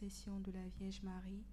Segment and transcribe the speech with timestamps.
[0.00, 1.44] De la Vierge Marie,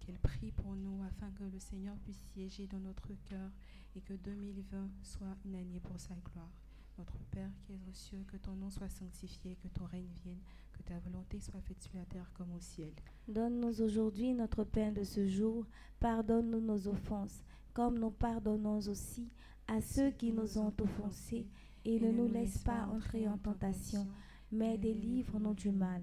[0.00, 3.50] qu'elle prie pour nous afin que le Seigneur puisse siéger dans notre cœur
[3.94, 6.52] et que 2020 soit une année pour sa gloire.
[6.98, 10.42] Notre Père qui es aux cieux, que ton nom soit sanctifié, que ton règne vienne,
[10.74, 12.92] que ta volonté soit faite sur la terre comme au ciel.
[13.28, 15.66] Donne-nous aujourd'hui notre pain de ce jour.
[15.98, 19.30] Pardonne-nous nos offenses, comme nous pardonnons aussi
[19.68, 21.46] à ceux qui nous ont offensés.
[21.86, 24.06] Et ne nous laisse pas entrer en tentation,
[24.52, 26.02] mais délivre-nous du mal.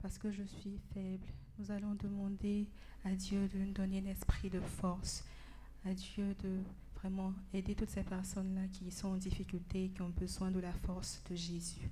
[0.00, 1.26] Parce que je suis faible.
[1.58, 2.66] Nous allons demander
[3.04, 5.24] à Dieu de nous donner l'esprit de force,
[5.84, 6.58] à Dieu de
[6.96, 11.22] vraiment aider toutes ces personnes-là qui sont en difficulté, qui ont besoin de la force
[11.30, 11.90] de Jésus.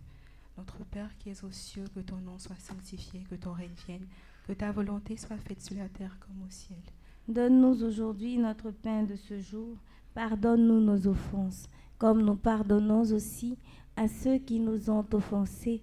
[0.56, 4.06] Notre Père qui es aux cieux, que ton nom soit sanctifié, que ton règne vienne,
[4.46, 6.82] que ta volonté soit faite sur la terre comme au ciel.
[7.28, 9.76] Donne-nous aujourd'hui notre pain de ce jour.
[10.14, 11.68] Pardonne-nous nos offenses,
[11.98, 13.56] comme nous pardonnons aussi
[13.96, 15.82] à ceux qui nous ont offensés.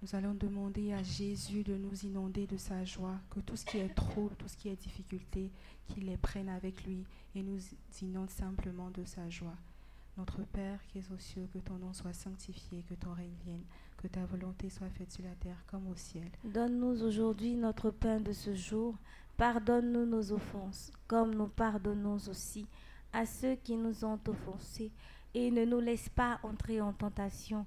[0.00, 3.78] Nous allons demander à Jésus de nous inonder de sa joie, que tout ce qui
[3.78, 5.50] est trouble, tout ce qui est difficulté,
[5.88, 7.58] qu'il les prenne avec lui et nous
[8.02, 9.56] inonde simplement de sa joie.
[10.16, 13.64] Notre Père qui es aux cieux, que ton nom soit sanctifié, que ton règne vienne,
[13.96, 16.28] que ta volonté soit faite sur la terre comme au ciel.
[16.44, 18.96] Donne-nous aujourd'hui notre pain de ce jour.
[19.36, 22.66] Pardonne-nous nos offenses, comme nous pardonnons aussi
[23.12, 24.90] à ceux qui nous ont offensés.
[25.34, 27.66] Et ne nous laisse pas entrer en tentation,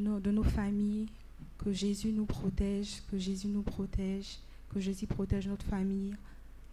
[0.00, 1.06] De nos, familles,
[1.58, 4.38] que Jésus nous protège, que Jésus nous protège,
[4.70, 6.14] que Jésus protège notre famille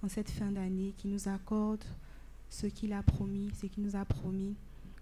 [0.04, 1.84] en cette fin d'année, qui nous accorde
[2.50, 4.56] ce qu'il a promis, ce qu'il nous a promis,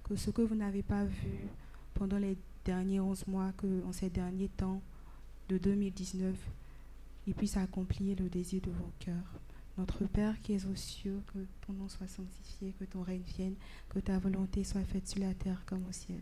[0.04, 1.48] que ce que vous n'avez pas vu
[1.94, 4.82] pendant les derniers 11 mois, que en ces derniers temps
[5.50, 6.36] de 2019,
[7.28, 9.40] il puisse accomplir le désir de vos cœurs.
[9.78, 13.56] Notre Père qui es aux cieux, que ton nom soit sanctifié, que ton règne vienne,
[13.90, 16.22] que ta volonté soit faite sur la terre comme au ciel.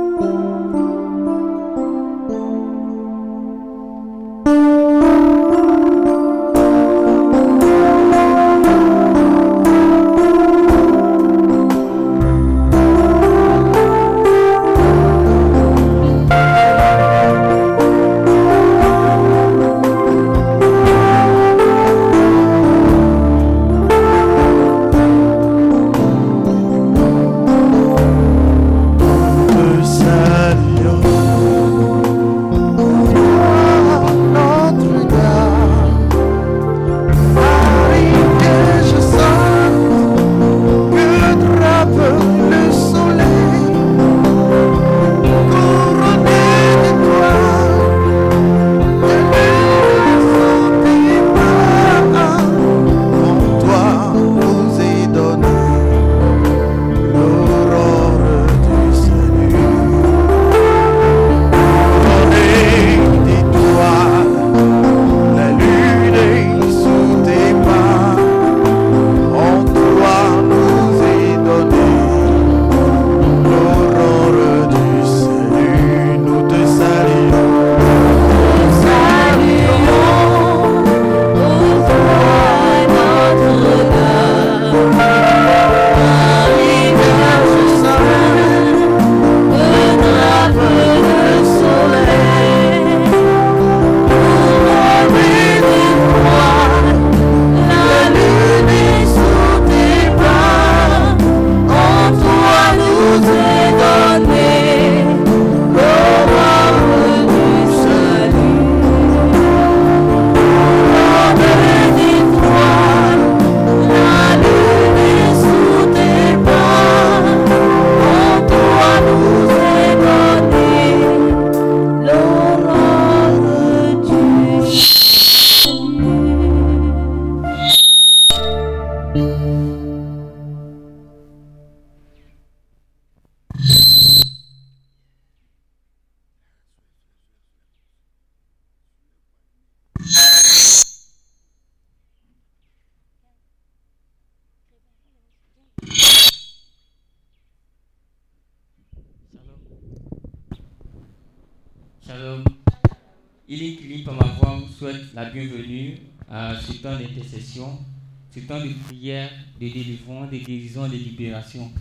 [160.51, 161.71] Délivrance, de guérison, de libération.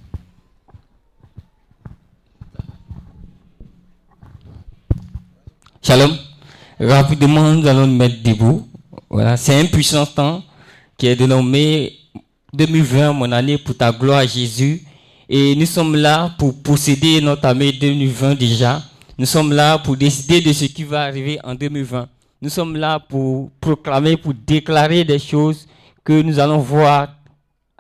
[5.82, 6.16] Shalom.
[6.78, 8.68] Rapidement, nous allons nous mettre debout.
[9.08, 10.42] Voilà, c'est un puissant temps
[10.96, 11.92] qui est dénommé
[12.52, 14.82] 2020, mon année pour ta gloire, Jésus.
[15.28, 18.82] Et nous sommes là pour posséder notre année 2020 déjà.
[19.18, 22.08] Nous sommes là pour décider de ce qui va arriver en 2020.
[22.42, 25.66] Nous sommes là pour proclamer, pour déclarer des choses
[26.02, 27.08] que nous allons voir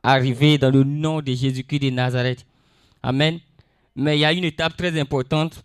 [0.02, 2.46] arriver dans le nom de Jésus-Christ de Nazareth.
[3.02, 3.38] Amen.
[3.96, 5.62] Mais il y a une étape très importante.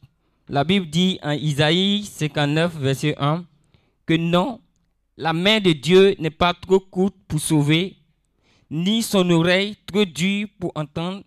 [0.49, 3.45] La Bible dit en Isaïe 59, verset 1,
[4.05, 4.61] que non,
[5.17, 7.95] la main de Dieu n'est pas trop courte pour sauver,
[8.69, 11.23] ni son oreille trop dure pour entendre,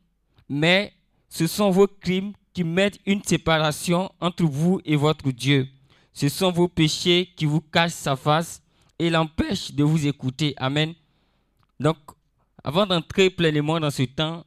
[0.48, 0.92] mais
[1.28, 5.68] ce sont vos crimes qui mettent une séparation entre vous et votre Dieu.
[6.12, 8.60] Ce sont vos péchés qui vous cachent sa face
[8.98, 10.54] et l'empêchent de vous écouter.
[10.56, 10.94] Amen.
[11.78, 11.96] Donc,
[12.64, 14.44] avant d'entrer pleinement dans ce temps,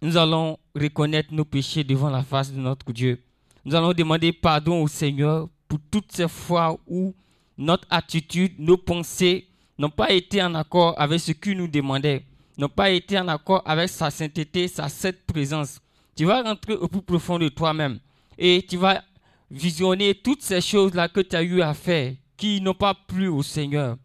[0.00, 3.22] nous allons reconnaître nos péchés devant la face de notre Dieu.
[3.64, 7.14] Nous allons demander pardon au Seigneur pour toutes ces fois où
[7.56, 9.46] notre attitude, nos pensées
[9.78, 12.24] n'ont pas été en accord avec ce qu'il nous demandait,
[12.58, 15.80] n'ont pas été en accord avec sa sainteté, sa sainte présence.
[16.16, 17.98] Tu vas rentrer au plus profond de toi-même
[18.36, 19.02] et tu vas
[19.50, 23.42] visionner toutes ces choses-là que tu as eu à faire qui n'ont pas plu au
[23.42, 23.96] Seigneur.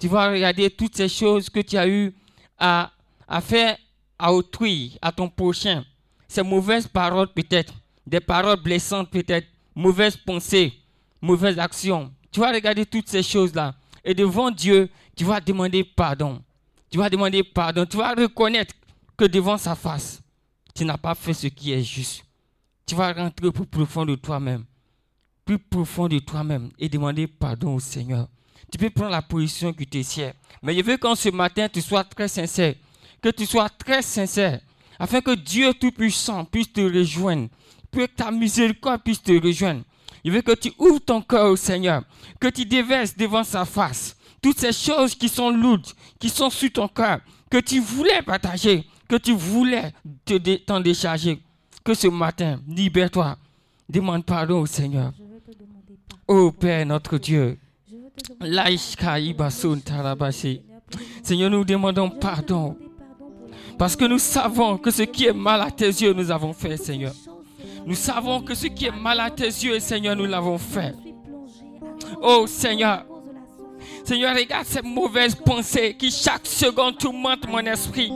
[0.00, 2.12] Tu vas regarder toutes ces choses que tu as eu
[2.58, 2.90] à,
[3.28, 3.76] à faire
[4.18, 5.84] à autrui, à ton prochain.
[6.28, 7.74] Ces mauvaises paroles peut-être,
[8.06, 10.72] des paroles blessantes peut-être, mauvaises pensées,
[11.20, 12.12] mauvaises actions.
[12.30, 13.74] Tu vas regarder toutes ces choses-là.
[14.04, 16.42] Et devant Dieu, tu vas demander pardon.
[16.90, 17.86] Tu vas demander pardon.
[17.86, 18.74] Tu vas reconnaître
[19.16, 20.20] que devant sa face,
[20.74, 22.24] tu n'as pas fait ce qui est juste.
[22.86, 24.64] Tu vas rentrer plus profond de toi-même.
[25.44, 28.28] Plus profond de toi-même et demander pardon au Seigneur.
[28.70, 30.34] Tu peux prendre la position qui te sert.
[30.62, 32.74] Mais je veux qu'en ce matin, tu sois très sincère.
[33.24, 34.60] Que tu sois très sincère.
[34.98, 37.48] Afin que Dieu Tout-Puissant puisse te rejoindre.
[37.90, 39.80] Que ta miséricorde puisse te rejoindre.
[40.22, 42.02] Je veux que tu ouvres ton cœur au Seigneur.
[42.38, 45.86] Que tu déverses devant sa face toutes ces choses qui sont lourdes,
[46.18, 49.90] qui sont sur ton cœur, que tu voulais partager, que tu voulais
[50.66, 51.40] t'en décharger.
[51.82, 53.38] Que ce matin, libère-toi.
[53.88, 55.14] Demande pardon au Seigneur.
[56.28, 57.58] Ô Père, notre Dieu.
[61.22, 62.76] Seigneur, nous demandons pardon.
[63.78, 66.76] Parce que nous savons que ce qui est mal à tes yeux, nous avons fait,
[66.76, 67.12] Seigneur.
[67.86, 70.94] Nous savons que ce qui est mal à tes yeux, Seigneur, nous l'avons fait.
[72.22, 73.04] Oh Seigneur,
[74.04, 78.12] Seigneur, regarde ces mauvaises pensées qui chaque seconde tourmentent mon esprit.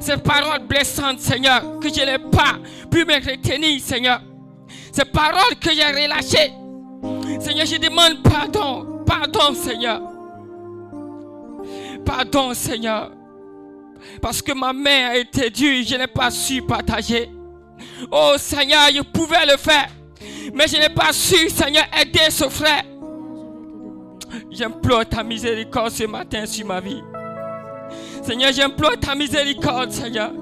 [0.00, 2.58] Ces paroles blessantes, Seigneur, que je n'ai pas
[2.90, 4.22] pu me retenir, Seigneur.
[4.92, 6.52] Ces paroles que j'ai relâchées.
[7.40, 9.02] Seigneur, je demande pardon.
[9.06, 10.02] Pardon, Seigneur.
[12.04, 13.10] Pardon, Seigneur.
[14.20, 17.30] Parce que ma main a été dure, je n'ai pas su partager.
[18.10, 19.88] Oh Seigneur, je pouvais le faire.
[20.54, 22.82] Mais je n'ai pas su, Seigneur, aider ce frère.
[24.50, 27.02] J'implore ta miséricorde ce matin sur ma vie.
[28.22, 30.32] Seigneur, j'implore ta miséricorde, Seigneur.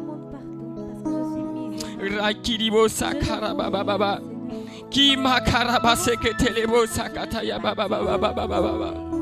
[2.19, 4.21] Rakiribo sakara baba baba.
[4.91, 9.16] Ki makaraba seketelebo sakataya baba baba baba baba.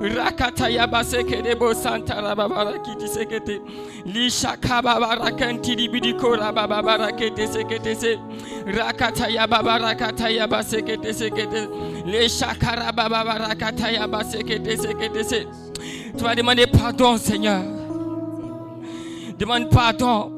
[0.00, 3.60] Rakataya baseke debo santara baba rakiti sekete.
[4.06, 8.16] Lishaka baba rakanti libidiko baba barakete sekete se.
[8.66, 11.68] Rakataya baba rakataya basekete sekete.
[12.06, 15.46] Lishakara baba barakataya basekete sekete se.
[16.16, 17.62] Tu vas demander pardon, Seigneur.
[19.36, 20.32] Demande pardon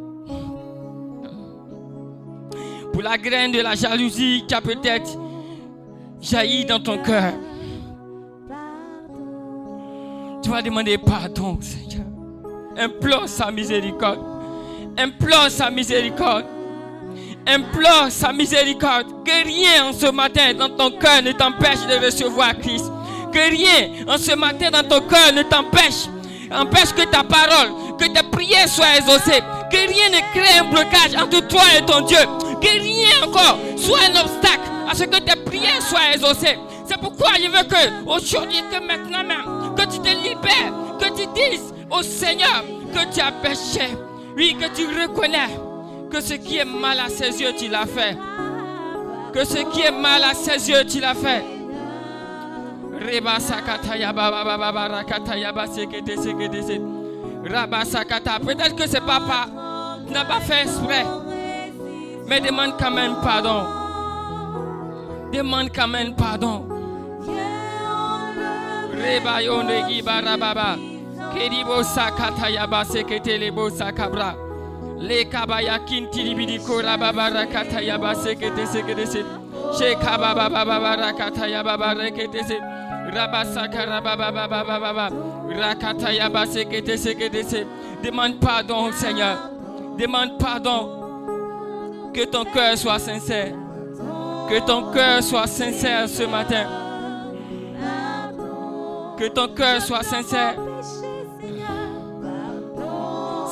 [2.93, 5.19] pour la graine de la jalousie qui a peut-être
[6.21, 7.33] jailli dans ton cœur.
[10.43, 12.07] Tu vas demander pardon, Seigneur.
[12.77, 14.21] Implore sa miséricorde.
[14.97, 16.47] Implore sa miséricorde.
[17.47, 19.07] Implore sa miséricorde.
[19.25, 22.91] Que rien en ce matin dans ton cœur ne t'empêche de recevoir Christ.
[23.33, 26.09] Que rien en ce matin dans ton cœur ne t'empêche.
[26.51, 29.43] Empêche que ta parole, que tes prières soient exaucées.
[29.71, 32.19] Que rien ne crée un blocage entre toi et ton Dieu.
[32.61, 36.59] Que rien encore soit un obstacle à ce que tes prières soient exaucées.
[36.87, 41.27] C'est pourquoi je veux que aujourd'hui, que maintenant même, que tu te libères, que tu
[41.35, 43.97] dises au Seigneur que tu as péché.
[44.37, 45.59] Oui, que tu reconnais
[46.11, 48.17] que ce qui est mal à ses yeux, tu l'as fait.
[49.33, 51.45] Que ce qui est mal à ses yeux, tu l'as fait.
[58.45, 59.47] Peut-être que c'est papa
[60.11, 61.07] n'a pas fait exprès.
[62.27, 63.65] Mais demande quand même pardon.
[65.33, 66.80] Demande quand même pardon.
[69.03, 70.77] Reba yonde gibara baba.
[71.35, 74.35] Keribo sakata ya basekete lebo sakabra.
[74.99, 79.25] Le kabaya kinti libidi kora baba rakata ya basekete sekete se.
[79.79, 82.61] Shekaba baba baba rakata ya baba rekete se.
[88.03, 89.37] Demande pardon Seigneur.
[89.99, 90.89] Demande pardon.
[92.15, 93.53] Que ton cœur soit sincère.
[94.49, 96.67] Que ton cœur soit sincère ce matin.
[99.21, 100.55] Que ton cœur soit sincère.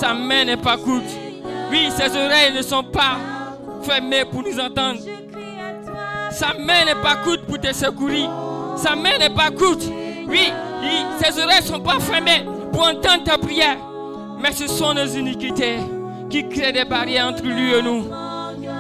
[0.01, 1.05] Sa main n'est pas courte.
[1.71, 3.19] Oui, ses oreilles ne sont pas
[3.83, 4.99] fermées pour nous entendre.
[6.31, 8.31] Sa main n'est pas courte pour te secourir.
[8.79, 9.83] Sa main n'est pas courte.
[10.27, 10.51] Oui,
[11.23, 13.77] ses oreilles ne sont pas fermées pour entendre ta prière.
[14.41, 15.81] Mais ce sont nos iniquités
[16.31, 18.07] qui créent des barrières entre lui et nous.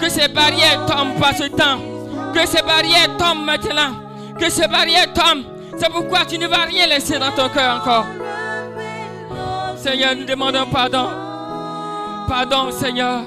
[0.00, 1.80] Que ces barrières tombent par ce temps.
[2.32, 3.92] Que ces barrières tombent maintenant.
[4.40, 5.57] Que ces barrières tombent.
[5.78, 8.06] C'est pourquoi tu ne vas rien laisser dans ton cœur encore.
[9.76, 11.06] Seigneur, nous demandons pardon.
[12.26, 13.20] Pardon, Seigneur.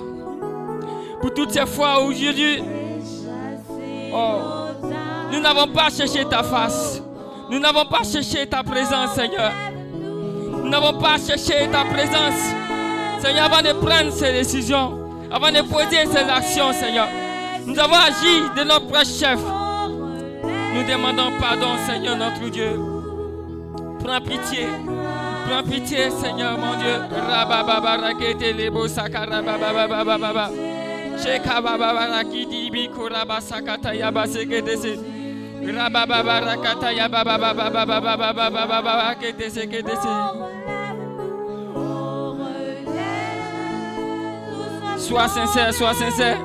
[1.22, 2.62] Pour toutes ces fois où Jésus,
[4.14, 4.40] oh,
[5.32, 7.02] nous n'avons pas cherché ta face.
[7.50, 9.52] Nous n'avons pas cherché ta présence, Seigneur.
[9.94, 12.54] Nous n'avons pas cherché ta présence.
[13.22, 15.00] Seigneur, avant de prendre ces décisions,
[15.32, 17.08] avant de poser ces actions, Seigneur,
[17.66, 19.40] nous avons agi de notre chef.
[20.74, 22.80] Nous demandons pardon, Seigneur, notre Dieu.
[24.04, 24.68] Prends pitié.
[25.48, 26.96] Prends pitié, Seigneur, mon Dieu.
[39.20, 40.08] Ketese ketese.
[44.98, 46.38] Sois sincère, sois sincère.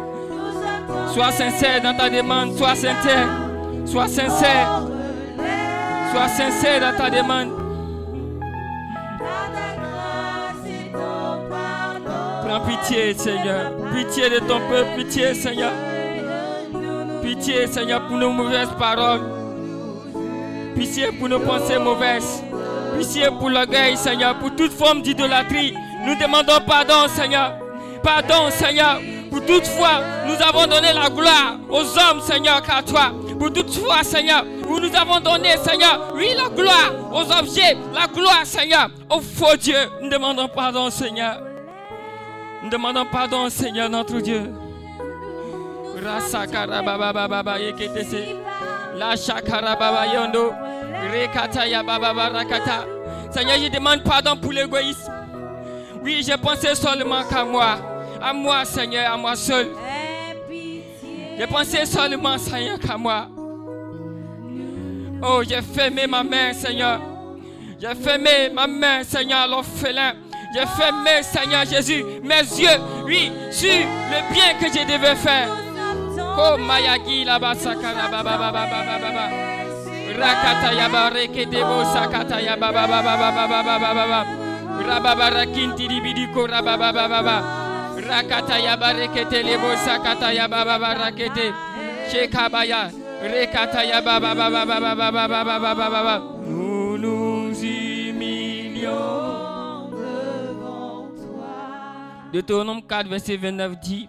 [1.15, 2.57] Sois sincère dans ta demande.
[2.57, 3.46] Sois sincère.
[3.87, 4.83] Sois sincère.
[6.13, 7.51] Sois sincère dans ta demande.
[12.43, 13.73] Prends pitié, Seigneur.
[13.95, 14.91] Pitié de ton peuple.
[14.97, 15.73] Pitié, Seigneur.
[17.23, 19.21] Pitié, Seigneur, pour nos mauvaises paroles.
[20.75, 22.43] Pitié pour nos pensées mauvaises.
[22.99, 24.39] Pitié pour l'orgueil, Seigneur.
[24.39, 25.75] Pour toute forme d'idolâtrie.
[26.05, 27.55] Nous demandons pardon, Seigneur.
[28.03, 29.01] Pardon, Seigneur.
[29.31, 33.13] Pour toute fois, nous avons donné la gloire aux hommes, Seigneur, qu'à toi.
[33.39, 38.07] Pour toute fois, Seigneur, où nous avons donné, Seigneur, oui, la gloire aux objets, la
[38.07, 39.91] gloire, Seigneur, aux faux dieux.
[40.01, 41.41] Nous demandons pardon, Seigneur.
[42.63, 44.51] Nous demandons pardon, Seigneur, notre Dieu.
[53.31, 55.13] Seigneur, je demande pardon pour l'égoïsme.
[56.03, 57.77] Oui, j'ai pensé seulement qu'à moi.
[58.23, 59.69] À moi, Seigneur, à moi seul.
[61.39, 63.29] J'ai pensé seulement, Seigneur, qu'à moi.
[65.23, 67.01] Oh, j'ai fermé ma main, Seigneur.
[67.81, 70.15] J'ai fermé ma main, Seigneur, l'orphelin.
[70.55, 75.49] J'ai fermé, Seigneur Jésus, mes yeux, oui, sur le bien que je devais faire.
[76.39, 79.31] Oh, Mayagi, la basakara, baba, baba, baba, baba.
[80.19, 84.27] Rakata yaba, reketebo, sakata yaba, baba, baba, baba, baba, baba.
[84.87, 87.56] Rababa, rakinti, libidiko, rababa, baba, baba.
[88.09, 91.53] Rakata yaba, rekete, lebo, sakata yaba, baba, rakete.
[92.11, 92.91] Shekabaya,
[93.23, 96.23] rekata yaba, baba, baba, baba, baba, baba, baba.
[96.47, 99.37] Nous nous humilions.
[102.33, 104.09] Deutéronome 4, verset 29 dit,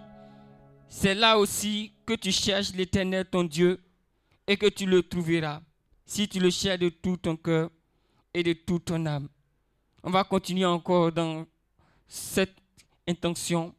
[0.88, 3.80] c'est là aussi que tu cherches l'Éternel ton Dieu
[4.46, 5.60] et que tu le trouveras,
[6.04, 7.70] si tu le cherches de tout ton cœur
[8.34, 9.28] et de toute ton âme.
[10.02, 11.46] On va continuer encore dans
[12.06, 12.56] cette
[13.08, 13.74] intention.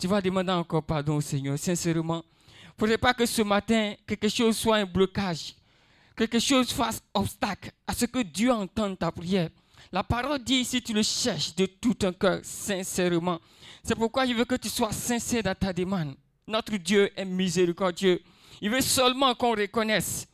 [0.00, 2.24] Tu vas demander encore pardon au Seigneur, sincèrement.
[2.24, 5.54] Il ne faudrait pas que ce matin, quelque chose soit un blocage,
[6.16, 9.50] quelque chose fasse obstacle à ce que Dieu entende ta prière.
[9.92, 13.40] La parole dit, si tu le cherches de tout ton cœur, sincèrement,
[13.84, 16.14] c'est pourquoi je veux que tu sois sincère dans ta demande.
[16.46, 18.22] Notre Dieu est miséricordieux.
[18.62, 20.26] Il veut seulement qu'on reconnaisse.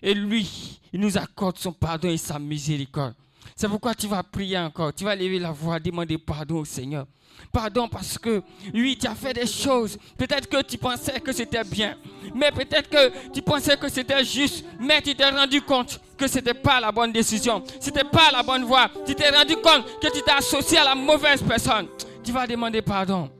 [0.00, 3.14] Et lui, il nous accorde son pardon et sa miséricorde.
[3.56, 4.92] C'est pourquoi tu vas prier encore.
[4.94, 7.06] Tu vas lever la voix, demander pardon au Seigneur.
[7.52, 8.42] Pardon parce que,
[8.74, 9.98] oui, tu as fait des choses.
[10.16, 11.96] Peut-être que tu pensais que c'était bien.
[12.34, 14.64] Mais peut-être que tu pensais que c'était juste.
[14.78, 17.62] Mais tu t'es rendu compte que ce n'était pas la bonne décision.
[17.80, 18.88] Ce n'était pas la bonne voie.
[19.06, 21.86] Tu t'es rendu compte que tu t'es associé à la mauvaise personne.
[22.22, 23.30] Tu vas demander pardon.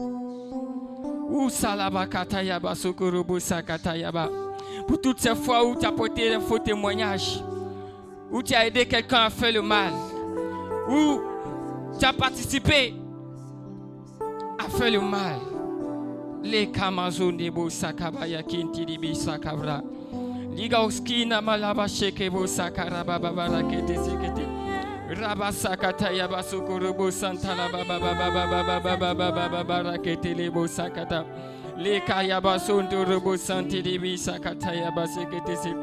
[4.88, 7.40] Pour toutes ces fois où tu as porté un faux témoignage,
[8.30, 9.92] où tu as aidé quelqu'un à faire le mal,
[10.88, 11.20] où
[11.98, 12.94] tu as participé
[14.58, 15.38] à faire le mal.
[16.42, 19.82] Les kamazo nebo sakabaya kintiribi sakabra.
[20.54, 24.46] Liga uskina malaba shekebo sakaraba babara kete sekete.
[25.10, 31.26] Rabasakata yabasokorobo santala baba baba baba baba baba baba barakete lebo sakata.
[31.76, 35.74] Leka yabasonto robo santiribi sakata yabasekete se.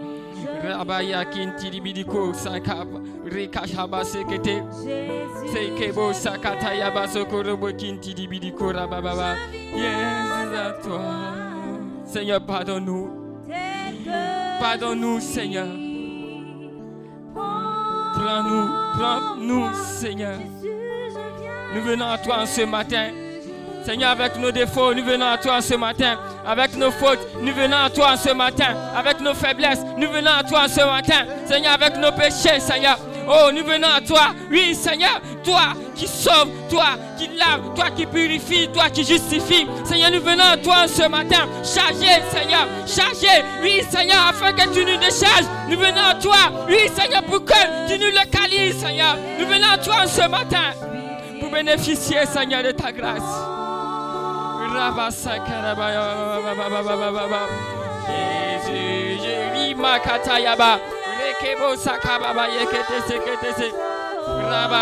[0.64, 2.88] Rabaya kintiribidiko sakab
[3.26, 4.64] rekashaba sekete.
[5.54, 9.36] Sekebo sakata yabasokorobo kintiribidiko rababa.
[9.76, 11.00] Yes, à toi.
[12.06, 13.10] Seigneur, pardonne-nous.
[14.60, 15.68] Pardonne-nous, Seigneur.
[18.16, 18.68] Prends-nous,
[18.98, 20.40] prends-nous, Seigneur.
[21.76, 23.27] Nous venons à toi en ce matin.
[23.88, 26.20] Seigneur, avec nos défauts, nous venons à toi ce matin.
[26.46, 28.76] Avec nos fautes, nous venons à toi ce matin.
[28.94, 31.26] Avec nos faiblesses, nous venons à toi ce matin.
[31.46, 33.00] Seigneur, avec nos péchés, Seigneur.
[33.30, 34.34] Oh, nous venons à toi.
[34.52, 39.66] Oui, Seigneur, toi qui sauve, toi qui lave, toi qui purifie, toi qui justifie.
[39.86, 41.48] Seigneur, nous venons à toi ce matin.
[41.64, 43.42] Chargé, Seigneur, chargé.
[43.62, 45.48] Oui, Seigneur, afin que tu nous décharges.
[45.70, 46.52] Nous venons à toi.
[46.68, 49.16] Oui, Seigneur, pour que tu nous localises, Seigneur.
[49.40, 50.74] Nous venons à toi ce matin
[51.40, 53.57] pour bénéficier, Seigneur, de ta grâce.
[58.08, 60.80] Jésus, Jésus, Makatayaba,
[61.20, 62.46] Rekebo Sakababa,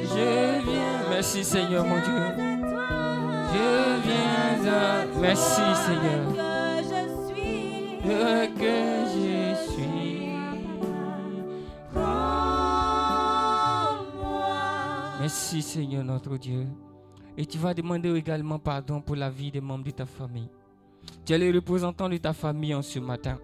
[0.03, 0.99] Je viens.
[1.09, 2.21] Merci Seigneur mon Dieu.
[3.53, 3.67] Je
[4.07, 5.05] viens à.
[5.19, 6.50] Merci Seigneur.
[15.19, 16.65] Merci Seigneur notre Dieu.
[17.37, 20.49] Et tu vas demander également pardon pour la vie des membres de ta famille.
[21.25, 23.37] Tu es le représentant de ta famille en ce matin.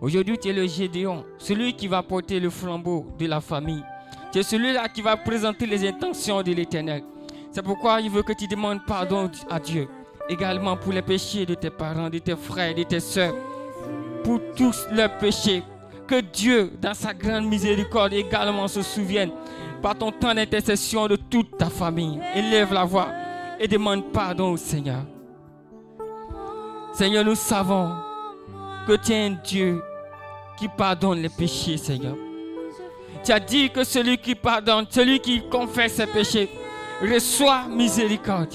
[0.00, 3.84] Aujourd'hui, tu es le Gédéon, celui qui va porter le flambeau de la famille.
[4.32, 7.04] Tu es celui-là qui va présenter les intentions de l'Éternel.
[7.52, 9.88] C'est pourquoi il veut que tu demandes pardon à Dieu.
[10.28, 13.34] Également pour les péchés de tes parents, de tes frères, de tes soeurs.
[14.26, 15.62] Pour tous leurs péchés.
[16.08, 19.30] Que Dieu, dans sa grande miséricorde, également se souvienne
[19.80, 22.18] par ton temps d'intercession de toute ta famille.
[22.34, 23.06] Élève la voix
[23.60, 25.04] et demande pardon au Seigneur.
[26.92, 27.92] Seigneur, nous savons
[28.88, 29.80] que tu es un Dieu
[30.58, 32.16] qui pardonne les péchés, Seigneur.
[33.22, 36.48] Tu as dit que celui qui pardonne, celui qui confesse ses péchés,
[37.00, 38.54] reçoit miséricorde.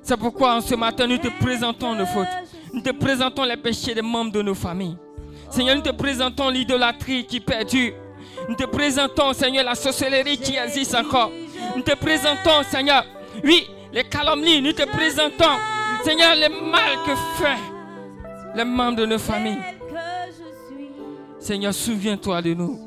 [0.00, 2.28] C'est pourquoi en ce matin, nous te présentons nos fautes.
[2.72, 4.96] Nous te présentons les péchés des membres de nos familles.
[5.50, 7.92] Seigneur, nous te présentons l'idolâtrie qui perdure.
[8.48, 11.30] Nous te présentons, Seigneur, la sorcellerie qui existe encore.
[11.76, 13.04] Nous te présentons, Seigneur,
[13.44, 14.62] oui, les calomnies.
[14.62, 15.58] Nous te présentons,
[16.02, 17.58] Seigneur, le mal que fait
[18.56, 19.58] les membres de nos familles.
[21.38, 22.80] Seigneur, souviens-toi de nous.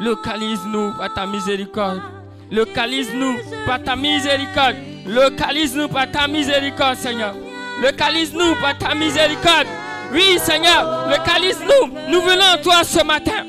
[0.00, 2.02] Localise-nous par ta miséricorde.
[2.50, 4.76] Localise-nous par ta miséricorde.
[5.06, 7.34] Localise-nous par ta miséricorde, Seigneur.
[7.82, 9.66] Localise-nous par ta miséricorde.
[10.12, 11.90] Oui, Seigneur, localise-nous.
[12.08, 13.46] Nous venons à toi ce matin.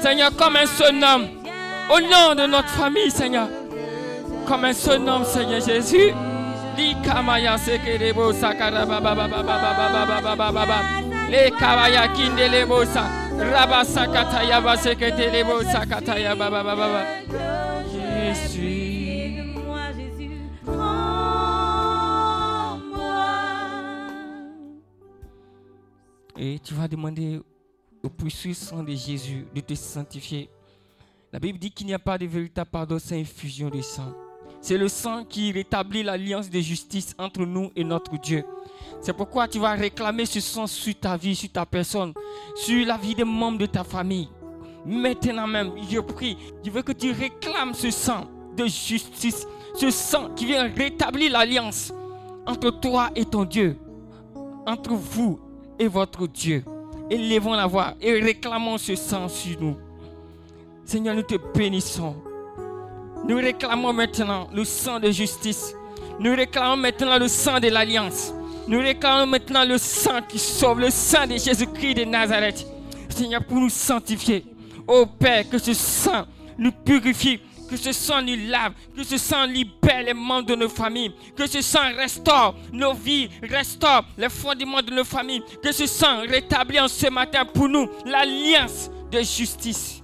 [0.00, 1.28] Seigneur, comme un seul homme.
[1.90, 3.48] Au nom de notre famille, Seigneur.
[4.46, 6.12] Comme un seul homme, Seigneur Jésus.
[6.76, 10.76] Likamaya sekerebo sakarababababababababababa.
[11.30, 13.04] Le kabaya kindelebo sa.
[13.38, 17.04] Rabasakataya baseketelebo sakataya babababa.
[17.92, 18.89] Jésus.
[26.42, 27.38] Et tu vas demander
[28.02, 30.48] au précieux sang de Jésus de te sanctifier.
[31.34, 34.14] La Bible dit qu'il n'y a pas de véritable pardon sans infusion de sang.
[34.62, 38.42] C'est le sang qui rétablit l'alliance de justice entre nous et notre Dieu.
[39.02, 42.14] C'est pourquoi tu vas réclamer ce sang sur ta vie, sur ta personne,
[42.54, 44.30] sur la vie des membres de ta famille.
[44.86, 48.24] Maintenant même, je prie, je veux que tu réclames ce sang
[48.56, 51.92] de justice, ce sang qui vient rétablir l'alliance
[52.46, 53.76] entre toi et ton Dieu,
[54.66, 55.38] entre vous
[55.80, 56.62] et votre Dieu.
[57.10, 59.76] Élevons la voix et réclamons ce sang sur nous.
[60.84, 62.14] Seigneur, nous te bénissons.
[63.26, 65.74] Nous réclamons maintenant le sang de justice.
[66.20, 68.32] Nous réclamons maintenant le sang de l'alliance.
[68.68, 72.66] Nous réclamons maintenant le sang qui sauve, le sang de Jésus-Christ de Nazareth.
[73.08, 74.44] Seigneur, pour nous sanctifier.
[74.86, 76.26] Ô Père, que ce sang
[76.58, 77.40] nous purifie,
[77.70, 81.46] que ce sang nous lave, que ce sang libère les membres de nos familles, que
[81.46, 86.80] ce sang restaure nos vies, restaure les fondements de nos familles, que ce sang rétablit
[86.80, 90.02] en ce matin pour nous l'alliance de justice.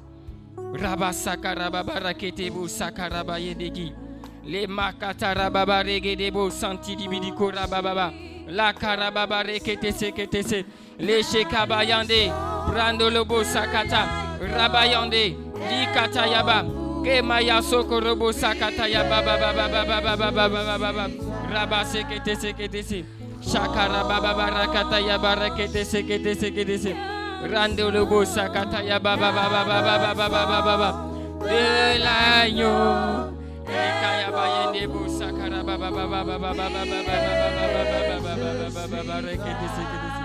[0.75, 3.93] Rabba sakarababa raketebo sakaraba yedegi.
[4.45, 8.13] Le makata rababa regedebo santi dibidiko rabababa.
[8.49, 10.65] La karababa rekete sekete se.
[10.99, 12.31] Le shekabayande.
[12.71, 14.39] Brando lobo sakata.
[14.41, 15.37] Rabayande.
[15.71, 16.86] Li katayaba.
[17.07, 21.07] Kemaya soko robo sakata yaba baba baba baba baba baba baba.
[21.55, 23.05] Rabba sekete sekete se.
[23.39, 26.93] Shakara baba barakata yaba rekete sekete sekete se.
[27.47, 30.91] Rando lobo sakata yaba baba baba baba baba baba baba.
[31.47, 33.31] De l'agneau.
[33.71, 39.67] Ekaya bayende bo sakara baba baba baba baba baba baba baba baba baba baba rekete
[39.79, 40.25] sekete se.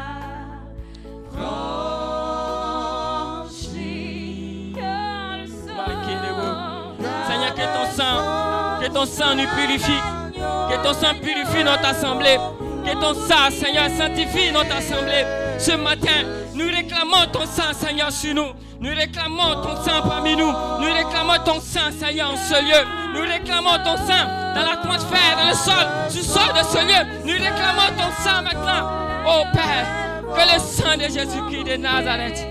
[9.01, 9.99] Ton sang nous purifie,
[10.35, 12.37] que ton sang purifie notre assemblée,
[12.85, 15.25] que ton sang, Seigneur, sanctifie notre assemblée.
[15.57, 16.21] Ce matin,
[16.53, 18.49] nous réclamons ton sang, Seigneur, sur nous.
[18.79, 20.51] Nous réclamons ton sang parmi nous.
[20.51, 22.85] Nous réclamons ton sein, Seigneur, en ce lieu.
[23.15, 27.07] Nous réclamons ton sein dans l'atmosphère, dans le sol, le sol de ce lieu.
[27.25, 28.87] Nous réclamons ton sein maintenant.
[29.27, 29.87] Oh Père,
[30.35, 32.47] que le sang de Jésus-Christ de Nazareth.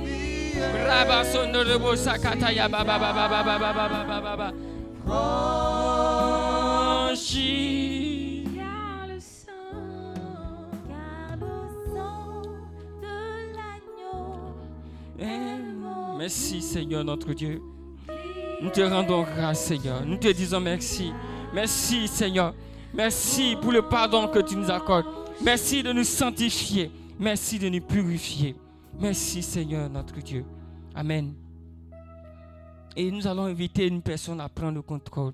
[1.97, 2.69] Sakataya
[7.21, 8.45] Baba Baba Baba Baba Baba Baba Franchis.
[8.55, 9.53] Car le sang,
[10.89, 11.53] Car le
[11.93, 12.43] sang
[13.03, 13.17] de
[13.57, 14.57] l'agneau
[16.19, 17.61] Merci Seigneur notre Dieu.
[18.63, 20.05] Nous te rendons grâce Seigneur.
[20.05, 21.13] Nous te disons merci.
[21.55, 22.55] Merci Seigneur.
[22.95, 25.07] Merci pour le pardon que tu nous accordes.
[25.43, 26.91] Merci de nous sanctifier.
[27.19, 28.57] Merci de nous purifier.
[28.99, 30.45] Merci Seigneur notre Dieu.
[30.95, 31.35] Amen.
[32.97, 35.33] Et nous allons inviter une personne à prendre le contrôle.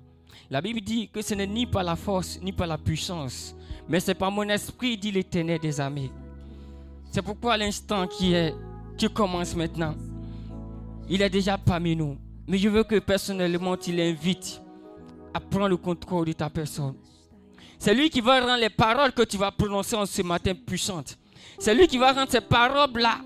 [0.49, 3.55] La Bible dit que ce n'est ni par la force, ni par la puissance,
[3.87, 6.11] mais c'est par mon esprit, dit l'Éternel des armées.
[7.11, 8.53] C'est pourquoi l'instant qui est,
[8.97, 9.95] qui commence maintenant,
[11.09, 12.17] il est déjà parmi nous.
[12.47, 14.61] Mais je veux que personnellement, tu l'invites
[15.33, 16.95] à prendre le contrôle de ta personne.
[17.77, 21.17] C'est lui qui va rendre les paroles que tu vas prononcer en ce matin puissantes.
[21.59, 23.19] C'est lui qui va rendre ces paroles-là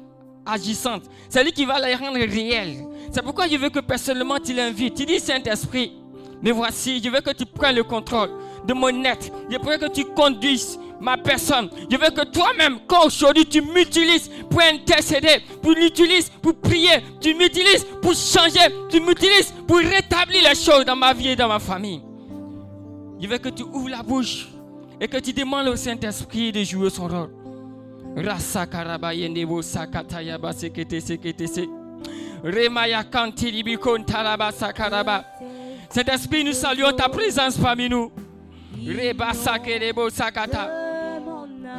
[0.46, 1.04] agissantes.
[1.30, 2.86] C'est lui qui va les rendre réelles.
[3.12, 4.96] C'est pourquoi je veux que personnellement tu l'invites.
[4.96, 5.94] Tu dis Saint-Esprit,
[6.42, 8.30] mais voici, je veux que tu prennes le contrôle
[8.66, 9.32] de mon être.
[9.50, 11.70] Je veux que tu conduises ma personne.
[11.90, 17.34] Je veux que toi-même, quand aujourd'hui tu m'utilises pour intercéder, pour l'utiliser pour prier, tu
[17.34, 21.60] m'utilises pour changer, tu m'utilises pour rétablir les choses dans ma vie et dans ma
[21.60, 22.02] famille.
[23.20, 24.48] Je veux que tu ouvres la bouche
[25.00, 27.30] et que tu demandes au Saint-Esprit de jouer son rôle.
[28.16, 31.68] Rasa karaba yendebo sakata yaba sekete sekete se.
[32.44, 34.52] Remaya kanti libikon taraba
[35.92, 35.94] sakaraba.
[35.94, 38.12] Saint-Esprit, nous saluons ta présence parmi nous.
[38.86, 40.70] Reba sakerebo sakata.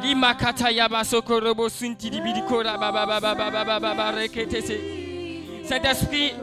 [0.01, 4.79] Lima kata yaba sokorobo sunti libidiko raba baba baba baba baba rekete se.
[5.65, 6.33] Saint-Esprit,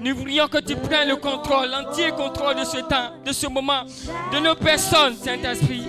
[0.00, 3.84] nous voulions que tu prennes le contrôle, l'entier contrôle de ce temps, de ce moment,
[4.32, 5.82] de nos personnes, Saint-Esprit.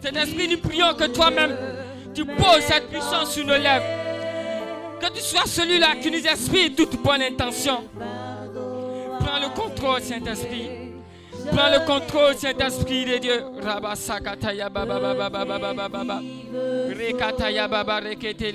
[0.00, 1.56] Saint-Esprit, nous prions que toi-même,
[2.14, 3.84] tu poses cette puissance sur nos lèvres.
[5.00, 7.84] Que tu sois celui-là qui nous inspire toute bonne intention.
[9.38, 10.70] Prends le contrôle, Saint-Esprit.
[11.52, 13.44] Prends le contrôle, Saint-Esprit de Dieu.
[13.62, 15.60] Baba baba baba
[18.00, 18.52] rekete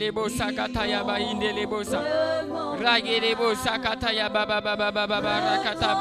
[5.08, 5.98] baba rakata.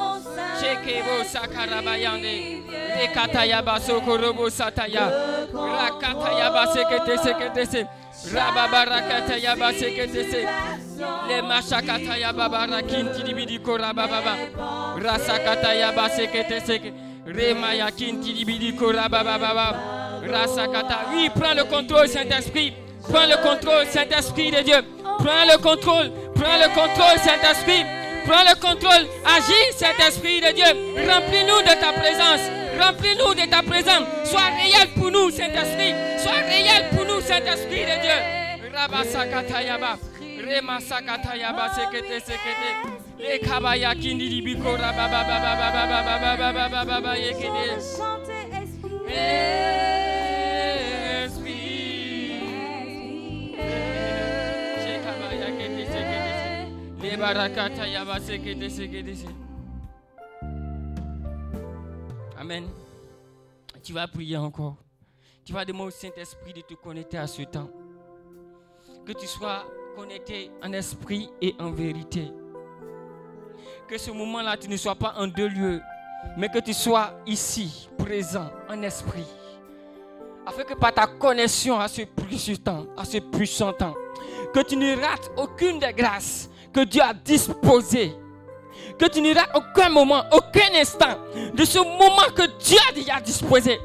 [4.50, 5.10] Sataya.
[8.32, 10.46] Rababa rakataya ba sekete se.
[11.28, 14.36] Le mashakataya baba rakinti libidi koraba baba.
[14.98, 16.94] Rasakataya ba sekete sekete.
[17.26, 20.20] Remaya kinti libidi koraba baba baba.
[20.22, 20.98] Rasakata.
[21.12, 22.72] Oui, prends le contrôle, Saint-Esprit.
[23.08, 24.82] Prends le contrôle, Saint-Esprit de Dieu.
[25.02, 26.12] Prends le contrôle.
[26.34, 27.84] Prends le contrôle, Saint-Esprit.
[28.24, 29.06] Prends le contrôle.
[29.26, 30.64] Agis, Saint-Esprit de Dieu.
[31.10, 32.40] Remplis-nous de ta présence.
[32.80, 34.06] Remplis-nous de ta présence.
[34.24, 35.94] Sois réel pour nous, Saint-Esprit.
[36.18, 38.20] Sois réel pour nous, De Dieu.
[47.96, 48.92] Chantez, Esprit.
[58.68, 59.28] Sekete se.
[62.38, 62.64] Amen.
[63.84, 64.76] Tu vas prier encore.
[65.44, 67.68] Tu vas demander au Saint-Esprit de te connecter à ce temps.
[69.04, 69.64] Que tu sois
[69.96, 72.30] connecté en esprit et en vérité.
[73.88, 75.80] Que ce moment-là, tu ne sois pas en deux lieux,
[76.36, 79.26] mais que tu sois ici, présent, en esprit.
[80.46, 83.94] Afin que par ta connexion à ce puissant temps, à ce puissant temps,
[84.54, 88.12] que tu ne rates aucune des grâces que Dieu a disposées.
[88.96, 91.18] Que tu ne rates aucun moment, aucun instant
[91.52, 93.80] de ce moment que Dieu a déjà disposé.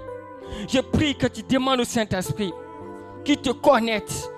[0.68, 2.54] Je prie que tu demandes au Saint-Esprit
[3.24, 4.30] qu'il te connecte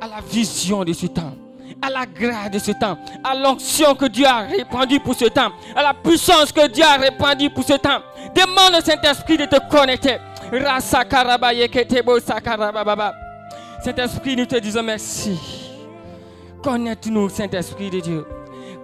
[0.00, 1.34] à la vision de ce temps,
[1.80, 5.52] à la grâce de ce temps, à l'onction que Dieu a répandue pour ce temps,
[5.76, 8.00] à la puissance que Dieu a répandue pour ce temps.
[8.34, 10.16] Demande au Saint-Esprit de te connecter.
[13.84, 15.38] Saint-Esprit, nous te disons merci.
[16.62, 18.26] Connecte-nous, Saint-Esprit de Dieu.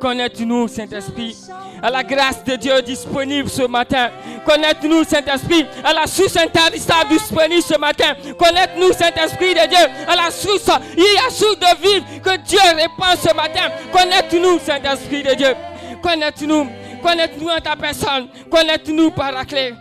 [0.00, 1.36] Connecte-nous, Saint-Esprit,
[1.82, 4.10] à la grâce de Dieu disponible ce matin.
[4.46, 8.14] Connecte-nous, Saint-Esprit, à la source intarissable disponible ce matin.
[8.38, 12.60] Connecte-nous, Saint-Esprit de Dieu, à la source, il y a source de vie que Dieu
[12.76, 13.70] répand ce matin.
[13.92, 15.54] Connecte-nous, Saint-Esprit de Dieu?
[16.02, 16.68] Connecte-nous.
[17.02, 18.28] Connecte-nous en ta personne?
[18.50, 19.74] Connecte-nous par la clé?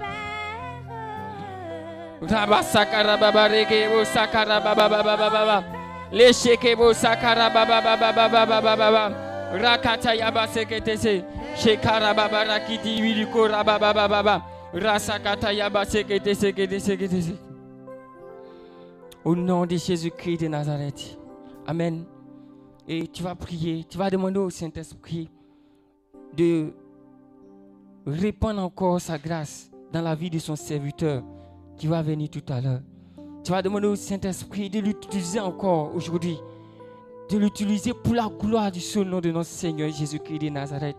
[9.53, 11.23] Rakata yaba seketese.
[11.55, 14.45] Shekara rakiti wiliko rababa baba.
[14.73, 17.33] Rasakata yaba seketese ketese ketese.
[19.23, 21.17] Au nom de Jésus-Christ de Nazareth.
[21.65, 22.05] Amen.
[22.87, 25.29] Et tu vas prier, tu vas demander au Saint-Esprit
[26.35, 26.73] de
[28.05, 31.23] répandre encore sa grâce dans la vie de son serviteur
[31.77, 32.81] qui va venir tout à l'heure.
[33.43, 36.37] Tu vas demander au Saint-Esprit de l'utiliser encore aujourd'hui,
[37.29, 40.97] de l'utiliser pour la gloire du seul nom de notre Seigneur Jésus-Christ de Nazareth.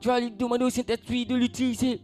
[0.00, 2.00] Tu vas lui demander au Saint-Esprit de l'utiliser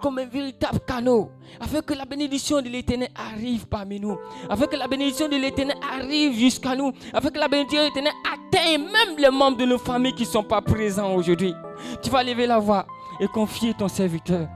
[0.00, 4.16] comme un véritable canot, afin que la bénédiction de l'Éternel arrive parmi nous,
[4.48, 8.12] afin que la bénédiction de l'Éternel arrive jusqu'à nous, afin que la bénédiction de l'Éternel
[8.32, 11.54] atteigne même les membres de nos familles qui ne sont pas présents aujourd'hui.
[12.02, 12.86] Tu vas lever la voix
[13.18, 14.48] et confier ton serviteur.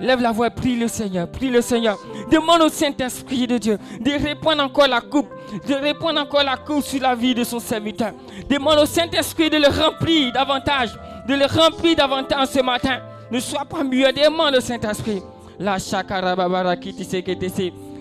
[0.00, 1.98] Lève la voix, prie le Seigneur, prie le Seigneur.
[2.30, 5.28] Demande au Saint-Esprit de Dieu de répondre encore la coupe,
[5.66, 8.12] de répondre encore la coupe sur la vie de son serviteur.
[8.48, 10.90] Demande au Saint-Esprit de le remplir davantage,
[11.26, 13.00] de le remplir davantage ce matin.
[13.30, 15.22] Ne sois pas mieux, demande au Saint-Esprit.
[15.58, 15.78] La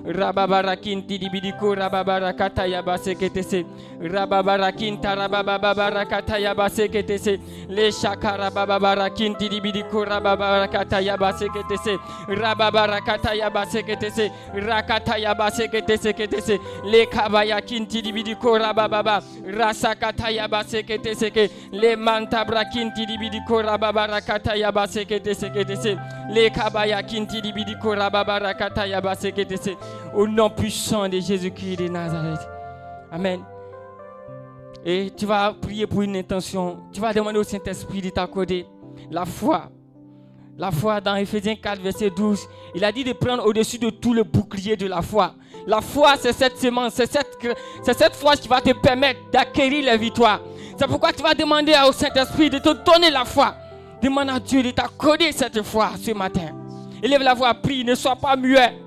[0.08, 1.08] babara kiti seketese.
[1.08, 3.66] Rababarakin tidibidiko rababarakata yabaseketese.
[4.02, 7.40] Rababarakin tarabababarakata yabaseketese.
[7.70, 12.00] Le shakara bababarakin tidibidiko rababarakata yabaseketese.
[12.28, 14.32] Rababarakata yabaseketese.
[14.54, 16.60] Rakata yabaseketese ketese.
[16.86, 19.22] Le kabayakin tidibidiko rabababa.
[19.46, 21.50] Rasakata yabaseketese ke.
[21.72, 23.62] Le mantabrakin tidibidiko
[26.30, 26.36] rababarakata yabaseketese ketese.
[26.36, 29.78] Le kabayakin tidibidiko rababarakata yabaseketese.
[30.14, 32.48] Au nom puissant de Jésus-Christ de Nazareth.
[33.12, 33.42] Amen.
[34.86, 36.78] Et tu vas prier pour une intention.
[36.94, 38.66] Tu vas demander au Saint-Esprit de t'accorder
[39.12, 39.70] la foi.
[40.58, 42.48] La foi dans Ephésiens 4, verset 12.
[42.74, 45.36] Il a dit de prendre au-dessus de tout le bouclier de la foi.
[45.68, 47.38] La foi, c'est cette semence, c'est cette,
[47.84, 50.42] c'est cette foi qui va te permettre d'acquérir les victoires.
[50.78, 53.56] C'est pourquoi tu vas demander au Saint-Esprit de te donner la foi.
[54.02, 56.50] Demande à Dieu de t'accorder cette foi ce matin.
[57.02, 58.78] Élève la voix, prie, ne sois pas muet.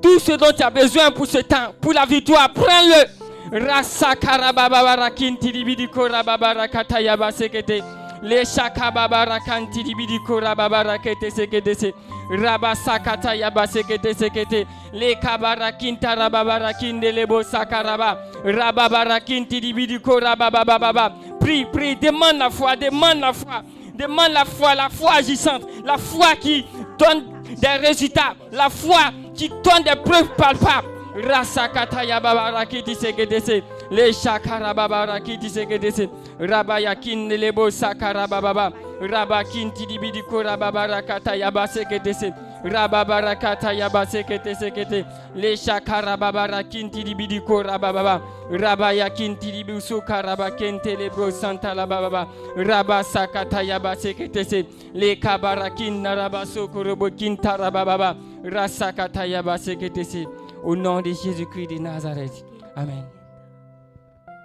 [0.00, 3.06] Tout ce dont tu as besoin pour ce temps, pour la victoire, prends-le.
[3.50, 7.82] Rasakarababarakin tidibidiko rababarakata yabasekete.
[8.22, 11.94] Le shakababarakan tidibidiko rababarakete sekete.
[12.30, 14.66] Rabasakata yabasekete sekete.
[14.92, 18.18] Le kabarakin tarababarakin de lebo sakaraba.
[18.44, 21.12] Rababarakin tidibidiko rababababa.
[21.40, 23.62] Prie, prie, demande la foi, demande la foi.
[23.98, 26.64] Demande la foi, la foi agissante, la foi qui
[26.96, 27.24] donne
[27.60, 28.94] des résultats, la foi
[29.34, 30.88] qui donne des preuves palpables.
[31.16, 33.64] Rasakata yababarakiti segedese.
[33.90, 36.08] Le shakara babarakiti segedese.
[36.38, 38.70] Rabayakin lebo sakara bababa.
[39.00, 42.32] Rabakin tidibidiko rababarakata yabasekedese.
[42.64, 45.06] Rababarakata yabasekete sekete.
[45.34, 48.20] Le shakara babarakin tidibidiko rabababa.
[48.50, 52.28] Rabayakin tidibusu karabakente lebro santa la bababa.
[52.56, 54.66] Rabasakata yabasekete se.
[54.94, 58.16] Le kabarakin narabaso korobokin tarabababa.
[58.44, 60.26] Rasakata yabasekete se.
[60.64, 62.44] Au nom de Jésus-Christ de Nazareth.
[62.74, 63.04] Amen.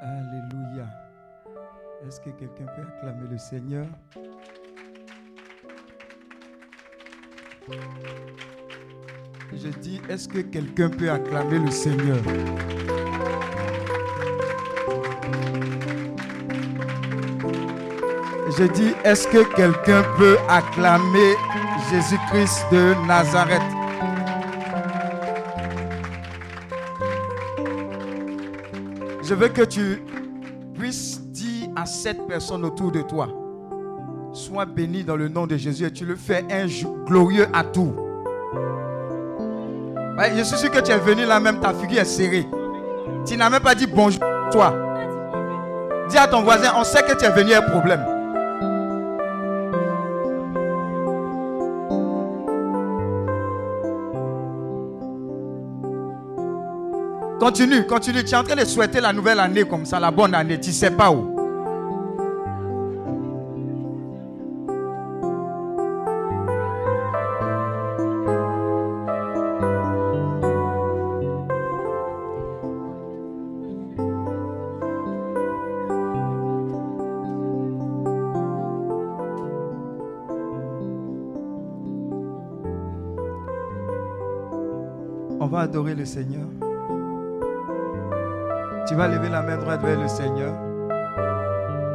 [0.02, 0.86] Alléluia.
[2.06, 3.86] Est-ce que quelqu'un peut acclamer le Seigneur?
[9.54, 12.18] Je dis, est-ce que quelqu'un peut acclamer le Seigneur?
[18.58, 21.36] Je dis, est-ce que quelqu'un peut acclamer
[21.90, 23.62] Jésus-Christ de Nazareth?
[29.24, 30.02] Je veux que tu
[30.78, 33.30] puisses dire à cette personne autour de toi,
[34.54, 37.64] sois béni dans le nom de Jésus et tu le fais un jour glorieux à
[37.64, 37.92] tout.
[40.38, 42.46] Je suis sûr que tu es venu là même, ta figure est serrée.
[43.26, 44.76] Tu n'as même pas dit bonjour toi.
[46.08, 48.06] Dis à ton voisin, on sait que tu es venu un problème.
[57.40, 58.24] Continue, continue.
[58.24, 60.60] Tu es en train de souhaiter la nouvelle année comme ça, la bonne année.
[60.60, 61.33] Tu ne sais pas où.
[85.64, 86.46] Adorer le Seigneur.
[88.88, 90.54] Tu vas lever la main droite vers le Seigneur.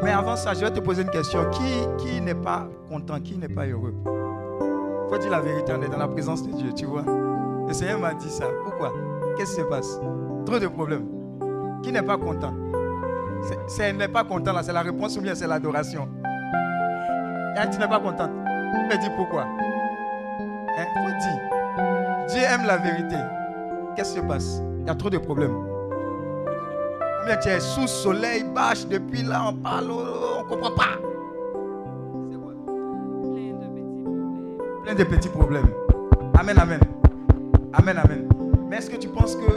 [0.02, 1.40] Mais avant ça, je vais te poser une question.
[1.50, 3.94] Qui, qui n'est pas content, qui n'est pas heureux?
[4.06, 7.04] Il faut dire la vérité, on est dans la présence de Dieu, tu vois.
[7.66, 8.44] Le Seigneur m'a dit ça.
[8.64, 8.92] Pourquoi?
[9.36, 10.00] Qu'est-ce qui se passe?
[10.46, 11.06] Trop de problèmes.
[11.82, 12.54] Qui n'est pas content?
[13.66, 16.08] C'est- n'est pas content là, c'est la réponse ou bien c'est l'adoration?
[17.56, 18.30] Hein, Tu n'es pas contente
[18.88, 19.42] Mais dis pourquoi?
[19.42, 21.40] Hein, Faut dire.
[22.28, 23.16] Dieu aime la vérité.
[23.98, 24.62] Qu'est-ce qui se passe?
[24.78, 25.56] Il y a trop de problèmes.
[27.26, 31.00] Bien tu es sous soleil, bâche, depuis là on parle, on ne comprend pas.
[32.30, 32.52] C'est quoi?
[34.84, 35.66] Plein de petits problèmes.
[36.38, 36.78] Amen, amen.
[37.72, 38.28] Amen, amen.
[38.68, 39.50] Mais est-ce que tu penses que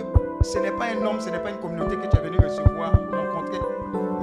[0.44, 2.94] ce n'est pas un homme, ce n'est pas une communauté que tu es venu recevoir,
[2.94, 3.60] rencontrer,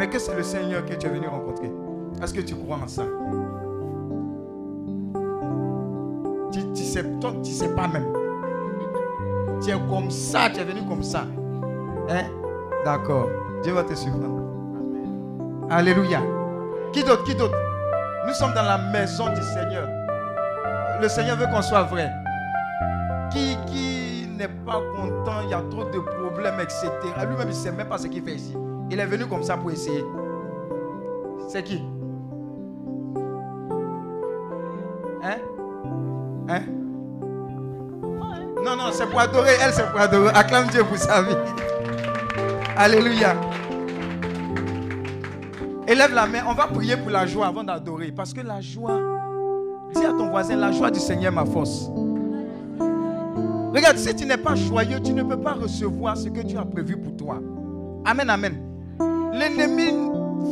[0.00, 1.70] mais que c'est le Seigneur que tu es venu rencontrer?
[2.20, 3.04] Est-ce que tu crois en ça?
[6.52, 8.27] Tu ne sais pas même.
[9.62, 11.24] Tu es comme ça, tu es venu comme ça.
[12.08, 12.24] Hein?
[12.84, 13.28] D'accord.
[13.62, 14.18] Dieu va te suivre.
[15.70, 16.20] Alléluia.
[16.92, 17.56] Qui d'autre Qui d'autre?
[18.26, 19.88] Nous sommes dans la maison du Seigneur.
[21.00, 22.10] Le Seigneur veut qu'on soit vrai.
[23.30, 26.90] Qui, qui n'est pas content, il y a trop de problèmes, etc.
[27.20, 28.56] Lui-même, il ne sait même pas ce qu'il fait ici.
[28.90, 30.04] Il est venu comme ça pour essayer.
[31.48, 31.82] C'est qui?
[35.22, 35.36] Hein?
[36.48, 36.62] Hein?
[38.68, 39.52] Non, non, c'est pour adorer.
[39.64, 40.30] Elle, c'est pour adorer.
[40.34, 41.34] Acclame Dieu pour sa vie.
[42.76, 43.34] Alléluia.
[45.86, 46.40] Élève la main.
[46.46, 48.12] On va prier pour la joie avant d'adorer.
[48.12, 49.00] Parce que la joie,
[49.94, 51.90] dis à ton voisin, la joie du Seigneur ma force.
[53.74, 56.66] Regarde, si tu n'es pas joyeux, tu ne peux pas recevoir ce que Dieu a
[56.66, 57.40] prévu pour toi.
[58.04, 58.54] Amen, amen.
[59.32, 59.92] L'ennemi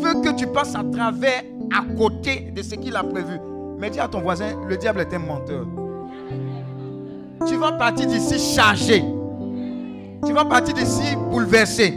[0.01, 3.39] veut que tu passes à travers, à côté de ce qu'il a prévu.
[3.79, 5.67] Mais dis à ton voisin, le diable est un menteur.
[7.47, 9.05] Tu vas partir d'ici chargé.
[10.24, 11.95] Tu vas partir d'ici bouleversé.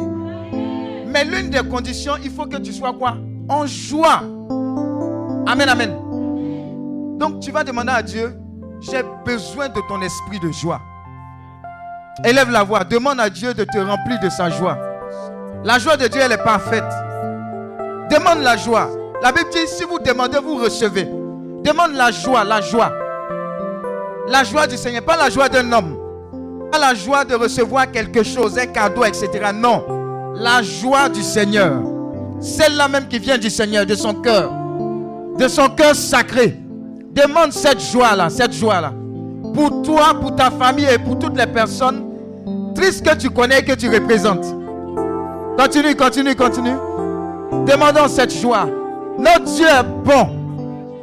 [1.07, 3.15] Mais l'une des conditions, il faut que tu sois quoi?
[3.47, 4.21] En joie.
[5.47, 7.17] Amen, amen.
[7.17, 8.37] Donc tu vas demander à Dieu,
[8.81, 10.81] j'ai besoin de ton esprit de joie.
[12.23, 14.77] Élève la voix, demande à Dieu de te remplir de sa joie.
[15.63, 16.83] La joie de Dieu, elle est parfaite.
[18.11, 18.89] Demande la joie.
[19.21, 21.05] La Bible dit, si vous demandez, vous recevez.
[21.63, 22.91] Demande la joie, la joie.
[24.29, 25.97] La joie du Seigneur, pas la joie d'un homme.
[26.71, 29.27] Pas la joie de recevoir quelque chose, un cadeau, etc.
[29.53, 29.83] Non.
[30.35, 31.81] La joie du Seigneur.
[32.39, 34.51] Celle-là même qui vient du Seigneur, de son cœur.
[35.37, 36.59] De son cœur sacré.
[37.11, 38.93] Demande cette joie-là, cette joie-là.
[39.55, 42.05] Pour toi, pour ta famille et pour toutes les personnes
[42.75, 44.45] tristes que tu connais et que tu représentes.
[45.57, 46.77] Continue, continue, continue.
[47.65, 48.67] Demandons cette joie.
[49.17, 50.29] Notre Dieu est bon.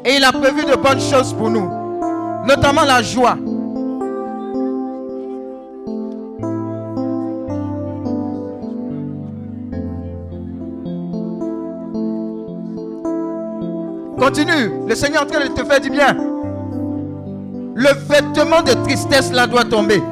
[0.04, 1.75] Et il a prévu de bonnes choses pour nous.
[2.46, 3.36] Notamment la joie.
[14.18, 14.72] Continue.
[14.88, 16.16] Le Seigneur est en train de te faire du bien.
[17.74, 20.02] Le vêtement de tristesse là doit tomber.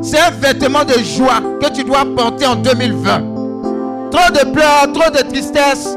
[0.00, 4.10] C'est un vêtement de joie que tu dois porter en 2020.
[4.10, 5.96] Trop de pleurs, trop de tristesse,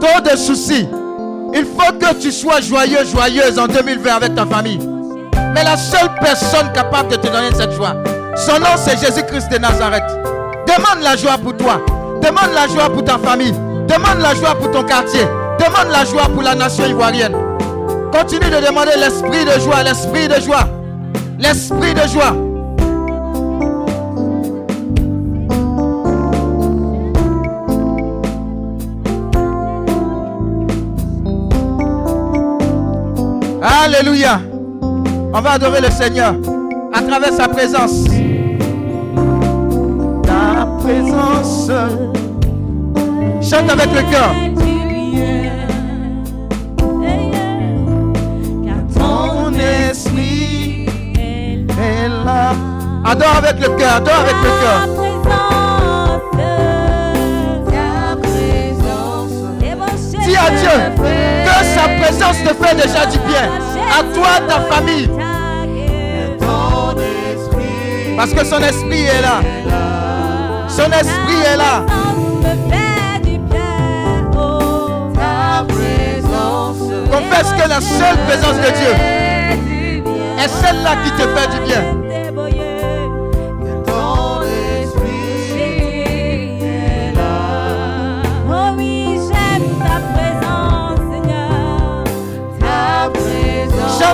[0.00, 0.88] trop de soucis.
[1.54, 4.78] Il faut que tu sois joyeux, joyeuse en 2020 avec ta famille.
[5.54, 7.94] Mais la seule personne capable de te donner cette joie,
[8.36, 10.04] son nom c'est Jésus-Christ de Nazareth.
[10.66, 11.80] Demande la joie pour toi.
[12.20, 13.52] Demande la joie pour ta famille.
[13.88, 15.22] Demande la joie pour ton quartier.
[15.58, 17.36] Demande la joie pour la nation ivoirienne.
[18.12, 20.68] Continue de demander l'esprit de joie, l'esprit de joie.
[21.38, 22.34] L'esprit de joie.
[33.86, 34.40] Alléluia.
[35.32, 36.34] On va adorer le Seigneur
[36.92, 38.02] à travers sa présence.
[40.24, 41.70] Ta présence.
[43.40, 44.34] Chante avec le cœur.
[48.92, 50.86] Ton esprit
[51.70, 52.54] est là.
[53.04, 54.80] Adore avec le cœur, adore avec le cœur.
[60.24, 60.76] Dis à Dieu
[61.44, 63.75] que sa présence te fait déjà du bien.
[63.90, 65.08] À toi, ta famille.
[68.16, 69.40] Parce que son esprit est là.
[70.68, 71.84] Son esprit est là.
[77.10, 78.94] Confesse que la seule présence de Dieu
[80.38, 81.95] est celle-là qui te fait du bien.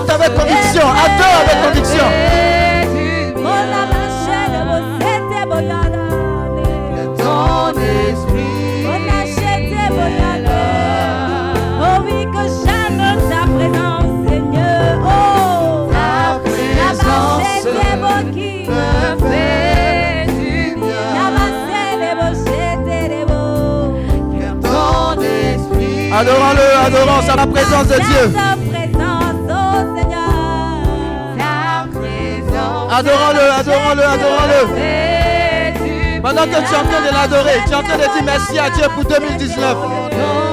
[0.03, 2.05] Chante avec conviction, adore avec conviction.
[12.33, 12.99] Que j'aime
[13.31, 14.99] ta présence, Seigneur.
[15.05, 15.83] Oh,
[33.03, 34.61] Adorons-le, adorons-le, adorons-le.
[36.23, 38.59] Pendant que tu es en train de l'adorer, tu es en train de dire merci
[38.61, 40.52] à Dieu pour 2019.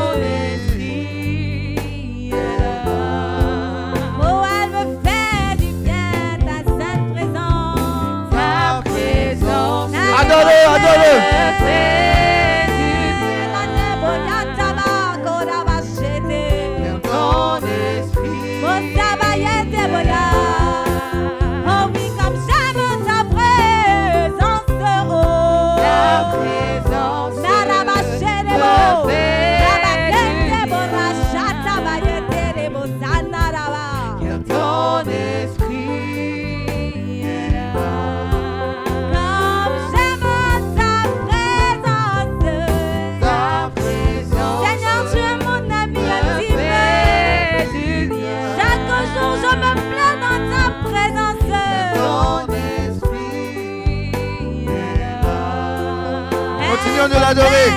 [57.30, 57.70] L'adorer.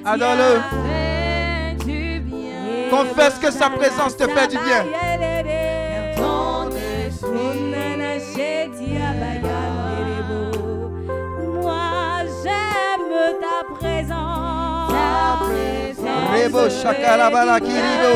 [0.06, 0.62] Adore-le.
[0.86, 2.90] Fait du bien.
[2.90, 4.86] Confesse que sa présence te fait du bien.
[16.64, 16.84] Présence.
[16.84, 18.14] Rebo shakalabala kiribo.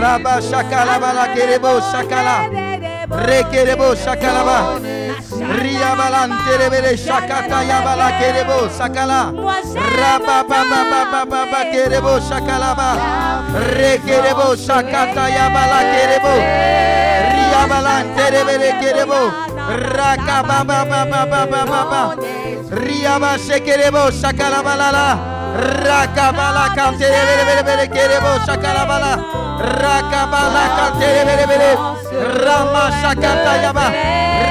[0.00, 2.48] Rabba shakalabala kerebo shakala.
[3.08, 4.80] Rekerebo shakalaba.
[5.62, 9.32] Riabalan terebele shakata yabala kerebo sakala.
[9.32, 12.90] Moi, j'aime Rabba baba baba baba kerebo shakalaba.
[13.76, 16.34] Rekerebo shakata yabala kerebo.
[17.34, 19.22] Riabalan terebele kerebo.
[19.94, 22.16] Raka baba baba baba baba.
[22.70, 25.31] Riaba shekerebo shakalabalala.
[25.52, 29.12] Rakabala kantere bele bele bele kerebo shakalabala.
[29.60, 31.70] Rakabala kantere bele bele.
[32.44, 33.86] Rama shakata yaba.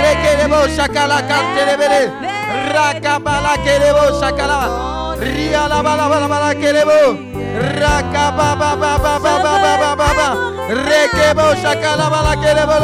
[0.02, 2.02] Rekerebo shakala kantere bele.
[2.74, 4.60] Rakabala kerebo shakala.
[5.18, 7.18] Riala bala bala bala kerebo.
[7.82, 10.28] Rakababa baba baba baba baba.
[10.70, 12.78] Rekebo shakala bala kerebo.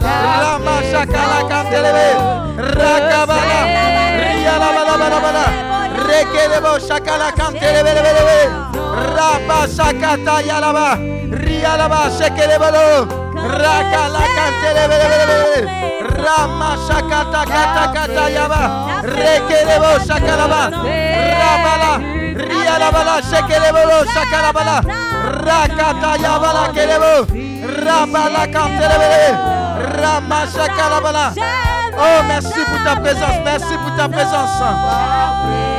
[0.00, 2.16] Rama shakala kantere bele.
[2.80, 3.60] Rakabala.
[4.24, 5.67] Riala bala bala bala.
[6.28, 7.28] Rekelebo shakala.
[11.30, 13.06] Rialaba shekelebelo.
[13.34, 14.22] Rakala
[14.88, 15.60] bele.
[16.24, 16.70] Rama
[17.10, 17.84] kata kata.
[21.38, 21.92] Rabala.
[22.48, 24.76] Rialabala shekelebelo shakalabala.
[30.00, 31.26] Rama shakalabala.
[32.00, 33.38] Oh, merci pour ta présence.
[33.44, 35.77] Merci pour ta présence.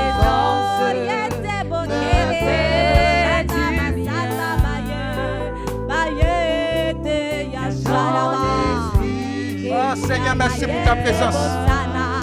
[10.07, 11.35] Seigneur, merci pour ta présence.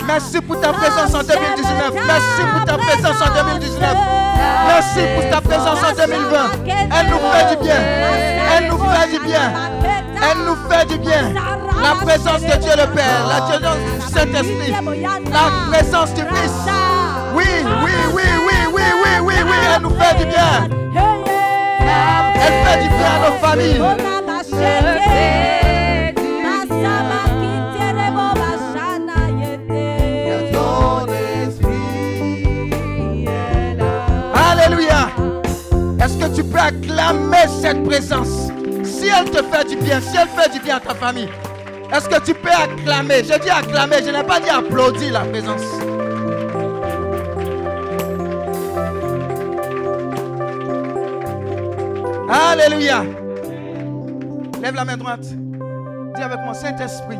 [0.06, 1.94] Merci pour ta présence en 2019.
[2.06, 3.96] Merci pour ta présence en 2019.
[4.68, 6.36] Merci pour ta présence en 2020.
[6.66, 7.80] Elle nous fait du bien.
[8.56, 9.52] Elle nous fait du bien.
[10.22, 11.32] Elle nous fait du bien.
[11.82, 14.74] La présence de Dieu le Père, la présence du Saint-Esprit,
[15.30, 16.52] la présence du Fils.
[17.34, 17.44] Oui,
[17.84, 20.68] oui, oui, oui, oui, oui, oui, oui, elle nous fait du bien.
[22.34, 23.82] Elle fait du bien à nos familles.
[36.58, 38.50] Acclamer cette présence,
[38.82, 41.28] si elle te fait du bien, si elle fait du bien à ta famille,
[41.92, 43.22] est-ce que tu peux acclamer?
[43.22, 45.62] Je dis acclamer, je n'ai pas dit applaudir la présence.
[52.28, 53.04] Alléluia.
[54.60, 55.20] Lève la main droite.
[55.22, 57.18] Dis avec moi, Saint-Esprit,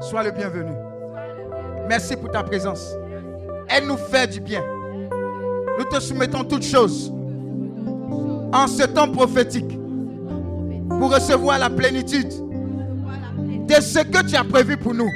[0.00, 0.72] sois le bienvenu.
[1.88, 2.94] Merci pour ta présence.
[3.68, 4.64] Elle nous fait du bien.
[5.78, 7.12] Nous te soumettons toutes choses
[8.52, 9.78] en ce temps prophétique
[10.88, 12.28] pour recevoir la plénitude
[13.66, 15.10] de ce que tu as prévu pour nous.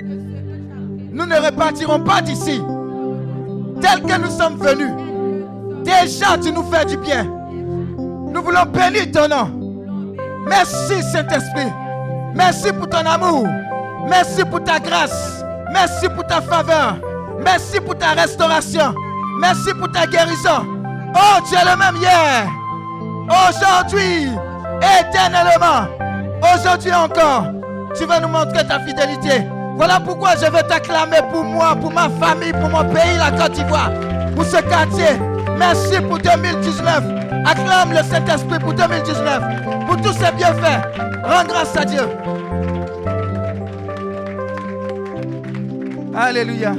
[1.12, 2.60] Nous ne repartirons pas d'ici
[3.80, 4.90] tel que nous sommes venus.
[5.84, 7.24] Déjà, tu nous fais du bien.
[7.24, 10.16] Nous voulons bénir ton nom.
[10.46, 11.72] Merci Saint-Esprit.
[12.34, 13.46] Merci pour ton amour.
[14.08, 15.44] Merci pour ta grâce.
[15.72, 16.96] Merci pour ta faveur.
[17.44, 18.94] Merci pour ta restauration.
[19.40, 20.64] Merci pour ta guérison.
[21.14, 22.48] Oh, tu es le même hier.
[23.28, 24.28] Aujourd'hui,
[25.00, 25.88] éternellement.
[26.54, 27.46] Aujourd'hui encore,
[27.96, 29.46] tu vas nous montrer ta fidélité.
[29.76, 33.52] Voilà pourquoi je veux t'acclamer pour moi, pour ma famille, pour mon pays, la Côte
[33.52, 33.90] d'Ivoire,
[34.34, 35.18] pour ce quartier.
[35.58, 37.02] Merci pour 2019.
[37.44, 40.86] Acclame le Saint-Esprit pour 2019, pour tous ses bienfaits.
[41.24, 42.02] Rends grâce à Dieu.
[46.14, 46.72] Alléluia.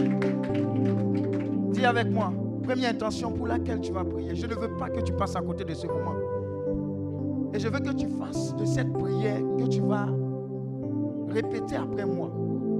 [1.72, 2.32] Dis avec moi,
[2.64, 4.36] première intention pour laquelle tu vas prier.
[4.36, 6.16] Je ne veux pas que tu passes à côté de ce moment.
[7.54, 10.08] Et je veux que tu fasses de cette prière que tu vas
[11.30, 12.30] répéter après moi.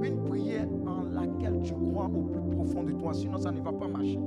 [0.02, 3.12] Une prière en laquelle tu crois au plus profond de toi.
[3.12, 4.20] Sinon, ça ne va pas marcher.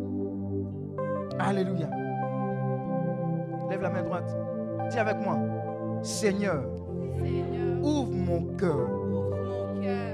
[1.39, 1.89] Alléluia.
[3.69, 4.35] Lève la main droite.
[4.89, 5.37] Dis avec moi.
[6.01, 6.63] Seigneur,
[7.83, 8.89] ouvre mon cœur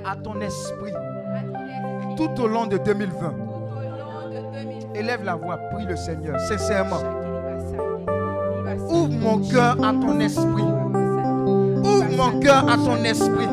[0.06, 0.94] à ton esprit
[2.16, 3.34] tout au long de 2020.
[4.96, 6.98] Élève la voix, prie le Seigneur, sincèrement.
[8.90, 10.64] Ouvre mon cœur à ton esprit.
[11.84, 13.48] Ouvre mon cœur à ton esprit.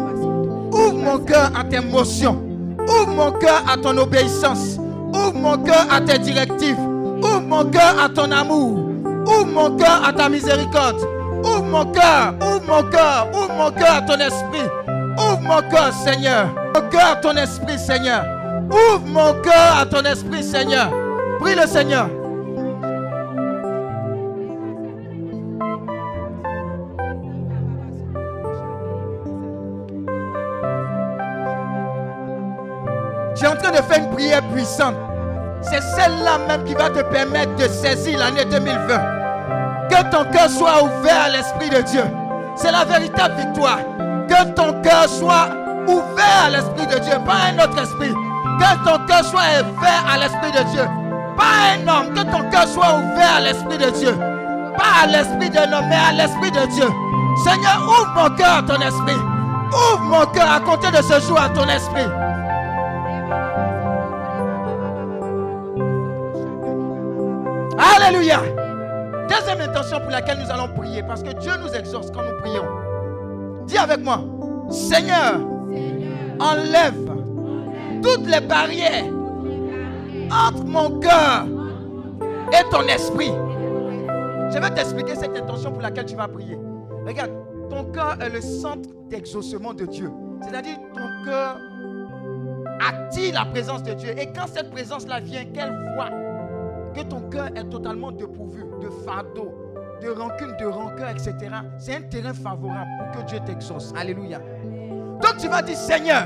[0.72, 2.42] Ouvre mon cœur à tes émotions.
[2.80, 4.78] Ouvre mon cœur à ton obéissance.
[5.14, 6.78] Ouvre mon cœur à tes directives.
[6.78, 8.78] Ouvre mon cœur à ton amour.
[9.26, 11.00] Ouvre mon cœur à ta miséricorde.
[11.44, 14.68] Ouvre mon cœur, ouvre mon cœur, ouvre mon cœur à ton esprit.
[15.18, 16.48] Ouvre mon cœur, Seigneur.
[16.74, 18.24] Mon cœur à ton esprit, Seigneur.
[18.70, 20.90] Ouvre mon cœur à ton esprit, Seigneur.
[21.38, 22.08] Prie le Seigneur.
[33.44, 34.94] J'ai en train de faire une prière puissante.
[35.60, 38.98] C'est celle-là même qui va te permettre de saisir l'année 2020.
[39.90, 42.04] Que ton cœur soit ouvert à l'Esprit de Dieu.
[42.56, 43.80] C'est la véritable victoire.
[44.30, 45.48] Que ton cœur soit
[45.86, 48.14] ouvert à l'Esprit de Dieu, pas un autre esprit.
[48.60, 50.88] Que ton cœur soit ouvert à l'Esprit de Dieu.
[51.36, 52.14] Pas un homme.
[52.14, 54.18] Que ton cœur soit ouvert à l'Esprit de Dieu.
[54.78, 56.88] Pas à l'Esprit d'un homme, mais à l'Esprit de Dieu.
[57.44, 59.20] Seigneur, ouvre mon cœur à ton esprit.
[59.68, 62.08] Ouvre mon cœur à compter de ce jour à ton esprit.
[67.78, 68.40] Alléluia.
[69.28, 72.64] Deuxième intention pour laquelle nous allons prier, parce que Dieu nous exauce quand nous prions.
[73.66, 74.20] Dis avec moi,
[74.70, 75.40] Seigneur,
[76.38, 76.94] enlève
[78.02, 79.06] toutes les barrières
[80.30, 81.46] entre mon cœur
[82.52, 83.32] et ton esprit.
[84.52, 86.58] Je vais t'expliquer cette intention pour laquelle tu vas prier.
[87.06, 87.32] Regarde,
[87.70, 90.10] ton cœur est le centre d'exaucement de Dieu.
[90.42, 91.58] C'est-à-dire ton cœur
[92.80, 94.10] attire la présence de Dieu.
[94.18, 96.10] Et quand cette présence-là vient, qu'elle voit
[96.94, 99.52] que ton cœur est totalement dépourvu de fardeau,
[100.00, 101.34] de rancune, de rancœur, etc.
[101.78, 103.92] C'est un terrain favorable pour que Dieu t'exauce.
[103.96, 104.38] Alléluia.
[105.20, 106.24] Donc tu vas dire, Seigneur,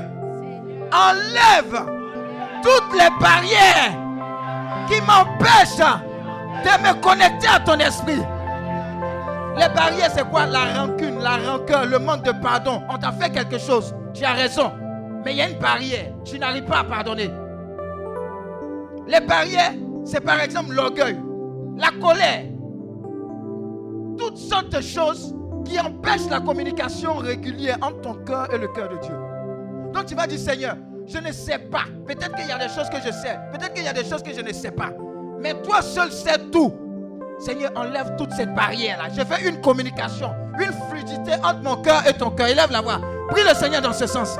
[0.93, 1.85] enlève
[2.61, 3.93] toutes les barrières
[4.87, 5.77] qui m'empêchent
[6.63, 8.21] de me connecter à ton esprit.
[9.57, 10.45] Les barrières, c'est quoi?
[10.45, 12.81] La rancune, la rancœur, le manque de pardon.
[12.89, 14.71] On t'a fait quelque chose, tu as raison.
[15.25, 17.29] Mais il y a une barrière, tu n'arrives pas à pardonner.
[19.07, 19.73] Les barrières,
[20.09, 21.17] c'est par exemple l'orgueil,
[21.77, 22.45] la colère,
[24.17, 25.35] toutes sortes de choses
[25.65, 29.13] qui empêchent la communication régulière entre ton cœur et le cœur de Dieu.
[29.93, 30.75] Donc tu vas dire, Seigneur,
[31.07, 31.83] je ne sais pas.
[32.07, 33.37] Peut-être qu'il y a des choses que je sais.
[33.51, 34.89] Peut-être qu'il y a des choses que je ne sais pas.
[35.39, 36.73] Mais toi seul sais tout.
[37.39, 39.09] Seigneur, enlève toute cette barrière-là.
[39.15, 42.47] Je fais une communication, une fluidité entre mon cœur et ton cœur.
[42.47, 42.99] Élève la voix.
[43.29, 44.37] Prie le Seigneur dans ce sens.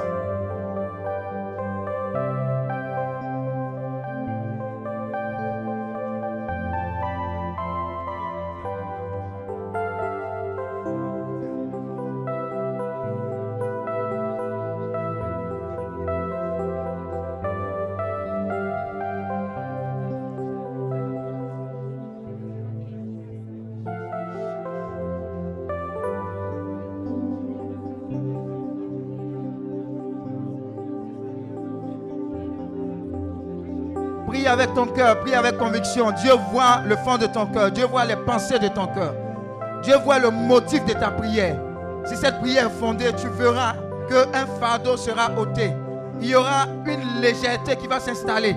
[34.60, 36.12] Avec ton cœur, prie avec conviction.
[36.12, 37.72] Dieu voit le fond de ton cœur.
[37.72, 39.14] Dieu voit les pensées de ton cœur.
[39.84, 41.56] Dieu voit le motif de ta prière.
[42.06, 43.74] Si cette prière est fondée, tu verras
[44.10, 45.72] qu'un fardeau sera ôté.
[46.20, 48.56] Il y aura une légèreté qui va s'installer.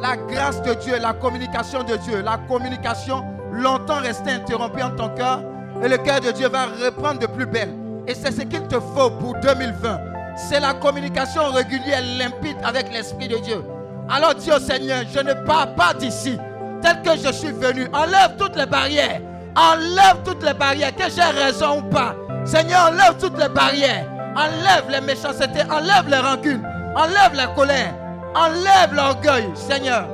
[0.00, 5.08] La grâce de Dieu, la communication de Dieu, la communication longtemps restée interrompue en ton
[5.10, 5.40] cœur,
[5.82, 7.72] et le cœur de Dieu va reprendre de plus belle.
[8.06, 10.00] Et c'est ce qu'il te faut pour 2020.
[10.36, 13.64] C'est la communication régulière, limpide avec l'Esprit de Dieu.
[14.08, 16.38] Alors dis au Seigneur, je ne pars pas d'ici
[16.80, 17.88] tel que je suis venu.
[17.92, 19.20] Enlève toutes les barrières.
[19.56, 22.14] Enlève toutes les barrières, que j'ai raison ou pas.
[22.44, 24.06] Seigneur, enlève toutes les barrières.
[24.36, 26.62] Enlève les méchancetés, enlève les rancunes,
[26.94, 27.92] enlève la colère,
[28.36, 30.06] enlève l'orgueil, Seigneur.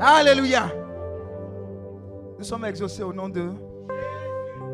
[0.00, 0.68] Alléluia.
[2.38, 3.50] Nous sommes exaucés au nom de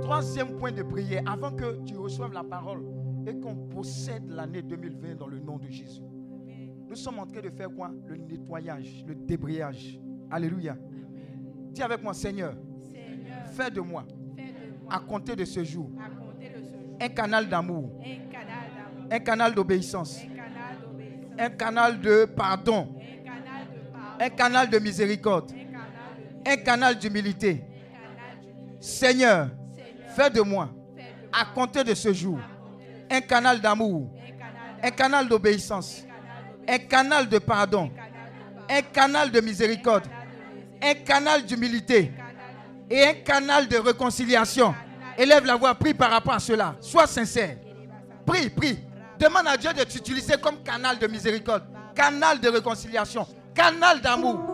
[0.03, 2.83] Troisième point de prière, avant que tu reçoives la parole
[3.27, 6.03] et qu'on possède l'année 2020 dans le nom de Jésus.
[6.89, 9.99] Nous sommes en train de faire quoi Le nettoyage, le débrayage.
[10.31, 10.77] Alléluia.
[11.73, 12.55] Dis avec moi, Seigneur,
[12.93, 14.05] Seigneur, fais de moi,
[14.37, 17.49] fais de moi, à compter de ce jour, à compter de ce jour, un canal
[17.49, 17.91] d'amour,
[19.11, 22.95] un canal d'obéissance, un canal d'obéissance, un canal de pardon,
[24.21, 25.51] un canal de miséricorde,
[26.47, 27.65] un canal d'humilité.
[28.79, 32.39] Seigneur, Seigneur, fais de moi, fais de moi, à compter de ce jour,
[33.11, 34.09] un canal d'amour,
[34.83, 36.05] un canal d'obéissance,
[36.69, 37.91] un canal de pardon,
[38.69, 40.05] un canal de miséricorde,
[40.83, 42.13] un canal d'humilité
[42.91, 44.75] et un canal de réconciliation.
[45.17, 46.77] Élève la voix, prie par rapport à cela.
[46.81, 47.57] Sois sincère.
[48.27, 48.79] Prie, prie.
[49.19, 54.54] Demande à Dieu de t'utiliser comme canal de miséricorde, canal de réconciliation, canal d'amour.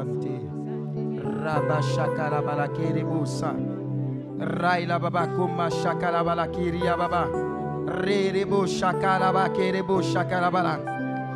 [0.00, 0.40] Shakalabante.
[1.44, 3.52] Raba shakalabala kerebo sa.
[4.38, 7.28] Raila baba kuma shakalabala kiria baba.
[7.86, 10.78] Rerebo shakalaba kerebo shakalabala.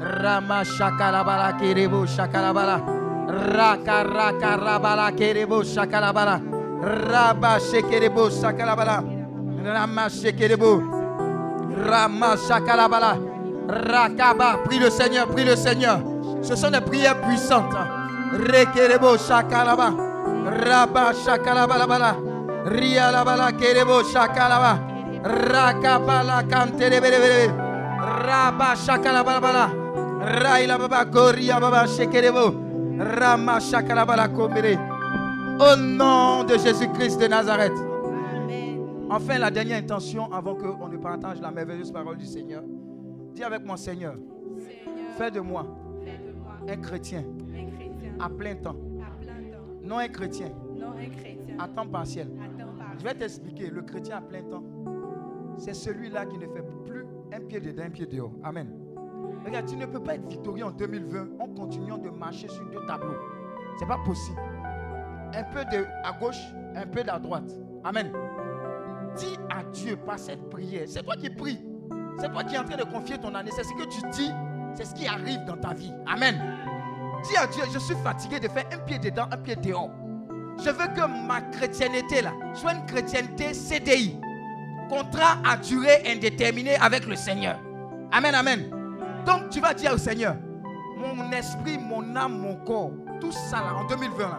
[0.01, 2.81] Rama shakalabala kerebo shakalabala.
[3.29, 6.41] Raka raka rabala kerebo shakalabala.
[6.81, 9.03] Raba shekerebo shakalabala.
[9.65, 10.81] Rama shekerebo.
[11.87, 13.19] Rama shakalabala.
[13.67, 14.63] Rakaba.
[14.65, 16.01] Prie le Seigneur, prie le Seigneur.
[16.43, 17.94] Ce sont des prières puissantes.
[18.35, 19.95] Rekerebo shakalaba.
[20.65, 22.17] Raba shakalabalabala.
[22.67, 24.79] Rialabala kerebo shakalaba.
[25.23, 27.53] Rakabala kanterebelebele.
[28.27, 29.71] Raba shakalabalabala.
[30.43, 32.55] Raila baba koria baba shekerebo.
[32.99, 34.79] Rama shakalabala komere.
[35.61, 37.79] Au nom de Jésus-Christ de Nazareth.
[39.11, 42.63] Enfin, la dernière intention avant qu'on ne partage la merveilleuse parole du Seigneur.
[43.35, 44.15] Dis avec moi, Seigneur,
[44.59, 45.67] Seigneur, fais de moi
[46.05, 47.25] fais de moi un chrétien
[48.21, 52.29] à plein temps, à plein temps, non un chrétien non un chrétien à temps partiel.
[52.41, 54.65] à temps Je vais t'expliquer, le chrétien à plein temps,
[55.57, 58.33] c'est celui-là qui ne fait plus un pied dedans, un pied dehors.
[58.43, 58.69] Amen.
[59.45, 62.85] Regarde, tu ne peux pas être victorieux en 2020 en continuant de marcher sur deux
[62.87, 63.17] tableaux.
[63.79, 64.41] C'est pas possible.
[65.35, 66.41] Un peu de à gauche,
[66.75, 67.53] un peu à droite.
[67.83, 68.11] Amen.
[69.17, 70.85] Dis à Dieu par cette prière.
[70.87, 71.59] C'est toi qui pries.
[72.19, 73.51] C'est toi qui es en train de confier ton année.
[73.55, 74.31] C'est ce que tu dis.
[74.75, 75.93] C'est ce qui arrive dans ta vie.
[76.07, 76.37] Amen.
[77.25, 79.91] Dis à Dieu, je suis fatigué de faire un pied dedans, un pied dehors.
[80.63, 84.19] Je veux que ma chrétienté là soit une chrétienté CDI.
[84.89, 87.59] Contrat à durée indéterminée avec le Seigneur.
[88.13, 88.71] Amen, amen.
[89.27, 90.37] Donc tu vas dire au Seigneur,
[90.97, 94.39] mon esprit, mon âme, mon corps, tout ça là en 2020 là.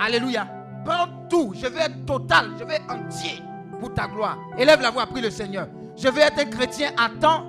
[0.00, 0.46] Alléluia.
[0.84, 1.52] Prends tout.
[1.54, 2.52] Je veux être total.
[2.58, 3.42] Je veux être entier
[3.80, 4.38] pour ta gloire.
[4.56, 5.68] Élève la voix, prie le Seigneur.
[5.96, 7.44] Je veux être un chrétien à temps,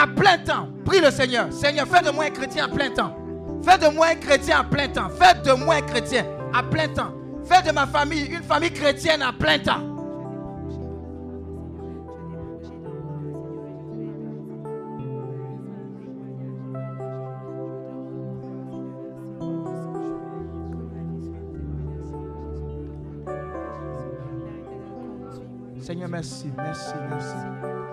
[0.00, 0.68] à plein temps.
[0.84, 1.52] Prie le Seigneur.
[1.52, 3.14] Seigneur, fais de moi un chrétien à plein temps.
[3.62, 5.10] Fais de moi un chrétien à plein temps.
[5.10, 6.24] Fais de moi un chrétien
[6.54, 7.12] à plein temps.
[7.44, 9.86] Fais de ma famille une famille chrétienne à plein temps.
[25.80, 27.89] Seigneur, merci, merci, merci.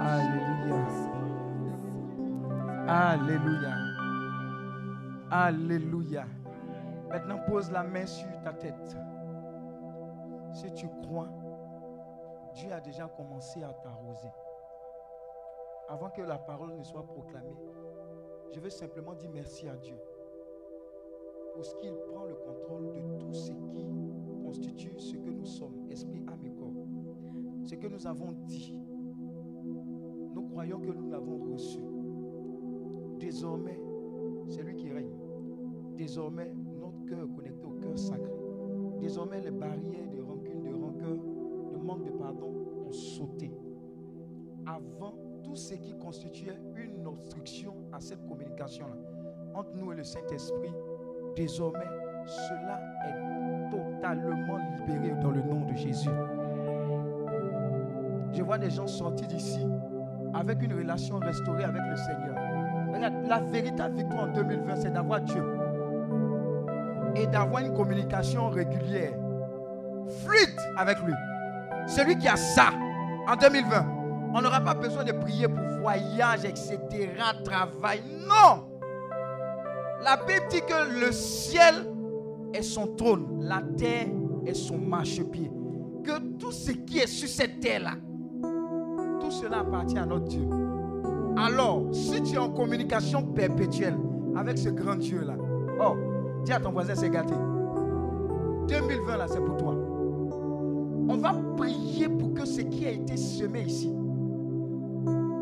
[0.00, 0.86] Alléluia.
[2.86, 3.74] Alléluia.
[5.30, 6.26] Alléluia.
[7.08, 8.96] Maintenant, pose la main sur ta tête.
[10.52, 11.28] Si tu crois,
[12.54, 14.30] Dieu a déjà commencé à t'arroser.
[15.88, 17.56] Avant que la parole ne soit proclamée,
[18.52, 19.96] je veux simplement dire merci à Dieu
[21.54, 23.84] pour ce qu'il prend le contrôle de tout ce qui
[24.44, 26.72] constitue ce que nous sommes, esprit, âme corps.
[27.64, 28.77] Ce que nous avons dit,
[30.58, 31.78] croyons que nous l'avons reçu.
[33.20, 33.80] Désormais,
[34.48, 35.14] c'est lui qui règne.
[35.96, 38.32] Désormais, notre cœur connecté au cœur sacré.
[38.98, 41.16] Désormais, les barrières de rancune, de rancœur,
[41.70, 42.52] de manque de pardon
[42.88, 43.52] ont sauté.
[44.66, 48.96] Avant, tout ce qui constituait une obstruction à cette communication-là,
[49.54, 50.74] entre nous et le Saint-Esprit,
[51.36, 51.86] désormais,
[52.26, 56.10] cela est totalement libéré dans le nom de Jésus.
[58.32, 59.64] Je vois des gens sortis d'ici
[60.34, 62.36] avec une relation restaurée avec le Seigneur.
[62.92, 65.42] Regarde, la véritable victoire en 2020, c'est d'avoir Dieu
[67.16, 69.12] et d'avoir une communication régulière,
[70.24, 71.14] fluide avec lui.
[71.86, 72.70] Celui qui a ça
[73.26, 73.86] en 2020,
[74.34, 76.78] on n'aura pas besoin de prier pour voyage, etc.,
[77.44, 78.02] travail.
[78.26, 78.68] Non!
[80.02, 81.74] La Bible dit que le ciel
[82.54, 84.06] est son trône, la terre
[84.46, 85.50] est son marchepied.
[86.04, 87.92] Que tout ce qui est sur cette terre-là,
[89.28, 90.48] tout cela appartient à notre Dieu.
[91.36, 93.96] Alors, si tu es en communication perpétuelle
[94.34, 95.34] avec ce grand Dieu-là,
[95.80, 95.96] oh,
[96.44, 97.34] dis à ton voisin, c'est gâté.
[98.68, 99.74] 2020, là, c'est pour toi.
[101.10, 103.92] On va prier pour que ce qui a été semé ici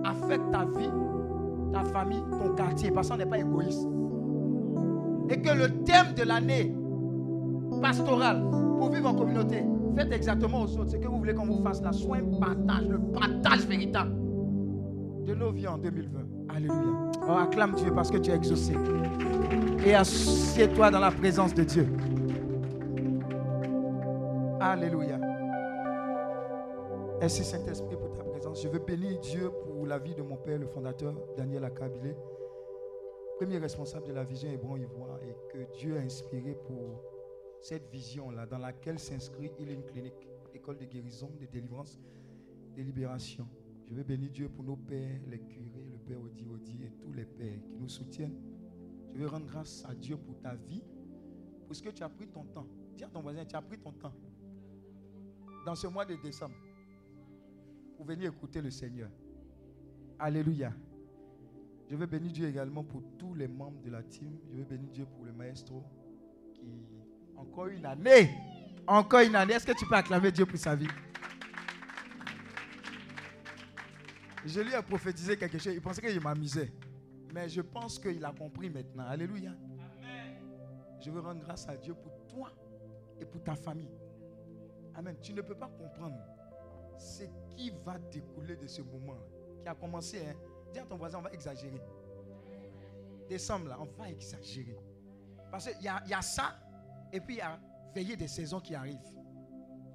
[0.04, 0.90] affecte ta vie,
[1.72, 3.86] ta famille, ton quartier, parce qu'on n'est pas égoïste.
[5.28, 6.74] Et que le thème de l'année
[7.80, 8.42] pastorale
[8.78, 9.64] pour vivre en communauté,
[9.96, 11.92] faites exactement aux autres ce que vous voulez qu'on vous fasse là.
[11.92, 14.12] Soit un partage, le partage véritable
[15.24, 16.20] de nos vies en 2020.
[16.50, 17.10] Alléluia.
[17.22, 18.74] On acclame Dieu parce que tu es exaucé.
[19.84, 21.88] Et assieds-toi dans la présence de Dieu.
[24.60, 25.18] Alléluia.
[27.20, 28.62] Merci Saint-Esprit pour ta présence.
[28.62, 32.14] Je veux bénir Dieu pour la vie de mon père, le fondateur Daniel Akabilé,
[33.38, 37.15] premier responsable de la vision Hébron Ivoire, et que Dieu a inspiré pour
[37.66, 40.14] cette vision-là, dans laquelle s'inscrit Healing Clinic,
[40.54, 41.98] école de guérison, de délivrance,
[42.76, 43.48] de libération.
[43.88, 47.12] Je veux bénir Dieu pour nos pères, les curés, le père Odi Odi et tous
[47.12, 48.38] les pères qui nous soutiennent.
[49.12, 50.84] Je veux rendre grâce à Dieu pour ta vie,
[51.66, 52.68] pour ce que tu as pris ton temps.
[52.96, 54.14] Dis à ton voisin, tu as pris ton temps
[55.64, 56.54] dans ce mois de décembre
[57.96, 59.10] pour venir écouter le Seigneur.
[60.20, 60.72] Alléluia.
[61.88, 64.38] Je veux bénir Dieu également pour tous les membres de la team.
[64.52, 65.82] Je veux bénir Dieu pour le maestro
[66.54, 66.95] qui,
[67.36, 68.30] encore une année,
[68.86, 69.54] encore une année.
[69.54, 70.88] Est-ce que tu peux acclamer Dieu pour sa vie?
[74.44, 75.74] Je lui ai prophétisé quelque chose.
[75.74, 76.72] Il pensait qu'il m'amusait.
[77.34, 79.06] Mais je pense qu'il a compris maintenant.
[79.08, 79.50] Alléluia.
[81.00, 82.52] Je veux rendre grâce à Dieu pour toi
[83.20, 83.90] et pour ta famille.
[84.94, 85.16] Amen.
[85.20, 86.18] Tu ne peux pas comprendre
[86.96, 87.24] ce
[87.54, 89.18] qui va découler de ce moment
[89.60, 90.20] qui a commencé.
[90.26, 90.34] Hein.
[90.72, 91.80] Dis à ton voisin, on va exagérer.
[93.28, 94.78] Décembre, là, on va exagérer.
[95.50, 96.58] Parce qu'il y a, y a ça,
[97.12, 97.58] et puis a
[97.94, 98.96] veiller des saisons qui arrivent.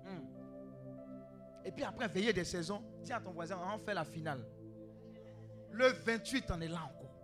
[0.06, 0.26] Hmm.
[1.66, 4.44] Et puis après, veiller des saisons, dis à ton voisin, on fait la finale.
[5.72, 7.16] Le 28, on est là encore.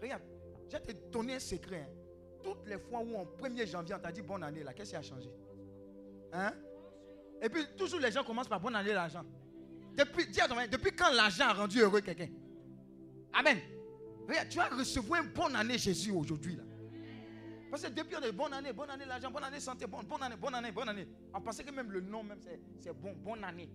[0.00, 0.22] Regarde,
[0.68, 1.86] je vais te donner un secret.
[1.88, 1.96] hein.
[2.42, 4.96] Toutes les fois où en 1er janvier, on t'a dit bonne année, là, qu'est-ce qui
[4.96, 5.30] a changé?
[6.32, 6.52] Hein?
[7.42, 9.24] Et puis, toujours les gens commencent par bonne année, l'argent.
[9.94, 12.28] Depuis, dis à ton voisin, depuis quand l'argent a rendu heureux quelqu'un?
[13.32, 13.58] Amen.
[14.26, 16.56] Regarde, tu vas recevoir une bonne année Jésus aujourd'hui.
[16.56, 16.62] là.
[17.70, 20.22] Parce que depuis on est bonne année, bonne année l'argent, bonne année santé, bonne, bonne
[20.22, 21.06] année, bonne année, bonne année.
[21.32, 22.38] On pensait que même le nom même
[22.80, 23.68] c'est, bon, bonne année.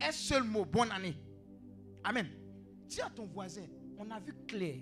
[0.00, 1.16] Un seul mot, bonne année.
[2.02, 2.26] Amen.
[2.86, 3.66] Dis à ton voisin,
[3.96, 4.80] on a vu clair.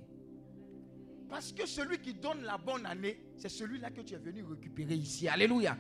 [1.28, 4.94] Parce que celui qui donne la bonne année, c'est celui-là que tu es venu récupérer
[4.94, 5.28] ici.
[5.28, 5.76] Alléluia.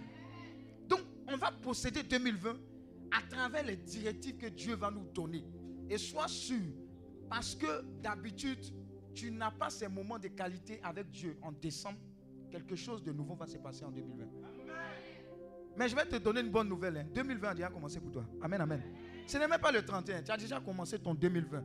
[0.86, 2.56] Donc, on va posséder 2020
[3.10, 5.44] à travers les directives que Dieu va nous donner.
[5.88, 6.60] Et sois sûr,
[7.28, 8.60] parce que d'habitude,
[9.14, 11.98] tu n'as pas ces moments de qualité avec Dieu en décembre,
[12.50, 14.24] quelque chose de nouveau va se passer en 2020.
[15.76, 16.96] Mais je vais te donner une bonne nouvelle.
[16.98, 17.06] hein.
[17.14, 18.24] 2020 a déjà commencé pour toi.
[18.42, 18.82] Amen, amen.
[19.26, 20.22] Ce n'est même pas le 31.
[20.22, 21.62] Tu as déjà commencé ton 2020.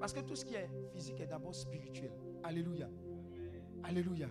[0.00, 2.10] Parce que tout ce qui est physique est d'abord spirituel.
[2.42, 2.88] Alléluia.
[3.84, 4.28] Alléluia.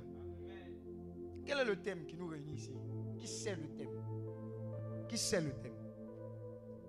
[1.46, 2.74] Quel est le thème qui nous réunit ici?
[3.18, 4.02] Qui sait le thème?
[5.08, 5.74] Qui sait le thème?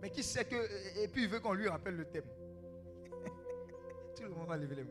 [0.01, 0.56] Mais qui sait que.
[1.02, 2.24] Et puis il veut qu'on lui rappelle le thème.
[4.16, 4.90] Tout le monde va lever les mains.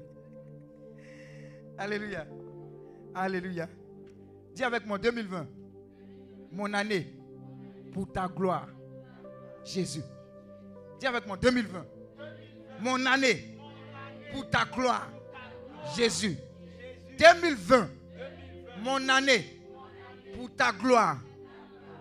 [1.78, 2.26] Alléluia.
[3.14, 3.68] Alléluia.
[4.56, 5.48] Dis avec moi 2020.
[6.54, 7.14] Mon année
[7.94, 8.70] pour ta gloire.
[9.66, 10.02] Jésus.
[10.98, 11.86] Dis avec moi 2020.
[12.80, 13.58] Mon année
[14.32, 15.10] pour ta gloire.
[15.94, 16.38] Jésus.
[17.20, 17.90] 2020.
[18.82, 19.62] Mon année
[20.34, 21.20] pour ta gloire.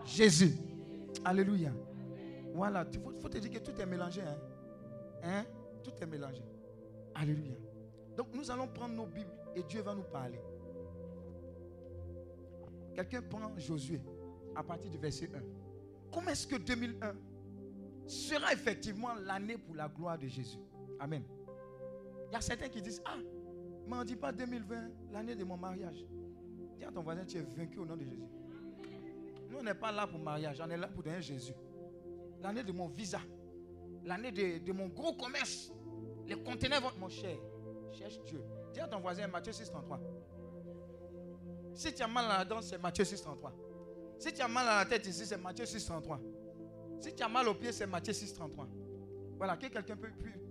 [0.05, 0.55] Jésus.
[1.25, 1.73] Alléluia.
[2.55, 2.87] Voilà.
[2.93, 4.21] Il faut, te dire que tout est mélangé.
[4.21, 4.39] Hein?
[5.25, 5.45] Hein?
[5.83, 6.43] Tout est mélangé.
[7.17, 7.57] Alléluia.
[8.17, 10.39] Donc nous allons prendre nos Bibles et Dieu va nous parler.
[12.95, 14.01] Quelqu'un prend Josué
[14.55, 15.41] à partir du verset 1.
[16.13, 17.15] Comment est-ce que 2001
[18.07, 20.59] sera effectivement l'année pour la gloire de Jésus?
[21.01, 21.25] Amen.
[22.29, 23.17] Il y a certains qui disent, ah,
[23.87, 26.05] mais on ne dit pas 2020, l'année de mon mariage.
[26.79, 28.29] Dis à ton voisin, tu es vaincu au nom de Jésus.
[29.51, 31.53] Nous, on n'est pas là pour mariage, on est là pour donner Jésus.
[32.43, 33.21] L'année de mon visa,
[34.05, 35.73] l'année de, mon gros commerce,
[36.27, 36.91] les conteneurs vont...
[36.99, 37.37] Mon cher,
[37.93, 38.41] cherche Dieu.
[38.73, 40.01] Dis à ton voisin, Matthieu 6, 33.
[41.75, 43.53] Si tu as mal à la dent, c'est Matthieu 6, 33.
[44.19, 46.21] Si tu as mal à la tête ici, c'est Matthieu 6, 33.
[47.01, 48.69] Si tu as mal au pied, c'est Matthieu 6, 33.
[49.37, 49.97] Voilà, que quelqu'un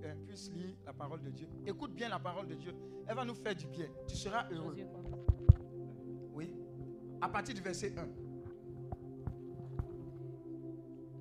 [0.04, 1.48] euh, puisse lire la parole de Dieu.
[1.66, 2.76] Écoute bien la parole de Dieu.
[3.08, 3.88] Elle va nous faire du bien.
[4.08, 4.76] Tu seras heureux.
[6.34, 6.54] Oui.
[7.22, 8.08] À partir du verset 1.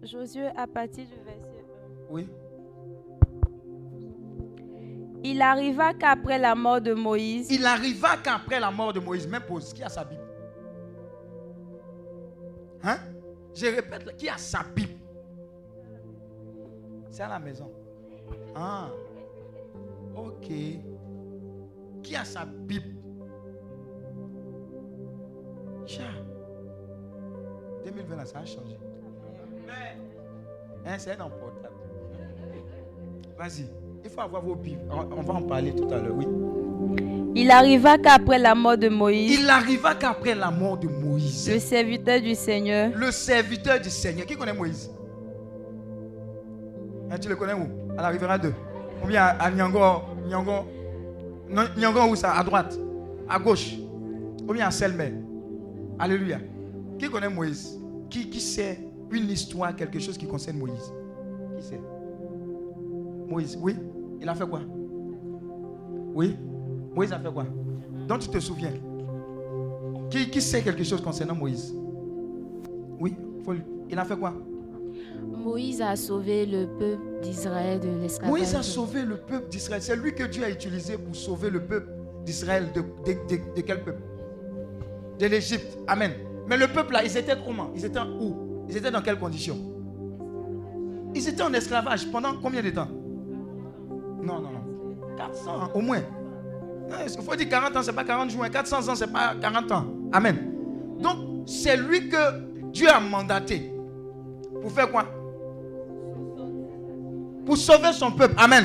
[0.04, 1.64] Josué à partir du verset
[2.10, 2.10] 1.
[2.10, 2.28] Oui.
[5.24, 9.42] Il arriva qu'après la mort de Moïse, Il arriva qu'après la mort de Moïse, même
[9.42, 10.22] pause, qui a sa Bible?
[12.82, 12.98] Hein?
[13.54, 14.98] Je répète, qui a sa Bible?
[17.10, 17.70] C'est à la maison.
[18.54, 18.88] Ah.
[20.16, 20.48] Ok.
[22.02, 22.96] Qui a sa Bible?
[25.86, 26.04] Tcha.
[27.84, 28.78] 2020, là, ça a changé.
[30.84, 31.74] Hein, c'est un portable.
[33.36, 33.81] Vas-y.
[34.04, 34.80] Il faut avoir vos Bibles.
[34.90, 36.26] On on va en parler tout à l'heure, oui.
[37.34, 41.58] il arriva qu'après la mort de Moïse, Il arriva qu'après la mort de Moïse, le
[41.58, 44.90] serviteur du Seigneur, le serviteur du Seigneur, qui connaît Moïse?
[47.10, 47.66] Hein, Tu le connais où?
[47.96, 48.52] À la rivière 2.
[49.04, 49.80] Ou bien à, à Nyango,
[51.76, 52.32] Nyango, où ça?
[52.32, 52.78] À droite.
[53.28, 53.74] À gauche.
[54.48, 55.12] Ou bien à Selmer.
[55.98, 56.38] Alléluia.
[56.98, 57.78] Qui connaît Moïse?
[58.10, 58.78] Qui, qui sait
[59.10, 60.92] une histoire, quelque chose qui concerne Moïse?
[61.58, 61.80] Qui sait?
[63.28, 63.76] Moïse, oui?
[64.22, 64.60] Il a fait quoi?
[66.14, 66.36] Oui?
[66.94, 67.44] Moïse a fait quoi?
[68.06, 68.70] Donc tu te souviens?
[70.10, 71.74] Qui, qui sait quelque chose concernant Moïse?
[73.00, 73.16] Oui,
[73.90, 74.32] il a fait quoi?
[75.36, 78.30] Moïse a sauvé le peuple d'Israël de l'esclavage.
[78.30, 79.82] Moïse a sauvé le peuple d'Israël.
[79.82, 81.90] C'est lui que Dieu a utilisé pour sauver le peuple
[82.24, 82.68] d'Israël.
[82.72, 84.02] De, de- de- de quel peuple?
[85.18, 85.76] De l'Égypte.
[85.88, 86.12] Amen.
[86.46, 87.70] Mais le peuple là, ils étaient comment?
[87.74, 88.64] Ils étaient où?
[88.68, 89.58] Ils étaient dans quelles conditions?
[91.14, 92.88] Ils étaient en esclavage pendant combien de temps?
[94.22, 95.16] Non, non, non.
[95.16, 96.00] 400 ans, au moins.
[97.04, 98.44] Il faut dire 40 ans, c'est pas 40 jours.
[98.50, 99.86] 400 ans, c'est pas 40 ans.
[100.12, 100.52] Amen.
[100.98, 102.40] Donc, c'est lui que
[102.70, 103.72] Dieu a mandaté.
[104.60, 105.04] Pour faire quoi?
[107.44, 108.34] Pour sauver son peuple.
[108.36, 108.64] Amen.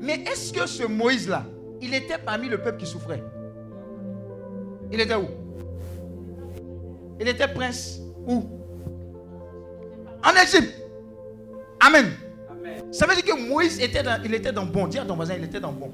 [0.00, 1.44] Mais est-ce que ce Moïse-là,
[1.82, 3.22] il était parmi le peuple qui souffrait?
[4.90, 5.26] Il était où?
[7.20, 8.44] Il était prince où?
[10.24, 10.74] En Égypte.
[11.80, 12.06] Amen.
[12.90, 14.86] Ça veut dire que Moïse était dans, il était dans bon.
[14.86, 15.90] Dis à ton voisin, il était dans bon.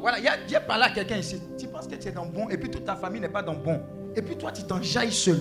[0.00, 1.40] Voilà, il y a, Dieu parlé à quelqu'un ici.
[1.58, 3.54] Tu penses que tu es dans bon et puis toute ta famille n'est pas dans
[3.54, 3.80] bon.
[4.14, 5.40] Et puis toi, tu t'enjailles seul.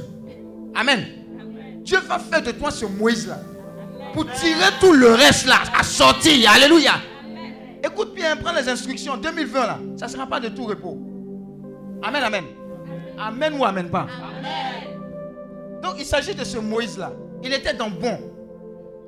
[0.73, 1.05] Amen.
[1.83, 3.39] Dieu va faire de toi ce Moïse-là.
[4.13, 6.51] Pour tirer tout le reste là, à sortir.
[6.51, 6.93] Alléluia.
[7.83, 9.17] Écoute bien, prends les instructions.
[9.17, 10.97] 2020 là, ça ne sera pas de tout repos.
[12.01, 12.45] Amen, amen.
[13.17, 14.07] Amen ou amen pas?
[15.83, 17.13] Donc il s'agit de ce Moïse-là.
[17.43, 18.17] Il était dans bon.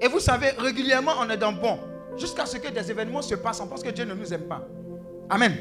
[0.01, 1.79] Et vous savez, régulièrement, on est dans bon.
[2.17, 3.61] Jusqu'à ce que des événements se passent.
[3.61, 4.67] On pense que Dieu ne nous aime pas.
[5.29, 5.53] Amen.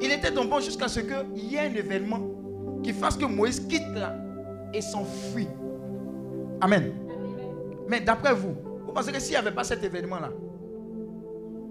[0.00, 2.20] Il était dans bon jusqu'à ce qu'il y ait un événement
[2.82, 4.14] qui fasse que Moïse quitte là
[4.72, 5.48] et s'enfuit.
[6.60, 6.92] Amen.
[7.88, 8.54] Mais d'après vous,
[8.86, 10.30] vous pensez que s'il n'y avait pas cet événement-là,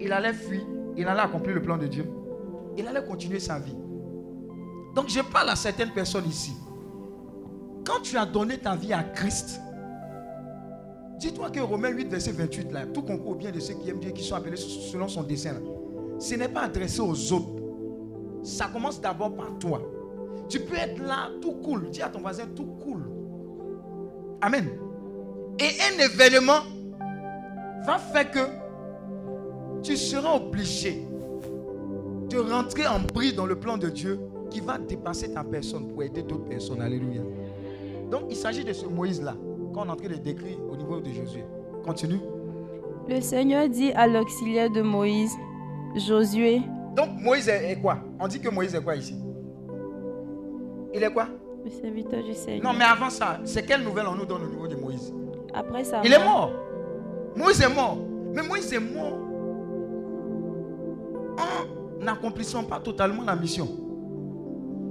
[0.00, 0.62] il allait fuir,
[0.96, 2.06] il allait accomplir le plan de Dieu,
[2.76, 3.76] il allait continuer sa vie.
[4.94, 6.52] Donc je parle à certaines personnes ici.
[7.84, 9.60] Quand tu as donné ta vie à Christ,
[11.18, 14.00] dis-toi que Romains 8, verset 28, là, tout concourt au bien de ceux qui aiment
[14.00, 15.60] Dieu, qui sont appelés selon son dessein,
[16.18, 17.62] ce n'est pas adressé aux autres.
[18.42, 19.82] Ça commence d'abord par toi.
[20.48, 21.90] Tu peux être là, tout cool.
[21.90, 23.10] Dis à ton voisin, tout cool.
[24.40, 24.68] Amen.
[25.58, 26.60] Et un événement
[27.84, 28.38] va faire que
[29.82, 31.06] tu seras obligé
[32.28, 34.20] de rentrer en bris dans le plan de Dieu
[34.50, 36.80] qui va dépasser ta personne pour aider d'autres personnes.
[36.80, 37.22] Alléluia.
[38.10, 39.34] Donc il s'agit de ce Moïse-là
[39.76, 41.44] qu'on est en train de décrire au niveau de Jésus.
[41.84, 42.20] Continue.
[43.08, 45.32] le Seigneur dit à l'auxiliaire de Moïse,
[45.94, 46.62] Josué,
[46.96, 47.98] Donc Moïse est, quoi?
[48.18, 49.14] On dit que Moïse est quoi ici?
[50.94, 51.28] Il est quoi?
[51.64, 54.48] Le serviteur du Seigneur, Non, mais avant ça, c'est quelle nouvelle on nous donne au
[54.48, 55.12] niveau de Moïse?
[55.54, 56.52] Après sa Il est mort.
[57.36, 57.98] Moïse est mort.
[58.34, 59.18] Mais Moïse est mort
[61.38, 63.68] en n'accomplissant pas totalement la mission.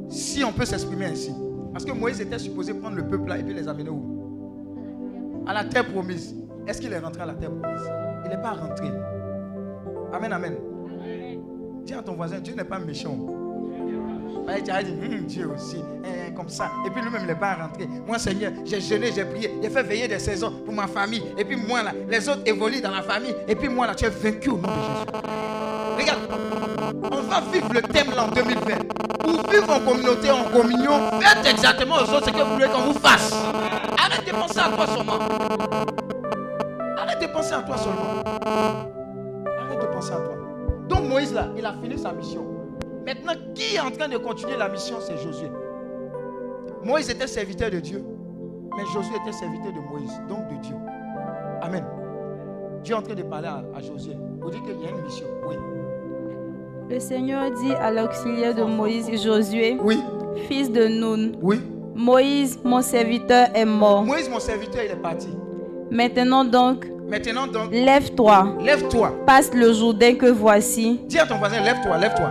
[0.09, 1.31] Si on peut s'exprimer ainsi.
[1.73, 4.14] Parce que Moïse était supposé prendre le peuple là et puis les amener où?
[5.47, 6.35] À la terre promise.
[6.67, 7.89] Est-ce qu'il est rentré à la terre promise?
[8.25, 8.87] Il n'est pas rentré.
[10.13, 10.55] Amen, amen.
[11.83, 13.15] Dis à ton voisin, Dieu n'est pas méchant.
[14.47, 15.77] Ouais, tu as dit, Hum, Dieu aussi.
[16.03, 16.71] Eh, comme ça.
[16.85, 17.87] Et puis lui-même, il n'est pas rentré.
[18.07, 21.23] Moi, Seigneur, j'ai jeûné, j'ai prié, j'ai fait veiller des saisons pour ma famille.
[21.37, 23.35] Et puis moi, là, les autres évoluent dans la famille.
[23.47, 25.74] Et puis moi, là, tu es vaincu au nom de Jésus.
[25.97, 26.19] Regarde,
[27.11, 28.95] on va vivre le thème là en 2020.
[29.19, 32.91] Pour vivre en communauté, en communion, faites exactement aux autres ce que vous voulez qu'on
[32.91, 33.33] vous fasse.
[33.97, 35.19] Arrête de penser à toi seulement.
[36.97, 38.23] Arrête de penser à toi seulement.
[39.59, 40.35] Arrête de penser à toi.
[40.87, 42.45] Donc Moïse là, il a fini sa mission.
[43.05, 45.49] Maintenant, qui est en train de continuer la mission C'est Josué.
[46.83, 48.03] Moïse était serviteur de Dieu,
[48.77, 50.75] mais Josué était serviteur de Moïse, donc de Dieu.
[51.61, 51.83] Amen.
[52.83, 55.25] Dieu est en train de parler à, Josué pour dire qu'il y a une mission.
[55.47, 55.55] Oui.
[56.89, 59.99] Le Seigneur dit à l'auxiliaire de Moïse, Josué, Oui.
[60.47, 61.59] fils de Nun, Oui.
[61.95, 64.03] Moïse, mon serviteur, est mort.
[64.03, 65.29] Moïse, mon serviteur, il est parti.
[65.89, 69.13] Maintenant donc, Maintenant donc, lève-toi, lève-toi.
[69.25, 70.99] passe le Jourdain que voici.
[71.07, 72.29] Dis à ton voisin, lève-toi, lève-toi.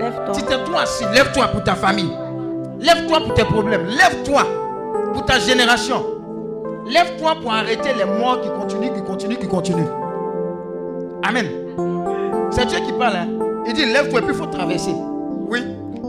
[0.00, 0.34] Lève-toi.
[0.34, 2.10] Si toi assis, lève-toi pour ta famille.
[2.80, 3.86] Lève-toi pour tes problèmes.
[3.86, 4.42] Lève-toi
[5.12, 6.02] pour ta génération.
[6.86, 9.88] Lève-toi pour arrêter les morts qui continuent, qui continuent, qui continuent.
[11.22, 11.46] Amen.
[12.50, 13.16] C'est Dieu qui parle.
[13.16, 13.28] hein.
[13.66, 14.94] Il dit, lève-toi et puis il faut traverser.
[15.48, 15.60] Oui.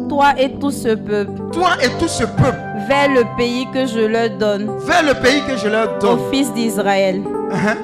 [0.09, 3.99] Toi et tout ce peuple, Toi et tout ce peuple, vers le pays que je
[4.01, 6.19] leur donne, vers le pays que je leur donne.
[6.19, 7.21] aux fils d'Israël.
[7.51, 7.75] Hein?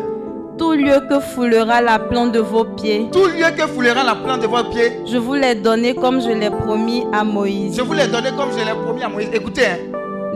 [0.57, 4.41] Tout lieu que foulera la plante de vos pieds, Tout lieu que foulera la plante
[4.41, 7.76] de votre pied, je vous l'ai donné comme je l'ai promis à Moïse.
[7.76, 9.30] je vous l'ai donné comme je l'ai promis à Moïse.
[9.34, 9.77] Écoutez, hein.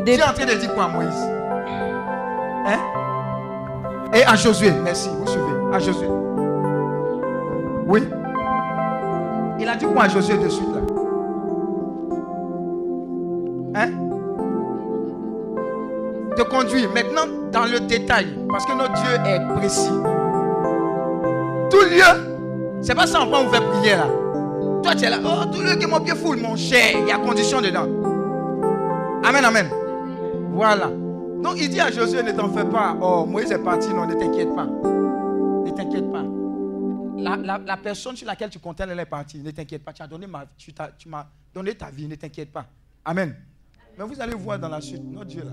[0.03, 1.29] Des- Tu es en train de dire quoi à Moïse?
[2.67, 2.79] Hein?
[4.13, 5.45] Et à Josué, merci, vous suivez.
[5.73, 6.07] À Josué.
[7.87, 8.01] Oui.
[9.59, 10.81] Il a dit quoi à Josué de suite là?
[13.75, 13.89] Hein?
[16.37, 16.89] De conduire.
[16.93, 19.91] Maintenant, dans le détail, parce que notre Dieu est précis.
[21.69, 24.07] Tout lieu, c'est pas ça on va vous faire prier là.
[24.83, 27.11] Toi, tu es là, oh, tout lieu que mon pied foule, mon cher, il y
[27.11, 27.87] a condition dedans.
[29.23, 29.67] Amen, amen.
[30.51, 30.89] Voilà.
[31.41, 32.95] Donc il dit à Josué, ne t'en fais pas.
[33.01, 34.65] Oh, Moïse est parti, non, ne t'inquiète pas.
[34.65, 36.14] Ne t'inquiète pas.
[37.25, 39.39] La, la- la personne sur laquelle tu comptais, elle est partie.
[39.39, 39.93] Ne t'inquiète pas.
[39.93, 42.65] Tu as donné ma, tu, t'as- tu m'as donné ta vie, ne t'inquiète pas.
[43.03, 43.35] Amen.
[43.97, 45.51] Mais vous allez voir dans la suite, notre Dieu là.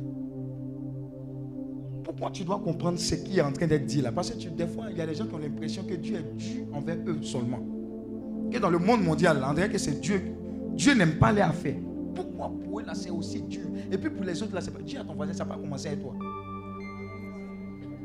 [2.05, 4.11] Pourquoi tu dois comprendre ce qui est en train d'être dit là?
[4.12, 6.16] Parce que tu- des fois, il y a des gens qui ont l'impression que Dieu
[6.16, 7.61] est dû envers eux seulement.
[8.51, 10.20] Que dans le monde mondial, on dirait que c'est Dieu.
[10.74, 11.77] Dieu n'aime pas les affaires.
[12.15, 13.66] Pourquoi pour eux là c'est aussi dur?
[13.90, 14.81] Et puis pour les autres là, c'est pas.
[14.82, 16.15] Dis à ton voisin, ça va pas commencer avec toi.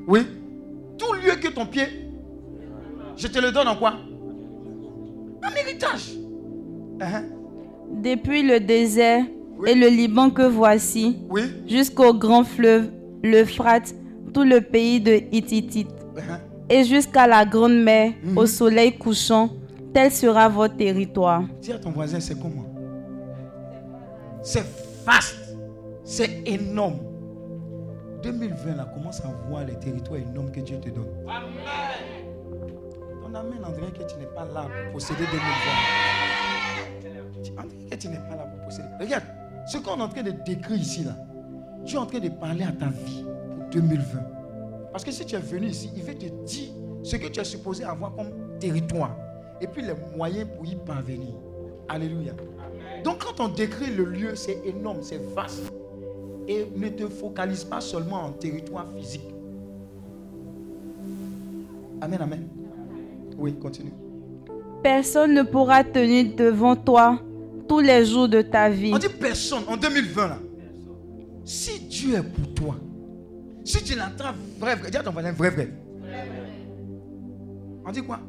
[0.08, 0.20] Oui?
[0.98, 2.07] Tout lieu que ton pied,
[3.18, 3.94] je te le donne en quoi?
[5.44, 6.14] Un héritage.
[7.02, 7.24] Hein?
[8.04, 9.24] Depuis le désert
[9.58, 9.72] Oui.
[9.72, 11.42] et le Liban que voici, Oui.
[11.68, 12.92] jusqu'au grand fleuve,
[13.24, 13.94] l'Euphrate,
[14.34, 15.88] tout le pays de Hittite,
[16.18, 16.40] Hein?
[16.70, 19.50] et jusqu'à la grande mer, au soleil couchant,
[19.94, 21.44] tel sera votre territoire.
[21.62, 22.66] Dis à ton voisin, c'est comment?
[24.44, 24.64] C'est
[25.06, 25.36] vaste.
[26.04, 27.00] C'est énorme.
[28.24, 31.06] 2020, là, commence à voir les territoires énormes que Dieu te donne.
[31.28, 32.27] Amen,
[33.36, 35.44] on dirait que tu n'es pas là pour posséder 2020.
[37.44, 38.88] Tu- On dirait que tu n'es pas là pour posséder.
[39.00, 39.24] Regarde,
[39.68, 41.16] ce qu'on est en train de décrire ici, là,
[41.86, 44.20] tu es en train de parler à ta vie pour 2020.
[44.92, 46.70] Parce que si tu es venu ici, il va te dire
[47.04, 49.16] ce que tu es supposé avoir comme territoire.
[49.62, 51.34] Et puis les moyens pour y parvenir.
[51.90, 52.34] Alléluia.
[53.04, 55.72] Donc quand on décrit le lieu, c'est énorme, c'est vaste.
[56.48, 59.28] Et ne te focalise pas seulement en territoire physique.
[62.02, 62.48] Amen, amen.
[63.38, 63.94] Oui, continue.
[64.84, 67.20] Personne ne pourra tenir devant toi
[67.68, 68.92] tous les jours de ta vie.
[68.94, 70.40] On dit personne en 2020 là.
[71.44, 72.76] Si Dieu est pour toi,
[73.64, 75.74] si tu l'entends vrai, vrai, dis à ton voisin vrai, vrai.
[77.86, 78.20] On dit quoi?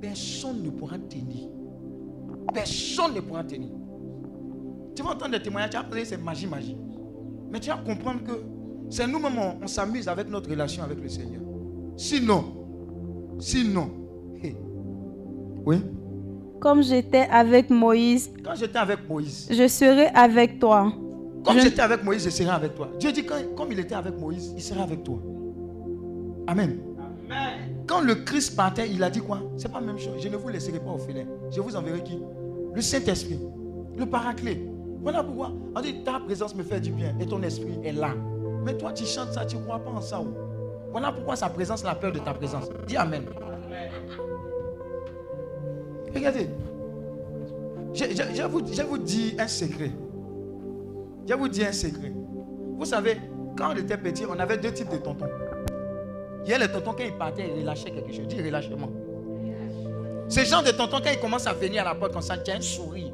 [0.00, 1.48] Personne ne pourra tenir.
[2.52, 3.70] Personne ne pourra tenir.
[4.94, 6.76] Tu vas entendre des témoignages, tu vas penser c'est magie, magie.
[7.50, 8.32] Mais tu vas comprendre que
[8.90, 11.42] c'est nous-mêmes, on, on s'amuse avec notre relation avec le Seigneur.
[11.96, 12.44] Sinon,
[13.38, 14.05] sinon.
[15.66, 15.82] Oui,
[16.60, 20.92] Comme j'étais avec Moïse, quand j'étais avec Moïse, je serai avec toi.
[21.44, 22.88] Comme Je- j'étais avec Moïse, je serai avec toi.
[22.98, 25.18] Dieu dit, quand, comme il était avec Moïse, il sera avec toi.
[26.46, 26.78] Amen.
[27.86, 29.40] Quand le Christ partait, il a dit quoi?
[29.56, 30.14] C'est pas la même chose.
[30.20, 31.26] Je ne vous laisserai pas au filet.
[31.50, 32.18] Je vous enverrai qui?
[32.74, 33.38] Le Saint-Esprit.
[33.96, 34.60] Le paraclet.
[35.02, 38.10] Voilà pourquoi on dit ta présence me fait du bien et ton esprit est là.
[38.64, 40.20] Mais toi, tu chantes ça, tu ne crois pas en ça.
[40.20, 40.26] oh.
[40.90, 42.64] Voilà pourquoi sa présence, la peur de ta présence.
[42.88, 43.22] Dis Amen.
[46.16, 46.48] Regardez.
[47.94, 49.90] Je, je- vous, je vous dis un secret.
[51.28, 52.12] Je vous dis un secret.
[52.78, 53.18] Vous savez,
[53.56, 55.26] quand on était petit, on avait deux types de tontons.
[56.44, 58.26] Il y a les tontons, quand ils partaient, ils relâchaient quelque chose.
[58.28, 58.88] Dis relâchement.
[60.28, 62.50] Ce genre de tontons, quand ils commencent à venir à la porte comme ça, tu
[62.50, 63.12] as un sourire.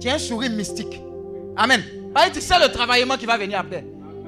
[0.00, 1.00] Tu as un sourire mystique.
[1.56, 1.80] Amen.
[2.14, 3.84] Bah, tu sais le travaillement qui va venir après.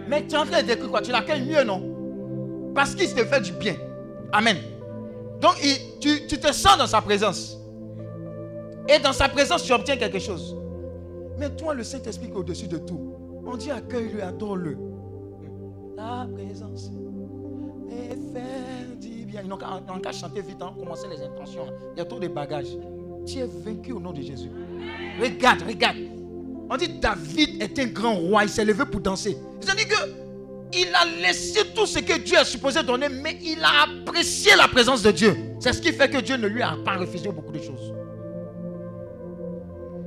[0.08, 1.00] Mais tu es en train de décrire quoi?
[1.02, 2.72] Tu l'accueilles mieux, non?
[2.74, 3.74] Parce qu'il te fait du bien.
[4.32, 4.56] Amen.
[5.40, 5.56] Donc,
[6.00, 7.58] tu, te sens dans sa présence.
[8.88, 10.56] Et dans sa présence, tu obtiens quelque chose.
[11.38, 13.14] Mais toi, le Saint-Esprit au-dessus de tout,
[13.44, 14.76] on dit accueille-le, adore-le.
[15.96, 16.90] La présence
[17.90, 19.42] et faire du bien.
[19.42, 21.66] Ils n'ont qu'à ils chanter vite, hein, commencer les intentions.
[21.94, 22.76] Il y a trop de bagages.
[23.26, 24.50] Tu es vaincu au nom de Jésus.
[25.20, 25.96] Regarde, regarde.
[26.68, 29.36] On dit David est un grand roi, il s'est levé pour danser.
[29.60, 30.25] C'est-à-dire que
[30.72, 34.68] il a laissé tout ce que Dieu est supposé donner, mais il a apprécié la
[34.68, 35.36] présence de Dieu.
[35.60, 37.94] C'est ce qui fait que Dieu ne lui a pas refusé beaucoup de choses.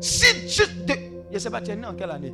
[0.02, 0.94] Si juste de...
[1.30, 2.34] Je ne sais pas, tu es né en quelle année?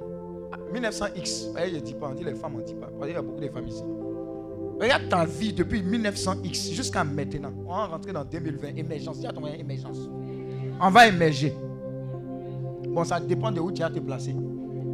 [0.51, 1.53] Ah, 1900X.
[1.53, 2.89] Ouais, je ne dis pas, on dit les femmes, on ne dit pas.
[3.03, 3.83] Il y a beaucoup de femmes ici.
[4.79, 7.53] Regarde ta vie depuis 1900X jusqu'à maintenant.
[7.65, 8.75] On va rentrer dans 2020.
[8.75, 9.19] Émergence.
[9.19, 10.09] Dis à ton moyen émergence.
[10.81, 11.53] On va émerger.
[12.89, 14.35] Bon, ça dépend de où tu as te placer.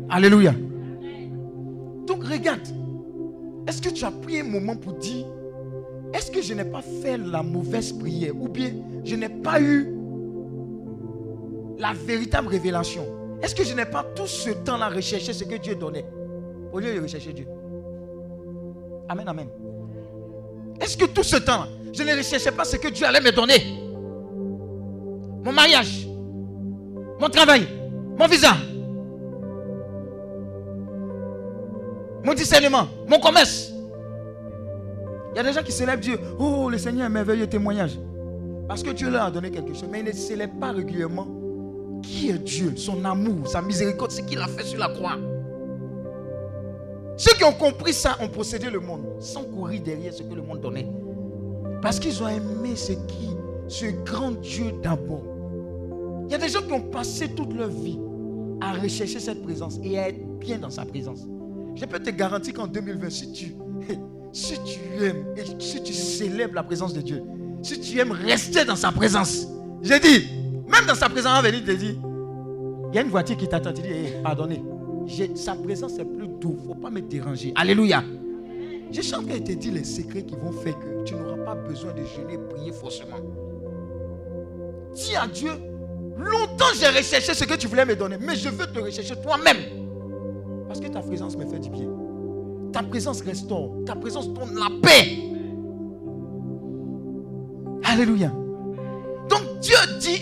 [0.10, 0.54] Alléluia.
[2.06, 2.68] Donc regarde.
[3.68, 5.26] Est-ce que tu as pris un moment pour dire,
[6.14, 8.34] est-ce que je n'ai pas fait la mauvaise prière?
[8.36, 8.72] Ou bien
[9.04, 9.94] je n'ai pas eu
[11.78, 13.06] la véritable révélation?
[13.42, 16.06] Est-ce que je n'ai pas tout ce temps-là recherché ce que Dieu donnait?
[16.72, 17.48] Au lieu de rechercher Dieu.
[19.10, 19.48] Amen, amen.
[20.80, 23.62] Est-ce que tout ce temps, je ne recherchais pas ce que Dieu allait me donner?
[25.44, 26.08] Mon mariage,
[27.20, 27.68] mon travail,
[28.18, 28.54] mon visa,
[32.24, 33.72] mon discernement, mon commerce.
[35.34, 36.20] Il y a des gens qui célèbrent Dieu.
[36.40, 37.98] Oh, le Seigneur est merveilleux témoignage.
[38.68, 39.88] Parce que Dieu leur a donné quelque chose.
[39.90, 41.28] Mais ils ne célèbrent pas régulièrement
[42.04, 45.18] qui est Dieu, son amour, sa miséricorde, ce qu'il a fait sur la croix.
[47.18, 50.42] Ceux qui ont compris ça ont possédé le monde sans courir derrière ce que le
[50.42, 50.88] monde donnait.
[51.82, 53.30] Parce qu'ils ont aimé ce qui,
[53.68, 55.24] ce grand Dieu d'abord.
[56.26, 58.00] Il y a des gens qui ont passé toute leur vie
[58.62, 61.28] à rechercher cette présence et à être bien dans sa présence.
[61.76, 63.56] Je peux te garantir qu'en 2020, si tu,
[64.34, 65.26] si tu aimes
[65.60, 67.24] si tu célèbres la présence de Dieu,
[67.64, 69.48] si tu aimes rester dans sa présence,
[69.82, 70.28] j'ai dit,
[70.68, 71.96] même dans sa présence, on va venir te dire,
[72.92, 74.62] il y a une voiture qui t'attend, tu dis, Hey, pardonnez,
[75.36, 77.54] sa présence est plus douce, il ne faut pas me déranger.
[77.56, 78.04] Alléluia.
[78.92, 81.94] Je train de te dire les secrets qui vont faire que tu n'auras pas besoin
[81.94, 83.18] de jeûner, prier forcément.
[84.94, 85.52] Dis à Dieu,
[86.18, 89.81] longtemps j'ai recherché ce que tu voulais me donner, mais je veux te rechercher toi-même.
[90.72, 91.90] Parce que ta présence me fait du bien.
[92.72, 93.74] Ta présence restaure.
[93.86, 95.18] Ta présence donne la paix.
[97.84, 98.32] Alléluia.
[99.28, 100.22] Donc Dieu dit,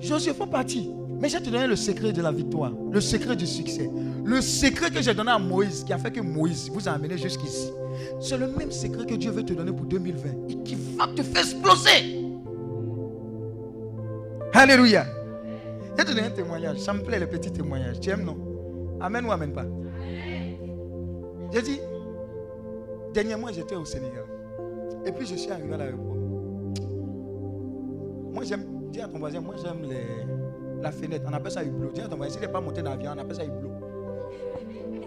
[0.00, 0.82] Josué, faut partir.
[1.20, 3.88] Mais j'ai te donné le secret de la victoire, le secret du succès,
[4.24, 7.16] le secret que j'ai donné à Moïse, qui a fait que Moïse vous a amené
[7.16, 7.70] jusqu'ici.
[8.20, 11.22] C'est le même secret que Dieu veut te donner pour 2020 et qui va te
[11.22, 12.18] faire exploser.
[14.54, 15.06] Alléluia.
[15.92, 16.78] Je vais te donner un témoignage.
[16.78, 18.00] Ça me plaît, les petits témoignages.
[18.00, 18.51] Tu aimes, non?
[19.02, 19.64] Amen ou amen pas?
[21.52, 21.80] J'ai dit,
[23.12, 24.24] dernièrement, j'étais au Sénégal.
[25.04, 26.16] Et puis, je suis arrivé à l'aéroport.
[28.32, 29.82] Moi, j'aime, dis à ton voisin, moi, j'aime
[30.80, 31.24] la fenêtre.
[31.28, 31.90] On appelle ça hublot.
[31.92, 33.70] Dis à ton voisin, si tu n'es pas monté dans l'avion, on appelle ça hublot.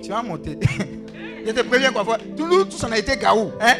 [0.01, 0.59] Tu vas monter.
[1.45, 2.17] te préviens quoi.
[2.35, 3.51] Tout, nous, tous, on a été gaou.
[3.59, 3.73] Hein?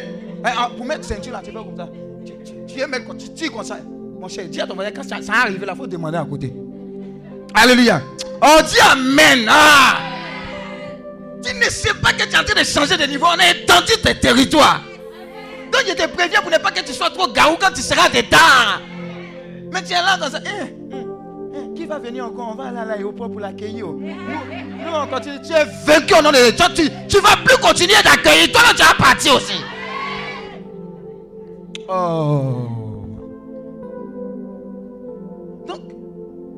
[0.44, 1.88] Hein, ah, Pour mettre ceinture là, tu fais comme ça.
[2.24, 3.78] Tu, tu, tu tu tires comme ça.
[4.18, 6.24] Mon cher, dis à ton voisin, quand ça, ça arrive là, il faut demander à
[6.24, 6.52] côté.
[7.56, 8.02] Alléluia.
[8.42, 9.46] Oh, dis Amen.
[9.48, 9.98] Ah.
[11.42, 13.26] Tu ne sais pas que tu es en train de changer de niveau.
[13.26, 14.82] On a étendu tes territoires.
[15.72, 18.08] Donc je te préviens pour ne pas que tu sois trop gaou quand tu seras
[18.10, 18.82] dedans.
[19.72, 20.40] Mais tu es là comme ça.
[20.44, 20.96] Eh, eh,
[21.54, 22.50] eh, qui va venir encore?
[22.52, 23.86] On va aller à l'aéroport pour l'accueillir.
[23.86, 25.40] Nous, on continue.
[25.40, 26.50] Tu es vaincu au nom de.
[26.74, 28.52] Tu, tu vas plus continuer d'accueillir.
[28.52, 29.60] Toi, tu vas partir aussi.
[31.88, 32.85] Oh.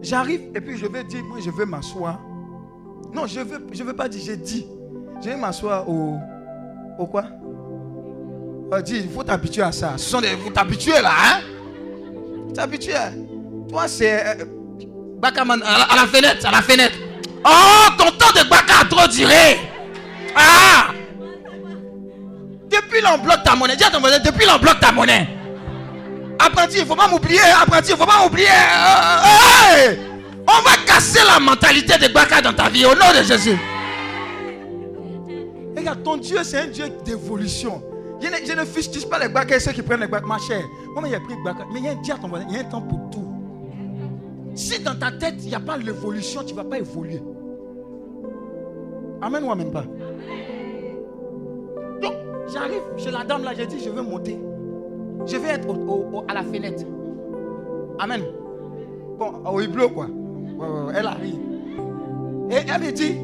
[0.03, 2.21] J'arrive et puis je vais dire, moi, je veux m'asseoir.
[3.13, 4.67] Non, je veux, je veux pas dire, j'ai dit.
[5.23, 6.19] Je vais m'asseoir au,
[6.99, 7.25] au quoi?
[8.71, 9.95] On dit, il faut t'habituer à ça.
[9.97, 11.41] Ce sont des, vous t'habituer là, hein?
[12.55, 12.95] T'habituer.
[13.69, 14.45] Toi, c'est euh,
[15.19, 16.97] Bakaman, à, la, fenêtre, à la fenêtre.
[17.45, 19.59] Oh, ton temps de Baka a trop duré.
[20.37, 20.89] Ah
[22.71, 23.77] Depuis bloque ta monnaie.
[23.77, 25.38] Dis à ton voisin, depuis bloque ta monnaie.
[26.39, 27.41] Apprenti, il ne faut pas m'oublier.
[27.61, 28.47] Apprenti, il ne faut pas m'oublier.
[28.49, 29.99] Euh, hey!
[30.47, 33.59] On va casser la mentalité de Baka dans ta vie au nom de Jésus.
[35.77, 37.83] Regarde, ton Dieu, c'est un Dieu d'évolution.
[38.21, 40.27] Je ne, je fustige pas les Baka et ceux qui prennent les Baka.
[40.27, 41.65] Ma chère, moi, j'ai pris Baka.
[41.73, 42.15] Mais il y a un Dieu
[42.49, 43.29] il y a un temps pour tout.
[44.55, 47.23] Si dans ta tête, il n'y a pas l'évolution, tu ne vas pas évoluer.
[49.21, 49.85] Amen ou amen pas
[52.01, 52.15] Donc,
[52.53, 54.39] j'arrive chez la dame là, j'ai dit, je veux monter.
[55.27, 56.85] Je vais être au- à la fenêtre.
[57.99, 58.23] Amen.
[59.19, 60.07] Bon, au hublot quoi.
[60.95, 61.37] Elle arrive.
[62.51, 63.17] Et elle me dit,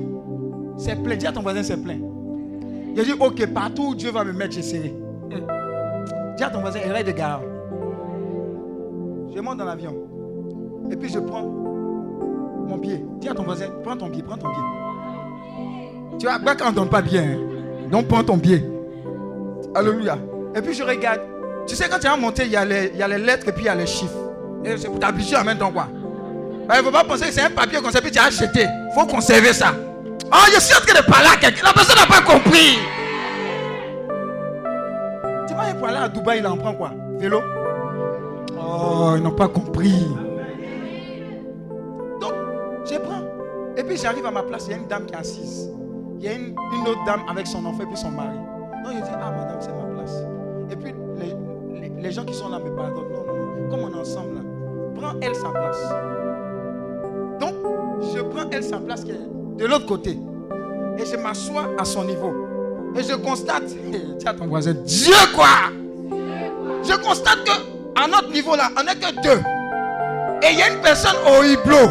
[0.76, 1.16] C'est plein.
[1.16, 1.98] Dis à ton voisin, c'est plein.
[2.98, 4.92] A dit, ok, partout où Dieu va me mettre, j'essaierai.
[6.36, 7.40] Dis à ton voisin, arrête de gare.
[9.34, 9.94] Je monte dans l'avion.
[10.90, 13.04] Et puis je prends mon pied.
[13.20, 14.62] Dis à ton voisin, prends ton pied, prends ton pied.
[16.18, 17.88] Tu vois, quand on ne donne pas bien, hein.
[17.90, 18.64] donc prends ton pied.
[19.74, 20.18] Alléluia.
[20.56, 21.20] Et puis je regarde.
[21.66, 23.48] Tu sais, quand tu vas monter, il y, a les, il y a les lettres
[23.48, 24.12] et puis il y a les chiffres.
[24.64, 25.88] Et c'est pour t'habituer en même temps, quoi.
[26.68, 28.62] Ben, il ne faut pas penser que c'est un papier qu'on s'est tu as acheté.
[28.62, 29.74] Il faut conserver ça.
[30.32, 31.66] Oh, je suis en train de parler à quelqu'un.
[31.66, 32.78] La personne n'a pas compris.
[35.46, 37.42] Tu vas pour aller à Dubaï, il en prend quoi Vélo
[38.58, 40.06] Oh, ils n'ont pas compris.
[42.20, 42.32] Donc,
[42.90, 43.22] je prends.
[43.76, 45.70] Et puis j'arrive à ma place, il y a une dame qui est assise.
[46.18, 48.36] Il y a une, une autre dame avec son enfant et puis son mari.
[48.84, 50.14] Donc je dis, ah madame, c'est ma place.
[50.70, 50.94] Et puis
[52.04, 53.12] les, gens qui sont là me pardonnent.
[53.12, 53.70] Non, non, non.
[53.70, 54.40] Comme on est ensemble là,
[54.94, 55.80] prends elle sa place.
[57.40, 57.54] Donc,
[58.14, 60.18] je prends elle sa place qui est de l'autre côté.
[60.98, 62.32] Et je m'assois à son niveau.
[62.96, 63.64] Et je constate,
[64.18, 65.48] dis à ton voisin, Dieu quoi?
[66.82, 69.40] Je constate que à notre niveau là, on n'est que deux.
[70.42, 71.90] Et il y a une personne au hublot.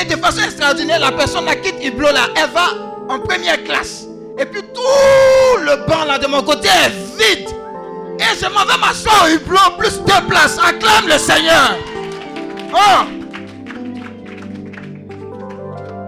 [0.00, 2.68] Et de façon extraordinaire, la personne là quitte hublot là, elle va
[3.08, 4.06] en première classe.
[4.38, 7.49] Et puis tout le banc là de mon côté est vide.
[8.20, 10.58] Et je m'en vais m'asseoir au hublot, plus deux places.
[10.58, 11.76] Acclame le Seigneur.
[12.72, 13.04] Oh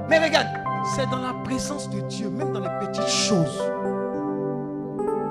[0.08, 0.46] Mais regarde,
[0.94, 3.62] c'est dans la présence de Dieu, même dans les petites choses.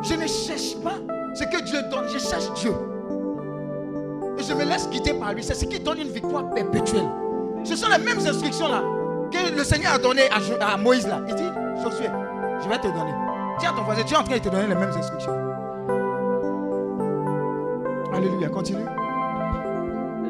[0.01, 0.95] Je ne cherche pas
[1.35, 2.73] ce que Dieu donne, je cherche Dieu.
[4.39, 5.43] Et je me laisse guider par lui.
[5.43, 7.07] C'est ce qui donne une victoire perpétuelle.
[7.63, 8.81] Ce sont les mêmes instructions là
[9.31, 10.23] que le Seigneur a donné
[10.59, 11.21] à, Moïse là.
[11.27, 11.49] Il dit,
[11.83, 12.07] Josué,
[12.63, 13.13] je vais te donner.
[13.63, 15.50] À ton voisin, tu es en train de te donner les mêmes instructions.
[18.13, 18.85] Alléluia, continue.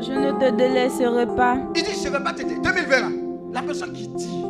[0.01, 1.57] Je ne te délaisserai pas.
[1.75, 2.55] Il dit, je ne vais pas t'aider.
[2.63, 3.07] 2020 là,
[3.53, 4.45] la personne qui dit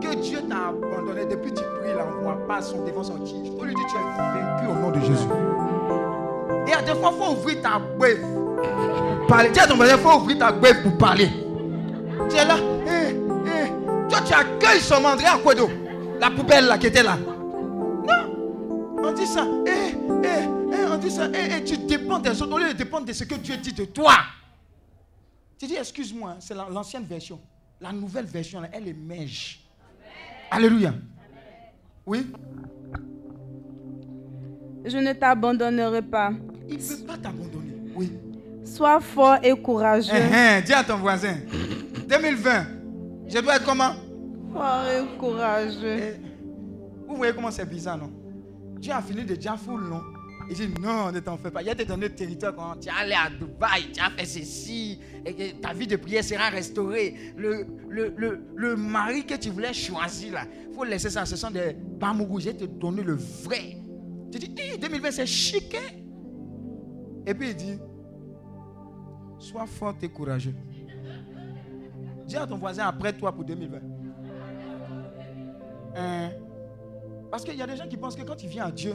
[0.00, 3.02] que Dieu t'a abandonné depuis que tu pries là, on ne voit pas son devant
[3.02, 3.36] sortir.
[3.44, 5.28] Il faut lui dire, tu es vaincu au nom de Jésus.
[6.66, 8.08] Et à des fois, il faut ouvrir ta bouche.
[9.28, 9.50] Parler.
[9.50, 11.28] Dis à ton voisin, il faut ouvrir ta bouche pour parler.
[12.28, 12.54] Tu es là.
[12.86, 13.14] eh,
[13.46, 14.08] eh.
[14.08, 15.68] Toi, tu accueilles son André à quoi d'eau
[16.20, 17.16] La poubelle là qui était là.
[18.06, 19.02] Non.
[19.02, 19.44] On dit ça.
[19.66, 19.94] Eh,
[20.24, 21.28] eh, on dit ça.
[21.64, 24.14] Tu dépends des autres au lieu de dépendre de ce que Dieu dit de toi.
[25.58, 27.40] Tu dis, excuse-moi, c'est la- l'ancienne version.
[27.80, 29.60] La nouvelle version, elle émerge.
[30.50, 30.94] Alléluia.
[32.06, 32.26] Oui?
[34.84, 36.30] Je ne t'abandonnerai pas.
[36.68, 37.74] Il ne peut pas t'abandonner.
[37.94, 38.12] Oui.
[38.64, 40.12] Sois fort et courageux.
[40.14, 41.36] Eh, eh, dis à ton voisin.
[42.08, 42.66] 2020.
[43.28, 43.94] Je dois être comment?
[44.52, 45.96] Fort et courageux.
[45.98, 46.20] Eh,
[47.08, 48.10] Vous voyez comment c'est bizarre, non?
[48.78, 50.02] Dieu a fini de dire full, non?
[50.50, 51.62] Il dit non, ne t'en fais pas.
[51.62, 54.26] Il y a données de territoire quand tu es allé à Dubaï, tu as fait
[54.26, 57.14] ceci, et que ta vie de prière sera restaurée.
[57.36, 60.38] Le, le, le, le mari que tu voulais choisir,
[60.68, 61.24] il faut laisser ça.
[61.24, 62.40] Ce sont des bamougous.
[62.40, 63.78] Je vais te donner le vrai.
[64.30, 65.74] Tu dis, Hi, 2020, c'est chic.
[65.74, 65.94] hein?
[67.26, 67.78] Et puis il dit,
[69.38, 70.54] sois fort et courageux.
[72.26, 73.78] Dis à ton voisin après toi pour 2020.
[75.96, 76.30] Hein?
[77.30, 78.94] Parce qu'il y a des gens qui pensent que quand il vient à Dieu,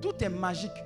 [0.00, 0.84] tout est magique.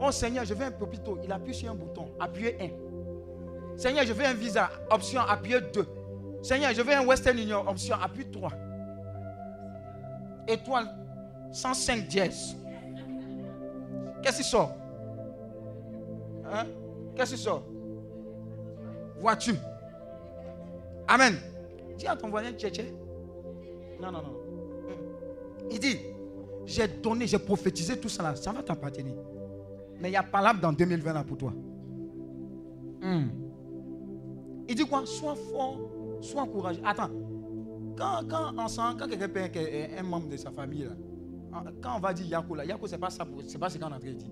[0.00, 1.18] Oh Seigneur, je veux un popito.
[1.22, 2.10] Il appuie sur un bouton.
[2.20, 3.78] Appuyez 1.
[3.78, 4.70] Seigneur, je veux un visa.
[4.90, 5.86] Option, appuyez 2.
[6.42, 7.68] Seigneur, je veux un Western Union.
[7.68, 8.50] Option, appuie 3.
[10.48, 10.86] Étoile
[11.52, 12.56] 105 dièse.
[14.22, 14.72] Qu'est-ce qui sort?
[16.52, 16.66] Hein?
[17.14, 17.62] Qu'est-ce qui sort?
[19.18, 19.56] Voiture.
[21.08, 21.36] Amen.
[21.96, 22.94] Dis à ton voisin, tchétché.
[24.00, 24.36] Non, non, non.
[25.70, 25.98] Il dit,
[26.66, 29.14] j'ai donné, j'ai prophétisé tout ça là, ça va t'appartenir.
[30.00, 31.52] Mais il y a palabre dans 2020 là pour toi.
[33.00, 33.28] Hmm.
[34.68, 35.06] Il dit quoi?
[35.06, 35.78] Sois fort,
[36.20, 36.80] sois courageux.
[36.84, 37.10] Attends,
[37.96, 39.56] quand, quand ensemble, quand quelqu'un perd
[39.96, 43.10] un, membre de sa famille là, quand on va dire Yako là, Yako c'est pas
[43.10, 44.30] ça, c'est pas ce qu'on a dit.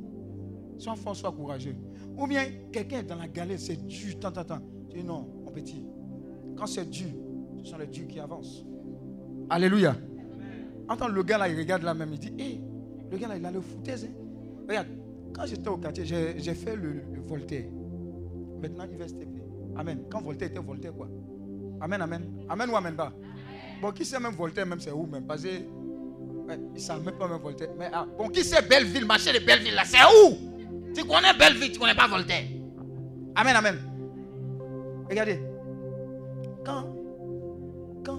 [0.76, 1.76] Sois fort, sois courageux.
[2.16, 4.60] Ou bien quelqu'un est dans la galère, c'est dur, tant, tant, tant.
[4.90, 5.84] Tu dis non, mon petit.
[6.56, 7.10] Quand c'est dur,
[7.62, 8.64] ce sont les durs qui avancent.
[9.48, 9.94] Alléluia.
[10.88, 12.60] Entends le gars là, il regarde là même, il dit, hé,
[13.10, 14.04] le gars là, il a le foutaise.
[14.04, 14.14] hein.
[14.68, 14.88] Regarde,
[15.34, 17.64] quand j'étais au quartier, j'ai fait le, Voltaire.
[18.60, 19.42] Maintenant, il va se taper.
[19.76, 20.04] Amen.
[20.10, 21.08] Quand Voltaire était Voltaire, quoi.
[21.80, 22.22] Amen, amen.
[22.48, 23.12] Amen ou amen pas?
[23.80, 25.26] Bon, qui sait même Voltaire, même c'est où même?
[25.26, 27.70] Parce que, ouais, ne savent même pas même Voltaire.
[27.78, 30.36] Mais, ah, bon, qui sait Belleville, marché de Belleville là, c'est où?
[30.94, 32.44] Tu connais Belleville, tu ne connais pas Voltaire?
[33.34, 33.76] Amen, amen.
[35.10, 35.40] Regardez.
[36.64, 36.84] Quand,
[38.04, 38.18] quand,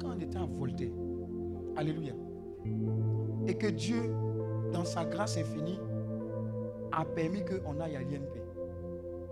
[0.00, 0.90] quand on était à Voltaire,
[1.76, 2.12] Alléluia.
[3.46, 4.14] Et que Dieu,
[4.72, 5.80] dans sa grâce infinie,
[6.92, 8.40] a permis qu'on aille à l'INP.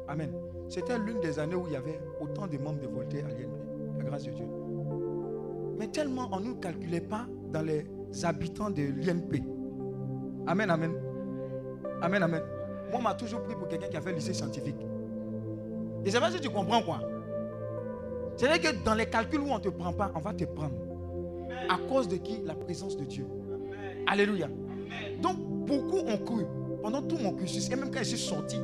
[0.08, 0.32] Amen.
[0.68, 3.50] C'était l'une des années où il y avait autant de membres de Voltaire à l'INP.
[3.98, 4.46] La grâce de Dieu.
[5.78, 7.86] Mais tellement on ne calculait pas dans les
[8.24, 9.42] habitants de l'INP.
[10.46, 10.92] Amen, amen.
[12.02, 12.42] Amen, amen.
[12.90, 14.86] Moi, on m'a toujours pris pour quelqu'un qui a fait le lycée scientifique.
[16.04, 17.00] Et c'est pas si tu comprends quoi?
[18.36, 20.74] C'est-à-dire que dans les calculs où on ne te prend pas, on va te prendre.
[21.68, 22.40] À cause de qui?
[22.44, 23.26] La présence de Dieu.
[24.06, 24.48] Alléluia.
[25.20, 26.44] Donc, beaucoup ont cru
[26.82, 28.58] pendant tout mon cursus, et même quand je suis sorti,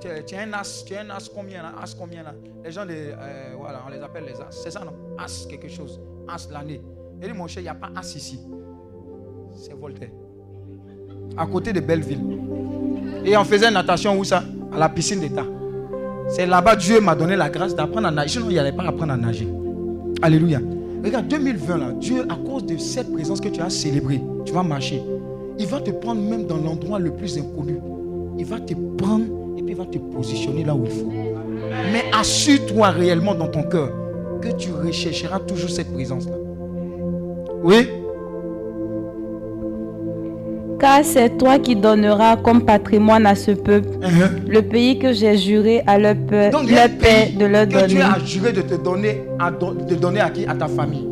[0.00, 1.72] tu, es un as, tu es un as combien là?
[1.80, 2.34] As combien là?
[2.64, 4.50] Les gens, les, euh, voilà, on les appelle les as.
[4.50, 4.92] C'est ça non?
[5.16, 6.00] As quelque chose.
[6.28, 6.82] As l'année.
[7.22, 8.40] Il dit, mon cher, il n'y a pas as ici.
[9.54, 10.10] C'est Voltaire.
[11.36, 12.20] À côté de Belleville.
[13.24, 14.42] Et on faisait natation où ça?
[14.72, 15.44] À la piscine d'État.
[16.28, 18.30] C'est là-bas Dieu m'a donné la grâce d'apprendre à nager.
[18.30, 19.48] Sinon, il n'y allait pas apprendre à nager.
[20.20, 20.60] Alléluia.
[21.06, 24.64] Regarde, 2020 là, Dieu, à cause de cette présence que tu as célébrée, tu vas
[24.64, 25.00] marcher.
[25.56, 27.78] Il va te prendre même dans l'endroit le plus inconnu.
[28.36, 29.24] Il va te prendre
[29.56, 31.12] et puis il va te positionner là où il faut.
[31.92, 33.92] Mais assure-toi réellement dans ton cœur
[34.42, 36.34] que tu rechercheras toujours cette présence-là.
[37.62, 37.86] Oui?
[40.78, 44.46] Car c'est toi qui donneras comme patrimoine à ce peuple Uh-huh.
[44.48, 47.86] le pays que j'ai juré à leur, peur, Donc, leur pays de leur que donner.
[47.86, 50.46] Dieu a juré de te donner, à, de donner à qui?
[50.46, 51.06] À ta famille.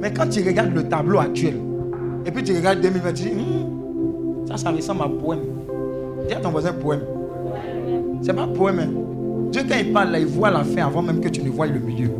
[0.00, 1.54] Mais quand tu regardes le tableau actuel,
[2.26, 5.40] et puis tu regardes 2020, tu dis, Hmm, ça, ça ressemble à un poème.
[6.28, 7.00] Dis à ton voisin poème.
[8.22, 8.80] C'est pas un poème.
[8.80, 8.90] hein.
[9.52, 11.66] Dieu, quand il parle, là, il voit la fin avant même que tu ne voies
[11.68, 12.10] le milieu.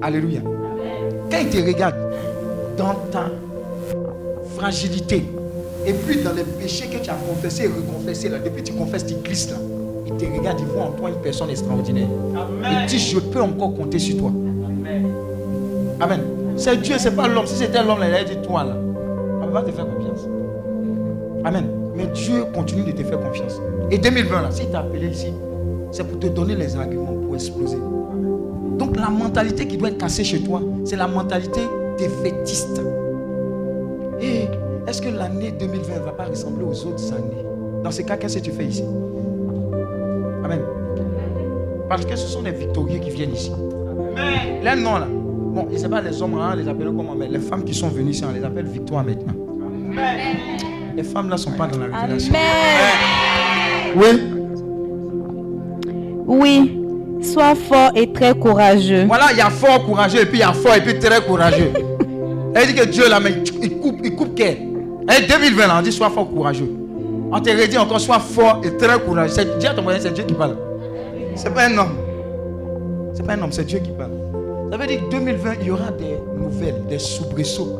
[0.00, 0.40] Alléluia.
[1.30, 1.94] Quand il te regarde
[2.76, 3.26] dans ta
[4.56, 5.24] fragilité,
[5.86, 8.74] et puis dans les péchés que tu as confessés et reconfessés, là, depuis que tu
[8.74, 9.56] confesses, tu glisses là.
[10.06, 12.08] Il te regarde, il voit en toi une personne extraordinaire.
[12.70, 14.32] Il dit, je peux encore compter sur toi.
[16.00, 16.20] Amen.
[16.56, 17.46] C'est Dieu, c'est pas l'homme.
[17.46, 18.76] Si c'était l'homme, là, il aurait dit toi là.
[18.76, 20.28] On ne peut pas te faire confiance.
[21.44, 21.66] Amen.
[21.96, 23.60] Mais Dieu continue de te faire confiance.
[23.90, 25.32] Et 2020, là, s'il t'a appelé ici,
[25.90, 27.78] c'est pour te donner les arguments pour exploser.
[28.78, 31.60] Donc la mentalité qui doit être cassée chez toi, c'est la mentalité
[31.98, 32.80] défaitiste.
[34.20, 34.46] Et
[34.86, 37.44] est-ce que l'année 2020 ne va pas ressembler aux autres années?
[37.82, 38.84] Dans ce cas, qu'est-ce que tu fais ici?
[40.44, 40.60] Amen.
[41.88, 43.52] Parce que ce sont les victorieux qui viennent ici.
[44.62, 45.06] Les noms là.
[45.10, 47.74] Bon, je ne sais pas les hommes, hein, les appeler comment, mais les femmes qui
[47.74, 49.34] sont venues ici, on les appelle victoire maintenant.
[50.96, 52.34] Les femmes là ne sont pas dans la révélation.
[53.96, 54.06] Oui.
[56.26, 56.80] Oui,
[57.20, 59.04] sois fort et très courageux.
[59.06, 61.20] Voilà, il y a fort courageux et puis il y a fort et puis très
[61.22, 61.72] courageux.
[62.54, 64.71] Elle dit que Dieu là, mais il coupe, il coupe qu'elle.
[65.08, 66.70] Et 2020 là, on dit sois fort courageux.
[67.30, 69.32] On te redit encore sois fort et très courageux.
[69.34, 69.70] C'est Dieu
[70.00, 70.56] c'est Dieu qui parle.
[71.34, 71.96] C'est pas un homme.
[73.14, 74.12] C'est pas un homme, c'est Dieu qui parle.
[74.70, 77.78] Ça veut dire que 2020, il y aura des nouvelles, des soubresauts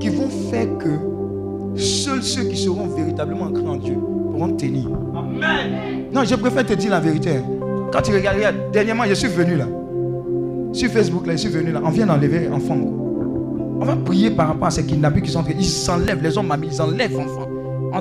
[0.00, 4.88] qui vont faire que seuls ceux qui seront véritablement ancrés en Dieu pourront tenir.
[6.12, 7.40] Non, je préfère te dire la vérité.
[7.92, 9.66] Quand tu regardes, regarde, dernièrement, je suis venu là.
[10.72, 11.80] Sur Facebook, là, je suis venu là.
[11.84, 12.78] On vient d'enlever un enfant.
[13.80, 15.52] On va prier par rapport à ces kidnappés qui sont en train.
[15.56, 17.18] Ils s'enlèvent, les hommes ils enlèvent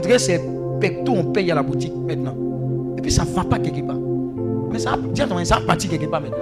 [0.01, 0.41] dirait que c'est
[0.79, 2.35] pecto, on paye à la boutique maintenant.
[2.97, 3.97] Et puis ça ne va pas quelque part.
[4.71, 5.25] Mais ça, ça
[5.59, 6.37] va partir quelque part maintenant.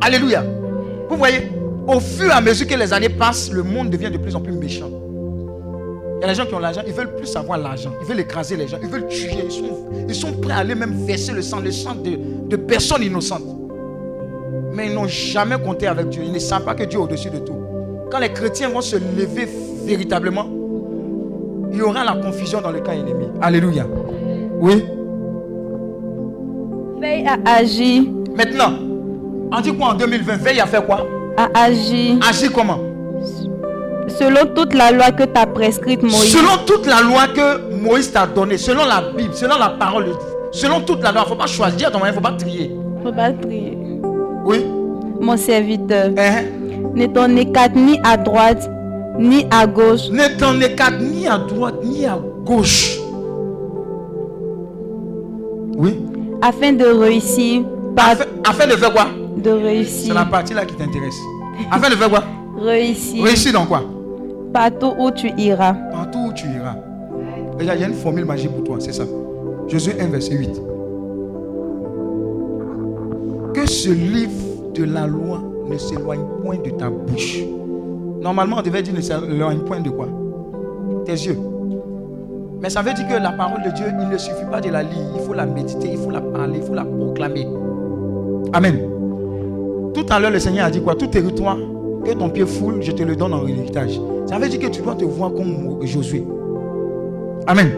[0.00, 0.44] Alléluia.
[1.08, 1.50] Vous voyez,
[1.86, 4.40] au fur et à mesure que les années passent, le monde devient de plus en
[4.40, 4.90] plus méchant.
[6.18, 7.92] Il y a des gens qui ont l'argent, ils veulent plus avoir l'argent.
[8.00, 9.30] Ils veulent écraser les gens, ils veulent tuer.
[9.44, 12.18] Ils sont, ils sont prêts à aller même verser le sang, le sang de,
[12.48, 13.44] de personnes innocentes.
[14.74, 16.22] Mais ils n'ont jamais compté avec Dieu.
[16.24, 17.56] Ils ne savent pas que Dieu est au-dessus de tout.
[18.10, 19.48] Quand les chrétiens vont se lever
[19.84, 20.46] véritablement,
[21.72, 23.26] il y aura la confusion dans le camp ennemi.
[23.40, 23.86] Alléluia.
[24.60, 24.84] Oui.
[27.00, 28.02] Veille à agir,
[28.36, 28.72] Maintenant,
[29.52, 31.06] on dit quoi en 2020 Veille à faire quoi?
[31.36, 32.78] À agir Agir comment?
[34.08, 36.32] Selon toute la loi que t'as prescrite Moïse.
[36.32, 40.10] Selon toute la loi que Moïse t'a donnée, selon la Bible, selon la parole, de
[40.10, 40.18] Dieu,
[40.52, 42.76] selon toute la loi, il ne faut pas choisir il ne faut pas trier.
[43.04, 43.78] Faut pas trier.
[44.44, 44.66] Oui.
[45.20, 46.44] Mon serviteur, Hein?
[46.94, 48.70] Ne t'en écarte ni à droite
[49.18, 52.98] ni à gauche, Ne t'en écarte ni à droite ni à gauche.
[55.76, 55.98] Oui.
[56.42, 57.62] afin de réussir
[57.96, 59.06] par Afin, afin de faire quoi?
[59.36, 61.16] de C'est réussir, la partie là qui t'intéresse.
[61.70, 62.22] Afin de faire quoi?
[62.58, 63.82] Réussir Réussir dans quoi?
[64.52, 65.72] Partout où tu iras.
[65.92, 66.76] Partout où tu iras.
[67.58, 69.04] Regarde, il y a une formule magique pour toi, c'est ça.
[69.68, 70.50] Josué 1, verset 8.
[73.54, 77.38] Que ce livre de la loi ne s'éloigne point de ta bouche.
[78.20, 80.08] Normalement, on devait dire ne s'éloigne point de quoi?
[81.04, 81.38] Tes yeux.
[82.60, 84.82] Mais ça veut dire que la parole de Dieu, il ne suffit pas de la
[84.82, 85.12] lire.
[85.14, 87.46] Il faut la méditer, il faut la parler, il faut la proclamer.
[88.52, 88.78] Amen.
[89.94, 90.94] Tout à l'heure, le Seigneur a dit quoi?
[90.94, 91.56] Tout territoire
[92.04, 93.98] que ton pied foule, je te le donne en héritage.
[94.26, 96.24] Ça veut dire que tu dois te voir comme Josué.
[97.46, 97.70] Amen.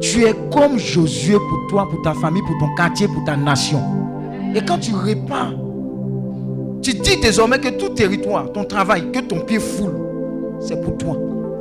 [0.00, 3.80] Tu es comme Josué pour toi, pour ta famille, pour ton quartier, pour ta nation.
[4.54, 5.63] Et quand tu répands
[6.84, 9.94] Tu dis désormais que tout territoire, ton travail, que ton pied foule,
[10.60, 11.16] c'est pour toi.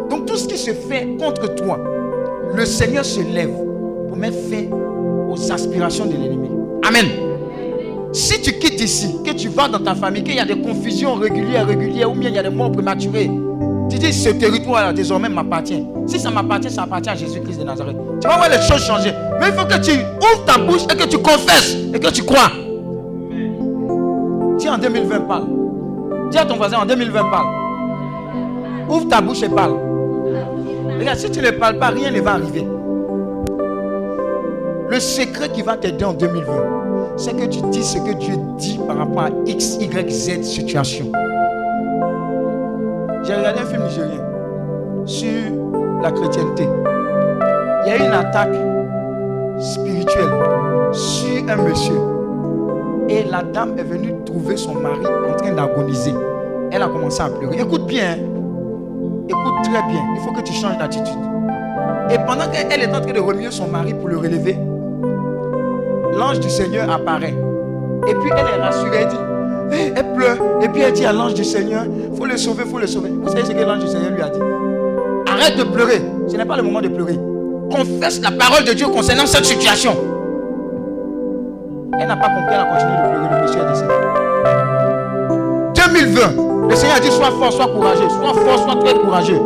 [0.09, 1.79] Donc tout ce qui se fait contre toi,
[2.53, 3.53] le Seigneur se lève
[4.09, 4.65] pour mettre fin
[5.29, 6.49] aux aspirations de l'ennemi.
[6.85, 7.05] Amen.
[8.11, 11.15] Si tu quittes ici, que tu vas dans ta famille, qu'il y a des confusions
[11.15, 13.31] régulières, régulières, ou bien il y a des morts prématurés,
[13.89, 15.85] tu dis ce territoire désormais m'appartient.
[16.05, 17.95] Si ça m'appartient, ça appartient à Jésus-Christ de Nazareth.
[18.19, 19.13] Tu vas voir les choses changer.
[19.39, 22.23] Mais il faut que tu ouvres ta bouche et que tu confesses et que tu
[22.23, 22.51] crois.
[24.73, 25.45] En 2020, parle.
[26.31, 27.45] Dis à ton voisin en 2020, parle.
[28.89, 29.75] Ouvre ta bouche et parle.
[30.99, 32.67] Regarde, si tu ne parles pas, rien ne va arriver.
[34.89, 36.53] Le secret qui va t'aider en 2020,
[37.17, 41.11] c'est que tu dis ce que Dieu dit par rapport à X, Y, Z situation.
[43.25, 44.21] J'ai regardé un film nigérien
[45.05, 46.67] sur la chrétienté.
[47.85, 48.55] Il y a eu une attaque
[49.59, 50.33] spirituelle
[50.91, 52.12] sur un monsieur.
[53.09, 54.97] Et la dame est venue trouver son mari
[55.29, 56.13] en train d'agoniser.
[56.71, 57.57] Elle a commencé à pleurer.
[57.59, 58.13] Écoute bien.
[58.13, 58.17] hein.
[59.29, 60.01] Écoute très bien.
[60.15, 61.13] Il faut que tu changes d'attitude.
[62.09, 64.57] Et pendant qu'elle est en train de remuer son mari pour le relever,
[66.17, 67.35] l'ange du Seigneur apparaît.
[68.07, 68.97] Et puis elle est rassurée.
[69.01, 69.15] Elle dit,
[69.71, 70.37] Eh, elle pleure.
[70.61, 71.83] Et puis elle dit à l'ange du Seigneur,
[72.17, 73.09] faut le sauver, faut le sauver.
[73.09, 74.39] Vous savez ce que l'ange du Seigneur lui a dit?
[75.31, 76.01] Arrête de pleurer.
[76.27, 77.17] Ce n'est pas le moment de pleurer.
[77.71, 79.95] Confesse la parole de Dieu concernant cette situation.
[81.99, 83.27] Elle n'a pas compris, elle a continué de pleurer.
[83.31, 83.93] Le monsieur est décédé.
[85.75, 88.09] 2020, le Seigneur a dit sois fort, sois courageux.
[88.09, 89.41] Sois fort, sois très courageux.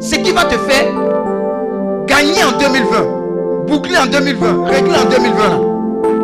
[0.00, 0.86] Ce qui va te faire
[2.06, 5.58] gagner en 2020, boucler en 2020, régler en 2020, là,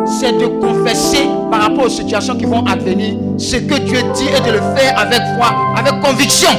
[0.05, 4.41] c'est de confesser par rapport aux situations qui vont advenir ce que Dieu dit et
[4.41, 6.49] de le faire avec foi, avec conviction.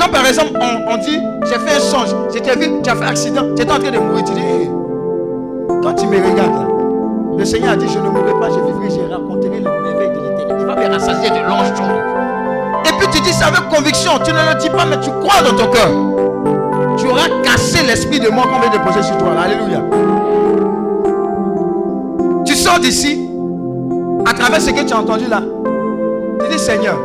[0.00, 0.52] Quand par exemple
[0.88, 3.90] on, dit j'ai fait un songe, j'étais vu, tu as fait accident, j'étais en train
[3.90, 4.70] de mourir, tu dis Hey,
[5.82, 6.68] quand tu me regardes là,
[7.36, 10.20] le Seigneur a dit je ne mourrai pas, je vivrai, je raconterai les merveilles de
[10.26, 10.56] l'éternel.
[10.58, 11.86] Il va me rassasier de jours.
[12.86, 15.42] Et puis tu dis ça avec conviction, tu ne le dis pas, mais tu crois
[15.42, 15.90] dans ton cœur.
[16.96, 19.32] Tu auras cassé l'esprit de mort qu'on vient de poser sur toi.
[19.38, 19.82] Alléluia.
[22.46, 23.28] Tu sors d'ici,
[24.24, 25.42] à travers ce que tu as entendu là.
[26.40, 26.96] Tu dis Seigneur,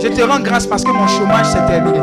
[0.00, 1.98] je te rends grâce parce que mon chômage s'est terminé.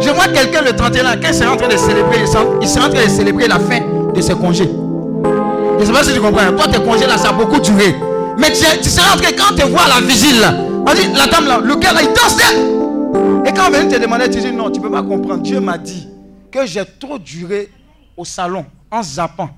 [0.00, 2.18] Je vois quelqu'un le 31 là, quand il s'est en train de célébrer,
[2.60, 3.80] il s'est en train de célébrer la fin
[4.14, 4.68] de ses congés.
[4.68, 6.52] Je ne sais pas si tu comprends.
[6.52, 7.94] Toi, tes congés là, ça a beaucoup duré.
[8.38, 10.54] Mais tu, tu seras en train, quand tu vois la vigile là,
[10.86, 13.48] on dit, la dame là, le gars là, il dansait.
[13.48, 15.42] Et quand on vient te demander, tu dis non, tu ne peux pas comprendre.
[15.42, 16.08] Dieu m'a dit
[16.50, 17.68] que j'ai trop duré
[18.16, 19.50] au salon en zappant.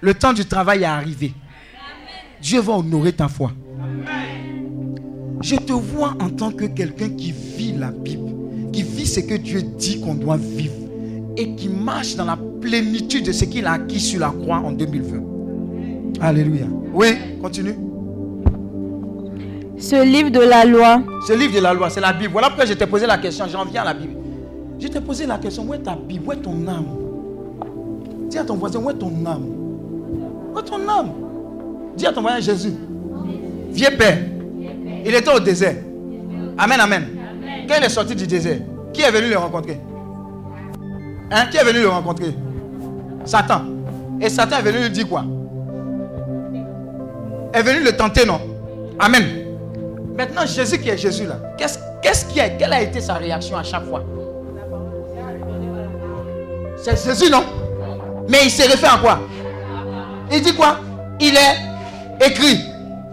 [0.00, 1.32] Le temps du travail est arrivé.
[2.40, 3.50] Dieu va honorer ta foi.
[5.46, 8.32] Je te vois en tant que quelqu'un qui vit la Bible,
[8.72, 10.74] qui vit ce que Dieu dit qu'on doit vivre
[11.36, 14.72] et qui marche dans la plénitude de ce qu'il a acquis sur la croix en
[14.72, 16.20] 2020.
[16.20, 16.66] Alléluia.
[16.92, 17.06] Oui,
[17.40, 17.76] continue.
[19.78, 22.32] Ce livre de la loi, Ce livre de la loi, c'est la Bible.
[22.32, 23.44] Voilà pourquoi je t'ai posé la question.
[23.48, 24.14] J'en viens à la Bible.
[24.80, 26.24] Je t'ai posé la question, où est ta Bible?
[26.26, 26.86] Où est ton âme?
[28.28, 29.46] Dis à ton voisin, où est ton âme?
[30.52, 31.12] Où est ton âme?
[31.96, 32.72] Dis à ton voisin, Jésus.
[33.70, 34.18] Vieux Père.
[35.06, 35.76] Il était au désert.
[36.58, 37.06] Amen, amen.
[37.68, 38.58] Quand il est sorti du désert,
[38.92, 39.80] qui est venu le rencontrer?
[41.30, 42.34] Hein Qui est venu le rencontrer?
[43.24, 43.62] Satan.
[44.20, 45.24] Et Satan est venu lui dire quoi?
[47.52, 48.40] Est venu le tenter, non?
[48.98, 49.24] Amen.
[50.16, 53.56] Maintenant, Jésus qui est Jésus là, qu'est-ce qu'est-ce qui a, quelle a été sa réaction
[53.56, 54.02] à chaque fois?
[56.78, 57.44] C'est Jésus, non?
[58.28, 59.20] Mais il s'est référé à quoi?
[60.32, 60.78] Il dit quoi?
[61.20, 62.60] Il est écrit.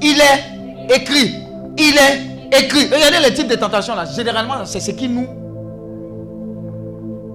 [0.01, 1.42] Il est écrit.
[1.77, 2.85] Il est écrit.
[2.85, 4.05] Regardez les types de tentations là.
[4.05, 5.27] Généralement, c'est ce qui nous.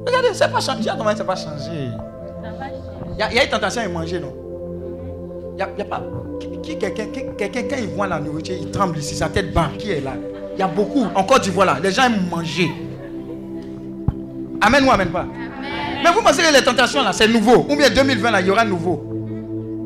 [0.07, 0.91] Regardez, c'est pas changé.
[0.97, 1.91] Comment c'est pas changé
[3.15, 4.33] Il y, a- il y a une tentation à manger, non?
[5.57, 6.03] Il y a, pas.
[6.63, 9.71] Quelqu'un, quand il voit la nourriture, il tremble ici, sa tête bat.
[9.77, 10.13] Qui est là?
[10.55, 11.05] Il y a beaucoup.
[11.15, 11.79] Encore du voilà.
[11.83, 12.71] Les gens aiment manger.
[14.61, 15.25] Amen ou amen pas
[16.05, 17.67] Mais vous pensez que les tentations là, c'est nouveau?
[17.69, 19.05] Ou bien 2020 là, il y aura nouveau?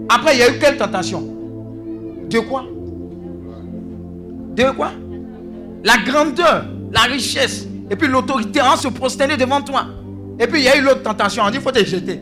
[0.08, 1.22] Après, il y a eu quelle tentation?
[2.28, 2.64] De quoi?
[4.54, 4.90] De quoi?
[5.84, 9.86] La grandeur, la richesse, et puis l'autorité en se prosterner devant toi.
[10.38, 12.20] Et puis il y a eu l'autre tentation, on dit il faut te jeter.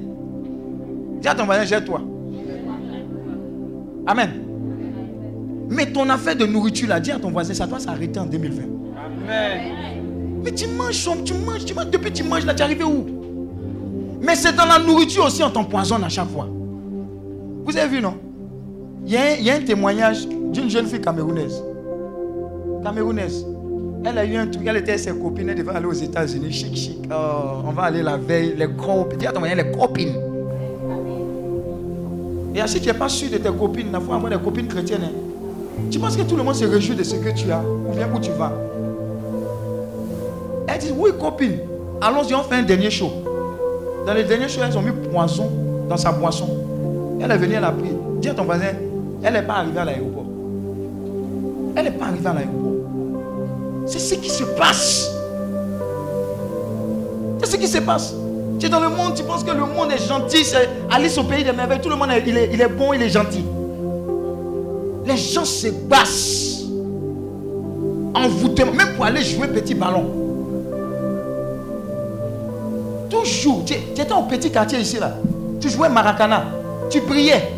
[1.21, 2.01] Dis à ton voisin, jette-toi.
[4.07, 4.31] Amen.
[5.69, 8.63] Mais ton affaire de nourriture là, dis à ton voisin, ça doit s'arrêter en 2020.
[10.43, 11.91] Mais tu manges, tu manges, tu manges.
[11.91, 13.07] Depuis que tu manges là, tu es arrivé où?
[14.21, 16.49] Mais c'est dans la nourriture aussi, on t'empoisonne à chaque fois.
[17.65, 18.15] Vous avez vu, non?
[19.07, 21.63] Il y, a un, il y a un témoignage d'une jeune fille camerounaise.
[22.83, 23.45] Camerounaise.
[24.05, 26.75] Elle a eu un truc, elle était ses copines, elle devait aller aux États-Unis, chic,
[26.75, 26.99] chic.
[27.13, 29.19] Oh, on va aller la veille, les copines.
[29.19, 30.15] Dis à ton voisin, les copines.
[32.55, 35.03] Et si tu n'es pas sûr de tes copines, il faut avoir des copines chrétiennes.
[35.05, 35.87] hein.
[35.91, 38.09] Tu penses que tout le monde se réjouit de ce que tu as ou bien
[38.15, 38.53] où tu vas?
[40.67, 41.59] Elle dit Oui, copine,
[42.01, 43.11] allons-y, on fait un dernier show.
[44.07, 45.51] Dans le dernier show, elles ont mis poison
[45.89, 46.49] dans sa boisson.
[47.23, 47.91] Elle est venue, elle a pris.
[48.21, 48.65] Dis à ton voisin,
[49.23, 50.10] elle n'est pas arrivée à l'aéroport.
[51.77, 52.73] Elle n'est pas arrivée à l'aéroport.
[53.87, 55.11] C'est ce qui se passe.
[57.41, 58.15] C'est ce qui se passe.
[58.59, 60.45] Tu es dans le monde, tu penses que le monde est gentil,
[60.91, 61.81] Alice au pays des merveilles.
[61.81, 63.45] Tout le monde est, il est, bon, il est gentil.
[65.07, 66.65] Les gens se bassent.
[68.15, 70.05] Envoûtement, même pour aller jouer petit ballon.
[73.09, 73.65] Toujours.
[73.65, 75.15] Tu, tu étais au petit quartier ici là.
[75.61, 76.45] Tu jouais maracana.
[76.91, 77.53] Tu priais.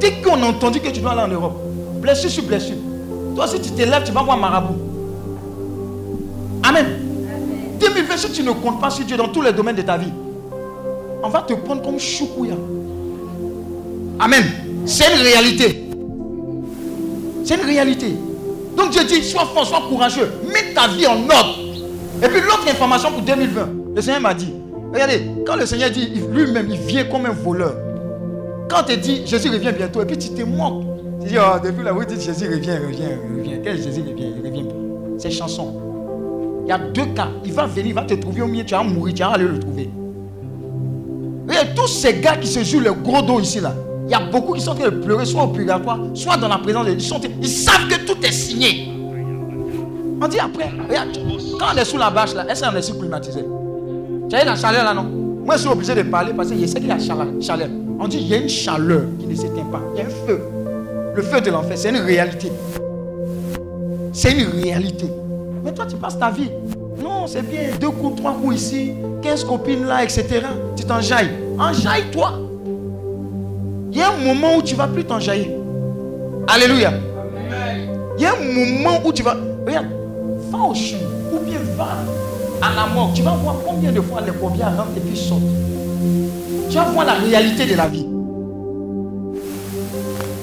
[0.00, 1.56] Dès qu'on a entendu que tu dois aller en Europe,
[2.00, 2.76] blessure sur blessure.
[3.38, 4.74] Toi, si tu te lèves, tu vas voir marabout.
[6.64, 6.86] Amen.
[7.78, 10.10] 2020, si tu ne comptes pas sur Dieu dans tous les domaines de ta vie,
[11.22, 12.54] on va te prendre comme choukouya.
[14.18, 14.42] Amen.
[14.86, 15.88] C'est une réalité.
[17.44, 18.16] C'est une réalité.
[18.76, 20.32] Donc Dieu dit, sois fort, sois courageux.
[20.52, 21.58] Mets ta vie en ordre.
[22.20, 24.52] Et puis l'autre information pour 2020, le Seigneur m'a dit,
[24.92, 27.74] regardez, quand le Seigneur dit, il- lui-même, il vient comme un voleur.
[28.68, 30.87] Quand tu dis, Jésus revient bientôt, et puis tu te moques.
[31.28, 33.60] Dis, oh, depuis là, vous dites, Jésus revient, revient, revient.
[33.62, 34.74] Quel Jésus revient, il revient pas.
[35.18, 35.74] C'est chanson.
[36.64, 37.28] Il y a deux cas.
[37.44, 39.44] Il va venir, il va te trouver au milieu, tu vas mourir, tu vas aller
[39.44, 39.90] le trouver.
[41.76, 43.74] Tous ces gars qui se jouent le gros dos ici, là,
[44.06, 46.48] il y a beaucoup qui sont en train de pleurer, soit au purgatoire, soit dans
[46.48, 47.14] la présence de Dieu.
[47.42, 48.88] Ils, savent que tout est signé.
[50.20, 51.10] On dit après, regarde,
[51.60, 53.44] quand on est sous la bâche, là, est-ce qu'on est climatisé?
[54.30, 55.04] Tu as eu la chaleur là, non?
[55.44, 57.68] Moi, je suis obligé de parler parce que je sais qu'il y a chaleur.
[58.00, 59.80] On dit il y a une chaleur qui ne s'éteint pas.
[59.94, 60.40] Il y a un feu.
[61.18, 62.52] Le feu de l'enfer, c'est une réalité.
[64.12, 65.06] C'est une réalité.
[65.64, 66.48] Mais toi, tu passes ta vie.
[67.02, 67.70] Non, c'est bien.
[67.80, 68.92] Deux coups, trois coups ici,
[69.22, 70.42] 15 copines là, etc.
[70.76, 71.30] Tu t'enjailles.
[71.58, 72.38] Enjaille-toi.
[73.90, 75.50] Il y a un moment où tu ne vas plus t'enjailler.
[76.46, 76.92] Alléluia.
[78.16, 79.36] Il y a un moment où tu vas.
[79.66, 79.88] Regarde,
[80.52, 80.98] va au chou
[81.32, 81.88] ou bien va
[82.62, 83.10] à la mort.
[83.12, 85.42] Tu vas voir combien de fois les combien rentrent et puis sortent.
[86.70, 88.07] Tu vas voir la réalité de la vie.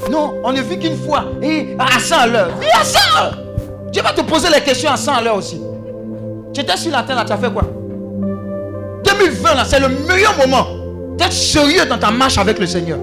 [0.09, 1.25] Non, on ne vit qu'une fois.
[1.41, 2.49] Et à 100 à l'heure.
[2.59, 3.37] Vis à 100 à l'heure.
[3.91, 5.59] Dieu va te poser les questions à 100 à l'heure aussi.
[6.53, 7.63] Tu étais sur la terre là, tu as fait quoi?
[9.03, 10.67] 2020 là, c'est le meilleur moment
[11.17, 12.99] d'être sérieux dans ta marche avec le Seigneur.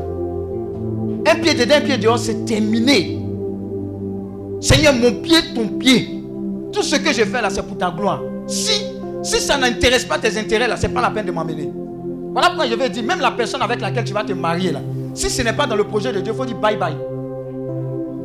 [1.26, 3.18] Un pied dedans, un pied dehors, c'est terminé.
[4.60, 6.22] Seigneur, mon pied, ton pied.
[6.72, 8.20] Tout ce que je fais là, c'est pour ta gloire.
[8.46, 8.82] Si,
[9.22, 11.70] si ça n'intéresse pas tes intérêts là, c'est pas la peine de m'emmener.
[12.32, 14.80] Voilà pourquoi je vais dire, même la personne avec laquelle tu vas te marier là,
[15.14, 16.96] si ce n'est pas dans le projet de Dieu, il faut dire bye bye.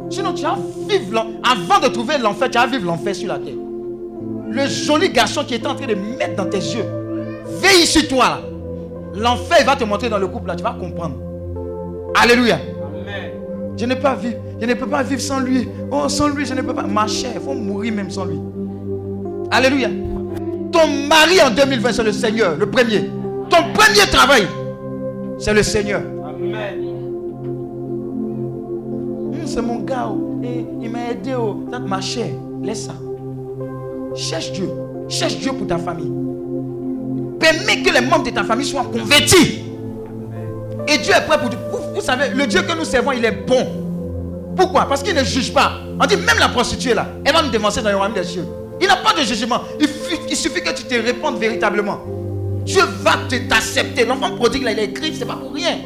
[0.09, 0.57] Sinon, tu vas
[0.87, 3.53] vivre l'en- avant de trouver l'enfer, tu vas vivre l'enfer sur la terre.
[4.49, 6.85] Le joli garçon qui est en train de mettre dans tes yeux,
[7.61, 8.39] veille sur toi.
[9.15, 11.15] L'enfer, il va te montrer dans le couple là, tu vas comprendre.
[12.15, 12.57] Alléluia.
[13.75, 14.37] Je ne peux pas vivre.
[14.59, 15.67] Je ne peux pas vivre sans lui.
[15.91, 16.83] Oh, sans lui, je ne peux pas.
[16.83, 18.39] Ma chère, il faut mourir même sans lui.
[19.51, 19.89] Alléluia.
[20.71, 23.09] Ton mari en 2020, c'est le Seigneur, le premier.
[23.49, 24.47] Ton premier travail,
[25.37, 26.01] c'est le Seigneur.
[29.47, 30.09] C'est mon gars.
[30.11, 30.41] oh.
[30.43, 31.33] Et il m'a aidé.
[31.35, 31.63] oh.
[31.87, 32.27] Ma chère,
[32.61, 32.93] laisse ça.
[34.15, 34.69] Cherche Dieu.
[35.07, 36.11] Cherche Dieu pour ta famille.
[37.39, 39.63] Permets que les membres de ta famille soient convertis.
[40.87, 41.49] Et Dieu est prêt pour.
[41.49, 43.65] Vous, vous savez, le Dieu que nous servons, il est bon.
[44.55, 44.85] Pourquoi?
[44.85, 45.73] Parce qu'il ne juge pas.
[45.99, 48.45] On dit même la prostituée là, elle va nous dévancer dans le royaume des cieux.
[48.81, 49.61] Il n'a pas de jugement.
[49.79, 51.99] Il, suffit que tu te répondes véritablement.
[52.63, 54.05] Dieu va te t'accepter.
[54.05, 55.77] L'enfant prodigue là, il est écrit, c'est pas pour rien.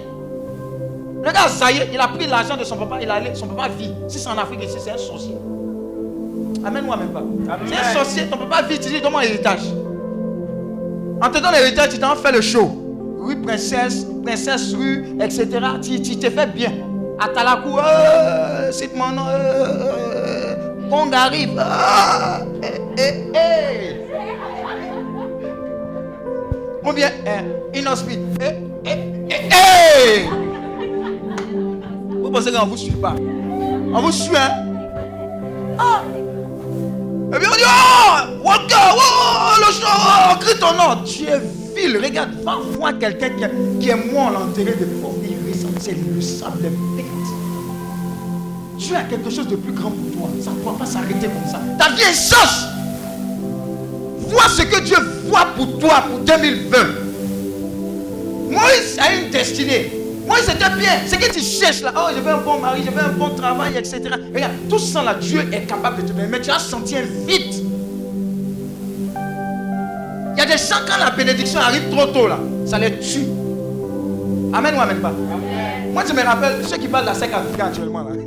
[1.23, 3.69] Le gars Zaye, il a pris l'argent de son papa, il a allé, son papa
[3.77, 3.93] vit.
[4.07, 5.35] Si c'est en Afrique ici, c'est un sorcier.
[6.65, 7.23] Amène-moi même pas.
[7.67, 9.61] C'est un sorcier, ton papa vit, tu dis donne-moi l'héritage.
[11.21, 12.71] En te donnant l'héritage, tu t'en fais le show.
[13.19, 15.47] Rue Princesse, Princesse Rue, etc.
[15.81, 16.71] Tu, tu te fais bien.
[17.19, 19.25] À Talakou, euh, cite mon nom.
[19.29, 20.55] Euh,
[20.89, 21.51] Kong arrive.
[21.59, 24.01] Ah, eh, eh, eh.
[26.83, 28.17] Combien eh, Inospi.
[28.41, 28.45] Eh,
[28.85, 28.97] eh,
[29.29, 30.40] eh, eh.
[32.21, 33.15] Vous pensez qu'on vous suit pas?
[33.93, 34.51] On vous suit, hein?
[35.77, 36.01] Ah
[37.33, 41.03] Et puis on dit, oh Walker, oh, le show, oh, crie ton nom.
[41.03, 41.39] Tu es
[41.75, 41.97] vil.
[41.97, 43.29] Regarde, va voir quelqu'un
[43.79, 43.95] qui, est- à
[44.31, 45.15] l'enterré de force.
[45.23, 47.05] Il c'est le sable, les bêtes.
[48.77, 50.29] Dieu a quelque chose de plus grand pour toi.
[50.43, 51.59] Ça ne doit pas s'arrêter comme ça.
[51.79, 52.65] Ta vie est sens.
[54.27, 56.77] Vois ce que Dieu voit pour toi pour 2020.
[58.51, 60.00] Moïse a une destinée.
[60.27, 60.91] Moïse était bien.
[61.07, 63.29] Ce que tu cherches là, oh, je veux un bon mari, je veux un bon
[63.35, 64.01] travail, etc.
[64.33, 66.27] Regarde, tout ça là, Dieu est capable de te donner.
[66.29, 67.65] Mais tu as senti un vide.
[70.33, 73.25] Il y a des gens, quand la bénédiction arrive trop tôt là, ça les tue.
[74.53, 75.11] Amen ou amen pas?
[75.93, 78.09] Moi, je me rappelle, ceux qui parlent de la sec africaine actuellement, là.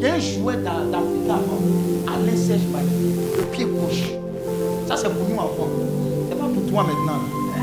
[0.00, 1.60] il y a un jouet d'A- d'Afrique avant,
[2.08, 2.60] Alain Serge
[3.38, 4.10] le pied gauche.
[4.88, 5.68] Ça, c'est pour nous enfants.
[6.28, 7.20] C'est pas pour toi maintenant.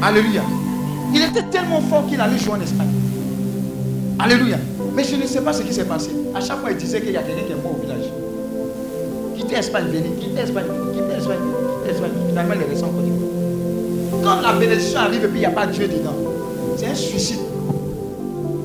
[0.07, 0.41] Alléluia.
[1.13, 2.87] Il était tellement fort qu'il allait jouer en Espagne.
[4.19, 4.57] Alléluia.
[4.95, 6.09] Mais je ne sais pas ce qui s'est passé.
[6.35, 8.11] À chaque fois, il disait qu'il y a quelqu'un qui est mort au village.
[9.37, 12.11] Quitter Espagne, venir, quitter Espagne, venir, quitter Espagne, venir, quitter Espagne.
[12.29, 14.23] Finalement, il est resté en Côte.
[14.23, 16.15] Quand la bénédiction arrive et puis il n'y a pas Dieu dedans,
[16.75, 17.39] c'est un suicide.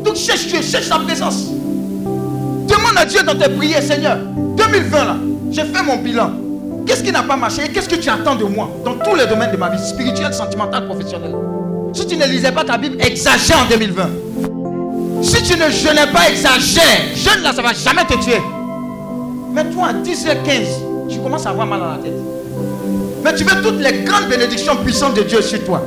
[0.03, 1.49] Donc cherche Dieu, cherche sa présence.
[2.67, 4.19] Demande à Dieu dans tes prières, Seigneur.
[4.57, 5.17] 2020 là,
[5.51, 6.31] j'ai fait mon bilan.
[6.87, 9.27] Qu'est-ce qui n'a pas marché et qu'est-ce que tu attends de moi dans tous les
[9.27, 11.33] domaines de ma vie, spirituel, sentimental, professionnel?
[11.93, 14.09] Si tu ne lisais pas ta Bible, exagère en 2020.
[15.23, 16.83] Si tu ne jeûnais pas, exagère.
[17.15, 18.41] Jeûne là, ça ne va jamais te tuer.
[19.53, 22.15] Mais toi, à 10h15, tu commences à avoir mal à la tête.
[23.23, 25.83] Mais tu veux toutes les grandes bénédictions puissantes de Dieu sur toi.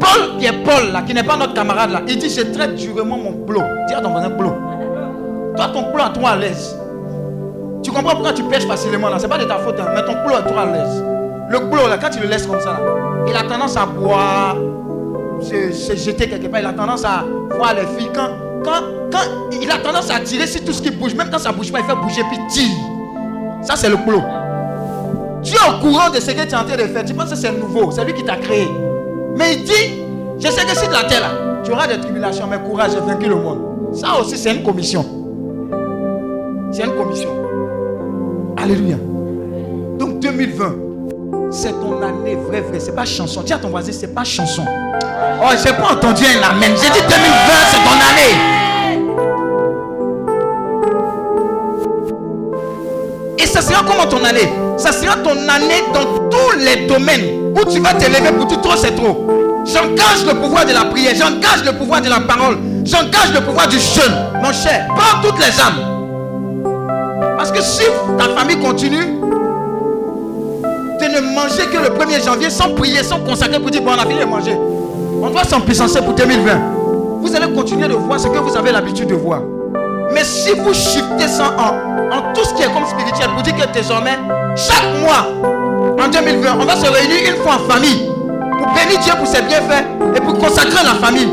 [0.00, 2.74] Paul, qui est Paul, là, qui n'est pas notre camarade, là, il dit Je traite
[2.74, 3.62] durement mon boulot.
[3.88, 4.54] Dis à ton voisin boulot.
[5.56, 6.76] Toi, ton boulot à toi à l'aise.
[7.82, 9.18] Tu comprends pourquoi tu pêches facilement là?
[9.18, 11.04] Ce n'est pas de ta faute, hein, mais ton boulot à toi à l'aise.
[11.52, 12.80] Le boulot, là, quand tu le laisses comme ça,
[13.28, 14.56] il a tendance à boire,
[15.42, 16.60] se, se jeter quelque part.
[16.60, 17.24] Il a tendance à
[17.54, 18.08] voir les filles.
[18.14, 18.30] Quand,
[18.64, 18.80] quand,
[19.12, 21.56] quand il a tendance à tirer sur tout ce qui bouge, même quand ça ne
[21.56, 22.74] bouge pas, il fait bouger puis tire.
[23.60, 24.22] Ça, c'est le boulot.
[25.42, 27.04] Tu es au courant de ce que tu es en train de faire.
[27.04, 27.90] Tu penses que c'est nouveau.
[27.90, 28.66] C'est lui qui t'a créé.
[29.36, 30.02] Mais il dit,
[30.38, 33.28] je sais que sur la terre, là, tu auras des tribulations, mais courage, j'ai vaincu
[33.28, 33.60] le monde.
[33.92, 35.04] Ça aussi, c'est une commission.
[36.72, 37.28] C'est une commission.
[38.56, 38.96] Alléluia.
[39.98, 40.91] Donc 2020,
[41.52, 42.80] c'est ton année vrai, vrai.
[42.80, 43.42] C'est pas chanson.
[43.42, 44.64] Dis à ton voisin, c'est pas chanson.
[45.40, 46.72] Oh, j'ai pas entendu un amen.
[46.76, 47.12] J'ai dit 2020,
[47.70, 48.34] c'est ton année.
[53.38, 54.50] Et ça sera comment ton année?
[54.78, 58.76] Ça sera ton année dans tous les domaines où tu vas t'élever pour dire trop
[58.76, 59.26] c'est trop.
[59.64, 63.68] J'engage le pouvoir de la prière, j'engage le pouvoir de la parole, j'engage le pouvoir
[63.68, 64.12] du jeûne.
[64.42, 65.78] Mon cher, prends toutes les âmes.
[67.36, 67.84] Parce que si
[68.18, 69.21] ta famille continue
[71.12, 74.06] ne manger que le 1er janvier sans prier, sans consacrer pour dire bon, on a
[74.06, 74.56] fini de manger,
[75.22, 76.50] on doit s'empuissancer pour 2020.
[77.20, 79.42] Vous allez continuer de voir ce que vous avez l'habitude de voir.
[80.12, 83.56] Mais si vous shiftez ça en, en tout ce qui est comme spirituel, vous dites
[83.56, 84.18] que désormais,
[84.56, 85.28] chaque mois,
[86.02, 88.10] en 2020, on va se réunir une fois en famille
[88.58, 89.84] pour bénir Dieu pour ses bienfaits
[90.16, 91.28] et pour consacrer la famille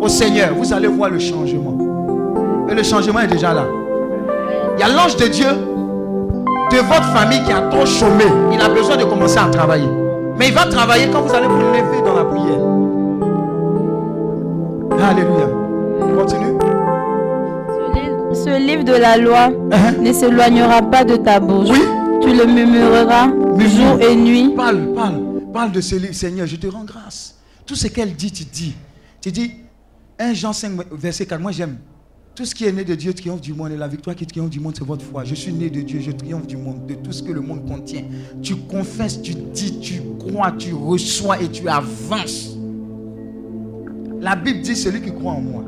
[0.00, 0.50] au Seigneur.
[0.56, 1.74] Vous allez voir le changement.
[2.70, 3.64] Et le changement est déjà là.
[4.76, 5.48] Il y a l'ange de Dieu
[6.72, 8.24] de votre famille qui a trop chômé.
[8.52, 9.88] Il a besoin de commencer à travailler.
[10.38, 12.60] Mais il va travailler quand vous allez vous lever dans la prière.
[15.10, 15.48] Alléluia.
[16.16, 16.58] Continue.
[18.34, 19.92] Ce livre, de la loi Hein?
[20.00, 21.68] ne s'éloignera pas de ta bouche.
[21.70, 21.82] Oui.
[22.22, 23.68] Tu le murmureras Murmure.
[23.68, 24.52] jour et nuit.
[24.56, 25.20] Parle, parle,
[25.52, 27.36] parle de ce livre, Seigneur, je te rends grâce.
[27.66, 28.74] Tout ce qu'elle dit, tu dis.
[29.20, 29.52] Tu dis,
[30.18, 31.76] 1 Jean 5, verset 4, moi j'aime.
[32.34, 34.48] Tout ce qui est né de Dieu triomphe du monde et la victoire qui triomphe
[34.48, 35.22] du monde, c'est votre foi.
[35.22, 37.66] Je suis né de Dieu, je triomphe du monde, de tout ce que le monde
[37.68, 38.04] contient.
[38.40, 42.56] Tu confesses, tu dis, tu crois, tu reçois et tu avances.
[44.18, 45.64] La Bible dit, celui qui croit en moi,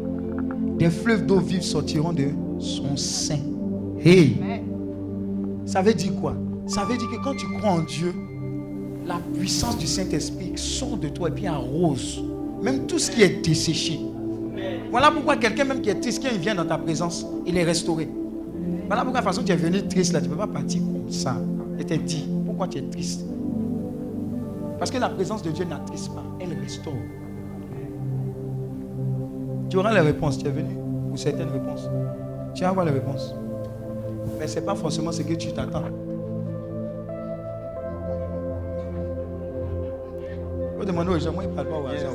[0.78, 2.28] des fleuves d'eau vive sortiront de
[2.58, 3.40] son sein.
[4.02, 4.36] Hey!
[5.66, 6.34] Ça veut dire quoi?
[6.66, 8.14] Ça veut dire que quand tu crois en Dieu,
[9.06, 12.24] la puissance du Saint-Esprit sort de toi et puis arrose.
[12.62, 14.00] Même tout ce qui est desséché.
[14.90, 17.64] Voilà pourquoi quelqu'un même qui est triste, quand il vient dans ta présence, il est
[17.64, 18.08] restauré.
[18.86, 20.80] Voilà pourquoi de toute façon tu es venu triste là, tu ne peux pas partir
[20.80, 21.36] comme ça.
[21.78, 23.24] Et te dit, pourquoi tu es triste?
[24.78, 26.92] Parce que la présence de Dieu n'attriste pas, elle restaure.
[29.70, 30.76] Tu auras les réponses, tu es venu
[31.08, 31.88] pour certaines réponses.
[32.54, 33.34] Tu vas avoir les réponses.
[34.38, 35.82] Mais ce n'est pas forcément ce que tu t'attends.
[40.78, 42.12] Faut demander aux gens, moi, ils ne parlent pas au hasard.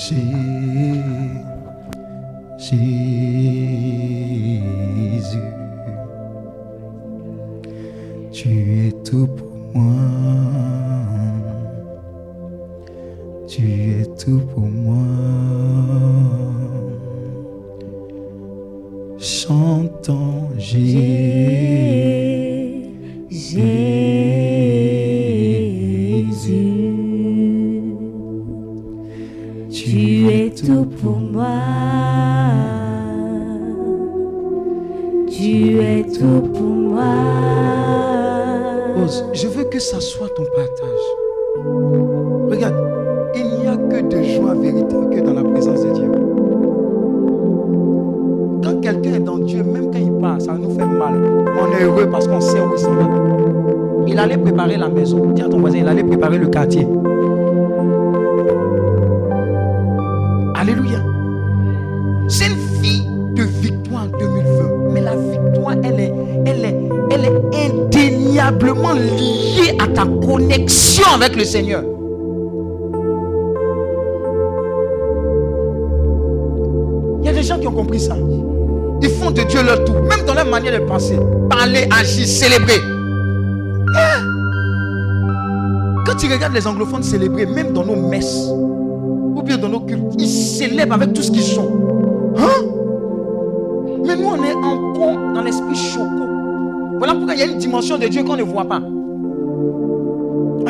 [0.00, 0.16] Jésus,
[8.32, 8.48] tu
[8.86, 9.92] es tout pour moi.
[13.46, 13.62] Tu
[14.00, 14.96] es tout pour moi.
[19.18, 20.96] Chantons Jésus.
[23.28, 24.29] Jésus,
[35.28, 37.04] Tu es tout pour moi.
[39.32, 41.06] Je veux que ça soit ton partage.
[42.50, 42.74] Regarde,
[43.34, 46.10] il n'y a que de joie véritable que dans la présence de Dieu.
[48.62, 51.14] Quand quelqu'un est dans Dieu, même quand il part, ça nous fait mal.
[51.58, 53.08] On est heureux parce qu'on sait où il s'en va.
[54.06, 55.30] il allait préparer la maison.
[55.30, 56.86] Dis à ton voisin, il allait préparer le quartier.
[70.06, 71.82] Connexion avec le Seigneur.
[77.20, 78.16] Il y a des gens qui ont compris ça.
[79.02, 81.18] Ils font de Dieu leur tout, même dans leur manière de penser.
[81.48, 82.80] Parler, agir, célébrer.
[83.96, 84.24] Hein?
[86.06, 90.14] Quand tu regardes les anglophones célébrer, même dans nos messes, ou bien dans nos cultes,
[90.18, 91.70] ils célèbrent avec tout ce qu'ils sont.
[92.36, 92.64] Hein?
[94.06, 96.26] Mais nous, on est encore dans l'esprit choco.
[96.98, 98.82] Voilà pourquoi il y a une dimension de Dieu qu'on ne voit pas.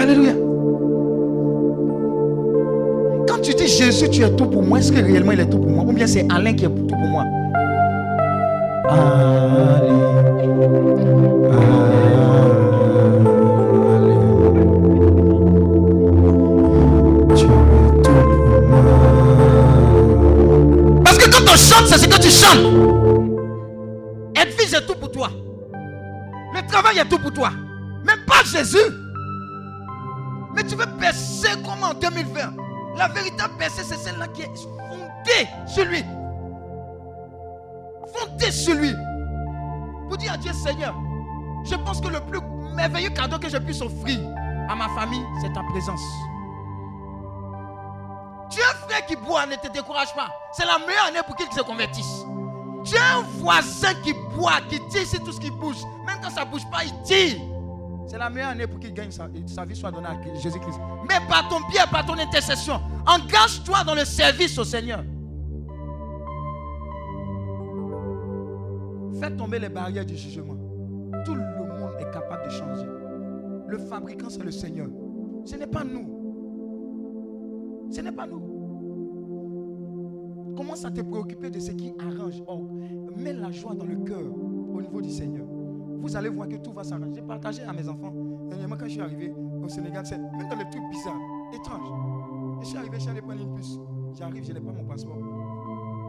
[0.00, 0.32] Alléluia.
[3.28, 5.58] Quand tu dis Jésus, tu es tout pour moi, est-ce que réellement il est tout
[5.58, 5.84] pour moi?
[5.84, 7.24] Ou bien c'est Alain qui est tout pour moi?
[8.88, 9.90] Allez.
[17.36, 17.52] Tu es
[18.02, 18.80] tout pour moi.
[21.04, 22.64] Parce que quand on chante, c'est ce que tu chantes.
[24.34, 25.28] Être fils est tout pour toi.
[26.54, 27.50] Le travail est tout pour toi.
[28.06, 28.78] Même pas Jésus.
[30.70, 32.54] Tu veux percer comment en 2020
[32.96, 36.04] La véritable percée, c'est celle-là qui est fondée sur lui.
[38.14, 38.92] Fondée sur lui.
[40.08, 40.94] Pour dire à Dieu, Seigneur,
[41.64, 42.38] je pense que le plus
[42.76, 44.20] merveilleux cadeau que je puisse offrir
[44.68, 46.00] à ma famille, c'est ta présence.
[48.52, 50.28] Un frère qui boit, ne te décourage pas.
[50.52, 52.24] C'est la meilleure année pour qu'il se convertisse.
[52.84, 55.78] Tu as un voisin qui boit, qui tire sur tout ce qui bouge.
[56.06, 57.40] Même quand ça ne bouge pas, il tire.
[58.10, 60.80] C'est la meilleure année pour qu'il gagne sa, vie soit donnée à Jésus-Christ.
[61.08, 65.04] Mais par ton bien, par ton intercession, engage-toi dans le service au Seigneur.
[69.20, 70.56] Fais tomber les barrières du jugement.
[71.24, 72.88] Tout le monde est capable de changer.
[73.68, 74.88] Le fabricant, c'est le Seigneur.
[75.44, 76.08] Ce n'est pas nous.
[77.92, 78.40] Ce n'est pas nous.
[80.56, 82.42] Commence à te préoccuper de ce qui arrange.
[82.48, 82.68] Oh,
[83.16, 84.24] mets la joie dans le cœur
[84.74, 85.46] au niveau du Seigneur.
[86.00, 87.12] Vous allez voir que tout va s'arranger.
[87.14, 88.12] J'ai partagé à mes enfants.
[88.48, 89.32] Dernièrement, quand je suis arrivé
[89.62, 91.20] au Sénégal, c'est même dans les trucs bizarres,
[91.52, 92.60] étranges.
[92.62, 93.78] Je suis arrivé, je suis allé prendre une puce.
[94.18, 95.18] J'arrive, je n'ai pas mon passeport.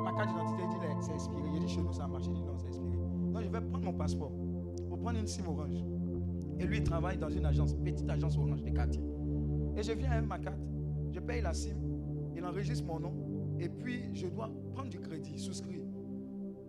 [0.04, 1.42] Ma carte d'identité dit c'est expiré.
[1.54, 2.30] Il dit chez nous ça a marché.
[2.30, 2.98] Il dit non, c'est expiré.
[3.34, 4.32] Donc je vais prendre mon passeport
[4.88, 5.84] pour prendre une SIM orange.
[6.60, 9.02] Et lui, il travaille dans une agence, petite agence orange de quartier.
[9.76, 10.60] Et je viens avec ma carte.
[11.12, 11.76] Je paye la SIM.
[12.36, 13.14] Il enregistre mon nom.
[13.60, 15.82] Et puis, je dois prendre du crédit, souscrire.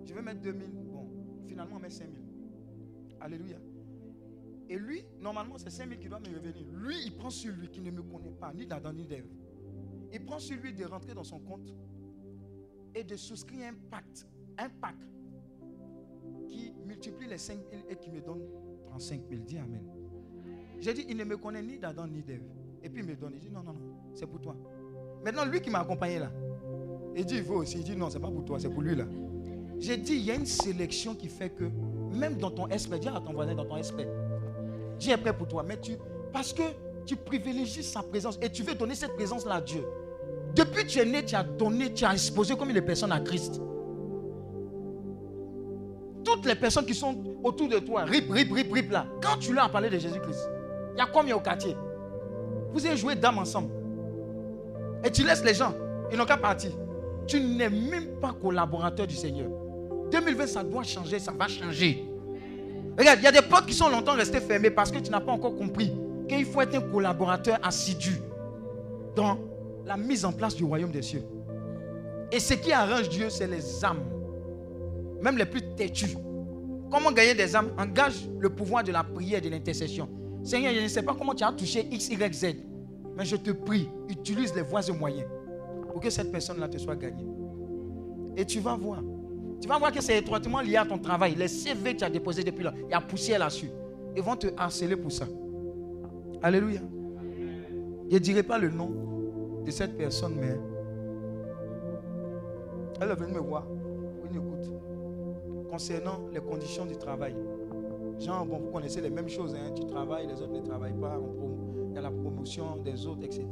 [0.04, 0.68] Je vais mettre 2000.
[0.92, 1.08] Bon,
[1.46, 2.21] finalement, on met 5000.
[3.22, 3.56] Alléluia.
[4.68, 6.54] Et lui, normalement, c'est 5000 qui doit me revenir.
[6.72, 9.26] Lui, il prend sur lui qui ne me connaît pas, ni d'Adam ni d'Ève.
[10.12, 11.74] Il prend sur lui de rentrer dans son compte
[12.94, 14.26] et de souscrire un pacte,
[14.58, 15.08] un pacte
[16.48, 18.42] qui multiplie les 5 000 et qui me donne
[18.86, 19.42] 35 000.
[19.42, 19.86] Dis Amen.
[20.80, 22.42] J'ai dit, il ne me connaît ni d'Adam ni d'Ève.
[22.82, 23.34] Et puis il me donne.
[23.34, 24.56] Il dit, non, non, non, c'est pour toi.
[25.24, 26.32] Maintenant, lui qui m'a accompagné là,
[27.14, 27.78] il dit, il veut aussi.
[27.78, 29.06] Il dit, non, c'est pas pour toi, c'est pour lui là.
[29.78, 31.70] J'ai dit, il y a une sélection qui fait que,
[32.12, 34.06] même dans ton esprit, dis à ton voisin dans ton esprit,
[34.98, 35.64] Dieu est prêt pour toi.
[35.66, 35.96] Mais tu,
[36.32, 36.62] parce que
[37.04, 39.84] tu privilégies sa présence et tu veux donner cette présence-là à Dieu.
[40.54, 43.20] Depuis que tu es né, tu as donné, tu as exposé comme les personnes à
[43.20, 43.60] Christ.
[46.24, 49.52] Toutes les personnes qui sont autour de toi, rip, rip, rip, rip là, quand tu
[49.52, 50.48] leur as parlé de Jésus-Christ,
[50.94, 51.76] il y a combien au quartier?
[52.72, 53.70] Vous avez joué dame ensemble.
[55.04, 55.74] Et tu laisses les gens,
[56.10, 56.70] ils n'ont qu'à partir.
[57.26, 59.48] Tu n'es même pas collaborateur du Seigneur.
[60.12, 62.06] 2020, ça doit changer, ça va changer.
[62.98, 65.20] Regarde, il y a des portes qui sont longtemps restées fermées parce que tu n'as
[65.20, 65.92] pas encore compris
[66.28, 68.20] qu'il faut être un collaborateur assidu
[69.16, 69.38] dans
[69.86, 71.24] la mise en place du royaume des cieux.
[72.30, 74.02] Et ce qui arrange Dieu, c'est les âmes,
[75.22, 76.16] même les plus têtues.
[76.90, 77.70] Comment gagner des âmes?
[77.78, 80.08] Engage le pouvoir de la prière et de l'intercession.
[80.44, 82.46] Seigneur, je ne sais pas comment tu as touché X, Y, Z,
[83.16, 85.28] mais je te prie, utilise les voies et moyens
[85.90, 87.26] pour que cette personne-là te soit gagnée.
[88.36, 89.02] Et tu vas voir.
[89.62, 91.36] Tu vas voir que c'est étroitement lié à ton travail.
[91.36, 93.70] Les CV que tu as déposés depuis là, il y a poussière là-dessus.
[94.16, 95.24] Ils vont te harceler pour ça.
[96.42, 96.80] Alléluia.
[98.10, 100.58] Je ne dirai pas le nom de cette personne, mais
[103.00, 104.68] elle est venue me voir pour une écoute
[105.70, 107.36] concernant les conditions du travail.
[108.18, 109.54] Genre, bon, vous connaissez les mêmes choses.
[109.54, 109.70] Hein?
[109.76, 111.20] Tu travailles, les autres ne travaillent pas.
[111.88, 113.46] Il y a la promotion des autres, etc.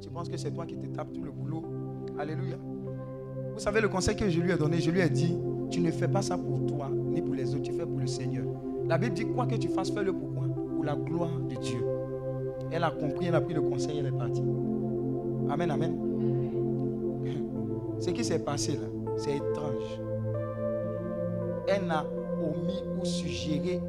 [0.00, 1.64] Tu penses que c'est toi qui te tapes tout le boulot.
[2.18, 2.56] Alléluia.
[3.56, 5.34] Vous savez le conseil que je lui ai donné, je lui ai dit,
[5.70, 8.06] tu ne fais pas ça pour toi ni pour les autres, tu fais pour le
[8.06, 8.44] Seigneur.
[8.86, 11.82] La Bible dit quoi que tu fasses, fais-le pour quoi Pour la gloire de Dieu.
[12.70, 14.42] Elle a compris, elle a pris le conseil, elle est partie.
[15.48, 15.96] Amen, amen.
[17.98, 20.00] Ce qui s'est passé là, c'est étrange.
[21.66, 22.04] Elle n'a
[22.38, 23.80] omis ou suggéré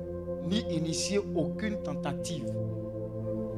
[0.49, 2.45] ni initié aucune tentative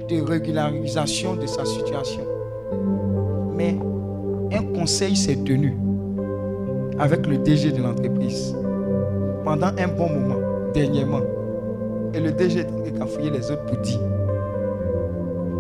[0.10, 2.24] de régularisation de sa situation.
[3.56, 3.78] Mais
[4.52, 5.78] un conseil s'est tenu
[7.00, 8.56] avec le DG de l'entreprise
[9.44, 10.40] pendant un bon moment,
[10.74, 11.22] dernièrement.
[12.14, 14.00] Et le DG est en train les autres dire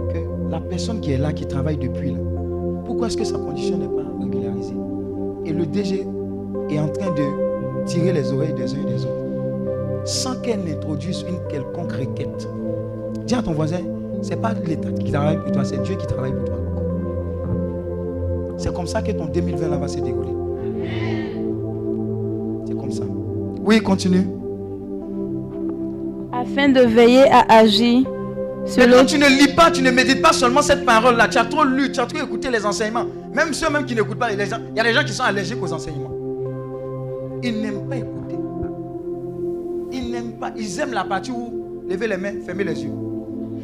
[0.10, 2.20] que la personne qui est là, qui travaille depuis là,
[2.86, 4.76] pourquoi est-ce que sa condition n'est pas régularisée?
[5.45, 6.06] Et le DG
[6.70, 9.20] est en train de tirer les oreilles des uns et des autres
[10.06, 12.49] sans qu'elle n'introduise une quelconque requête.
[13.26, 13.82] Dis à ton voisin,
[14.22, 16.56] ce n'est pas l'État qui travaille pour toi, c'est Dieu qui travaille pour toi.
[18.57, 20.34] C'est comme ça que ton 2020 là va se dérouler.
[23.70, 24.26] Oui, continue.
[26.34, 28.02] Afin de veiller à agir
[28.64, 31.28] Mais selon quand tu ne lis pas, tu ne médites pas seulement cette parole-là.
[31.28, 33.06] Tu as trop lu, tu as trop écouté les enseignements.
[33.32, 34.94] Même ceux même qui n'écoutent pas, il y a des gens- il y a des
[34.94, 36.10] gens qui sont allergiques aux enseignements.
[37.44, 38.36] Ils n'aiment pas écouter.
[39.91, 40.52] Ils n'aiment pas.
[40.58, 42.91] Ils aiment la partie où lever les mains, fermer les yeux.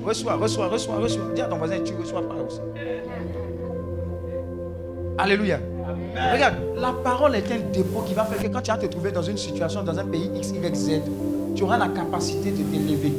[0.05, 1.23] Reçois, reçois, reçois, reçois.
[1.33, 2.59] Dis à ton voisin, tu reçois pas aussi.
[5.17, 5.57] Alléluia.
[6.33, 9.11] Regarde, la parole est un dépôt qui va faire que quand tu vas te trouver
[9.11, 11.01] dans une situation, dans un pays X, Y, Z,
[11.55, 13.13] tu auras la capacité de t'élever.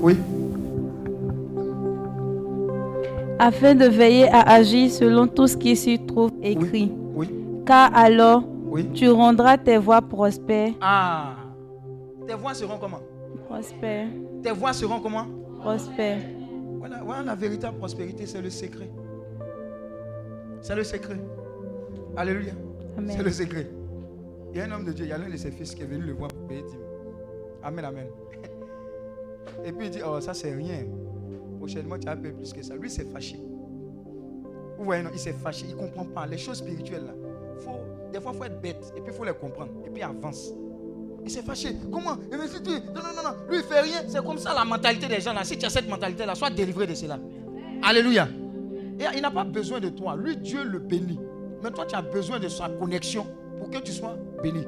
[0.00, 0.16] Oui.
[3.40, 6.90] afin de veiller à agir selon tout ce qui s'y trouve écrit.
[7.14, 7.30] Oui.
[7.64, 8.90] Car alors Oui.
[8.92, 10.72] tu rendras tes voies prospères.
[10.80, 11.34] Ah.
[12.26, 12.98] Tes voix seront comment?
[13.48, 14.08] Prospères.
[14.42, 15.26] Tes voix seront comment?
[15.60, 16.18] Prospères.
[16.78, 18.90] voilà, voilà, la véritable prospérité, c'est le secret.
[20.60, 21.18] C'est le secret.
[22.16, 22.52] Alléluia.
[22.96, 23.14] Amen.
[23.16, 23.70] C'est le secret.
[24.52, 25.82] Il y a un homme de Dieu, il y a l'un de ses fils qui
[25.82, 26.80] est venu le voir pour payer dîme.
[27.62, 28.06] Amen, amen.
[29.64, 30.84] Et puis il dit, oh, ça c'est rien.
[31.58, 32.74] Prochainement, tu vas payer plus que ça.
[32.76, 33.38] Lui, s'est fâché.
[34.78, 35.66] Vous voyez, non, il s'est fâché.
[35.68, 36.26] Il ne comprend pas.
[36.26, 37.12] Les choses spirituelles, là,
[37.58, 37.72] faut,
[38.12, 38.92] des fois, il faut être bête.
[38.96, 39.72] Et puis, il faut les comprendre.
[39.86, 40.52] Et puis, avance.
[41.24, 41.76] Il s'est fâché.
[41.92, 42.16] Comment?
[42.30, 43.30] Mais si tu- Non, non, non.
[43.50, 43.98] Lui, il fait rien.
[44.06, 45.42] C'est comme ça la mentalité des gens, là.
[45.44, 47.18] Si tu as cette mentalité-là, sois délivré de cela.
[47.82, 48.28] Alléluia.
[49.14, 50.16] Il n'a pas besoin de toi.
[50.16, 51.18] Lui, Dieu le bénit.
[51.62, 53.26] Mais toi, tu as besoin de sa connexion
[53.58, 54.64] pour que tu sois béni.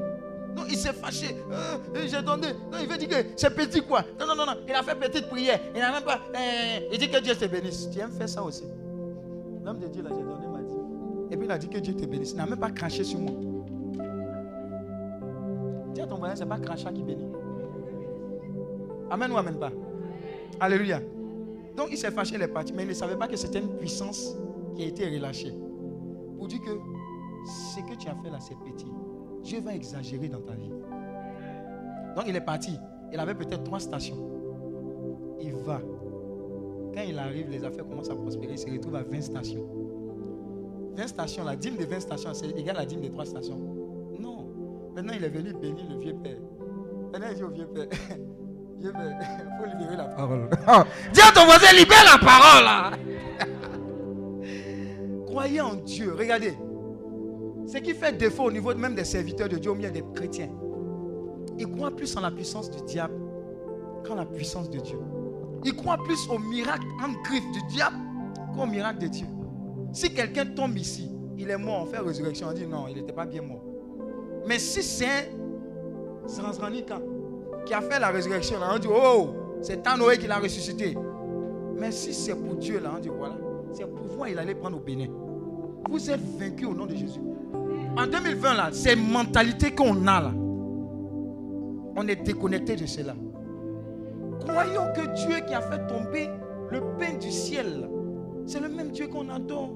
[0.56, 1.36] Non, il s'est fâché.
[1.52, 2.48] Euh, euh, J'ai donné.
[2.72, 4.04] Non, il veut dire que c'est petit quoi.
[4.18, 4.54] Non, non, non, non.
[4.66, 5.60] Il a fait petite prière.
[5.74, 6.18] Il n'a même pas.
[6.34, 7.88] euh, il dit que Dieu te bénisse.
[7.90, 8.64] Tu aimes faire ça aussi?
[9.64, 10.74] L'homme de Dieu, là, j'ai donné ma dit.
[11.30, 12.32] Et puis il a dit que Dieu te bénisse.
[12.32, 13.32] Il n'a même pas craché sur moi.
[15.94, 17.28] Dis à ton voisin, c'est pas crachat qui bénit.
[19.10, 19.70] Amen ou amen pas?
[20.58, 21.00] Alléluia.
[21.76, 22.72] Donc il s'est fâché, il est parti.
[22.72, 24.36] Mais il ne savait pas que c'était une puissance
[24.74, 25.52] qui a été relâchée.
[26.36, 26.70] Pour dire que
[27.46, 28.90] ce que tu as fait là, c'est petit.
[29.42, 30.70] Dieu va exagérer dans ta vie.
[32.16, 32.72] Donc il est parti.
[33.12, 34.16] Il avait peut-être trois stations.
[35.40, 35.80] Il va.
[36.94, 38.52] Quand il arrive, les affaires commencent à prospérer.
[38.52, 39.66] Il se retrouve à 20 stations.
[40.96, 43.58] 20 stations, la dîme de 20 stations, c'est égal à la dîme de 3 stations.
[44.18, 44.48] Non.
[44.94, 46.40] Maintenant, il est venu bénir le vieux père.
[47.12, 47.86] Maintenant, il dit au vieux père,
[48.82, 48.86] il
[49.58, 50.48] faut libérer la parole.
[51.12, 52.64] Dis à ton voisin, libère la parole.
[52.64, 52.90] là.
[55.26, 56.14] Croyez en Dieu.
[56.18, 56.54] Regardez.
[57.66, 60.48] Ce qui fait défaut au niveau même des serviteurs de Dieu, ou bien des chrétiens,
[61.58, 63.14] ils croient plus en la puissance du diable
[64.04, 64.98] qu'en la puissance de Dieu.
[65.64, 67.96] Ils croient plus au miracle en griffe du diable
[68.56, 69.26] qu'au miracle de Dieu.
[69.92, 73.12] Si quelqu'un tombe ici, il est mort, on fait résurrection, on dit non, il n'était
[73.12, 73.62] pas bien mort.
[74.48, 75.30] Mais si c'est
[76.42, 76.52] un
[77.70, 79.28] qui a fait la résurrection, là, on dit oh,
[79.62, 80.98] c'est Tanoé qui l'a ressuscité.
[81.76, 83.36] Mais si c'est pour Dieu, là, on dit voilà,
[83.72, 85.06] c'est pouvoir, il allait prendre au Bénin.
[85.88, 87.20] Vous êtes vaincus au nom de Jésus.
[87.96, 90.32] En 2020, là, ces mentalités qu'on a là,
[91.94, 93.14] on est déconnecté de cela.
[94.40, 96.28] Croyons que Dieu qui a fait tomber
[96.72, 97.88] le pain du ciel,
[98.46, 99.70] c'est le même Dieu qu'on adore.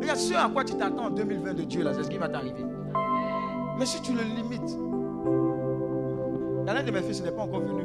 [0.00, 2.30] Regarde, ce à quoi tu t'attends en 2020 de Dieu, là, c'est ce qui va
[2.30, 2.64] t'arriver.
[3.78, 4.74] Mais si tu le limites,
[6.70, 7.82] il y en a un de mes fils n'est pas encore venu.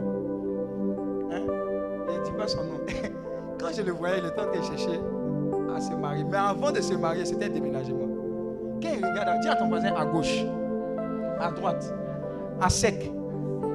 [1.32, 2.80] Il ne dit pas son nom.
[3.60, 5.00] Quand je le voyais, il était en train de chercher
[5.76, 6.24] à se marier.
[6.24, 8.08] Mais avant de se marier, c'était un déménagement.
[8.82, 10.46] Quand il regarde, dis à ton voisin à gauche,
[11.40, 11.94] à droite,
[12.62, 13.12] à sec,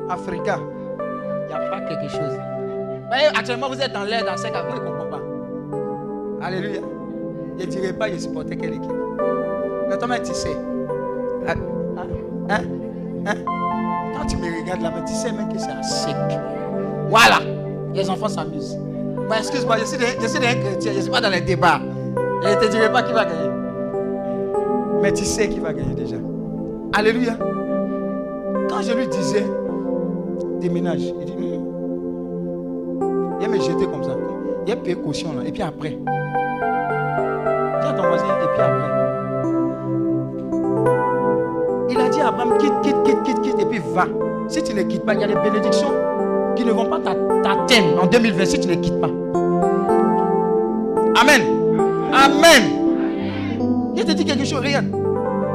[0.09, 2.39] Africa, il n'y a pas quelque chose.
[3.09, 6.47] Voyez, actuellement, vous êtes dans l'air, dans sec, après, il ne comprend pas.
[6.47, 6.83] Alléluia.
[7.59, 8.93] Je ne dirais pas, je supportais quelle équipe.
[9.89, 10.57] Mais toi, tu sais.
[11.49, 11.55] Hein?
[13.27, 13.35] Hein?
[14.21, 16.15] Quand tu me regardes là, mais tu sais même que c'est à sec.
[17.09, 17.39] Voilà.
[17.95, 18.79] Les enfants s'amusent.
[19.31, 20.39] Mais excuse-moi, je suis d'un je suis
[20.83, 21.81] je ne suis pas dans les débats.
[22.43, 23.49] Je ne te dirai pas qui va gagner.
[25.01, 26.17] Mais tu sais qui va gagner déjà.
[26.93, 27.39] Alléluia.
[28.69, 29.47] Quand je lui disais,
[30.61, 33.39] déménage, il dit non.
[33.41, 34.19] Il me jeter comme ça.
[34.67, 35.45] Il a payé caution là.
[35.47, 35.97] Et puis après.
[37.83, 39.10] À ton voisin, et puis après.
[42.59, 44.05] Quitte, quitte, quitte, quitte, quitte, et puis va.
[44.49, 45.93] Si tu ne quittes pas, il y a des bénédictions
[46.57, 49.09] qui ne vont pas t'a- t'atteindre en 2020 si tu ne quittes pas.
[51.21, 51.43] Amen.
[52.13, 52.63] Amen.
[53.97, 54.87] Je te dis quelque chose, regarde.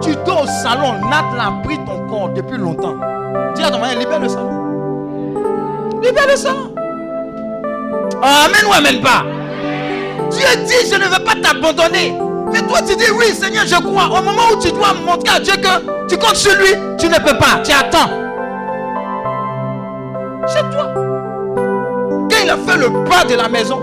[0.01, 2.95] Tu dors au salon, Nat l'a pris ton corps depuis longtemps.
[3.55, 4.49] Dis à ton mari, libère le salon.
[6.03, 6.71] Libère le salon.
[8.21, 9.23] Amen ou amen pas?
[10.31, 12.13] Dieu dit, je ne veux pas t'abandonner.
[12.55, 14.05] Mais toi, tu dis, oui, Seigneur, je crois.
[14.05, 17.15] Au moment où tu dois montrer à Dieu que tu comptes sur lui, tu ne
[17.15, 17.59] peux pas.
[17.61, 18.09] Tu attends.
[20.47, 20.93] C'est toi.
[20.95, 23.81] Quand il a fait le bas de la maison,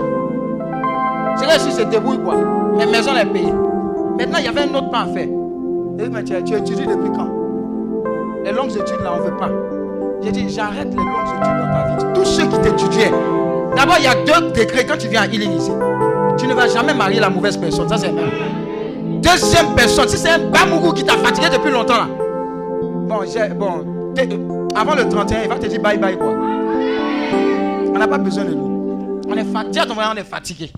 [1.37, 2.35] c'est là, si se débrouille quoi.
[2.79, 3.53] La maison est payée.
[4.17, 5.27] Maintenant, il y avait un autre plan à faire.
[5.27, 7.29] Il dit, mais tu, tu étudies depuis quand?
[8.43, 9.49] Les longues études, là, on ne veut pas.
[10.23, 12.13] J'ai dit, j'arrête les longues études dans ta vie.
[12.15, 13.13] Tous ceux qui t'étudiaient.
[13.75, 15.71] D'abord, il y a deux décrets quand tu viens à ici.
[16.39, 17.87] Tu ne vas jamais marier la mauvaise personne.
[17.87, 18.62] Ça, c'est un.
[19.23, 22.07] Deuxième personne, si c'est un Bamougou qui t'a fatigué depuis longtemps, là.
[23.07, 23.23] Bon,
[23.55, 26.31] bon avant le 31, il va te dire bye bye, quoi.
[26.31, 28.57] On n'a pas besoin de lui.
[29.27, 29.81] On est fatigué.
[29.89, 30.71] On est fatigué.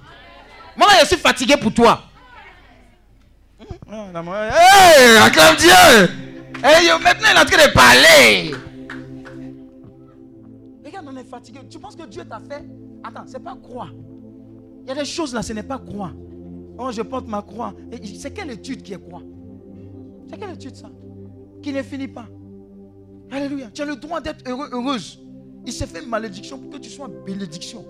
[0.77, 2.01] Moi, je suis fatigué pour toi.
[3.59, 5.69] Hey, acclame Dieu.
[6.63, 8.55] Hey, maintenant, il est en train de parler.
[10.85, 11.59] Regarde, on est fatigué.
[11.69, 12.63] Tu penses que Dieu t'a fait?
[13.03, 13.89] Attends, c'est pas croix.
[14.83, 16.11] Il y a des choses là, ce n'est pas croix.
[16.77, 17.73] Oh, je porte ma croix.
[18.17, 19.21] C'est quelle étude qui est croix?
[20.29, 20.89] C'est quelle étude ça?
[21.61, 22.27] Qui ne finit pas.
[23.31, 23.69] Alléluia.
[23.73, 25.21] Tu as le droit d'être heureux, heureuse.
[25.65, 27.85] Il s'est fait malédiction pour que tu sois bénédiction.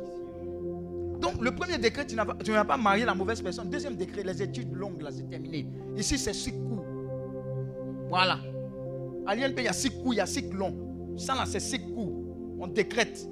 [1.20, 3.70] Donc, le premier décret, tu n'as pas, marié la mauvaise personne.
[3.70, 5.68] Deuxième décret, les études longues, là, c'est terminé.
[5.98, 6.84] Ici, c'est six coups.
[8.10, 8.40] Voilà.
[9.26, 11.16] À l'INP, il y a six coups, il y a six longs.
[11.18, 12.14] Ça, là, c'est six coups.
[12.60, 13.28] On décrète.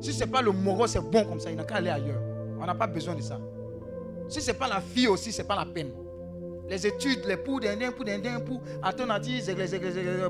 [0.00, 1.50] Si ce n'est pas le moro, c'est bon comme ça.
[1.50, 2.22] Il n'a qu'à aller ailleurs.
[2.60, 3.40] On n'a pas besoin de ça.
[4.28, 5.90] Si ce n'est pas la fille aussi, ce n'est pas la peine.
[6.68, 9.04] Les études, les poux d'Indien, poux d'Indien, poux, à ton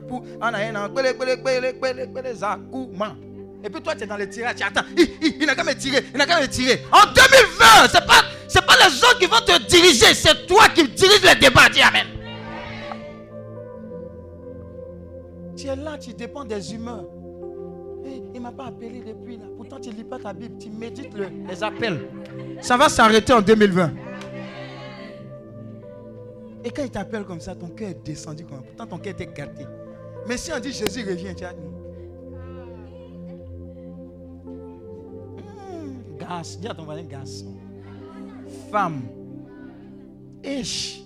[0.09, 3.15] poux, en a un, pélé, pélé, pélé, pélé, pélé, zakouma.
[3.63, 4.85] Et puis toi, tu es dans les tirages, tu attends.
[4.97, 6.83] Il, n'a qu'à me tirer, il n'a qu'à me tirer.
[6.93, 10.87] En 2020, ce n'est pas, pas les autres qui vont te diriger, c'est toi qui
[10.89, 11.69] diriges les débats.
[11.73, 12.07] Dis Amen.
[15.57, 17.07] Tu es là, tu dépends des humeurs.
[18.05, 19.45] Eh, il ne m'a pas appelé depuis là.
[19.69, 22.01] Pourtant, tu ne lis pas ta Bible, tu médites le- les appels.
[22.61, 23.93] Ça va s'arrêter en 2020.
[26.65, 28.65] Et quand il t'appelle comme ça, ton cœur est descendu comme ça.
[28.65, 29.65] Pourtant, ton cœur était gâté.
[30.29, 31.61] Mais si on dit Jésus revient, tu as dit.
[35.47, 37.55] Hmm, Garce, dis à ton voisin garçon.
[38.71, 39.03] Femme.
[40.43, 41.03] Ish.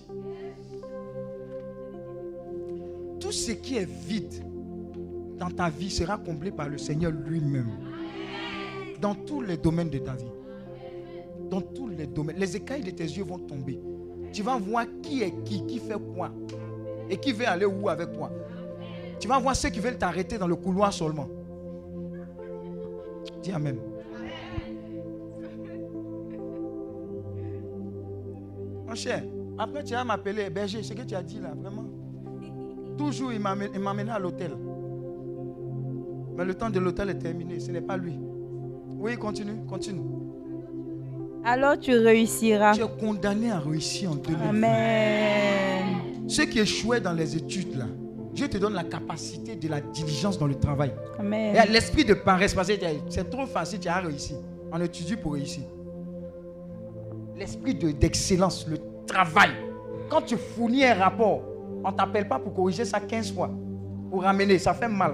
[3.19, 4.33] Tout ce qui est vide
[5.37, 7.69] dans ta vie sera comblé par le Seigneur lui-même.
[8.99, 10.31] Dans tous les domaines de ta vie.
[11.49, 12.37] Dans tous les domaines.
[12.37, 13.79] Les écailles de tes yeux vont tomber.
[14.31, 16.31] Tu vas voir qui est qui, qui fait quoi.
[17.09, 18.31] Et qui veut aller où avec quoi.
[19.19, 21.27] Tu vas voir ceux qui veulent t'arrêter dans le couloir seulement.
[23.41, 23.77] Dis Amen.
[28.87, 29.23] Mon cher,
[29.57, 31.85] après tu vas m'appeler berger, ce que tu as dit là, vraiment.
[32.97, 34.51] Toujours il m'amène à l'hôtel.
[36.35, 38.17] Mais le temps de l'hôtel est terminé, ce n'est pas lui.
[38.99, 40.01] Oui, continue, continue.
[41.45, 42.73] Alors tu réussiras.
[42.75, 44.49] Tu es condamné à réussir en 2020.
[44.49, 45.95] Amen.
[46.27, 47.85] Ceux qui échouaient dans les études, là,
[48.33, 50.93] Dieu te donne la capacité de la diligence dans le travail.
[51.17, 51.55] Amen.
[51.55, 52.73] Et L'esprit de paresse, parce que
[53.09, 54.35] c'est trop facile, tu as réussi.
[54.71, 55.63] On étudie pour réussir.
[57.37, 58.77] L'esprit de- d'excellence, le
[59.07, 59.49] travail.
[60.09, 61.41] Quand tu fournis un rapport,
[61.83, 63.49] on ne t'appelle pas pour corriger ça 15 fois.
[64.11, 65.13] Pour ramener, ça fait mal.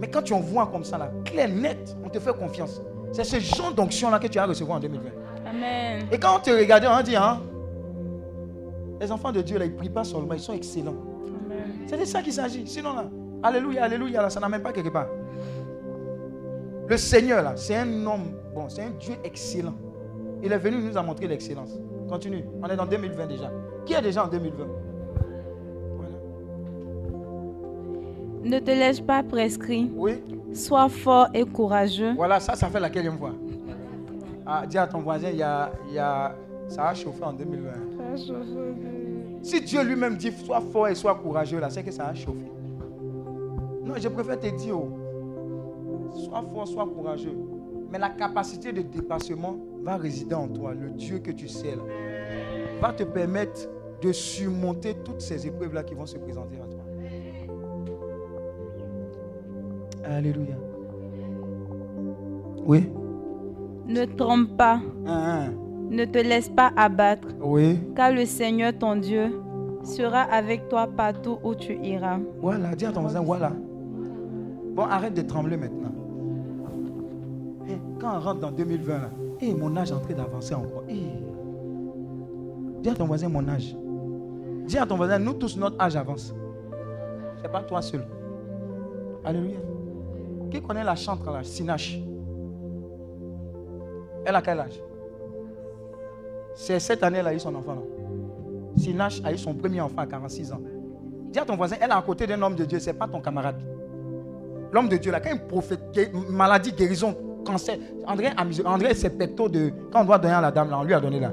[0.00, 2.80] Mais quand tu envoies comme ça, là, clair, net, on te fait confiance.
[3.12, 5.10] C'est ce genre d'onction-là que tu as recevoir en 2020.
[5.46, 6.06] Amen.
[6.10, 7.40] Et quand on te regarde, on dit, hein,
[9.00, 10.96] les enfants de Dieu, là, ils ne prient pas seulement, ils sont excellents.
[11.86, 12.66] C'est de ça qu'il s'agit.
[12.66, 13.04] Sinon, là,
[13.42, 15.08] alléluia, alléluia, là, ça n'amène pas quelque part.
[16.88, 19.74] Le Seigneur, là, c'est un homme, bon, c'est un Dieu excellent.
[20.42, 21.78] Il est venu nous a montré l'excellence.
[22.08, 22.44] Continue.
[22.62, 23.50] On est dans 2020 déjà.
[23.84, 24.66] Qui est déjà en 2020
[28.42, 29.88] Ne te laisse pas prescrire.
[29.94, 30.22] Oui.
[30.54, 32.14] Sois fort et courageux.
[32.16, 33.34] Voilà, ça, ça fait la quatrième fois.
[34.46, 36.34] Ah, dis à ton voisin, il y a, il y a,
[36.68, 37.70] ça a chauffé en 2020.
[39.42, 42.50] Si Dieu lui-même dit sois fort et sois courageux, là, c'est que ça a chauffé.
[43.84, 44.90] Non, je préfère te dire, oh,
[46.14, 47.36] sois fort, sois courageux.
[47.90, 50.74] Mais la capacité de dépassement va résider en toi.
[50.74, 51.82] Le Dieu que tu sais, là,
[52.80, 53.68] va te permettre
[54.00, 56.79] de surmonter toutes ces épreuves-là qui vont se présenter à toi.
[60.04, 60.56] Alléluia.
[62.66, 62.88] Oui.
[63.86, 64.80] Ne trompe pas.
[65.06, 65.52] Hein, hein.
[65.90, 67.28] Ne te laisse pas abattre.
[67.42, 67.80] Oui.
[67.96, 69.40] Car le Seigneur ton Dieu
[69.82, 72.18] sera avec toi partout où tu iras.
[72.40, 73.52] Voilà, dis à ton voisin, voilà.
[74.74, 75.92] Bon, arrête de trembler maintenant.
[77.68, 79.10] Eh, quand on rentre dans 2020, là,
[79.40, 80.84] eh, mon âge est en train d'avancer encore.
[80.88, 81.00] Eh.
[82.82, 83.76] Dis à ton voisin mon âge.
[84.66, 86.34] Dis à ton voisin, nous tous, notre âge avance.
[87.42, 88.06] C'est pas toi seul.
[89.24, 89.58] Alléluia.
[90.50, 91.98] Qui connaît la chantre là, Sinache?
[94.24, 94.80] Elle a quel âge?
[96.54, 97.74] C'est cette année, elle a eu son enfant.
[97.74, 97.80] là.
[98.76, 100.60] Sinache a eu son premier enfant à 46 ans.
[101.30, 103.20] Dis à ton voisin, elle est à côté d'un homme de Dieu, c'est pas ton
[103.20, 103.60] camarade.
[104.72, 105.80] L'homme de Dieu, là, quand il prophète,
[106.28, 107.14] maladie, guérison,
[107.44, 108.28] cancer, André,
[108.64, 109.72] André ses pectos de.
[109.92, 111.32] Quand on doit donner à la dame, là, on lui a donné là.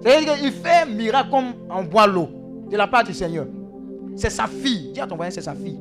[0.00, 2.28] C'est-à-dire qu'il fait un miracle comme on boit l'eau
[2.70, 3.46] de la part du Seigneur.
[4.16, 4.92] C'est sa fille.
[4.92, 5.80] Dis à ton voisin, c'est sa fille.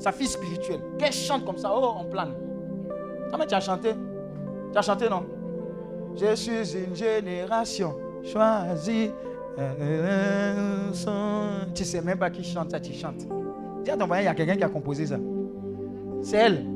[0.00, 0.80] Sa fille spirituelle.
[0.98, 2.34] Qu'elle chante comme ça, oh, on plane.
[3.32, 3.90] Ah, mais tu as chanté
[4.72, 5.24] Tu as chanté, non?
[6.16, 7.94] Je suis une génération
[8.24, 9.10] choisie.
[11.74, 13.26] Tu sais même pas qui chante ça, tu chantes.
[13.84, 15.16] Dis à ton voisin, il y a quelqu'un qui a composé ça.
[16.22, 16.66] C'est elle.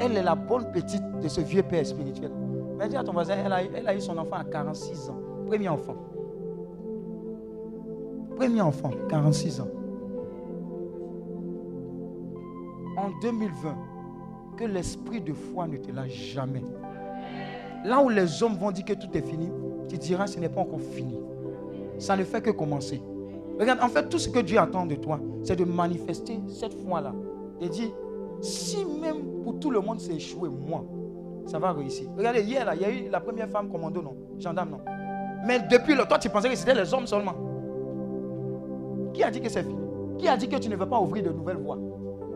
[0.00, 2.32] Elle est la bonne petite de ce vieux père spirituel.
[2.78, 5.20] Mais dis à ton voisin, elle a, elle a eu son enfant à 46 ans.
[5.46, 5.96] Premier enfant.
[8.36, 9.68] Premier enfant, 46 ans.
[13.02, 13.76] En 2020,
[14.56, 16.62] que l'esprit de foi ne te lâche jamais.
[17.84, 19.50] Là où les hommes vont dire que tout est fini,
[19.88, 21.18] tu diras ce n'est pas encore fini.
[21.98, 23.02] Ça ne fait que commencer.
[23.58, 27.12] Regarde, en fait, tout ce que Dieu attend de toi, c'est de manifester cette foi-là.
[27.60, 27.90] Et dire,
[28.40, 30.84] si même pour tout le monde c'est échoué, moi,
[31.46, 32.08] ça va réussir.
[32.16, 34.80] Regardez, hier, là, il y a eu la première femme commando, non Gendarme, non
[35.44, 37.34] Mais depuis le toi, tu pensais que c'était les hommes seulement.
[39.12, 39.80] Qui a dit que c'est fini?
[40.18, 41.78] Qui a dit que tu ne veux pas ouvrir de nouvelles voies?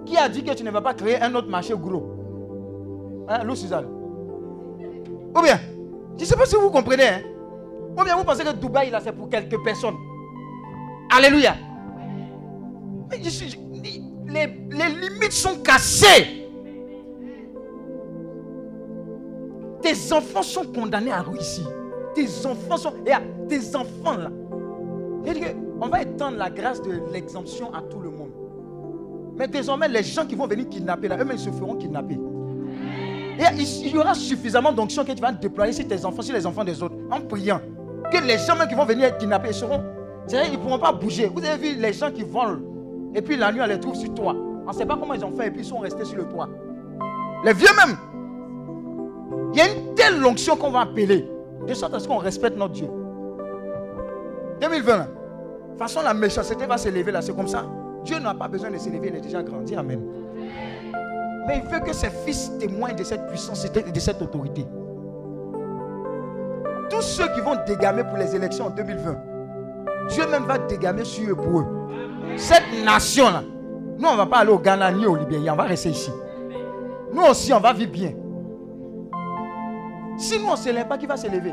[0.07, 3.27] Qui a dit que tu ne vas pas créer un autre marché gros?
[3.29, 3.87] Hein, Lou Suzanne?
[5.37, 5.59] Ou bien,
[6.17, 7.21] je ne sais pas si vous comprenez, hein
[7.99, 9.97] Ou bien vous pensez que Dubaï, là, c'est pour quelques personnes?
[11.15, 11.57] Alléluia.
[13.11, 16.49] Mais les, les limites sont cassées.
[19.83, 21.67] Tes enfants sont condamnés à réussir.
[22.15, 22.93] Tes enfants sont.
[23.07, 24.31] Et tes enfants là.
[25.81, 28.16] On va étendre la grâce de l'exemption à tout le monde.
[29.39, 32.19] Mais désormais, les gens qui vont venir kidnapper là, eux-mêmes se feront kidnapper.
[33.39, 36.47] Et il y aura suffisamment d'onction que tu vas déployer sur tes enfants, sur les
[36.47, 37.61] enfants des autres, en priant.
[38.11, 39.83] Que les gens même qui vont venir kidnapper ils seront.
[40.27, 41.31] C'est-à-dire, ils ne pourront pas bouger.
[41.33, 42.61] Vous avez vu les gens qui volent.
[43.15, 44.35] Et puis la nuit, on les trouve sur toi.
[44.67, 46.25] On ne sait pas comment ils ont fait et puis ils sont restés sur le
[46.25, 46.49] toit.
[47.45, 47.97] Les vieux même.
[49.53, 51.29] Il y a une telle onction qu'on va appeler.
[51.67, 52.89] De sorte à ce qu'on respecte notre Dieu.
[54.61, 55.05] 2020, là.
[55.05, 57.21] De toute façon, la méchanceté va s'élever là.
[57.21, 57.65] C'est comme ça.
[58.07, 59.75] Dieu n'a pas besoin de s'élever, il est déjà grandi.
[59.75, 60.01] Amen.
[61.47, 64.65] Mais il veut que ses fils témoignent de cette puissance et de cette autorité.
[66.89, 69.17] Tous ceux qui vont dégamer pour les élections en 2020,
[70.09, 71.67] Dieu même va dégamer sur eux pour eux.
[72.37, 73.43] Cette nation-là,
[73.99, 76.13] nous, on ne va pas aller au Ghana ni au Libéria, on va rester ici.
[77.13, 78.13] Nous aussi, on va vivre bien.
[80.17, 81.53] Si nous, on ne s'élève pas, qui va s'élever?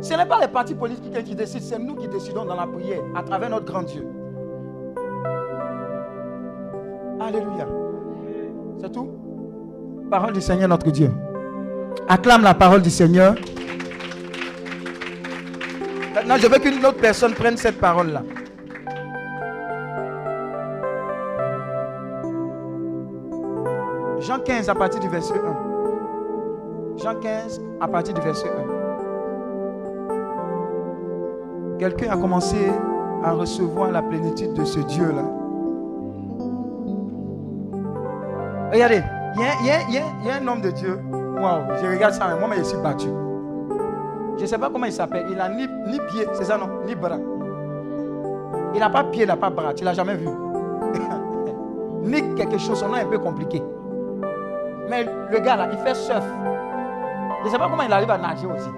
[0.00, 3.02] Ce n'est pas les partis politiques qui décident, c'est nous qui décidons dans la prière,
[3.14, 4.06] à travers notre grand Dieu.
[7.20, 7.66] Alléluia.
[8.80, 9.10] C'est tout?
[10.10, 11.12] Parole du Seigneur, notre Dieu.
[12.08, 13.34] Acclame la parole du Seigneur.
[16.14, 18.22] Maintenant, je veux qu'une autre personne prenne cette parole-là.
[24.20, 26.98] Jean 15 à partir du verset 1.
[27.02, 28.52] Jean 15 à partir du verset 1.
[31.78, 32.56] Quelqu'un a commencé
[33.22, 35.39] à recevoir la plénitude de ce Dieu-là.
[38.72, 39.02] Regardez,
[39.36, 39.98] il y, y y
[40.30, 40.98] a- un homme de Dieu.
[41.12, 43.08] Waouh, je regarde ça, moi, je suis battu.
[44.36, 45.26] Je ne sais pas comment il s'appelle.
[45.30, 46.68] Il n'a ni, ni pied, c'est ça non?
[46.86, 47.16] Ni bras.
[48.74, 49.74] Il n'a pas pied, il n'a pas bras.
[49.74, 50.28] Tu ne l'as jamais vu?
[52.02, 53.62] ni quelque chose, son nom est un peu compliqué.
[54.88, 56.24] Mais le gars là, il fait surf.
[57.42, 58.68] Je ne sais pas comment il arrive à nager aussi.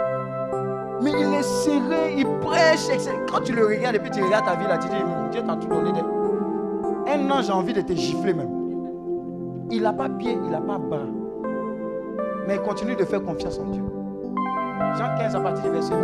[1.03, 2.89] Mais il est serré, il prêche.
[3.31, 5.43] Quand tu le regardes et puis tu regardes ta vie là, tu dis, Hum, Dieu
[5.43, 5.91] t'a tout donné.
[7.09, 8.62] Un an, j'ai envie de te gifler même.
[9.73, 11.07] Il n'a pas pied, il n'a pas bras.
[12.47, 13.83] Mais il continue de faire confiance en Dieu.
[14.99, 15.97] Jean 15 à partir du verset 1.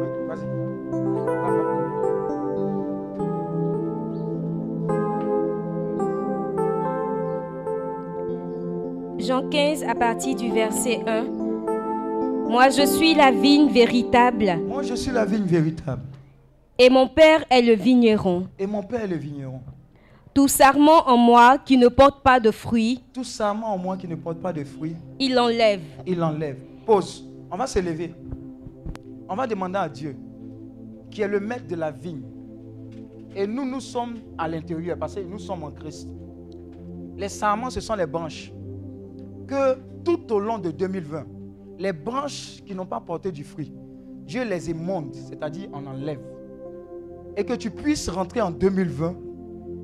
[0.00, 0.46] Oui, vas-y.
[9.18, 11.24] Jean 15 à partir du verset 1.
[12.48, 16.02] Moi je suis la vigne véritable Moi, je suis la vigne véritable.
[16.78, 18.48] et mon Père est le vigneron.
[18.58, 19.60] Et mon père est le vigneron.
[20.32, 24.06] Tout sarment en moi qui ne porte pas de fruits, Tout sarment en moi qui
[24.06, 25.80] ne porte pas de fruits, il l'enlève.
[26.06, 26.56] il l'enlève.
[26.86, 27.24] Pause.
[27.50, 28.14] On va se lever.
[29.28, 30.16] On va demander à Dieu,
[31.10, 32.22] qui est le maître de la vigne.
[33.34, 36.08] Et nous, nous sommes à l'intérieur parce que nous sommes en Christ.
[37.16, 38.52] Les sarments, ce sont les branches.
[39.46, 41.26] Que tout au long de 2020,
[41.78, 43.72] les branches qui n'ont pas porté du fruit,
[44.24, 46.20] Dieu les émonde, c'est-à-dire en enlève.
[47.36, 49.14] Et que tu puisses rentrer en 2020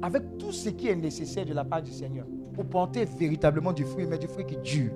[0.02, 3.84] avec tout ce qui est nécessaire de la part du Seigneur pour porter véritablement du
[3.84, 4.92] fruit, mais du fruit qui dure.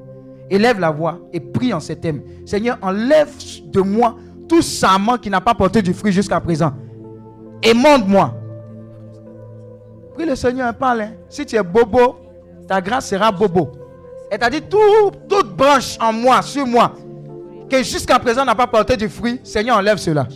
[0.48, 2.22] Élève la voix et prie en ces thèmes.
[2.44, 3.30] Seigneur, enlève
[3.66, 4.16] de moi
[4.48, 6.72] tout sarment qui n'a pas porté du fruit jusqu'à présent.
[7.62, 8.34] Émonde-moi.
[10.14, 11.10] Prie le Seigneur, parle.
[11.28, 12.16] Si tu es bobo,
[12.66, 13.70] ta grâce sera bobo.
[14.32, 16.92] Et t'a dit tout, toute branche en moi, sur moi,
[17.68, 20.26] que jusqu'à présent n'a pas porté du fruit, Seigneur, enlève cela.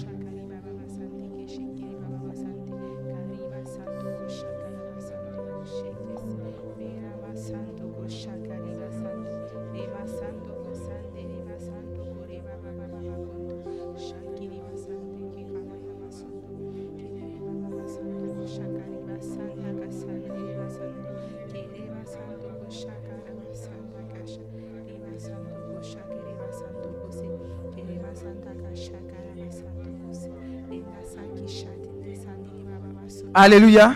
[33.37, 33.95] Alléluia.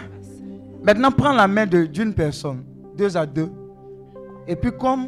[0.83, 2.65] Maintenant, prends la main d'une personne,
[2.97, 3.49] deux à deux.
[4.49, 5.07] Et puis, comme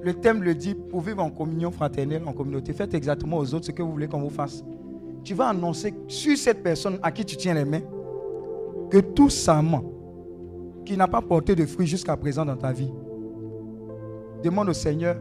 [0.00, 3.66] le thème le dit, pour vivre en communion fraternelle, en communauté, faites exactement aux autres
[3.66, 4.62] ce que vous voulez qu'on vous fasse.
[5.24, 7.82] Tu vas annoncer sur cette personne à qui tu tiens les mains
[8.90, 9.82] que tout sarment
[10.84, 12.92] qui n'a pas porté de fruits jusqu'à présent dans ta vie,
[14.44, 15.16] demande au Seigneur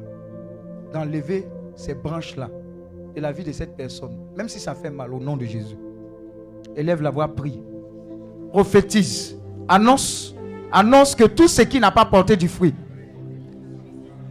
[0.93, 2.51] d'enlever ces branches-là
[3.15, 5.77] de la vie de cette personne, même si ça fait mal au nom de Jésus.
[6.75, 7.61] Élève la voix, prie
[8.51, 9.35] prophétise,
[9.67, 10.35] annonce,
[10.71, 12.73] annonce que tout ce qui n'a pas porté du fruit.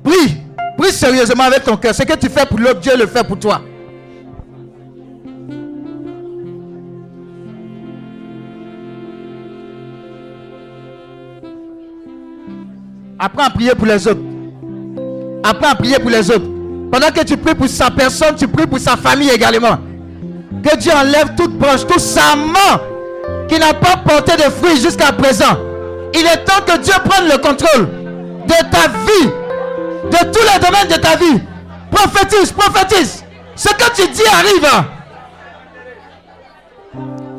[0.04, 0.36] Prie,
[0.76, 1.94] prie sérieusement avec ton cœur.
[1.94, 3.62] Ce que tu fais pour l'autre, Dieu le fait pour toi.
[13.18, 14.20] Apprends à prier pour les autres.
[15.42, 16.46] Apprends à prier pour les autres.
[16.90, 19.78] Pendant que tu pries pour sa personne, tu pries pour sa famille également.
[20.62, 22.80] Que Dieu enlève toute branche, tout sarment
[23.50, 25.58] qui n'a pas porté de fruits jusqu'à présent.
[26.14, 27.88] Il est temps que Dieu prenne le contrôle
[28.46, 29.26] de ta vie,
[30.04, 31.40] de tous les domaines de ta vie.
[31.90, 33.24] Prophétise, prophétise.
[33.56, 34.68] Ce que tu dis arrive.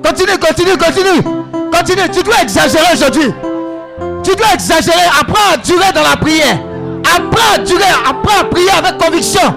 [0.04, 1.24] Continue, continue, continue.
[1.72, 2.10] Continue.
[2.12, 3.34] Tu dois exagérer aujourd'hui.
[4.24, 5.08] Tu dois exagérer.
[5.20, 6.60] Apprends à durer dans la prière.
[7.16, 7.84] Apprends à durer.
[8.08, 9.56] Apprends à prier avec conviction.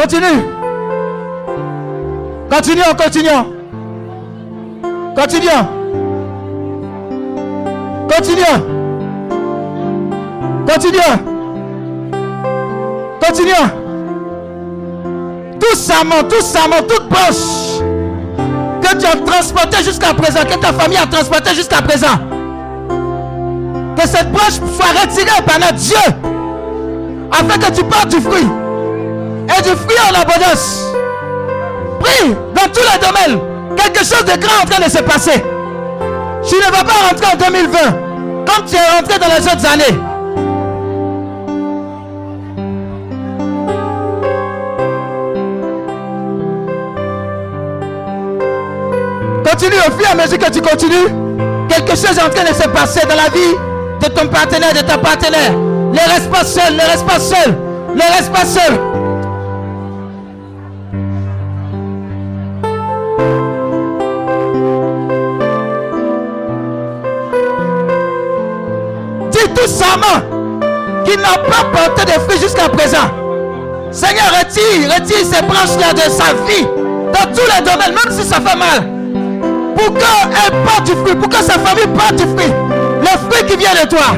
[0.00, 0.46] Continue.
[2.48, 3.46] Continuons, continuons.
[5.14, 5.68] Continuons.
[8.08, 8.62] Continuons.
[10.66, 11.18] Continuons.
[13.20, 13.70] Continuons.
[15.60, 17.82] Tout serment, tout serment, toute branche
[18.80, 22.16] que tu as transporté jusqu'à présent, que ta famille a transporté jusqu'à présent.
[23.98, 25.96] Que cette branche soit retirée par notre Dieu.
[27.32, 28.46] Afin que tu portes du fruit
[29.56, 30.84] et du fruit en abondance.
[32.00, 33.40] Prie dans tous les domaines.
[33.76, 35.44] Quelque chose de grand est en train de se passer.
[36.48, 37.78] Tu ne vas pas rentrer en 2020
[38.46, 39.98] comme tu es rentré dans les autres années.
[49.44, 51.08] Continue au fur et à mesure que tu continues.
[51.68, 53.56] Quelque chose est en train de se passer dans la vie
[54.00, 55.52] de ton partenaire, de ta partenaire.
[55.52, 57.54] Ne reste pas seul, ne reste pas seul,
[57.94, 58.89] ne reste pas seul.
[71.10, 73.10] Qui n'a pas porté de fruits jusqu'à présent.
[73.90, 76.64] Seigneur, retire, retire ces branches-là de sa vie,
[77.12, 78.88] dans tous les domaines, même si ça fait mal.
[79.76, 82.52] Pour qu'elle porte du fruit, pour que sa famille porte du fruit.
[83.00, 84.14] Le fruit qui vient de toi.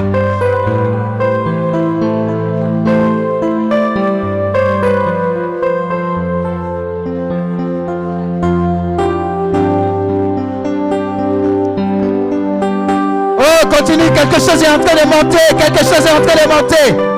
[13.96, 17.11] Quelque chose est en train de monter, quelque chose est en train de monter.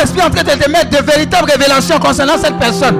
[0.00, 2.96] Est en train de te mettre de véritables révélations concernant cette personne.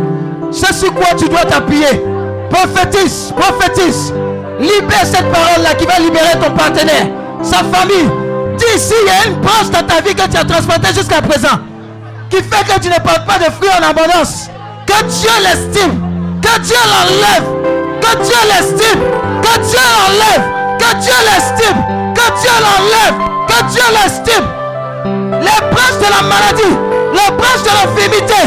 [0.53, 2.01] C'est sur quoi tu dois t'appuyer.
[2.49, 4.13] Prophétise, prophétise.
[4.61, 7.07] Libère cette parole-là qui va libérer ton partenaire,
[7.43, 8.09] sa famille.
[8.57, 11.59] Dis s'il y a une branche dans ta vie que tu as transplantée jusqu'à présent,
[12.31, 14.49] qui fait que tu ne portes pas de fruits en abondance.
[14.87, 16.01] Que Dieu l'estime.
[16.41, 17.49] Que Dieu l'enlève.
[18.01, 19.01] Que Dieu l'estime.
[19.43, 20.45] Que Dieu l'enlève.
[20.79, 21.83] Que Dieu l'estime.
[22.15, 23.29] Que Dieu l'enlève.
[23.49, 24.62] Que Dieu l'estime.
[26.03, 26.77] De la maladie,
[27.13, 28.43] les branches de l'infimité,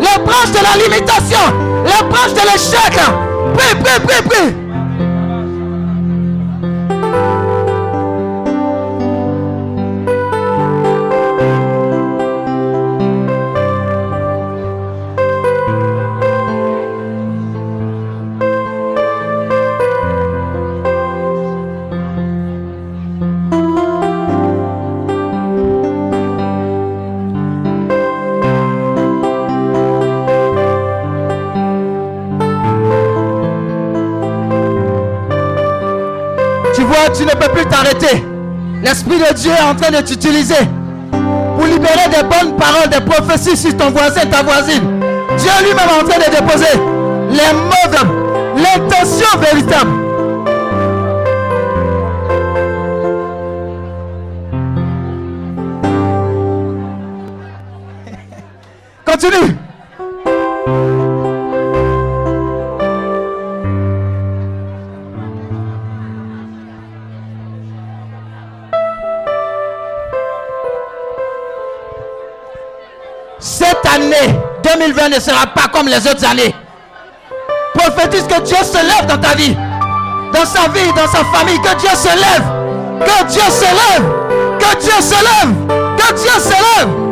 [0.00, 1.38] les branches de la limitation,
[1.84, 2.94] les branches de l'échec.
[3.54, 4.63] Prie, prie, prie, prie.
[38.84, 40.68] L'Esprit de Dieu est en train de t'utiliser
[41.10, 45.00] pour libérer des bonnes paroles, des prophéties sur ton voisin, ta voisine.
[45.38, 46.76] Dieu lui-même est en train de déposer
[47.30, 47.88] les mots,
[48.58, 49.90] l'intention véritable.
[59.06, 59.63] Continue.
[74.92, 76.54] 2020 ne sera pas comme les autres années.
[77.74, 79.56] Prophétise que Dieu se lève dans ta vie,
[80.32, 82.44] dans sa vie, dans sa famille, que Dieu se lève,
[83.00, 84.04] que Dieu se lève,
[84.58, 87.03] que Dieu se lève, que Dieu se lève.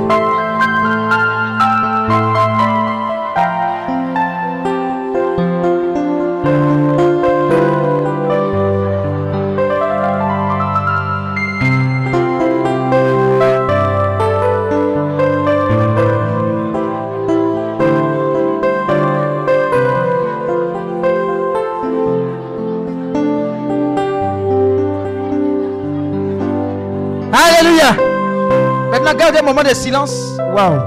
[29.52, 30.38] Moment de silence.
[30.54, 30.80] Waouh.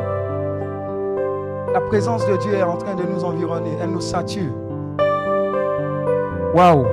[1.72, 3.78] La présence de Dieu est en train de nous environner.
[3.80, 4.54] Elle nous sature.
[6.56, 6.86] Waouh.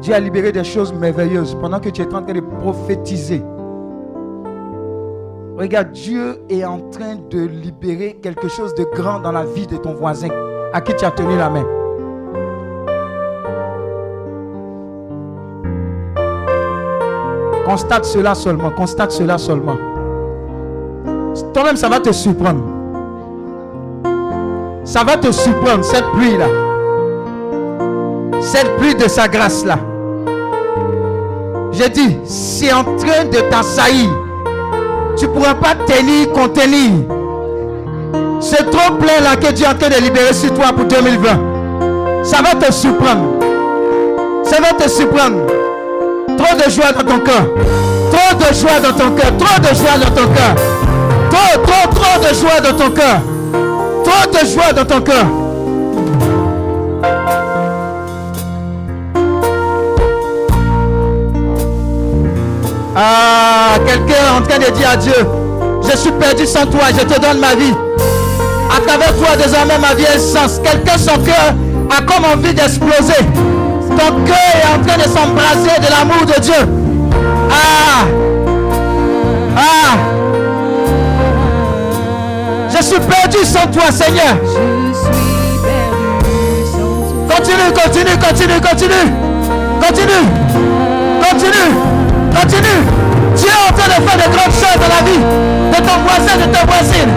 [0.00, 3.42] Dieu a libéré des choses merveilleuses pendant que tu es en train de prophétiser.
[5.56, 9.76] Regarde, Dieu est en train de libérer quelque chose de grand dans la vie de
[9.76, 10.28] ton voisin
[10.72, 11.66] à qui tu as tenu la main.
[17.64, 19.91] Constate cela seulement, constate cela seulement.
[21.54, 22.60] Toi-même, ça va te surprendre.
[24.84, 26.46] Ça va te surprendre, cette pluie-là.
[28.40, 29.78] Cette pluie de sa grâce-là.
[31.72, 34.10] J'ai dit, c'est en train de t'assaillir.
[35.16, 36.90] Tu ne pourras pas tenir, contenir.
[38.40, 42.24] C'est trop plein là que Dieu est en train de libérer sur toi pour 2020.
[42.24, 43.38] Ça va te surprendre.
[44.44, 45.38] Ça va te surprendre.
[46.36, 47.46] Trop de joie dans ton cœur.
[48.10, 49.36] Trop de joie dans ton cœur.
[49.38, 50.81] Trop de joie dans ton cœur.
[51.32, 53.20] Trop, trop, trop de joie dans ton cœur.
[54.04, 55.24] Trop de joie dans ton cœur.
[62.94, 65.14] Ah, quelqu'un est en train de dire à Dieu,
[65.90, 67.72] je suis perdu sans toi, je te donne ma vie.
[68.70, 70.60] À travers toi, désormais, ma vie un sens.
[70.62, 71.54] Quelqu'un, son cœur
[71.90, 73.24] a comme envie d'exploser.
[73.88, 76.68] Ton cœur est en train de s'embraser de l'amour de Dieu.
[77.50, 78.04] Ah!
[79.56, 80.11] Ah!
[82.82, 84.34] Je suis perdu sans toi, Seigneur.
[87.28, 89.06] Continue, continue, continue, continue.
[89.80, 90.24] Continue.
[91.22, 91.70] Continue.
[92.34, 92.80] Continue.
[93.36, 95.22] Dieu est en train de faire de grandes choses dans la vie
[95.70, 97.12] de ton voisin, de ta voisine.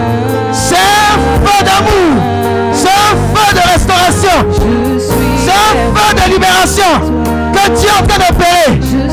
[0.52, 2.22] C'est un feu d'amour.
[2.72, 4.38] C'est un feu de restauration.
[5.44, 6.92] C'est un feu de libération
[7.52, 9.05] que Dieu est en train d'opérer.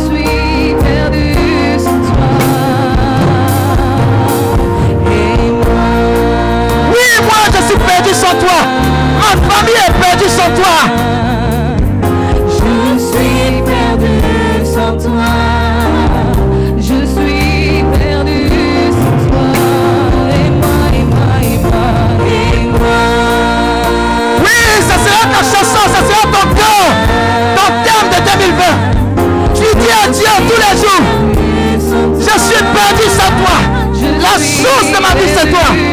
[7.44, 8.60] Moi je suis perdu sans toi.
[9.20, 10.78] Ma famille est perdue sans toi.
[12.50, 14.16] je suis perdu
[14.66, 15.30] sans toi.
[16.78, 18.50] Je suis perdu
[18.92, 19.48] sans toi.
[20.32, 21.90] Et moi, et moi, et moi,
[22.28, 23.02] et moi.
[24.40, 24.58] Oui,
[24.88, 26.86] ça sera ta chanson, ça sera ton cœur,
[27.58, 29.54] ton thème de 2020.
[29.54, 31.04] Tu dis à Dieu tous les jours,
[32.20, 33.58] je suis perdu sans toi.
[34.22, 35.93] La source de ma vie, c'est toi.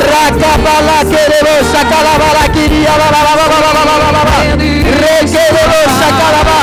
[0.00, 2.94] Rakabala Kerebosa Calabala Kiria
[5.00, 6.58] Rekerebosa Calaba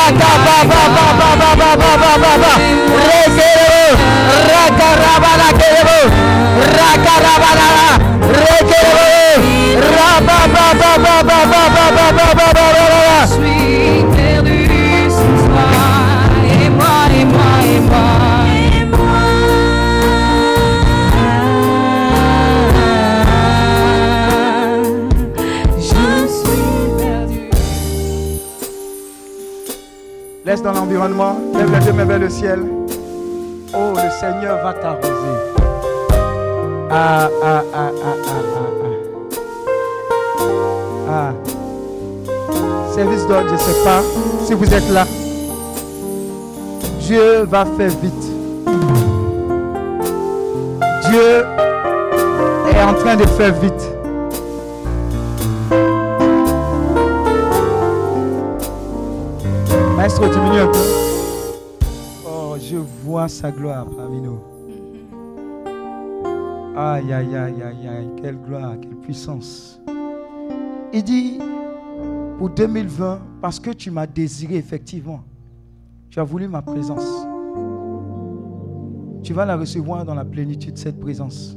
[0.00, 0.80] Rakababa
[3.08, 3.84] Rekerebo
[4.50, 5.98] Rakarabala Kerebo
[6.76, 7.88] Rakarabala
[8.40, 9.08] Rekerebo
[9.96, 10.79] Rababa
[30.58, 32.60] Dans l'environnement, lève les deux mains vers le ciel.
[33.72, 35.08] Oh, le Seigneur va t'arroser.
[36.90, 38.68] Ah, ah, ah, ah, ah, ah,
[41.08, 41.32] ah.
[41.32, 41.32] Ah.
[42.92, 44.02] Service d'ordre, je ne sais pas
[44.44, 45.06] si vous êtes là.
[46.98, 48.26] Dieu va faire vite.
[51.08, 51.44] Dieu
[52.74, 53.99] est en train de faire vite.
[63.28, 64.38] Sa gloire parmi nous.
[66.76, 69.80] Aïe, aïe, aïe, aïe, aïe, quelle gloire, quelle puissance.
[70.92, 71.38] Il dit,
[72.38, 75.20] pour 2020, parce que tu m'as désiré effectivement,
[76.08, 77.26] tu as voulu ma présence.
[79.22, 81.56] Tu vas la recevoir dans la plénitude, cette présence.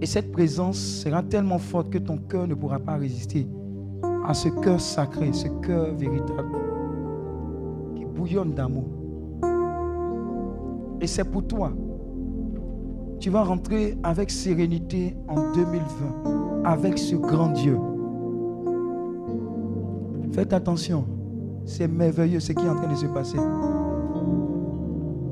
[0.00, 3.46] Et cette présence sera tellement forte que ton cœur ne pourra pas résister
[4.26, 6.58] à ce cœur sacré, ce cœur véritable
[7.94, 8.95] qui bouillonne d'amour.
[11.00, 11.72] Et c'est pour toi.
[13.18, 17.78] Tu vas rentrer avec sérénité en 2020 avec ce grand Dieu.
[20.32, 21.06] Faites attention,
[21.64, 23.38] c'est merveilleux ce qui est en train de se passer.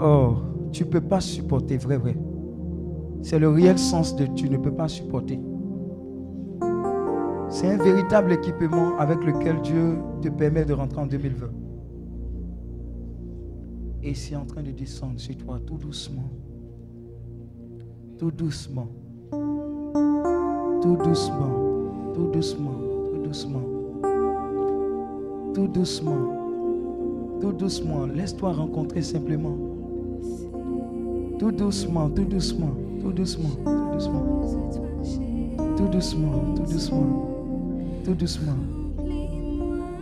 [0.01, 0.35] Oh,
[0.73, 2.17] tu ne peux pas supporter, vrai, vrai.
[3.23, 5.41] C'est le réel sens de tu ne peux pas supporter.
[7.49, 11.64] C'est un véritable équipement avec lequel Dieu te permet de rentrer en 2020.
[14.05, 16.31] Et c'est en train de descendre sur toi tout doucement.
[18.19, 18.89] Tout doucement.
[20.83, 22.13] Tout doucement.
[22.15, 22.79] Tout doucement.
[23.13, 23.63] Tout doucement.
[25.55, 26.19] Tout doucement.
[27.41, 28.07] Tout doucement.
[28.07, 29.57] Laisse-toi rencontrer simplement.
[31.39, 32.11] Tout doucement.
[32.11, 32.75] Tout doucement.
[33.01, 33.57] Tout doucement.
[33.67, 34.37] Tout doucement.
[35.77, 36.55] Tout doucement.
[36.55, 37.31] Tout doucement.
[38.05, 38.57] Tout doucement.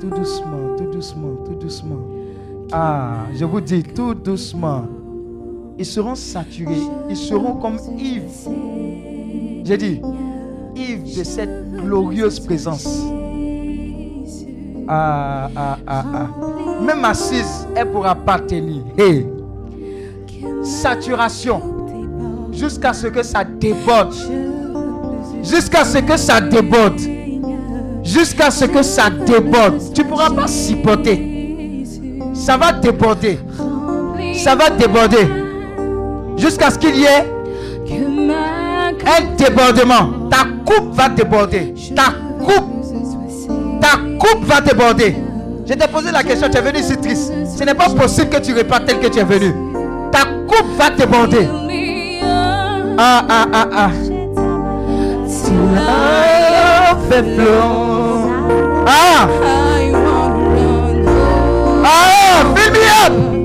[0.02, 2.11] Tout doucement, tout doucement, tout doucement.
[2.72, 4.86] Ah, je vous dis, tout doucement.
[5.78, 6.74] Ils seront saturés.
[7.08, 8.48] Ils seront comme Yves.
[9.64, 10.00] J'ai dit,
[10.76, 13.02] Yves de cette glorieuse présence.
[14.88, 16.28] Ah, ah, ah, ah.
[16.82, 18.82] Même assise, elle pourra pas tenir.
[18.96, 19.26] Hey.
[20.62, 21.60] Saturation.
[22.52, 24.14] Jusqu'à ce que ça déborde.
[25.42, 27.00] Jusqu'à ce que ça déborde
[28.04, 29.92] jusqu'à ce que ça déborde.
[29.94, 31.31] Tu ne pourras pas supporter.
[32.44, 33.38] Ça va déborder.
[34.34, 35.28] Ça va déborder.
[36.36, 37.30] Jusqu'à ce qu'il y ait
[39.06, 40.28] un débordement.
[40.28, 41.72] Ta coupe va déborder.
[41.94, 42.14] Ta
[42.44, 43.80] coupe.
[43.80, 45.14] Ta coupe va déborder.
[45.64, 47.32] Je t'ai posé la question, tu es venu ici triste.
[47.56, 49.54] Ce n'est pas possible que tu repartes tel que tu es venu.
[50.10, 51.48] Ta coupe va déborder.
[52.98, 53.90] Ah, ah, ah, ah.
[58.84, 59.71] Ah!
[61.94, 62.54] Ah!
[62.56, 63.41] Fill me up!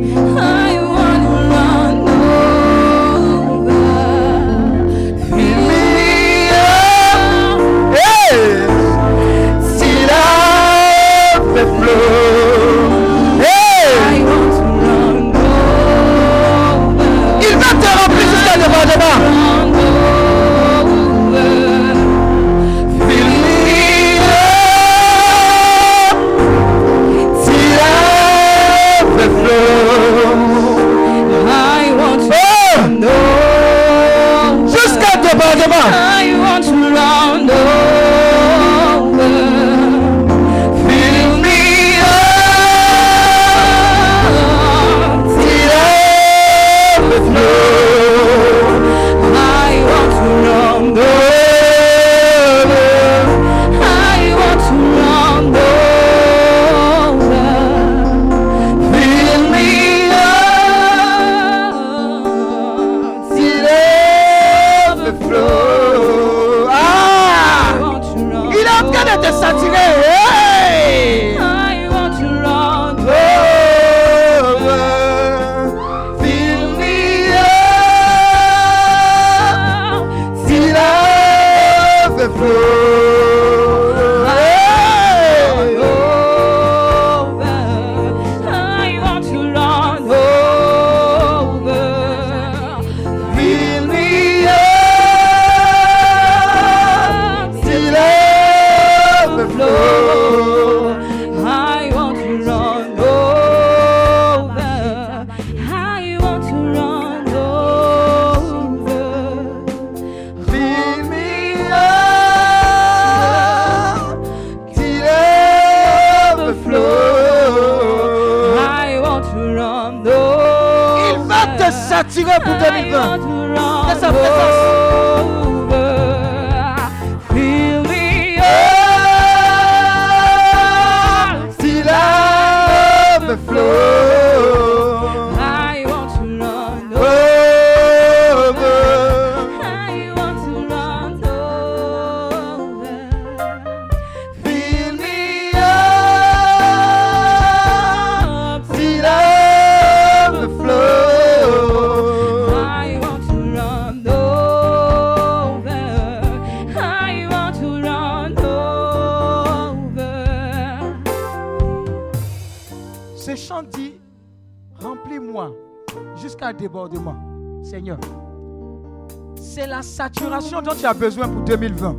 [171.48, 171.96] 2020.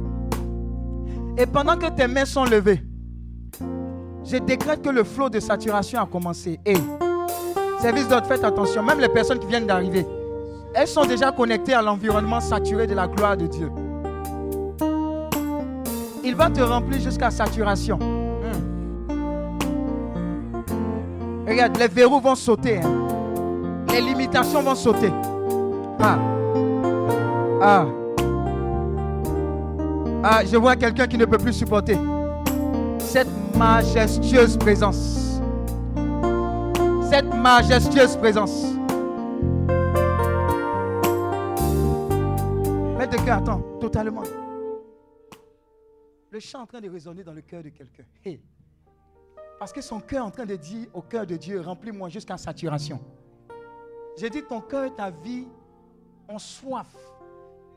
[1.38, 2.82] Et pendant que tes mains sont levées,
[4.24, 6.60] je décrète que le flot de saturation a commencé.
[6.66, 6.74] Et,
[7.80, 10.06] service d'ordre, faites attention, même les personnes qui viennent d'arriver,
[10.74, 13.70] elles sont déjà connectées à l'environnement saturé de la gloire de Dieu.
[16.22, 17.98] Il va te remplir jusqu'à saturation.
[17.98, 19.08] Hmm.
[21.48, 22.78] Regarde, les verrous vont sauter.
[22.82, 23.06] hein.
[23.90, 25.10] Les limitations vont sauter.
[26.00, 26.18] Ah.
[27.62, 27.86] Ah.
[30.30, 31.96] Ah, je vois quelqu'un qui ne peut plus supporter
[32.98, 35.40] cette majestueuse présence.
[37.08, 38.64] Cette majestueuse présence.
[42.98, 44.22] Maître de cœur, attends, totalement.
[46.30, 48.04] Le chant est en train de résonner dans le cœur de quelqu'un.
[48.22, 48.42] Hey.
[49.58, 52.36] Parce que son cœur est en train de dire au cœur de Dieu, remplis-moi jusqu'à
[52.36, 53.00] saturation.
[54.18, 55.48] J'ai dit, ton cœur et ta vie
[56.28, 56.94] ont soif.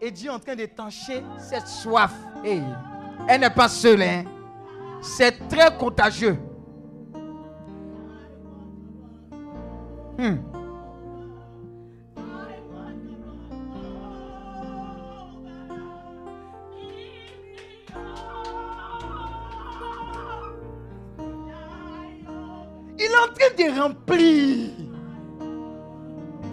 [0.02, 2.12] Et Dieu est en train d'étancher cette soif.
[2.44, 4.02] Elle n'est pas seule.
[4.02, 4.24] hein.
[5.02, 6.38] C'est très contagieux.
[10.18, 10.38] Hmm.
[23.00, 24.70] Il est en train de remplir.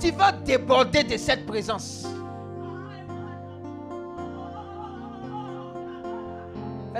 [0.01, 2.07] Tu vas déborder de cette présence.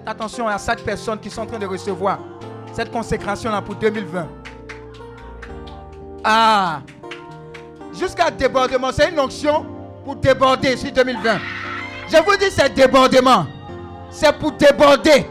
[0.09, 2.19] Attention à cette personne qui sont en train de recevoir
[2.73, 4.27] cette consécration-là pour 2020.
[6.25, 6.81] Ah,
[7.93, 9.67] jusqu'à débordement, c'est une onction
[10.05, 11.39] pour déborder sur 2020.
[12.09, 13.47] Je vous dis, c'est débordement.
[14.11, 15.27] C'est pour déborder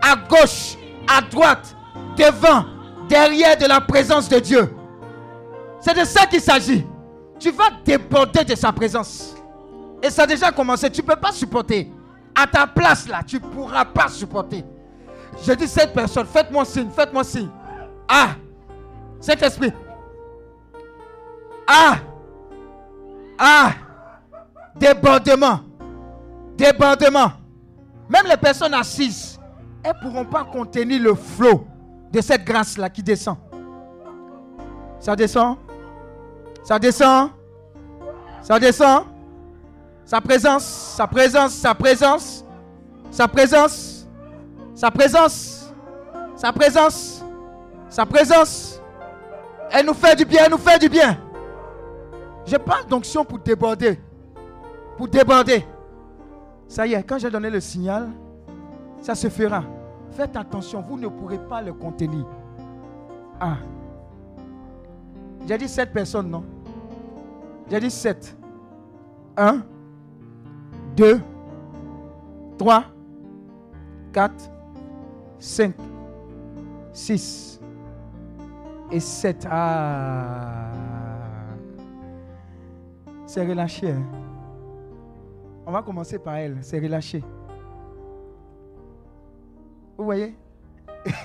[0.00, 0.76] à gauche,
[1.08, 1.74] à droite,
[2.16, 2.66] devant,
[3.08, 4.74] derrière de la présence de Dieu.
[5.80, 6.84] C'est de ça qu'il s'agit.
[7.38, 9.34] Tu vas déborder de sa présence.
[10.02, 10.90] Et ça a déjà commencé.
[10.90, 11.90] Tu ne peux pas supporter.
[12.40, 14.64] À ta place là, tu ne pourras pas supporter.
[15.42, 17.48] Je dis cette personne, faites-moi signe, faites-moi signe.
[18.08, 18.28] Ah,
[19.18, 19.72] cet esprit.
[21.66, 21.96] Ah,
[23.36, 23.72] ah,
[24.76, 25.60] débordement,
[26.56, 27.32] débordement.
[28.08, 29.36] Même les personnes assises,
[29.82, 31.66] elles ne pourront pas contenir le flot
[32.12, 33.36] de cette grâce-là qui descend.
[35.00, 35.56] Ça descend?
[36.62, 37.30] Ça descend?
[38.42, 39.06] Ça descend?
[40.08, 42.42] Sa présence, sa présence, sa présence,
[43.10, 44.08] sa présence,
[44.74, 45.74] sa présence,
[46.34, 47.22] sa présence,
[47.90, 48.80] sa présence.
[49.70, 51.18] Elle nous fait du bien, elle nous fait du bien.
[52.46, 54.00] Je parle d'onction pour déborder.
[54.96, 55.66] Pour déborder.
[56.68, 58.08] Ça y est, quand j'ai donné le signal,
[59.02, 59.62] ça se fera.
[60.12, 62.24] Faites attention, vous ne pourrez pas le contenir.
[63.38, 63.58] Ah.
[65.46, 66.44] J'ai dit sept personnes, non?
[67.70, 68.34] J'ai dit sept.
[69.36, 69.60] Un,
[70.98, 71.20] deux,
[72.58, 72.84] trois,
[74.12, 74.50] quatre,
[75.38, 75.72] cinq,
[76.92, 77.60] six
[78.90, 79.46] et sept.
[79.48, 80.72] Ah.
[83.26, 83.92] C'est relâché.
[83.92, 84.02] hein.
[85.66, 86.58] On va commencer par elle.
[86.62, 87.22] C'est relâché.
[89.96, 90.34] Vous voyez?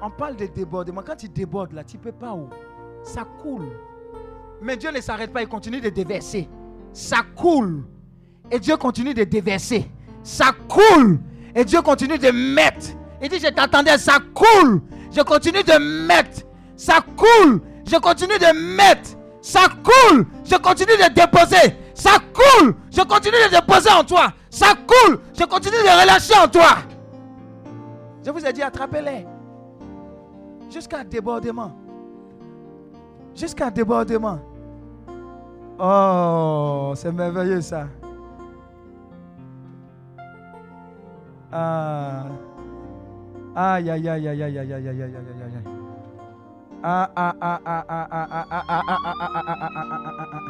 [0.00, 1.02] On parle de débordement.
[1.04, 2.48] Quand tu débordes là, tu ne peux pas où
[3.02, 3.66] Ça coule.
[4.62, 6.48] Mais Dieu ne s'arrête pas, il continue de déverser.
[6.92, 7.82] Ça coule.
[8.50, 9.90] Et Dieu continue de déverser.
[10.22, 11.18] Ça coule.
[11.54, 12.88] Et Dieu continue de mettre.
[13.22, 14.80] Il dit, je t'attendais, ça coule.
[15.10, 16.42] Je continue de mettre.
[16.76, 17.60] Ça coule.
[17.86, 19.10] Je continue de mettre.
[19.42, 20.26] Ça coule.
[20.44, 21.76] Je continue de déposer.
[21.94, 22.74] Ça coule.
[22.90, 24.32] Je continue de déposer en toi.
[24.50, 25.20] Ça coule.
[25.38, 26.78] Je continue de relâcher en toi.
[28.24, 29.26] Je vous ai dit, attrapez-les.
[30.70, 31.72] Jusqu'à débordement.
[33.34, 34.38] Jusqu'à débordement.
[35.78, 37.86] Oh, c'est merveilleux ça.
[41.52, 42.26] Ah.
[43.56, 45.62] Aïe, aïe, aïe, aïe, aïe, aïe, aïe, aïe, aïe, aïe, aïe.
[46.82, 49.86] Ah, ah, ah, ah, ah, ah, ah, ah, ah, ah, ah, ah, ah, ah, ah,
[49.90, 50.40] ah, ah, ah.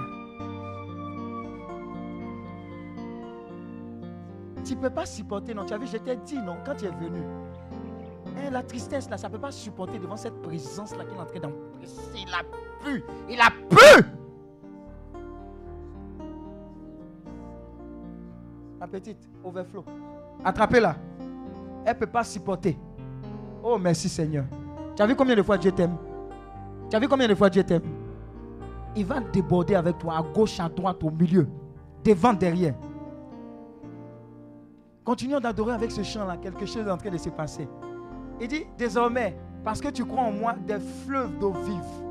[4.65, 5.65] Tu ne peux pas supporter, non.
[5.65, 7.23] Tu as vu, je t'ai dit, non, quand tu es venu.
[8.37, 11.25] Hein, la tristesse, là, ça ne peut pas supporter devant cette présence-là qui est en
[11.25, 12.03] train d'empresser.
[12.15, 12.43] Il a
[12.85, 13.03] pu.
[13.31, 14.05] Il a pu.
[18.79, 19.85] Ma petite, overflow.
[20.45, 20.97] Attrapez-la.
[21.85, 22.79] Elle ne peut pas supporter.
[23.63, 24.45] Oh, merci Seigneur.
[24.95, 25.97] Tu as vu combien de fois Dieu t'aime?
[26.91, 27.83] Tu as vu combien de fois Dieu t'aime?
[28.97, 31.47] Il va déborder avec toi à gauche, à droite, au milieu,
[32.05, 32.75] devant, derrière.
[35.05, 36.37] Continuons d'adorer avec ce chant-là.
[36.37, 37.69] Quelque chose est en train de se passer.
[38.41, 42.09] Il dit, désormais, parce que tu crois en moi, des fleuves d'eau vive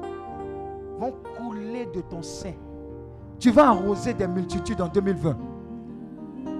[0.97, 2.53] vont couler de ton sein.
[3.39, 5.37] Tu vas arroser des multitudes en 2020.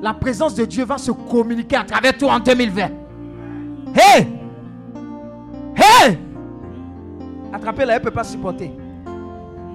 [0.01, 2.81] La présence de Dieu va se communiquer à travers toi en 2020.
[3.95, 4.27] Hey!
[5.75, 6.17] Hey!
[7.51, 8.71] Attrapez-la, elle ne peut pas supporter.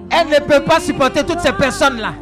[0.09, 2.13] Elle ne peut pas supporter toutes ces personnes-là.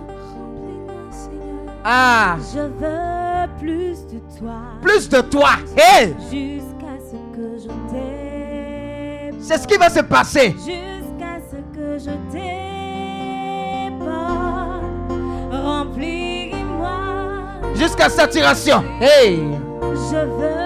[1.83, 2.37] Ah!
[2.53, 4.61] Je veux plus de toi.
[4.81, 5.49] Plus de toi.
[5.75, 6.15] Hey!
[6.31, 9.35] Jusqu'à ce que je t'aime.
[9.41, 10.55] C'est ce qui va se passer.
[17.81, 18.83] Jusqu'à saturation.
[19.01, 19.39] Hey!
[19.81, 20.60] Je veux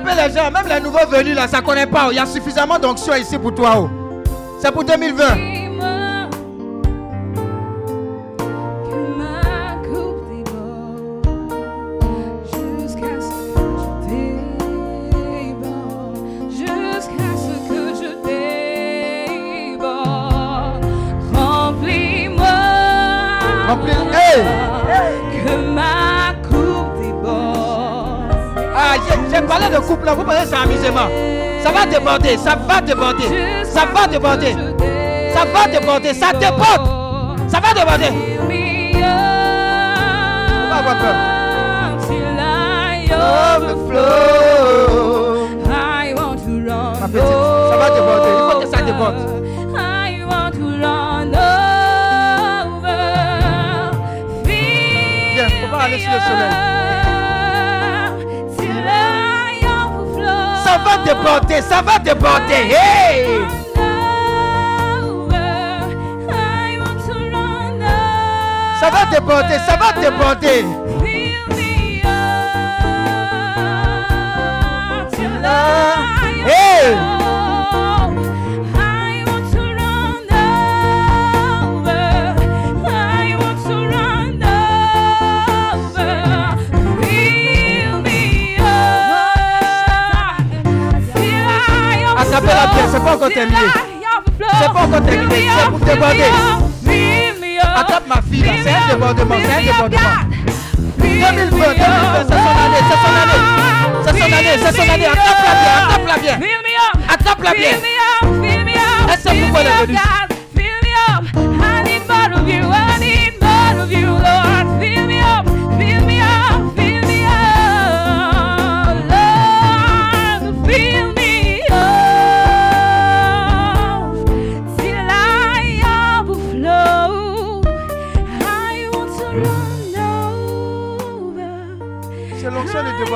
[0.00, 2.08] les gens, même les nouveaux venus là, ça connaît pas.
[2.10, 3.74] Il y a suffisamment d'onction ici pour toi.
[3.78, 3.90] oh.
[4.60, 5.51] C'est pour 2020.
[31.02, 31.62] Amusement.
[31.62, 34.56] Ça va déborder, ça va déborder, ça va déborder,
[35.32, 36.88] ça va déborder, ça déborde,
[37.48, 38.10] ça va déborder.
[40.70, 41.14] Pas avoir peur.
[47.00, 47.22] Ma petite,
[47.70, 49.20] ça va déborder, il faut que ça déborde.
[55.34, 56.81] Viens, faut pas aller sur le soleil.
[60.72, 62.70] Ça va te porter, ça va te porter.
[62.70, 63.26] Hey!
[68.80, 70.64] Ça va te porter, ça va te porter.
[76.46, 77.21] Hey!
[92.32, 93.58] Attrapez-la bien, c'est pas encore terminé.
[94.38, 96.30] C'est pas encore terminé, c'est pour déborder.
[97.74, 99.98] Attrape ma fille là, c'est un débordement, c'est un débordement.
[100.98, 101.58] 2020, 2020,
[102.22, 103.42] c'est son année, c'est son année.
[104.04, 105.06] C'est son année, c'est son année.
[105.06, 106.36] Attrape-la bien, attrape-la bien.
[107.12, 107.72] Attrape-la bien.
[109.12, 109.98] Elle sait pourquoi elle est venue.
[109.98, 110.31] Fill me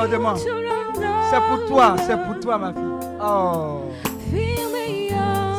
[0.07, 0.35] débordement.
[1.29, 2.83] C'est pour toi, c'est pour toi, ma fille.
[3.21, 3.81] Oh,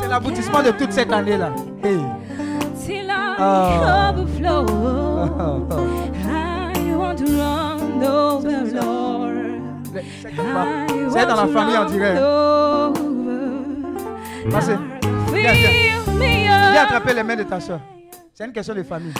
[0.01, 1.51] c'est l'aboutissement de toute cette année-là.
[1.83, 1.97] Hey.
[4.41, 4.65] Lord.
[11.11, 12.15] C'est dans la famille, on dirait.
[14.51, 14.77] Passez.
[15.33, 16.83] Viens, viens.
[16.83, 17.79] Attraper les mains de ta soeur.
[18.33, 19.13] C'est une question de famille.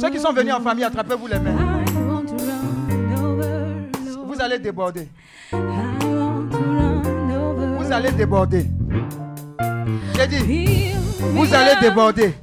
[0.00, 1.75] Ceux qui sont venus en famille, attrapez-vous les mains.
[4.46, 5.08] Allez déborder.
[7.78, 8.66] Vous allez déborder.
[10.14, 10.92] J'ai dit,
[11.32, 12.34] vous allez déborder.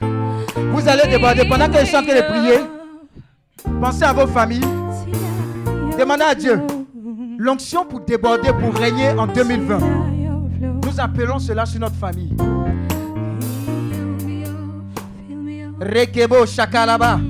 [0.00, 1.48] Vous allez déborder.
[1.48, 2.58] Pendant que je suis en train de prier,
[3.80, 4.60] pensez à vos familles.
[5.98, 6.60] Demandez à Dieu
[7.38, 9.78] l'onction pour déborder, pour régner en 2020.
[10.84, 12.34] Nous appelons cela sur notre famille.
[15.80, 17.20] Rekebo shakalaba.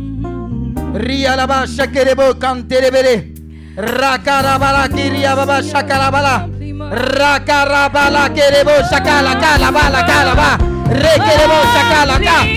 [0.97, 3.35] Ria la basha que debo canterebere.
[3.77, 6.49] Rakarabala kiria baba shakarabala.
[6.91, 10.59] Rakarabala que debo shakala kala bala kala ba.
[10.89, 11.35] Re que
[11.75, 12.56] shakala kala.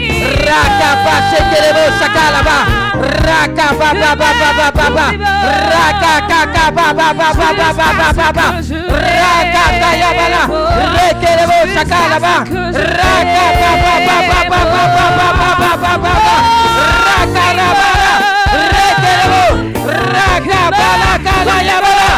[20.16, 22.10] Raka bala kala yabala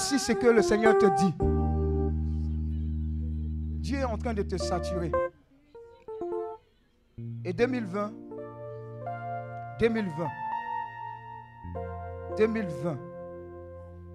[0.00, 1.34] Voici ce que le Seigneur te dit.
[3.80, 5.10] Dieu est en train de te saturer.
[7.44, 8.12] Et 2020,
[9.80, 10.26] 2020,
[12.36, 12.98] 2020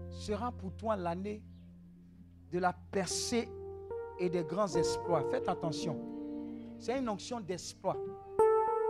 [0.09, 1.43] sera pour toi l'année
[2.49, 3.49] de la percée
[4.19, 5.25] et des grands exploits.
[5.31, 5.99] Faites attention.
[6.79, 7.97] C'est une onction d'espoir.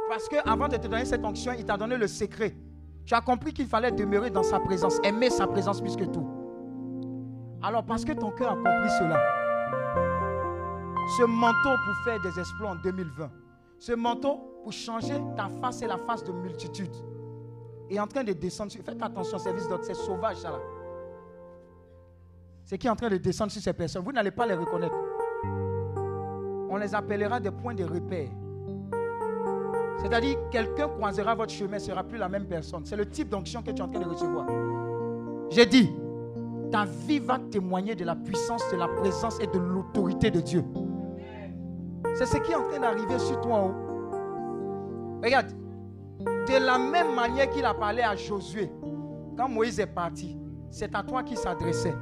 [0.10, 2.56] Parce que avant de te donner cette onction, il t'a donné le secret.
[3.04, 6.43] Tu as compris qu'il fallait demeurer dans sa présence, aimer sa présence plus que tout.
[7.64, 9.18] Alors, parce que ton cœur a compris cela,
[11.18, 13.30] ce manteau pour faire des exploits en 2020,
[13.80, 16.94] ce manteau pour changer ta face et la face de multitude,
[17.90, 18.72] est en train de descendre.
[18.72, 20.60] sur- Faites attention, service d'autres, c'est sauvage ça là.
[22.66, 24.04] C'est qui est en train de descendre sur ces personnes?
[24.04, 24.96] Vous n'allez pas les reconnaître.
[26.70, 28.30] On les appellera des points de repère.
[30.00, 32.86] C'est-à-dire, quelqu'un croisera votre chemin, ne sera plus la même personne.
[32.86, 34.48] C'est le type d'onction que tu es en train de recevoir.
[35.52, 35.94] J'ai dit,
[36.74, 40.64] ta vie va témoigner de la puissance, de la présence et de l'autorité de Dieu.
[42.16, 43.70] C'est ce qui est en train d'arriver sur toi.
[43.70, 45.22] oh.
[45.24, 45.52] Regarde,
[46.20, 48.72] de la même manière qu'il a parlé à Josué,
[49.38, 50.36] quand Moïse est parti,
[50.72, 51.94] c'est à toi qu'il s'adressait.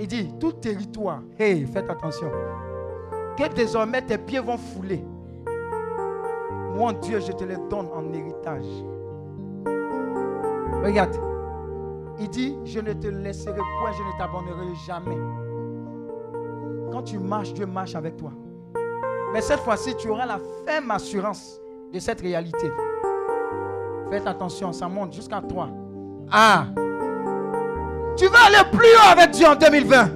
[0.00, 2.28] Il dit, tout territoire, hey, faites attention,
[3.38, 5.04] que désormais tes pieds vont fouler.
[6.74, 8.66] Mon Dieu, je te les donne en héritage.
[10.84, 11.16] Regarde,
[12.18, 15.18] il dit, je ne te laisserai point, je ne t'abandonnerai jamais.
[16.90, 18.30] Quand tu marches, Dieu marche avec toi.
[19.32, 21.60] Mais cette fois-ci, tu auras la ferme assurance
[21.92, 22.70] de cette réalité.
[24.10, 25.68] Faites attention, ça monte jusqu'à toi.
[26.30, 26.66] Ah!
[28.16, 30.08] Tu vas aller plus haut avec Dieu en 2020.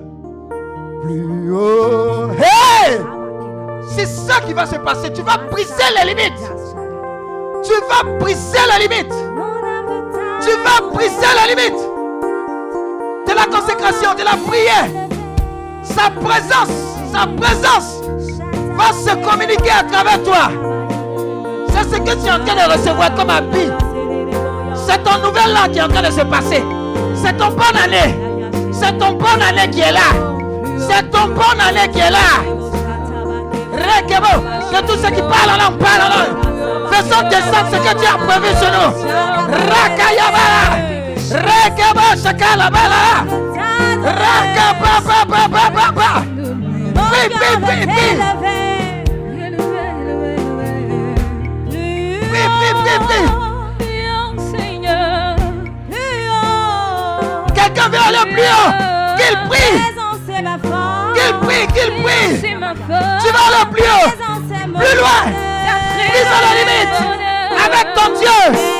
[1.02, 2.30] Plus haut.
[2.30, 2.98] Hey!
[3.88, 5.12] C'est ça qui va se passer.
[5.12, 6.52] Tu vas briser les limites.
[7.62, 9.14] Tu vas briser les limites.
[10.40, 11.89] Tu vas briser les limites.
[13.40, 15.08] La consécration, de la prière.
[15.82, 16.68] Sa présence,
[17.10, 18.02] sa présence
[18.76, 20.50] va se communiquer à travers toi.
[21.68, 23.70] C'est ce que tu es en train de recevoir comme habit.
[24.74, 26.62] C'est ton nouvel an qui est en train de se passer.
[27.14, 28.14] C'est ton bonne année.
[28.72, 30.10] C'est ton bonne année qui est là.
[30.78, 32.44] C'est ton bonne année qui est là.
[33.72, 36.92] Rekebo, que tous ceux qui parlent en langue parlent en langue.
[36.92, 38.90] Faisons descendre ce que tu as prévu sur nous.
[41.30, 43.24] Rekeba shakala bala.
[57.54, 58.72] Quelqu'un vers le plus haut.
[59.16, 59.74] Qu'il prie.
[61.14, 62.30] Qu'il prie, qu'il prie.
[62.40, 64.10] Tu vas le plus haut.
[64.78, 65.22] Plus loin.
[66.10, 66.96] Plus à la limite.
[67.64, 68.79] Avec ton Dieu.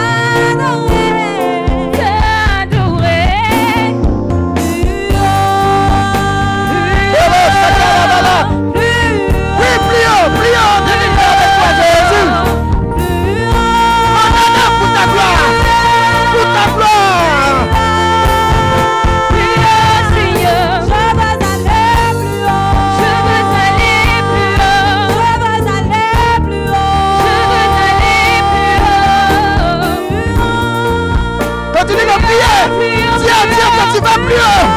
[34.01, 34.67] vous plus haut.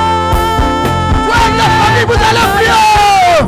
[1.26, 3.46] Toi et ta famille, vous allez plus haut.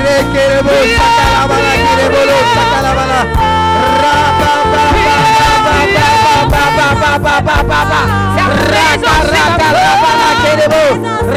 [0.00, 3.20] Rekere bolo, sakala bala, kere bolo, sakala bala.
[4.02, 8.00] Ra ba ba ba ba ba ba ba ba ba ba ba.
[8.70, 10.92] Ra ka ra ka ra bala, kere bolo.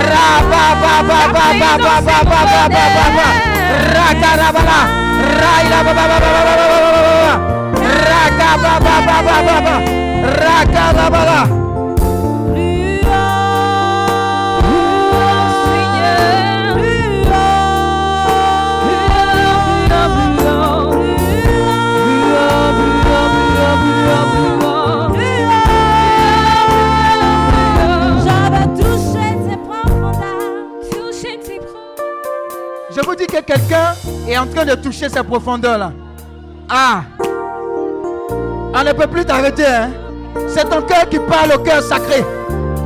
[0.09, 3.27] Ra ba ba ba ba ba ba ba ba ba ba ba ba.
[3.93, 4.79] Ra ka ra bala,
[5.39, 7.33] ra ila ba ba ba ba ba ba ba ba ba ba.
[8.09, 9.75] Ra ka ba ba ba ba ba ba.
[10.43, 11.39] Ra ka ba ba ba.
[33.05, 33.95] Vous dis que quelqu'un
[34.27, 35.91] est en train de toucher ces profondeurs là.
[36.69, 37.01] Ah!
[38.75, 39.65] On ne peut plus t'arrêter.
[39.65, 39.91] Hein?
[40.47, 42.23] C'est ton cœur qui parle au cœur sacré.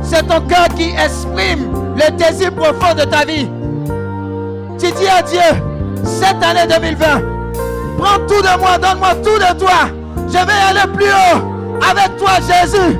[0.02, 3.48] C'est ton cœur qui exprime le désir profond de ta vie.
[4.78, 5.40] Tu dis à Dieu,
[6.04, 7.06] cette année 2020,
[7.98, 9.88] prends tout de moi, donne-moi tout de toi.
[10.28, 11.42] Je vais aller plus haut
[11.90, 12.98] avec toi, Jésus.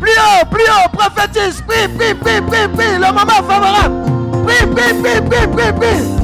[0.00, 4.01] Plus haut, plus haut, prophétise, prie, prie, prie, prie, prie, le moment favorable.
[4.42, 6.21] Prie, prie, prie, prie, prie, prie.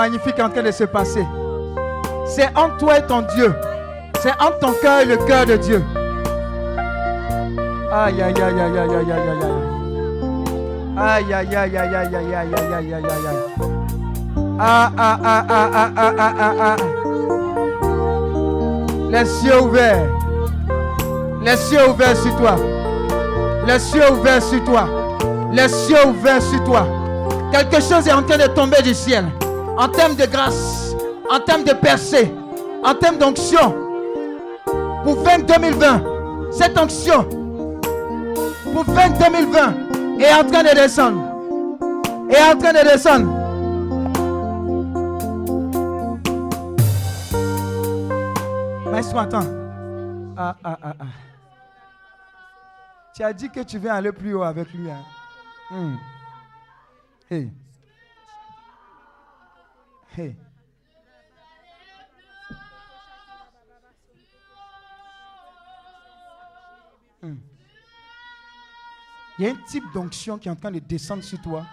[0.00, 1.26] Magnifique en train de se passer.
[2.24, 3.54] C'est entre toi et ton Dieu.
[4.22, 5.82] C'est entre ton cœur et le cœur de Dieu.
[7.92, 9.44] Aïe, aïe, aïe, aïe, aïe, aïe, aïe.
[10.96, 13.66] Aïe, aïe, aïe, aïe, aïe, aïe, aïe, aïe, aïe, aïe, aïe, aïe.
[14.58, 16.76] Ah, ah, ah, ah, ah, ah, ah, ah, ah.
[19.10, 20.08] Les cieux ouverts.
[21.42, 22.56] Les cieux ouverts sur toi.
[23.66, 24.88] Les cieux ouverts sur toi.
[25.52, 26.86] Les cieux ouverts sur toi.
[27.52, 29.26] Quelque chose est en train de tomber du ciel.
[29.80, 30.94] En termes de grâce,
[31.30, 32.30] en termes de percée,
[32.84, 33.74] en termes d'onction.
[35.02, 37.24] Pour 20 2020, cette onction,
[38.74, 41.22] pour 20 2020, est en train de descendre.
[42.28, 43.32] Est en train de descendre.
[48.90, 49.46] Maestro, attends.
[50.36, 51.04] Ah, ah, ah, ah.
[53.14, 54.90] Tu as dit que tu veux aller plus haut avec lui.
[54.90, 55.04] Hein?
[55.70, 55.96] Hmm.
[57.30, 57.50] Hey.
[60.16, 60.34] Hey.
[67.22, 67.36] Hmm.
[69.38, 71.64] Il y a un type d'onction qui est en train de descendre sur toi.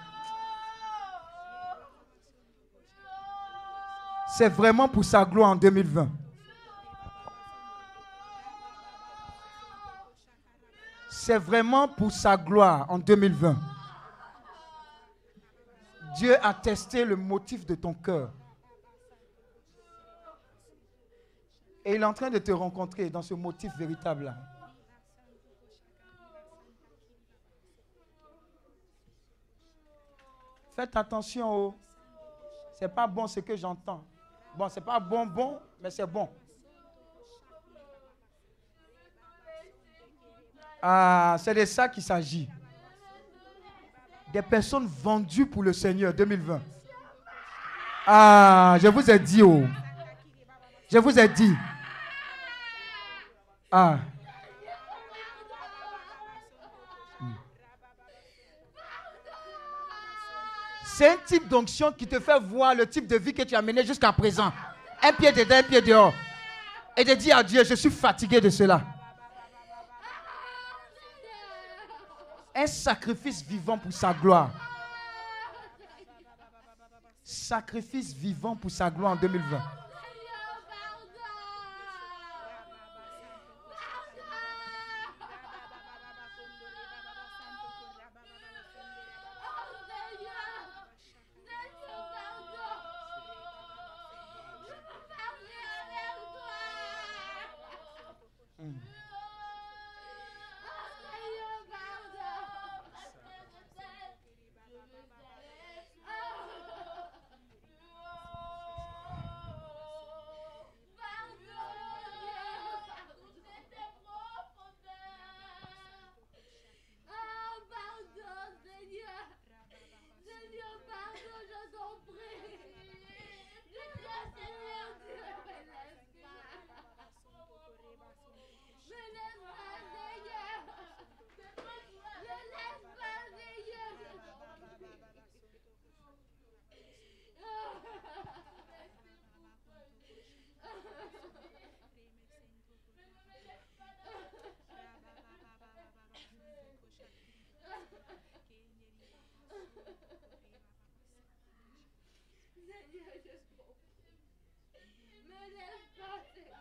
[4.37, 6.09] C'est vraiment pour sa gloire en 2020.
[11.09, 13.76] C'est vraiment pour sa gloire en 2020.
[16.17, 18.31] Dieu a testé le motif de ton cœur.
[21.85, 24.35] Et il est en train de te rencontrer dans ce motif véritable-là.
[30.75, 31.79] Faites attention au.
[32.75, 34.03] C'est pas bon ce que j'entends.
[34.55, 36.29] Bon, c'est pas bon, bon, mais c'est bon.
[40.81, 42.49] Ah, c'est de ça qu'il s'agit.
[44.37, 46.61] Des personnes vendues pour le Seigneur 2020.
[48.05, 49.63] Ah, je vous ai dit, oh.
[50.91, 51.55] Je vous ai dit.
[53.71, 53.97] Ah.
[60.85, 63.61] C'est un type d'onction qui te fait voir le type de vie que tu as
[63.63, 64.53] mené jusqu'à présent.
[65.01, 66.13] Un pied dedans, un pied dehors.
[66.95, 68.83] Et de dire à Dieu, je suis fatigué de cela.
[72.59, 74.49] Un sacrifice vivant pour sa gloire.
[77.23, 79.61] Sacrifice vivant pour sa gloire en 2020.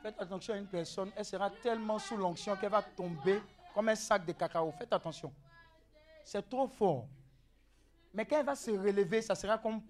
[0.07, 3.43] Faites attention à une personne, elle sera tellement sous l'onction qu'elle va tomber
[3.75, 4.73] comme un sac de cacao.
[4.79, 5.35] Faites attention.
[6.23, 7.09] C'est trop fort.
[8.15, 9.81] Mais quand elle va se relever, ça sera comme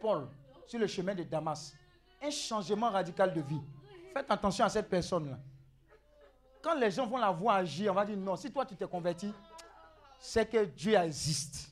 [0.00, 0.28] Paul
[0.66, 1.74] sur le chemin de Damas.
[2.22, 3.60] Un changement radical de vie.
[4.14, 5.38] Faites attention à cette personne-là.
[6.62, 8.88] Quand les gens vont la voir agir, on va dire non, si toi tu t'es
[8.88, 9.30] converti,
[10.18, 11.70] c'est que Dieu existe.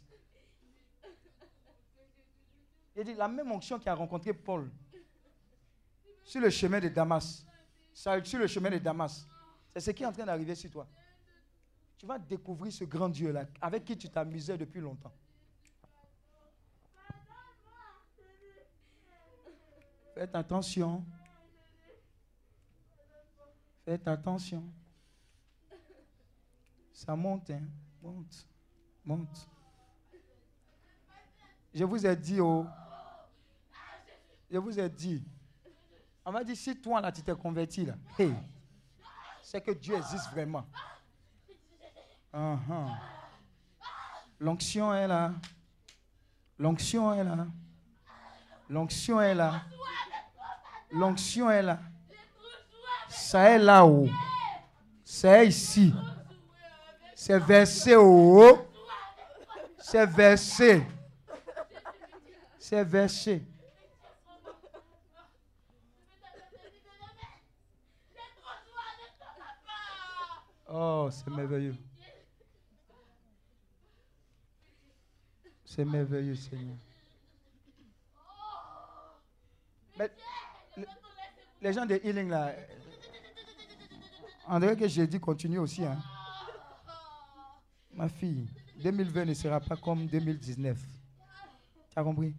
[2.95, 4.71] Il dit la même onction qui a rencontré Paul
[6.23, 7.47] sur le chemin de Damas,
[7.95, 9.27] sur le chemin de Damas,
[9.73, 10.87] c'est ce qui est en train d'arriver sur toi.
[11.97, 15.13] Tu vas découvrir ce grand Dieu-là avec qui tu t'amusais depuis longtemps.
[20.15, 21.05] Faites attention.
[23.85, 24.65] Faites attention.
[26.93, 27.63] Ça monte, hein?
[28.03, 28.47] Monte.
[29.05, 29.49] Monte.
[31.75, 32.65] Je vous ai dit, oh,
[34.49, 35.23] je vous ai dit,
[36.25, 37.95] on m'a dit, si toi là tu t'es converti là,
[39.43, 40.65] c'est que Dieu existe vraiment.
[42.33, 42.97] Uh-huh.
[44.41, 45.33] L'onction est là.
[46.59, 47.47] L'onction est là.
[48.69, 49.63] L'onction est là.
[50.91, 51.79] L'onction est là.
[53.09, 54.09] Ça est là-haut.
[55.05, 55.95] C'est ici.
[57.15, 58.69] C'est versé au haut.
[59.79, 60.87] C'est versé.
[62.59, 63.43] C'est versé.
[70.77, 71.77] Oh, c'est merveilleux.
[75.65, 76.75] C'est merveilleux, Seigneur.
[79.97, 80.11] Mais,
[81.63, 82.53] les gens de healing là,
[84.49, 85.85] André que j'ai dit continue aussi.
[85.85, 85.97] Hein.
[87.93, 88.49] Ma fille,
[88.83, 90.77] 2020 ne sera pas comme 2019.
[91.89, 92.35] Tu as compris?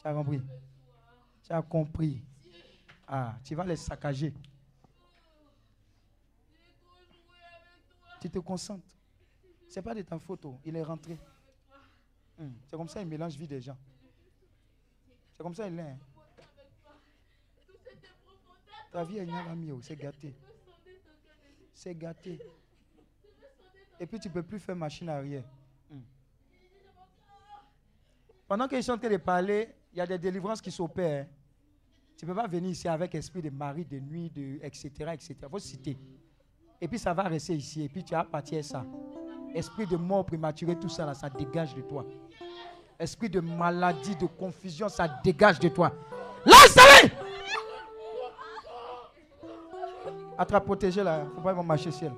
[0.00, 0.42] Tu as compris?
[1.42, 2.22] Tu as compris?
[3.08, 4.32] Ah, tu vas les saccager.
[8.24, 8.96] Tu te concentres.
[9.68, 10.58] Ce n'est pas de ta photo.
[10.64, 11.18] Il est rentré.
[12.38, 12.52] Hmm.
[12.64, 13.76] C'est comme ça il mélange vie des gens.
[15.34, 15.82] C'est comme ça il est.
[15.82, 15.98] Hein.
[18.90, 20.34] Ta vie est une c'est gâté.
[21.74, 22.38] C'est gâté.
[24.00, 25.44] Et puis tu ne peux plus faire machine arrière.
[25.90, 26.00] Hmm.
[28.48, 31.28] Pendant qu'ils sont en train de parler, il y a des délivrances qui s'opèrent.
[32.16, 34.88] Tu ne peux pas venir ici avec esprit de mari, de nuit, de, etc.
[35.12, 35.36] etc.
[35.42, 35.98] Il faut citer.
[36.84, 37.84] Et puis ça va rester ici.
[37.84, 38.84] Et puis tu as partir ça.
[39.54, 42.04] Esprit de mort prématuré, tout ça là, ça dégage de toi.
[42.98, 45.90] Esprit de maladie, de confusion, ça dégage de toi.
[46.44, 47.08] Lance-le!
[50.36, 51.24] Attrape, protéger là.
[51.34, 52.12] Faut pas marcher ciel.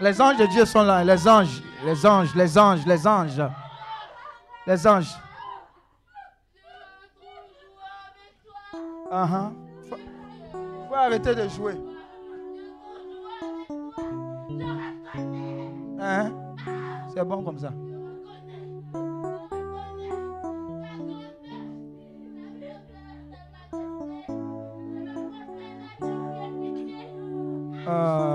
[0.00, 1.04] Les anges de Dieu sont là.
[1.04, 3.42] Les anges, les anges, les anges, les anges.
[4.66, 5.27] Les anges.
[9.10, 9.50] Uh -huh.
[9.88, 11.74] faut, arrêter de jouer.
[15.98, 16.30] Hein?
[17.14, 17.72] C'est bon comme ça.
[27.86, 28.28] Uh...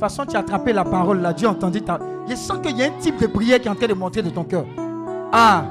[0.00, 2.00] façon tu as attrapé la parole, là, Dieu a entendu ta...
[2.28, 4.20] Je sens qu'il y a un type de prière qui est en train de monter
[4.22, 4.64] de ton cœur.
[5.32, 5.64] Ah.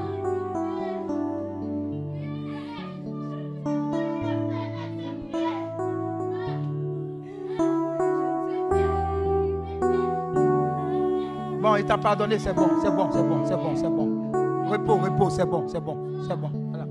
[12.02, 14.32] Pardonné, c'est bon, c'est bon, c'est bon, c'est bon, c'est bon.
[14.68, 15.96] Repos, repos, c'est bon, c'est bon,
[16.28, 16.50] c'est bon.
[16.70, 16.86] Voilà.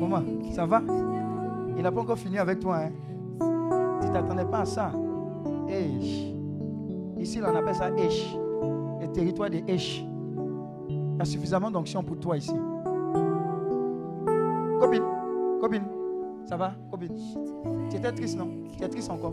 [0.00, 0.22] Maman,
[0.52, 0.80] ça va?
[1.76, 2.78] Il n'a pas encore fini avec toi.
[2.78, 2.90] Hein?
[4.00, 4.92] Tu t'attendais pas à ça.
[7.18, 8.36] Ici, là, on appelle ça Esh.
[9.14, 10.04] Territoire des Esh.
[10.88, 12.52] Il y a suffisamment d'onction pour toi ici.
[14.80, 15.04] Copine,
[15.60, 15.84] copine,
[16.44, 17.16] ça va, copine
[17.88, 18.50] Tu étais triste, non?
[18.76, 19.32] Tu es triste encore?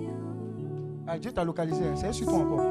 [1.08, 1.96] Ah, Dieu t'a localisé, hein.
[1.96, 2.64] c'est sur toi encore.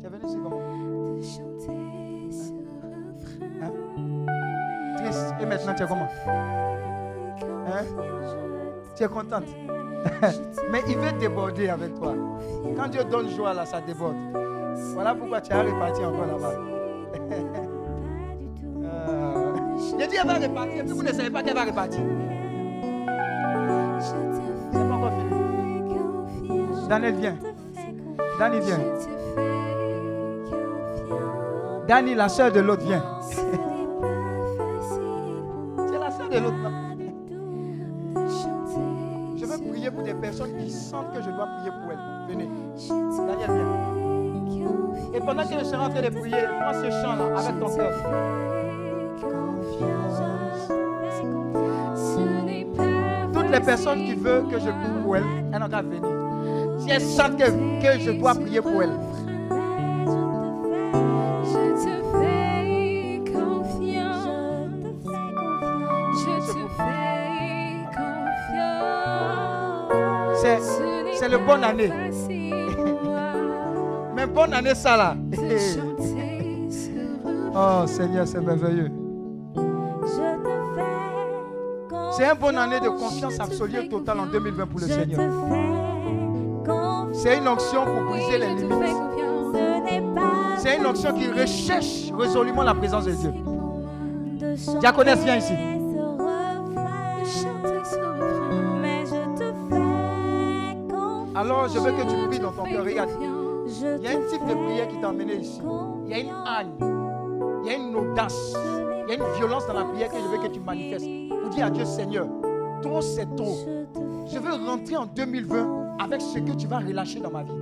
[0.00, 0.60] Tu es venu ici comment?
[3.62, 3.72] Hein?
[4.96, 5.34] Triste.
[5.40, 6.08] Et maintenant, tu es comment?
[7.66, 7.84] Hein?
[8.96, 9.44] Tu es contente?
[10.70, 12.14] Mais il veut déborder avec toi.
[12.76, 14.16] Quand Dieu donne joie, là, ça déborde.
[14.94, 16.54] Voilà pourquoi tu as réparti encore là-bas.
[18.84, 19.44] Euh,
[19.98, 20.84] J'ai dit, elle va répartir.
[20.86, 22.00] Vous ne savez pas qu'elle va répartir.
[24.00, 26.88] C'est pas encore fini.
[26.88, 27.36] Daniel, viens.
[28.38, 28.80] Dani, viens.
[31.86, 33.02] Dani, la soeur de l'autre, viens.
[46.72, 47.92] Ce chant-là avec ton cœur.
[53.32, 56.02] Toutes les personnes qui veulent que je prie pour elles, elles n'ont qu'à venir.
[56.78, 57.50] Si elles sentent que,
[57.82, 58.96] que je dois prier pour elles,
[71.14, 71.90] c'est, le bonne année.
[74.14, 75.16] Mais bonne année, ça là.
[77.62, 78.90] Oh Seigneur, c'est merveilleux.
[82.12, 85.20] C'est une bonne année de confiance absolue et totale en 2020 pour le Seigneur.
[87.12, 88.96] C'est une onction pour briser les limites.
[90.56, 93.32] C'est une onction qui recherche résolument la présence de Dieu.
[94.80, 95.52] Diaconesse, viens ici.
[97.24, 98.78] Chanter ce refrain.
[98.80, 101.36] Mais je te fais confiance.
[101.36, 102.84] Alors, je veux que tu pries dans ton cœur.
[102.84, 105.60] Regarde, il y a un type de prière qui t'a emmené ici.
[106.06, 106.89] Il y a une âne.
[108.00, 108.54] Audace.
[109.08, 111.06] Il y a une violence dans la prière que je veux que tu manifestes.
[111.28, 112.26] Pour dire à Dieu, Seigneur,
[112.82, 113.56] trop c'est trop.
[114.32, 117.52] Je veux rentrer en 2020 avec ce que tu vas relâcher dans ma vie.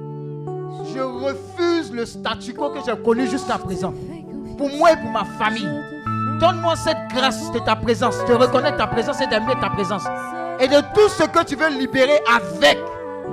[0.95, 3.93] Je refuse le statu quo que j'ai connu jusqu'à présent.
[4.57, 5.69] Pour moi et pour ma famille.
[6.41, 10.05] Donne-moi cette grâce de ta présence, de reconnaître ta présence et d'aimer ta présence.
[10.61, 12.79] Et de tout ce que tu veux libérer avec.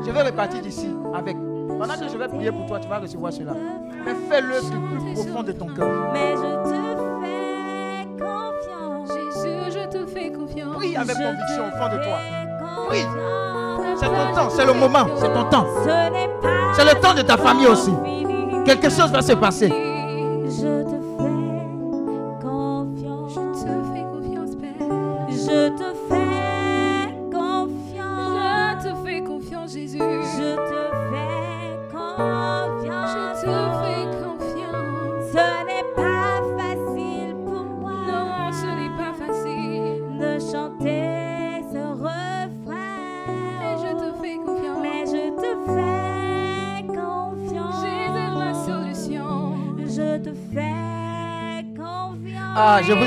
[0.06, 1.36] Je vais repartir d'ici avec.
[1.68, 3.54] Pendant que je vais prier pour toi, tu vas recevoir cela.
[4.06, 6.14] Mais fais-le du plus profond de ton cœur.
[10.86, 12.18] Prie avec conviction au fond de toi.
[12.92, 12.98] Oui.
[14.00, 15.66] C'est ton temps, c'est le moment, c'est ton temps.
[16.74, 17.94] C'est le temps de ta famille aussi.
[18.66, 19.85] Quelque chose va se passer.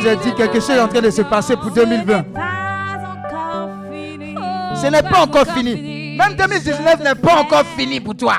[0.00, 2.22] Vous ai dit quelque chose est en train de se passer pour 2020.
[2.34, 2.40] Pas
[3.02, 4.34] encore fini.
[4.80, 6.16] Ce n'est pas encore fini.
[6.16, 8.34] Même 2019 n'est pas encore fini pour toi.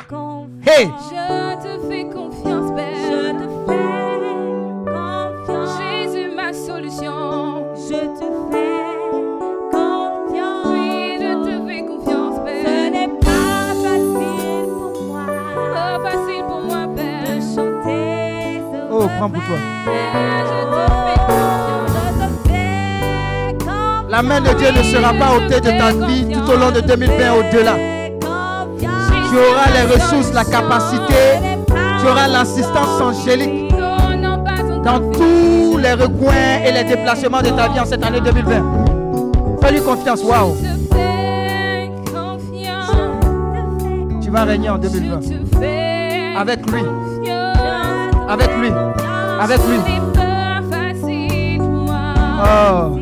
[0.65, 3.37] Hey, Je te fais confiance, Je Père.
[3.37, 3.83] te fais
[5.45, 5.69] confiance.
[5.79, 7.65] Jésus, ma solution.
[7.75, 8.85] Je te fais
[9.71, 10.65] confiance.
[10.65, 12.91] Oui, je te fais confiance, Ce Père.
[12.91, 15.25] n'est pas facile pour moi
[15.73, 17.41] Pas facile pour moi, de Père.
[17.55, 19.57] chanter ce Oh, prends pour toi.
[24.19, 26.81] La main de Dieu ne sera pas ôtée de ta vie tout au long de
[26.81, 27.75] 2020 au-delà.
[28.77, 31.39] Tu auras les ressources, la capacité,
[32.01, 33.73] tu auras l'assistance angélique
[34.83, 39.61] dans tous les recoins et les déplacements de ta vie en cette année 2020.
[39.61, 40.53] Fais-lui confiance, waouh.
[44.21, 45.19] Tu vas régner en 2020.
[46.37, 46.81] Avec lui.
[48.27, 48.71] Avec lui.
[49.39, 49.79] Avec lui.
[52.43, 52.98] Oh.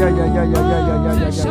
[0.00, 1.47] 呀呀呀呀呀呀呀呀呀。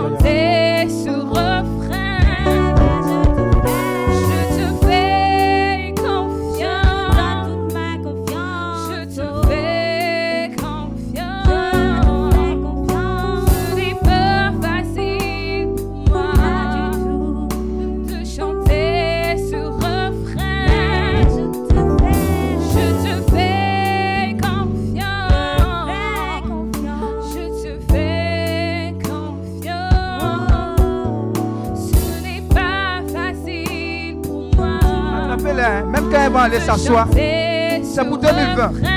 [36.36, 37.08] aller s'asseoir.
[37.14, 38.97] C'est pour 2020.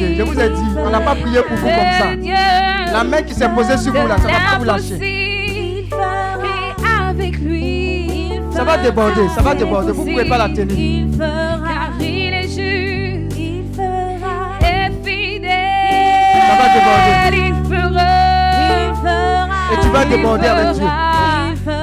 [0.00, 2.92] Je vous ai dit, on n'a pas prié pour vous comme ça.
[2.92, 4.98] La main qui s'est posée sur vous là, ça ne va pas vous lâcher.
[8.50, 9.92] Ça va déborder, ça va déborder.
[9.92, 10.76] Vous ne pouvez pas la tenir.
[10.78, 11.58] Il fera.
[11.66, 14.58] car il est juste Il fera.
[14.60, 15.50] et fidèle.
[16.48, 17.12] Ça va déborder.
[17.36, 18.08] Il fera.
[18.70, 19.46] Il fera.
[19.72, 20.84] Et tu vas déborder avec Dieu.
[20.84, 21.76] Il fera.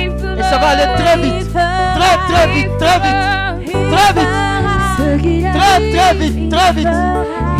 [0.00, 0.38] Il fera.
[0.38, 1.52] Et ça va aller très vite.
[1.52, 3.72] Très, très vite, très vite.
[3.72, 4.51] Très vite.
[5.22, 6.88] Très, très vite, très vite.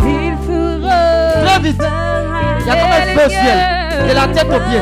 [0.03, 0.97] il fera.
[1.45, 1.81] Très vite.
[2.59, 3.57] Il y a comme un feu au ciel.
[4.07, 4.81] De la tête aux pieds.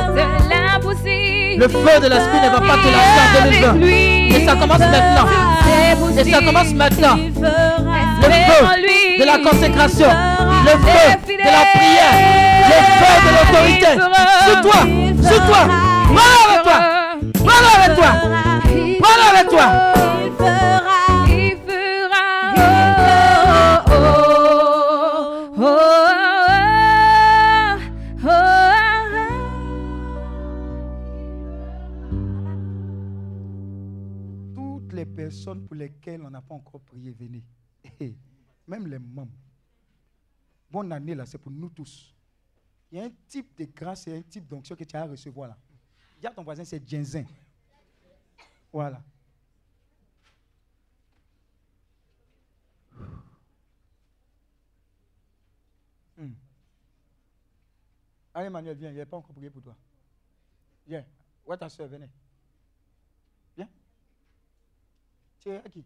[1.58, 3.86] Le feu de l'esprit ne va pas te lâcher en 2020.
[3.86, 5.28] Et ça commence maintenant.
[6.18, 7.18] Et ça commence maintenant.
[8.18, 8.62] Le feu
[9.20, 10.10] de la consécration.
[10.66, 12.16] Le feu de la prière.
[12.68, 13.92] Le feu de l'autorité.
[14.48, 14.80] Sur toi.
[15.30, 15.62] Sur toi.
[16.08, 16.80] Voilà avec toi.
[17.44, 18.12] Voilà avec toi.
[19.00, 19.91] Voilà avec toi.
[36.02, 37.44] Lesquelles on n'a pas encore prié, venez.
[38.00, 38.16] Eh,
[38.68, 39.32] Même les membres.
[40.70, 42.16] Bonne année là, c'est pour nous tous.
[42.92, 45.08] Il y a un type de grâce et un type d'onction que tu as à
[45.08, 45.58] recevoir là.
[46.20, 47.26] Dis ton voisin, c'est ginseng.
[48.72, 49.02] Voilà.
[56.18, 56.34] Hmm.
[58.34, 59.76] Allez, Emmanuel, viens, il n'a pas encore prié pour toi.
[60.88, 61.06] Viens.
[61.50, 61.88] Est ta soeur?
[61.88, 62.10] Venez.
[63.58, 63.70] Viens.
[65.42, 65.84] Tu es à qui?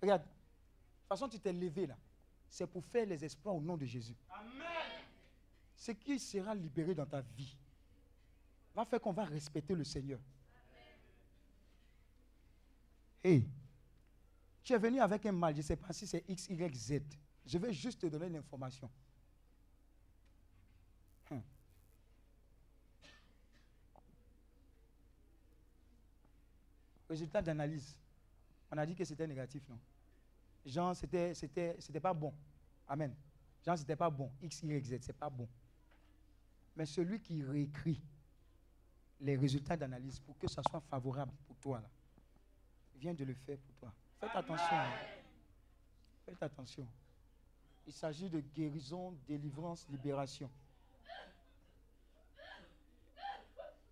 [0.00, 0.22] Regarde.
[1.08, 1.96] façon, tu t'es levé là.
[2.48, 4.16] C'est pour faire les exploits au nom de Jésus.
[5.76, 7.56] Ce qui sera libéré dans ta vie
[8.74, 10.20] va faire qu'on va respecter le Seigneur.
[13.22, 13.46] Hey,
[14.62, 17.02] tu es venu avec un mal, je ne sais pas si c'est X, Y, Z.
[17.44, 18.90] Je vais juste te donner une information.
[21.30, 21.42] Hum.
[27.10, 27.98] Résultat d'analyse.
[28.70, 29.80] On a dit que c'était négatif, non?
[30.64, 32.32] Jean, c'était, c'était, pas bon.
[32.86, 33.12] Amen.
[33.66, 34.30] Jean, c'était pas bon.
[34.40, 35.48] X, Y, Z, c'est pas bon.
[36.76, 38.00] Mais celui qui réécrit
[39.18, 41.90] les résultats d'analyse pour que ça soit favorable pour toi, là,
[42.94, 43.92] vient de le faire pour toi.
[44.20, 44.76] Faites attention.
[44.76, 44.90] hein.
[46.24, 46.86] Faites attention.
[47.88, 50.48] Il s'agit de guérison, délivrance, libération.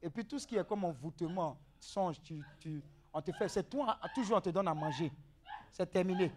[0.00, 2.80] Et puis tout ce qui est comme envoûtement, songe, tu, tu,
[3.12, 5.12] on te fait, c'est toi, toujours on te donne à manger.
[5.72, 6.32] C'est terminé.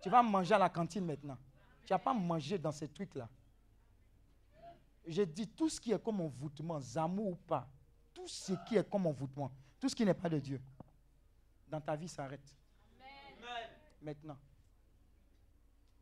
[0.00, 1.38] Tu vas manger à la cantine maintenant.
[1.86, 3.28] Tu n'as pas mangé dans ces trucs-là.
[5.06, 7.66] J'ai dit tout ce qui est comme envoûtement, zamour ou pas,
[8.14, 10.60] tout ce qui est comme envoûtement, tout ce qui n'est pas de Dieu,
[11.68, 12.54] dans ta vie s'arrête.
[14.02, 14.36] Maintenant.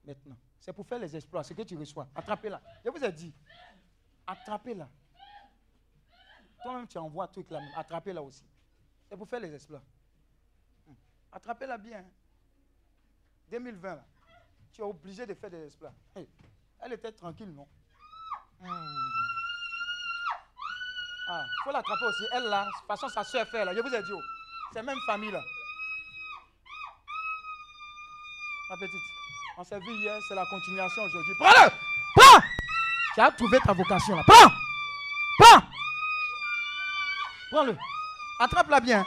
[0.05, 0.37] Maintenant.
[0.61, 2.09] C'est pour faire les exploits, ce que tu reçois.
[2.15, 2.61] Attrapez-la.
[2.85, 3.33] Je vous ai dit.
[4.27, 4.89] Attrapez-la.
[6.63, 8.45] Toi-même, tu envoies un truc là, attrapez-la aussi.
[9.09, 9.83] C'est pour faire les exploits.
[10.87, 10.93] Hmm.
[11.33, 11.99] Attrapez-la bien.
[11.99, 12.11] hein.
[13.51, 14.05] 2020, là,
[14.73, 15.93] tu es obligé de faire des exploits.
[16.81, 17.67] Elle était tranquille, non?
[18.61, 18.69] Hmm.
[21.31, 22.25] Ah, faut l'attraper aussi.
[22.35, 23.75] Elle, là, de toute façon, sa soeur fait, là.
[23.75, 24.21] Je vous ai dit, oh,
[24.73, 25.43] c'est même famille, là.
[28.71, 29.01] Ma petite,
[29.57, 31.33] on s'est vu hier, c'est la continuation aujourd'hui.
[31.41, 31.71] Prends-le
[32.17, 32.41] Prends
[33.15, 34.23] Tu as trouvé ta vocation, là.
[34.27, 34.51] Prends
[35.39, 35.63] Prends
[37.51, 37.77] Prends-le.
[38.41, 39.05] Attrape-la bien.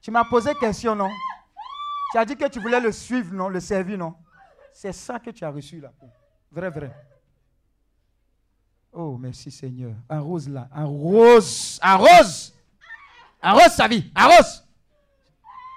[0.00, 1.10] Tu m'as posé question, non?
[2.12, 3.48] Tu as dit que tu voulais le suivre, non?
[3.48, 4.14] Le servir, non?
[4.72, 5.92] C'est ça que tu as reçu là.
[6.50, 6.94] Vrai, vrai.
[8.92, 9.94] Oh, merci Seigneur.
[10.08, 10.68] Arrose là.
[10.70, 11.78] Arrose.
[11.82, 12.54] Arrose.
[13.42, 14.10] Arrose sa vie.
[14.14, 14.64] Arrose.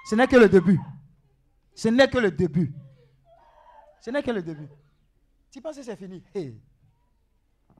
[0.08, 0.80] Ce n'est que le début.
[1.74, 2.72] Ce n'est que le début.
[4.00, 4.68] Ce n'est que le début.
[5.58, 6.22] Tu penses que c'est fini?
[6.32, 6.56] Hey.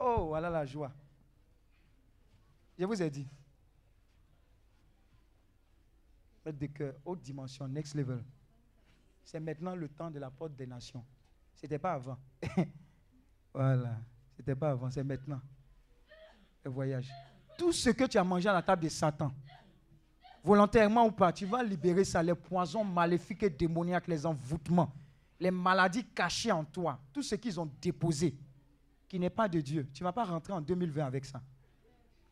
[0.01, 0.91] Oh, voilà la joie.
[2.77, 3.25] Je vous ai dit.
[6.43, 8.25] Faites de cœur, haute dimension, next level.
[9.23, 11.05] C'est maintenant le temps de la porte des nations.
[11.55, 12.19] Ce n'était pas avant.
[13.55, 14.01] voilà.
[14.35, 15.41] Ce n'était pas avant, c'est maintenant.
[16.65, 17.09] Le voyage.
[17.57, 19.31] Tout ce que tu as mangé à la table de Satan,
[20.43, 24.93] volontairement ou pas, tu vas libérer ça, les poisons maléfiques et démoniaques, les envoûtements,
[25.41, 28.37] les maladies cachées en toi, tout ce qu'ils ont déposé,
[29.09, 29.89] qui n'est pas de Dieu.
[29.93, 31.43] Tu ne vas pas rentrer en 2020 avec ça.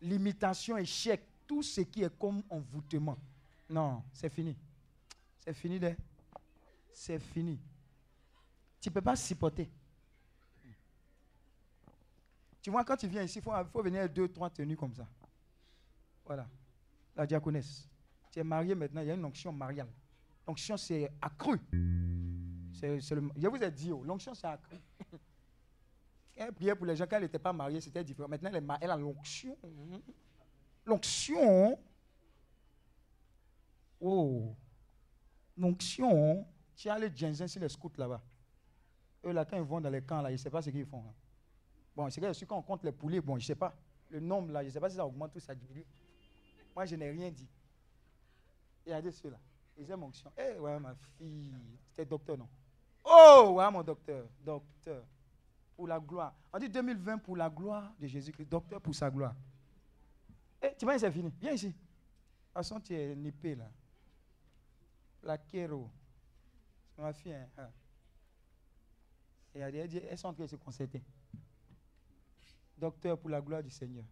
[0.00, 3.16] Limitation, échec, tout ce qui est comme envoûtement.
[3.68, 4.56] Non, c'est fini.
[5.38, 5.94] C'est fini, de.
[6.92, 7.58] C'est fini.
[8.80, 9.70] Tu ne peux pas supporter.
[12.60, 15.06] Tu vois, quand tu viens ici, il faut, faut venir deux, trois tenues comme ça.
[16.24, 16.48] Voilà.
[17.14, 17.88] La diaconesse.
[18.32, 19.88] Tu es marié maintenant, il y a une onction mariale.
[20.46, 21.60] L'onction, c'est accru.
[22.80, 24.76] Je vous ai dit, oh, l'onction, accru.
[26.36, 28.28] Elle priait pour les gens quand elle n'était pas mariée, c'était différent.
[28.28, 29.56] Maintenant, elle, est a l'onction.
[30.84, 31.78] L'onction.
[34.00, 34.54] Oh.
[35.56, 36.46] L'onction.
[36.74, 38.22] Tu as les ginseng sur les scouts là-bas.
[39.24, 40.84] Eux, là, quand ils vont dans les camps, là, je ne sais pas ce qu'ils
[40.84, 40.98] font.
[41.08, 41.14] hein.
[41.96, 43.74] Bon, c'est suis quand on compte les poulets, bon, je ne sais pas.
[44.10, 45.86] Le nombre, là, je ne sais pas si ça augmente ou ça diminue.
[46.74, 47.48] Moi, je n'ai rien dit.
[48.84, 49.40] Regardez ceux-là.
[49.78, 50.30] Ils aiment onction.
[50.36, 51.54] Eh, ouais, ma fille.
[51.88, 52.48] C'était docteur, non?
[53.08, 54.26] Oh, ouais, mon docteur.
[54.44, 55.04] Docteur.
[55.76, 56.34] Pour la gloire.
[56.52, 58.46] On dit 2020 pour la gloire de Jésus-Christ.
[58.48, 59.34] Docteur pour sa gloire.
[60.62, 61.32] Eh, tu vois, c'est fini.
[61.40, 61.72] Viens ici.
[61.72, 63.70] Toute façon, tu es nippé, là.
[65.22, 65.90] La kéro.
[66.94, 67.48] C'est ma fille, hein.
[67.58, 67.68] hein.
[69.54, 71.02] Et elle, dit, elles sont en train de se concerter.
[72.76, 74.04] Docteur pour la gloire du Seigneur.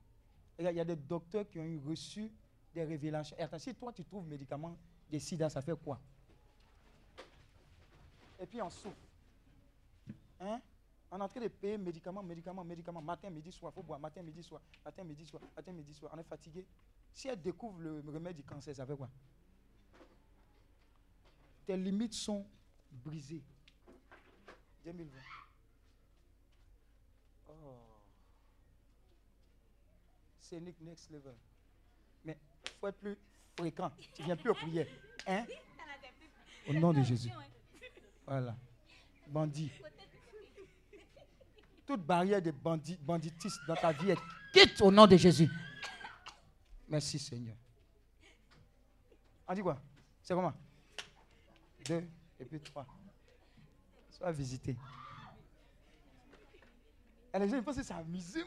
[0.58, 2.30] Il y a- des docteurs qui ont eu reçu
[2.72, 3.36] des révélations.
[3.58, 4.78] Si toi tu trouves médicaments
[5.10, 6.00] des sida, ça fait quoi?
[8.40, 8.96] Et puis on souffre.
[10.40, 10.60] Hein?
[11.10, 13.72] On est en train de payer médicaments, médicaments, médicaments, matin, midi, soir.
[13.72, 14.60] Il faut boire matin, midi, soir.
[14.84, 15.42] Matin, midi, soir.
[15.56, 16.12] Matin, midi, soir.
[16.14, 16.66] On est fatigué.
[17.12, 19.08] Si elle découvre le remède du cancer, ça fait quoi?
[21.66, 22.44] Tes limites sont
[22.90, 23.42] brisées.
[24.84, 25.18] 2020.
[27.48, 27.52] Oh.
[30.40, 31.34] C'est Nick Next Level.
[32.24, 33.16] Mais il faut être plus
[33.56, 33.90] fréquent.
[34.14, 34.86] Tu viens plus aux prières.
[35.26, 35.46] Hein?
[36.68, 37.30] Au nom de Jésus.
[38.26, 38.56] Voilà.
[39.26, 39.70] Bandit.
[41.86, 44.18] Toute barrière de bandit, banditisme dans ta vie est
[44.52, 45.50] quitte au nom de Jésus.
[46.88, 47.56] Merci Seigneur.
[49.46, 49.80] On dit quoi?
[50.22, 50.54] C'est comment?
[51.86, 52.08] Deux
[52.40, 52.86] et puis trois.
[54.10, 54.76] Sois visité.
[57.34, 58.44] Et les gens pensent que c'est amusement.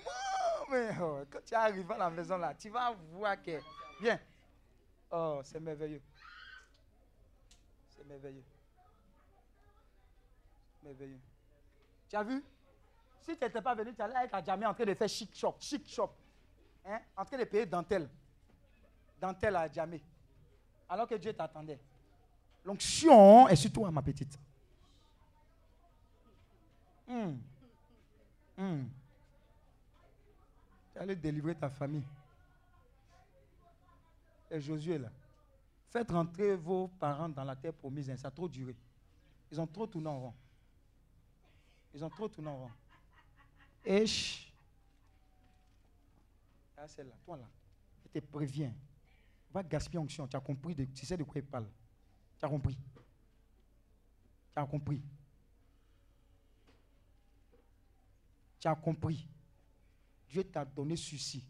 [0.72, 3.60] Mais oh, quand tu arrives à la maison là, tu vas voir que.
[4.02, 4.20] Viens.
[5.12, 6.02] Oh, c'est merveilleux.
[7.90, 8.44] C'est merveilleux.
[12.10, 12.44] Tu as vu?
[13.22, 15.36] Si tu n'étais pas venu, tu allais être à Djamé en train de faire chic
[15.36, 16.12] shop, chic shop.
[16.86, 17.00] Hein?
[17.16, 18.10] En train de payer dentelle.
[19.20, 20.02] Dentelle à Djamé.
[20.88, 21.80] Alors que Dieu t'attendait.
[22.64, 24.40] L'onction est sur toi, ma petite.
[27.08, 27.42] Hum.
[28.58, 28.90] Hum.
[30.94, 32.04] Tu allais délivrer ta famille.
[34.50, 35.10] Et Josué là.
[35.90, 38.10] Faites rentrer vos parents dans la terre promise.
[38.10, 38.76] hein, Ça a trop duré.
[39.52, 40.34] Ils ont trop tourné en rond.
[41.94, 42.72] Ils ont trop tourné en rond.
[44.06, 44.54] Chut.
[46.76, 47.50] Ah, celle-là, toi là.
[48.04, 48.74] Je te préviens.
[49.52, 50.28] Va gaspiller onction.
[50.28, 51.68] Tu as compris, de- tu sais de quoi il parle.
[52.38, 52.78] Tu as compris.
[54.54, 55.02] Tu as compris.
[58.60, 59.28] Tu as compris.
[60.30, 61.44] Dieu t'a donné ceci.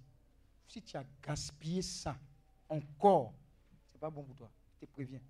[0.67, 2.17] Si tu as gaspillé ça
[2.69, 3.33] encore,
[3.91, 4.51] c'est pas bon pour toi.
[4.75, 5.22] Je te préviens.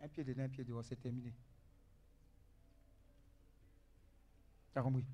[0.00, 1.32] Un pied dedans, un pied dehors, c'est terminé.
[4.72, 5.04] Tu as compris?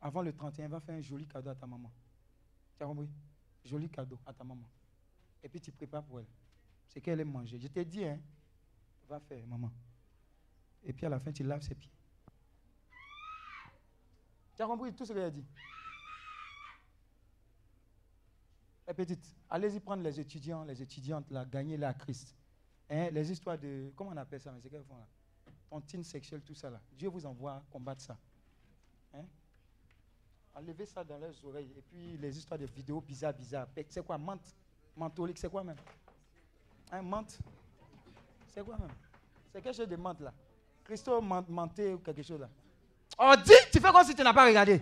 [0.00, 1.92] Avant le 31, va faire un joli cadeau à ta maman.
[2.76, 3.08] Tu as compris?
[3.64, 4.68] Joli cadeau à ta maman.
[5.42, 6.26] Et puis tu prépares pour elle.
[6.86, 7.58] C'est qu'elle aime manger.
[7.58, 8.18] Je t'ai dit, hein,
[9.08, 9.72] va faire, maman.
[10.84, 11.90] Et puis à la fin, tu laves ses pieds.
[14.54, 15.44] Tu as compris tout ce qu'elle a dit?
[18.86, 22.34] Eh, petite, allez-y prendre les étudiants, les étudiantes, là, gagner la Christ.
[22.88, 23.92] Hein, les histoires de.
[23.94, 25.06] Comment on appelle ça Mais c'est qu'elles font là?
[25.70, 26.80] Tontine sexuelle, tout ça là.
[26.92, 28.16] Dieu vous envoie combattre ça.
[29.14, 29.24] Hein?
[30.54, 31.72] Enlevez ça dans leurs oreilles.
[31.76, 33.68] Et puis les histoires de vidéos bizarres, bizarres.
[33.88, 34.54] C'est quoi Menthe?
[34.96, 35.76] Mentholique, c'est quoi même?
[36.90, 37.38] Hein, menthe?
[38.48, 38.90] C'est quoi même?
[39.52, 40.32] C'est quelque chose de menthe là.
[40.84, 42.48] Christo ment- menté ou quelque chose là.
[43.18, 44.80] Oh, dis Tu fais comme si tu n'as pas regardé.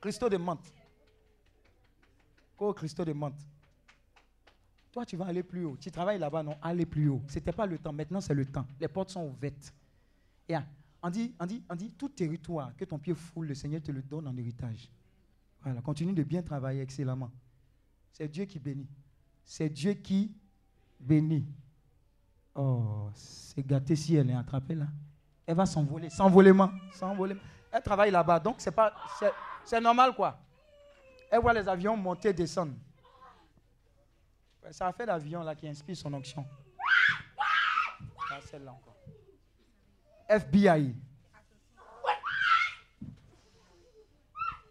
[0.00, 0.72] Christo de menthe.
[2.58, 3.40] Oh, Christo de menthe.
[5.04, 5.76] Tu vas aller plus haut.
[5.78, 7.22] Tu travailles là-bas, non Aller plus haut.
[7.28, 7.92] Ce n'était pas le temps.
[7.92, 8.66] Maintenant, c'est le temps.
[8.80, 9.74] Les portes sont ouvertes.
[10.48, 10.64] Et ah,
[11.02, 13.92] on dit, on dit, on dit, tout territoire que ton pied foule, le Seigneur te
[13.92, 14.90] le donne en héritage.
[15.62, 17.30] Voilà, continue de bien travailler excellemment.
[18.12, 18.88] C'est Dieu qui bénit.
[19.44, 20.32] C'est Dieu qui
[20.98, 21.46] bénit.
[22.54, 24.86] Oh, c'est gâté si elle est attrapée là.
[25.44, 27.36] Elle va s'envoler, s'envolement, s'envoler.
[27.70, 28.92] Elle travaille là-bas, donc c'est pas,
[29.64, 30.38] c'est normal quoi.
[31.30, 32.72] Elle voit les avions monter, descendre.
[34.70, 36.46] Ça a fait l'avion là qui inspire son onction.
[38.30, 38.96] Ah, celle-là encore.
[40.28, 40.94] FBI.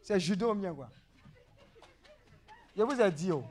[0.03, 0.89] C'est judo mien quoi.
[2.75, 3.43] Je vous ai dit, oh.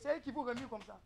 [0.00, 0.98] C'est elle qui vous remue comme ça.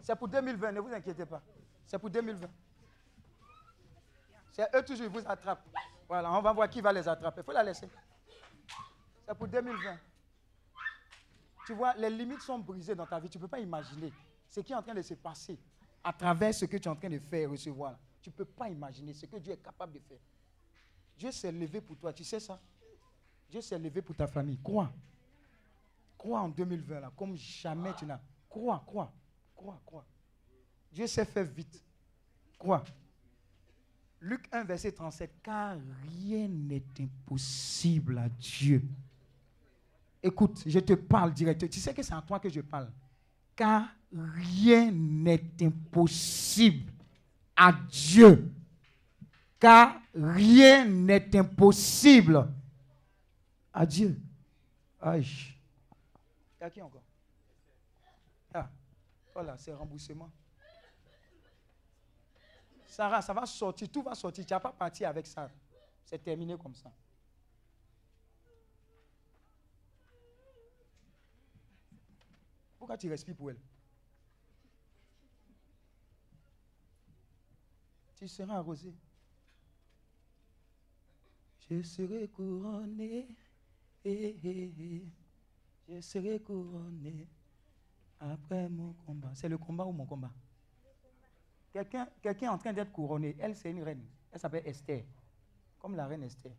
[0.00, 1.42] C'est pour 2020, ne vous inquiétez pas.
[1.86, 2.48] C'est pour 2020.
[4.52, 5.66] C'est eux toujours, ils vous attrapent.
[6.08, 7.40] Voilà, on va voir qui va les attraper.
[7.40, 7.88] Il faut la laisser.
[9.26, 9.98] C'est pour 2020.
[11.66, 13.28] Tu vois, les limites sont brisées dans ta vie.
[13.28, 14.12] Tu ne peux pas imaginer
[14.48, 15.58] ce qui est en train de se passer
[16.02, 17.96] à travers ce que tu es en train de faire et recevoir.
[18.20, 20.18] Tu ne peux pas imaginer ce que Dieu est capable de faire.
[21.16, 22.58] Dieu s'est levé pour toi, tu sais ça?
[23.48, 24.58] Dieu s'est levé pour ta famille.
[24.62, 24.90] Crois.
[26.16, 28.20] Crois en 2020, là, comme jamais tu n'as.
[28.48, 29.12] Crois, crois,
[29.54, 30.04] crois, crois.
[30.90, 31.82] Dieu s'est fait vite.
[32.58, 32.82] Crois.
[34.20, 35.30] Luc 1, verset 37.
[35.42, 38.82] Car rien n'est impossible à Dieu.
[40.22, 41.68] Écoute, je te parle direct.
[41.70, 42.90] Tu sais que c'est à toi que je parle.
[43.56, 46.92] Car rien n'est impossible
[47.56, 48.52] à Dieu.
[49.58, 52.48] Car rien n'est impossible
[53.72, 54.20] à Dieu.
[55.00, 55.26] Aïe.
[56.58, 57.02] Il y a qui encore?
[58.52, 58.68] Ah,
[59.32, 60.30] voilà, c'est remboursement.
[62.90, 64.44] Sarah, ça va sortir, tout va sortir.
[64.44, 65.48] Tu n'as pas parti avec ça.
[66.04, 66.92] C'est terminé comme ça.
[72.76, 73.60] Pourquoi tu respires pour elle?
[78.16, 78.92] Tu seras arrosé.
[81.68, 83.28] Je serai couronné.
[84.04, 87.28] Je serai couronné
[88.18, 89.30] après mon combat.
[89.34, 90.32] C'est le combat ou mon combat?
[91.72, 93.36] Quelqu'un est en train d'être couronné.
[93.38, 94.04] Elle, c'est une reine.
[94.32, 95.04] Elle s'appelle Esther.
[95.78, 96.52] Comme la reine Esther.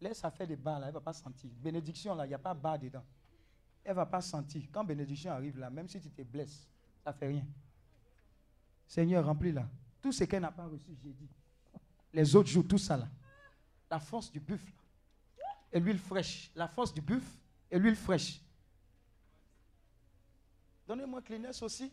[0.00, 1.50] Laisse ça fait des bas là, elle ne va pas sentir.
[1.54, 3.04] Bénédiction là, il n'y a pas bas dedans.
[3.82, 4.62] elle ne va pas sentir.
[4.70, 6.68] Quand bénédiction arrive là, même si tu te blesses,
[7.02, 7.46] ça ne fait rien.
[8.86, 9.66] Seigneur, remplis-la.
[10.02, 11.28] Tout ce qu'elle n'a pas reçu, j'ai dit.
[12.12, 13.08] Les autres jours, tout ça là.
[13.90, 14.72] La force du buffle.
[15.72, 16.50] Et l'huile fraîche.
[16.54, 17.38] La force du buffle
[17.70, 18.40] et l'huile fraîche.
[20.86, 21.92] Donnez-moi Kleenex aussi.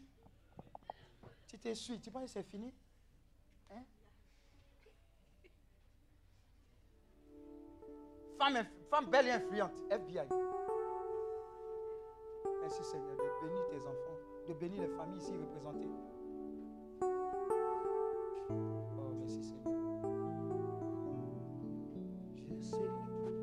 [1.53, 2.01] Tu t'essuies.
[2.01, 2.73] Tu penses que c'est fini?
[3.69, 3.83] Hein?
[8.39, 9.71] Femme, femme belle et influente.
[9.91, 10.27] FBI.
[12.59, 14.17] Merci Seigneur de bénir tes enfants,
[14.47, 15.91] de bénir les familles ici représentées.
[18.49, 19.73] Oh, merci Seigneur.
[22.49, 22.89] Je sais.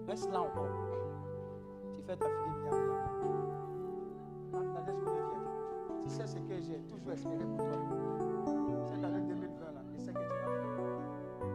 [0.08, 0.66] Reste là encore.
[1.94, 3.09] Tu fais ta figure bien, bien.
[6.10, 7.78] Sais ce que j'ai toujours espéré pour toi.
[8.86, 11.46] Cette année 2020 là, et ce que tu vas faire.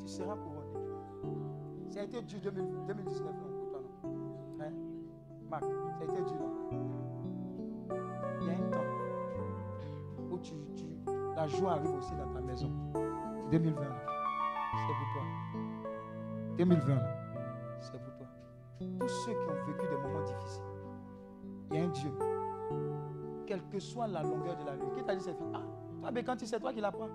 [0.00, 1.90] Tu seras couronné.
[1.90, 4.64] Ça a été dur 2000 2019 non, pour toi, non?
[4.64, 4.72] Hein?
[5.48, 6.52] Marc, ça a été dur, non?
[8.40, 8.88] Il y a un temps
[10.30, 10.84] où tu, tu-
[11.36, 12.70] la joie arrive aussi dans ta maison.
[13.50, 13.88] 2020, là,
[14.72, 15.22] c'est pour toi.
[16.56, 17.02] 2020, là,
[17.80, 18.26] c'est pour toi.
[18.98, 20.62] Tous ceux qui ont vécu des moments difficiles,
[21.70, 22.10] il y a un Dieu.
[23.46, 24.86] Quelle que soit la longueur de la nuit.
[24.96, 25.50] Qui t'a dit c'est fini?
[25.54, 25.60] Ah,
[26.00, 27.08] toi, mais quand tu sais, toi qui l'apprends.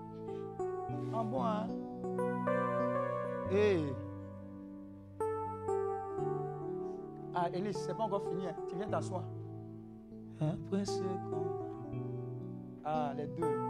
[1.12, 1.66] En bon, hein?
[3.50, 3.84] Hey.
[7.34, 8.46] Ah, Élise, c'est pas encore fini.
[8.46, 8.54] hein.
[8.68, 9.22] Tu viens t'asseoir.
[10.40, 11.66] Après ce combat.
[12.84, 13.69] Ah, les deux.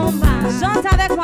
[0.00, 0.26] combat.
[0.92, 1.19] Avec moi.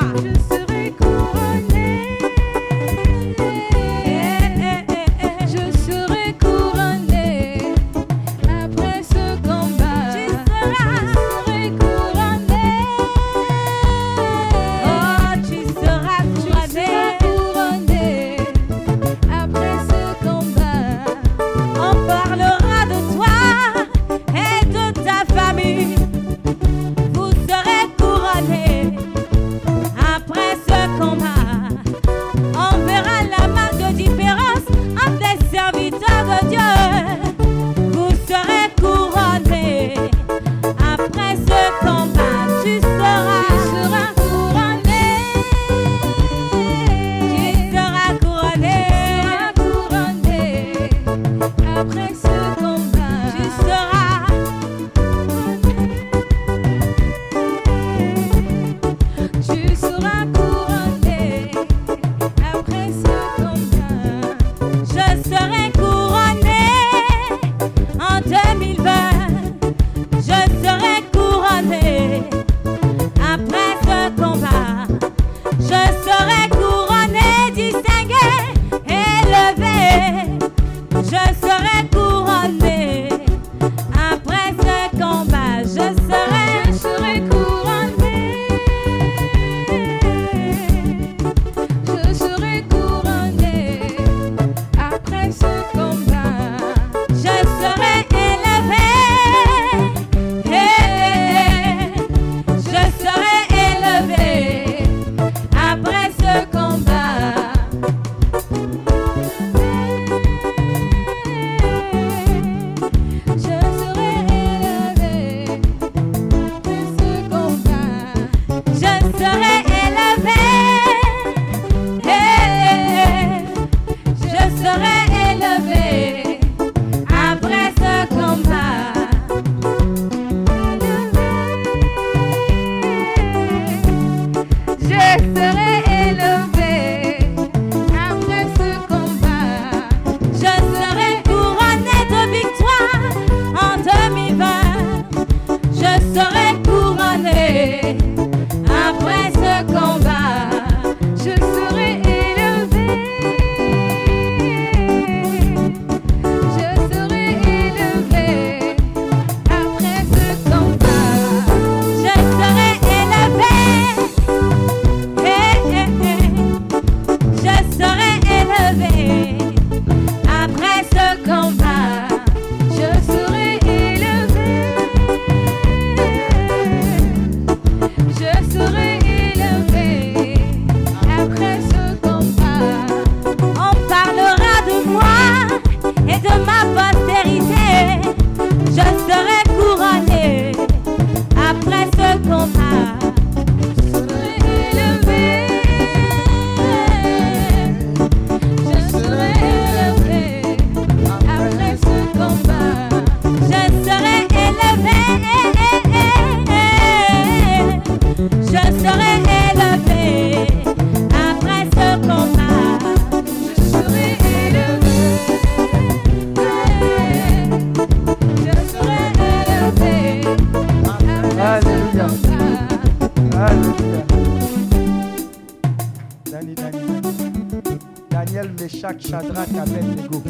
[228.97, 230.23] Meshach, Shadrach, Abednego.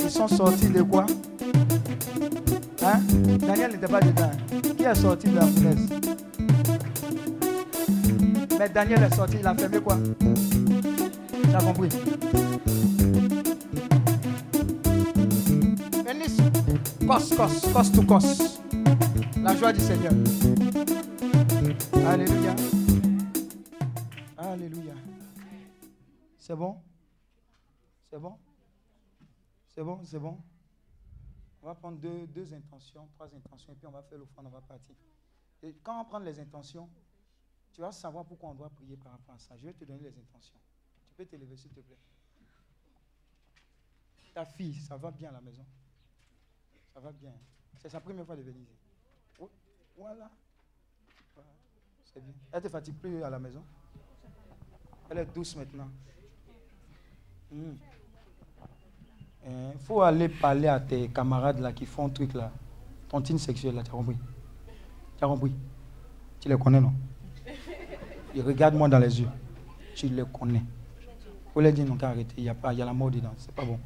[0.00, 1.04] Ils sont sortis de quoi?
[2.82, 3.00] Hein?
[3.46, 4.30] Daniel n'était pas dedans.
[4.76, 5.88] Qui est sorti de la fournaise
[8.58, 9.98] Mais Daniel est sorti, il a fermé quoi?
[11.42, 11.88] Tu compris?
[16.04, 16.36] Vénis,
[17.06, 18.58] cos, cos, cos to cos.
[19.42, 20.12] La joie du Seigneur.
[30.14, 30.40] C'est bon?
[31.60, 34.50] On va prendre deux, deux intentions, trois intentions, et puis on va faire l'offrande, on
[34.50, 34.94] va partir.
[35.60, 36.88] Et quand on prend les intentions,
[37.72, 39.56] tu vas savoir pourquoi on doit prier par rapport à ça.
[39.56, 40.60] Je vais te donner les intentions.
[41.08, 41.98] Tu peux t'élever, s'il te plaît.
[44.32, 45.66] Ta fille, ça va bien à la maison?
[46.92, 47.32] Ça va bien.
[47.78, 48.68] C'est sa première fois de venir
[49.96, 50.30] Voilà.
[52.04, 52.34] C'est bien.
[52.52, 53.64] Elle te fatigue plus à la maison?
[55.10, 55.90] Elle est douce maintenant.
[59.46, 62.50] Il faut aller parler à tes camarades là qui font un truc là.
[63.08, 64.16] Tontine sexuelle là, tu as compris?
[65.18, 65.52] Tu as compris?
[66.40, 66.92] Tu les connais, non?
[68.34, 69.28] Ils regardent moi dans les yeux.
[69.94, 70.62] Tu les connais.
[71.00, 72.34] Il faut leur dire non, arrêter.
[72.38, 73.34] Il y a pas, y a la mort dedans.
[73.36, 73.78] C'est pas bon.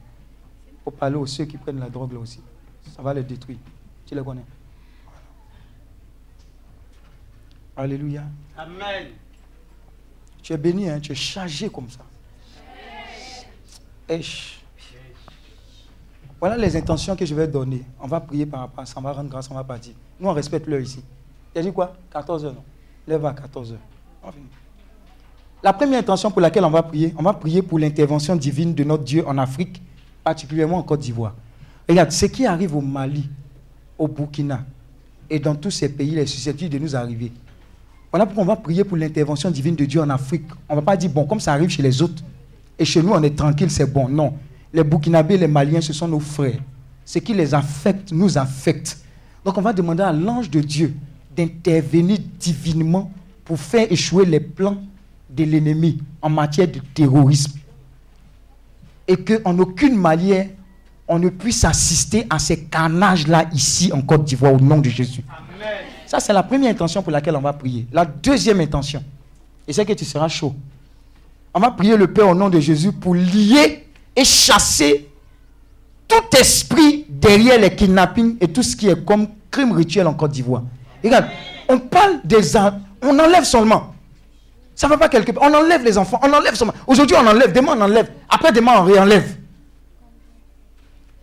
[0.69, 2.41] Il faut parler aux ceux qui prennent la drogue là aussi.
[2.97, 3.59] Ça va les détruire.
[4.07, 4.45] Tu les connais?
[7.77, 8.25] Alléluia.
[8.57, 9.09] Amen.
[10.43, 10.99] Tu es béni, hein?
[10.99, 12.01] tu es chargé comme ça.
[14.09, 14.65] Esh.
[16.41, 17.83] Voilà les intentions que je vais donner.
[18.01, 19.93] On va prier par rapport à ça, on va rendre grâce, on va partir.
[20.21, 21.03] Nous, on respecte l'heure ici.
[21.55, 21.95] Il a dit quoi?
[22.13, 22.63] 14 heures, non?
[23.07, 23.79] Lève à 14 heures.
[24.23, 24.47] On finit.
[25.63, 28.85] La première intention pour laquelle on va prier, on va prier pour l'intervention divine de
[28.85, 29.83] notre Dieu en Afrique,
[30.23, 31.35] particulièrement en Côte d'Ivoire.
[31.89, 33.29] Regarde, ce qui arrive au Mali,
[33.99, 34.65] au Burkina
[35.29, 37.33] et dans tous ces pays, il est de nous arriver.
[38.13, 40.47] Voilà pourquoi on va prier pour l'intervention divine de Dieu en Afrique.
[40.69, 42.23] On ne va pas dire, bon, comme ça arrive chez les autres,
[42.79, 44.09] et chez nous, on est tranquille, c'est bon.
[44.09, 44.35] Non.
[44.73, 46.59] Les Burkinabés, les Maliens, ce sont nos frères.
[47.05, 48.99] Ce qui les affecte, nous affecte.
[49.45, 50.95] Donc on va demander à l'ange de Dieu
[51.35, 53.11] d'intervenir divinement
[53.45, 54.77] pour faire échouer les plans
[55.31, 57.53] de l'ennemi en matière de terrorisme.
[59.07, 60.49] et qu'en aucune manière,
[61.09, 65.25] on ne puisse assister à ces carnages-là ici en Côte d'Ivoire au nom de Jésus.
[66.07, 67.87] Ça, c'est la première intention pour laquelle on va prier.
[67.91, 69.03] La deuxième intention,
[69.67, 70.55] et c'est que tu seras chaud.
[71.55, 73.88] On va prier le Père au nom de Jésus pour lier
[74.19, 75.09] et chasser
[76.09, 80.33] tout esprit derrière les kidnappings et tout ce qui est comme crime rituel en Côte
[80.33, 80.63] d'Ivoire.
[81.05, 81.27] Regarde,
[81.69, 82.57] on parle des...
[82.57, 83.95] en- On enlève seulement.
[84.75, 85.45] Ça ne va pas quelque part.
[85.51, 86.19] On enlève les enfants.
[86.23, 86.75] On enlève seulement.
[86.87, 87.53] Aujourd'hui, on enlève.
[87.53, 88.11] Demain, on enlève.
[88.29, 89.37] Après, demain, on réenlève.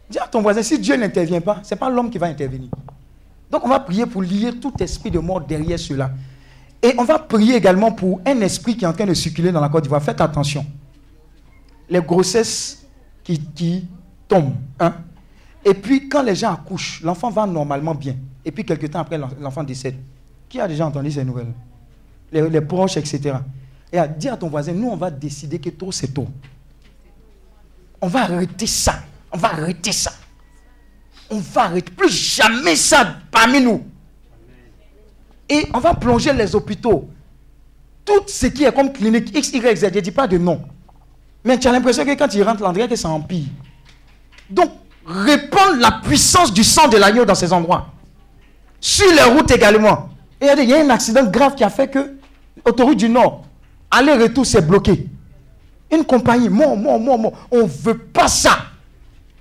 [0.09, 2.69] Dis à ton voisin, si Dieu n'intervient pas, ce n'est pas l'homme qui va intervenir.
[3.49, 6.11] Donc, on va prier pour lier tout esprit de mort derrière cela.
[6.82, 9.61] Et on va prier également pour un esprit qui est en train de circuler dans
[9.61, 10.01] la Côte d'Ivoire.
[10.03, 10.65] Faites attention.
[11.90, 12.84] Les grossesses
[13.25, 13.87] qui,
[14.27, 14.55] tombent.
[14.79, 14.95] hein.
[15.63, 18.15] Et puis, quand les gens accouchent, l'enfant va normalement bien.
[18.45, 19.95] Et puis, quelques temps après, l'en- l'enfant décède.
[20.47, 21.51] Qui a déjà entendu ces nouvelles?
[22.31, 23.35] Les, les proches, etc.
[23.91, 26.27] Et à dire à ton voisin, nous, on va décider que trop, c'est trop.
[28.01, 28.99] On va arrêter ça.
[29.31, 30.11] On va arrêter ça.
[31.31, 31.91] On va arrêter.
[31.91, 33.83] Plus jamais ça parmi nous.
[35.49, 37.09] Et on va plonger les hôpitaux.
[38.03, 40.61] Tout ce qui est comme clinique X, Y, Z, je ne dis pas de nom.
[41.45, 43.45] Mais tu as l'impression que quand il rentre, dirait que ça empire.
[44.49, 44.72] Donc,
[45.06, 47.88] répandre la puissance du sang de l'agneau dans ces endroits.
[48.82, 50.09] Sur les routes également.
[50.41, 52.15] Et il y a un accident grave qui a fait que
[52.65, 53.43] l'autoroute du Nord,
[53.91, 55.07] aller-retour, s'est bloqué.
[55.91, 57.33] Une compagnie, mort, mort, mort, mort.
[57.51, 58.57] On ne veut pas ça.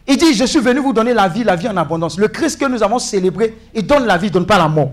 [0.06, 2.18] Il dit, je suis venu vous donner la vie, la vie en abondance.
[2.18, 4.68] Le Christ que nous avons célébré, il donne la vie, il ne donne pas la
[4.68, 4.90] mort.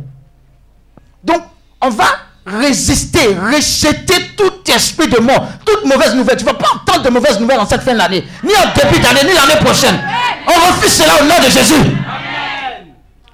[1.22, 1.41] Donc,
[1.81, 2.06] on va
[2.45, 6.37] résister, rejeter tout esprit de mort, toute mauvaise nouvelle.
[6.37, 8.99] Tu ne vas pas entendre de mauvaises nouvelles en cette fin d'année, ni en début
[8.99, 9.99] d'année, ni l'année prochaine.
[10.47, 11.97] On refuse cela au nom de Jésus.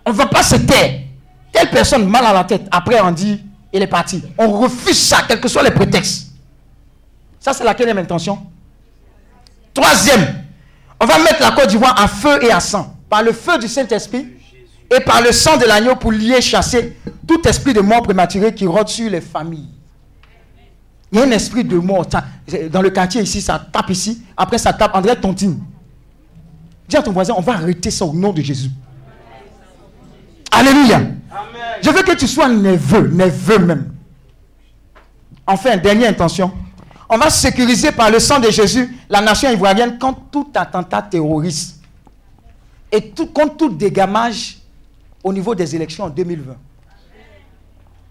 [0.05, 1.01] On ne va pas se taire.
[1.51, 3.41] Telle personne mal à la tête, après on dit,
[3.73, 4.23] il est parti.
[4.37, 6.27] On refuse ça, quels que soient les prétextes.
[7.39, 8.39] Ça, c'est la quatrième intention.
[9.73, 10.43] Troisième,
[10.99, 12.95] on va mettre la Côte d'Ivoire à feu et à sang.
[13.09, 14.27] Par le feu du Saint-Esprit
[14.95, 18.65] et par le sang de l'agneau pour lier, chasser tout esprit de mort prématuré qui
[18.65, 19.67] rôde sur les familles.
[21.11, 22.05] Il y a un esprit de mort.
[22.11, 22.23] ça-
[22.69, 24.21] Dans le quartier ici, ça tape ici.
[24.35, 25.59] Après, ça tape André Tontine.
[26.87, 28.69] Dis à ton voisin, on va arrêter ça au nom de Jésus.
[30.51, 31.01] Alléluia.
[31.81, 33.91] Je veux que tu sois nerveux, nerveux même.
[35.45, 36.51] Enfin, dernière intention.
[37.09, 41.79] On va sécuriser par le sang de Jésus la nation ivoirienne contre tout attentat terroriste
[42.91, 44.56] et tout, contre tout dégamage
[45.23, 46.55] au niveau des élections en 2020.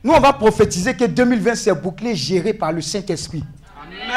[0.05, 3.43] Nous, on va prophétiser que 2020 c'est bouclé, géré par le Saint-Esprit.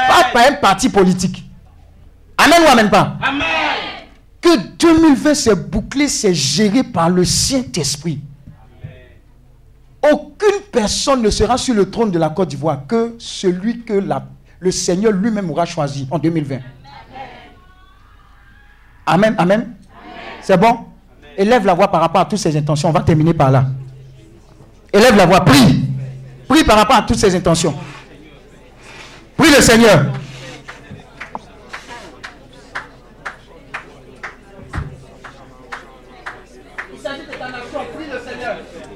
[0.07, 1.43] Pas par un parti politique.
[2.37, 3.17] Amen ou amen pas?
[4.41, 8.21] Que 2020 c'est bouclé, c'est géré par le Saint-Esprit.
[10.01, 14.25] Aucune personne ne sera sur le trône de la Côte d'Ivoire que celui que la-
[14.59, 16.59] le Seigneur lui-même aura choisi en 2020.
[19.05, 19.73] Amen, amen.
[20.41, 20.85] C'est bon?
[21.39, 22.89] Élève la voix par rapport à toutes ces intentions.
[22.89, 23.63] On va terminer par là.
[24.91, 25.85] Élève la voix, prie.
[26.49, 27.73] Prie par rapport à toutes ces intentions.
[29.37, 30.07] Prie le Seigneur.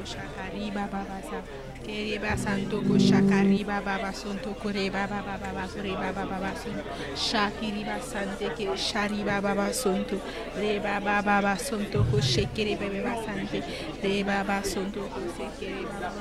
[0.05, 1.39] Shakariba baba sa.
[1.87, 6.83] Kereba santo ko shakariba baba sonto koreba baba baba koreba baba baba sonto.
[7.15, 10.19] Shakiriba sante ke shariba baba sonto.
[10.57, 13.63] Reba baba baba sonto ko shekere baba sante.
[14.01, 16.11] Reba baba sonto ko shekere baba.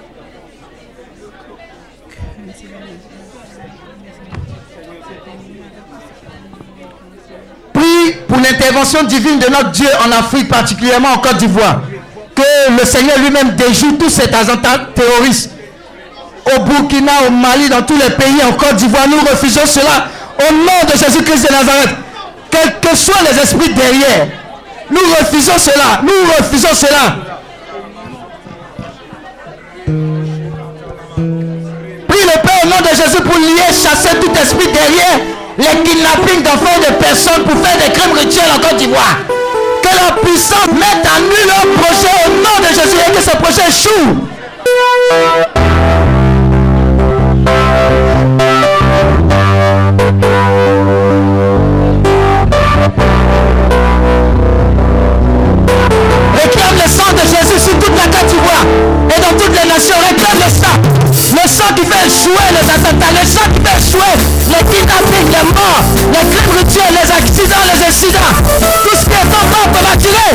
[7.73, 11.83] Prie pour l'intervention divine de notre Dieu en Afrique, particulièrement en Côte d'Ivoire.
[12.35, 15.51] Que le Seigneur lui-même déjoue tous ces attentats terroristes.
[16.45, 20.07] Au Burkina, au Mali, dans tous les pays, en Côte d'Ivoire, nous refusons cela
[20.39, 21.91] au nom de Jésus-Christ de Nazareth.
[22.51, 24.27] Quels que soient les esprits derrière,
[24.91, 26.01] nous refusons cela.
[26.03, 27.17] Nous refusons cela.
[32.09, 35.19] Prie le Père au nom de Jésus pour lier, chasser tout esprit derrière
[35.59, 39.19] les kidnappings d'enfants et de personnes pour faire des crimes rituels en Côte d'Ivoire.
[39.83, 43.37] Que la puissance mette à nu leur projet au nom de Jésus et que ce
[43.37, 44.29] projet échoue.
[61.63, 64.15] sang qui fait échouer les attentats, les sang qui fait échouer
[64.49, 68.35] les kidnappings, les morts, les crimes rituels, les accidents, les incidents.
[68.83, 70.33] Tout ce qui est en bas peut m'attirer.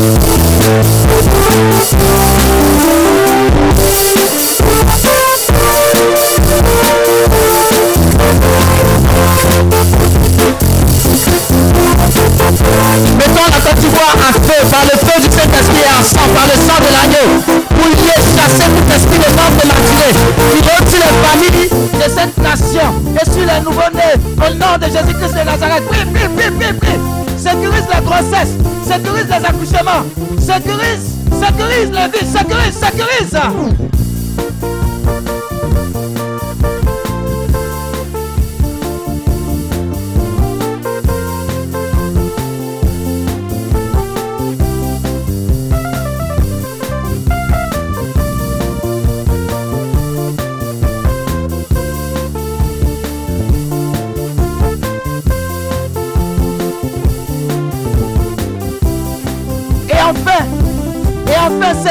[0.00, 0.16] Mettons
[13.44, 16.54] la toute voix à feu par le feu du Saint-Esprit et en sang, par le
[16.54, 17.28] sang de l'agneau,
[17.68, 19.74] pour y est chasser tout esprit de l'âme de la
[20.54, 22.88] qui donne sur les familles de cette nation,
[23.20, 27.19] et sur les nouveautés, au nom de Jésus-Christ de Nazareth, prip, prip, prip, prip.
[27.40, 28.54] Sécurise la grossesse.
[28.84, 30.04] Sécurise les accouchements.
[30.38, 32.26] Sécurise, sécurise la vie.
[32.26, 33.99] Sécurise, sécurise.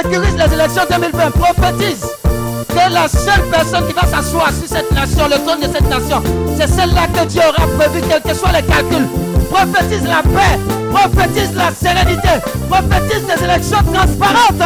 [0.02, 1.32] Sécurise les élections 2020.
[1.32, 2.06] Prophétise
[2.70, 6.22] que la seule personne qui va s'asseoir sur cette nation, le trône de cette nation,
[6.58, 9.08] c'est celle-là que Dieu aura prévu, quels que soient les calculs.
[9.50, 10.60] Prophétise la paix,
[10.92, 12.30] prophétise la sérénité,
[12.70, 14.64] prophétise des élections transparentes.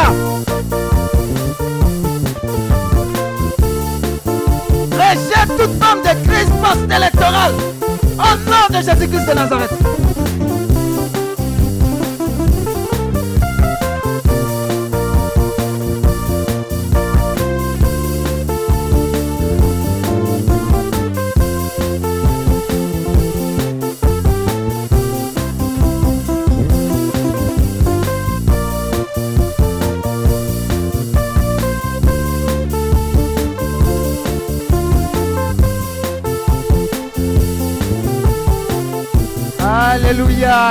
[4.92, 7.54] Rejette toute forme de crise post-électorale.
[8.18, 10.03] Au nom de Jésus-Christ de Nazareth.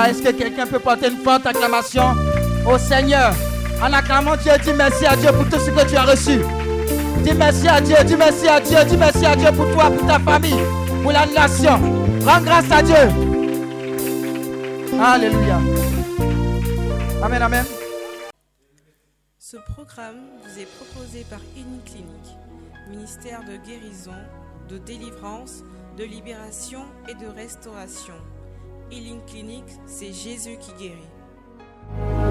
[0.08, 2.14] Est-ce que quelqu'un peut porter une forte acclamation
[2.66, 3.32] au Seigneur?
[3.80, 6.38] En acclamant Dieu, dis merci à Dieu pour tout ce que tu as reçu.
[7.22, 10.06] Dis merci à Dieu, dis merci à Dieu, dis merci à Dieu pour toi, pour
[10.06, 10.62] ta famille,
[11.02, 11.80] pour la nation.
[12.24, 12.96] Rends grâce à Dieu.
[15.00, 15.60] Alléluia.
[17.22, 17.64] Amen, amen.
[19.38, 22.36] Ce programme vous est proposé par Clinic,
[22.90, 24.12] ministère de guérison,
[24.68, 25.62] de délivrance,
[25.96, 28.14] de libération et de restauration.
[29.86, 32.21] C'est Jésus qui guérit.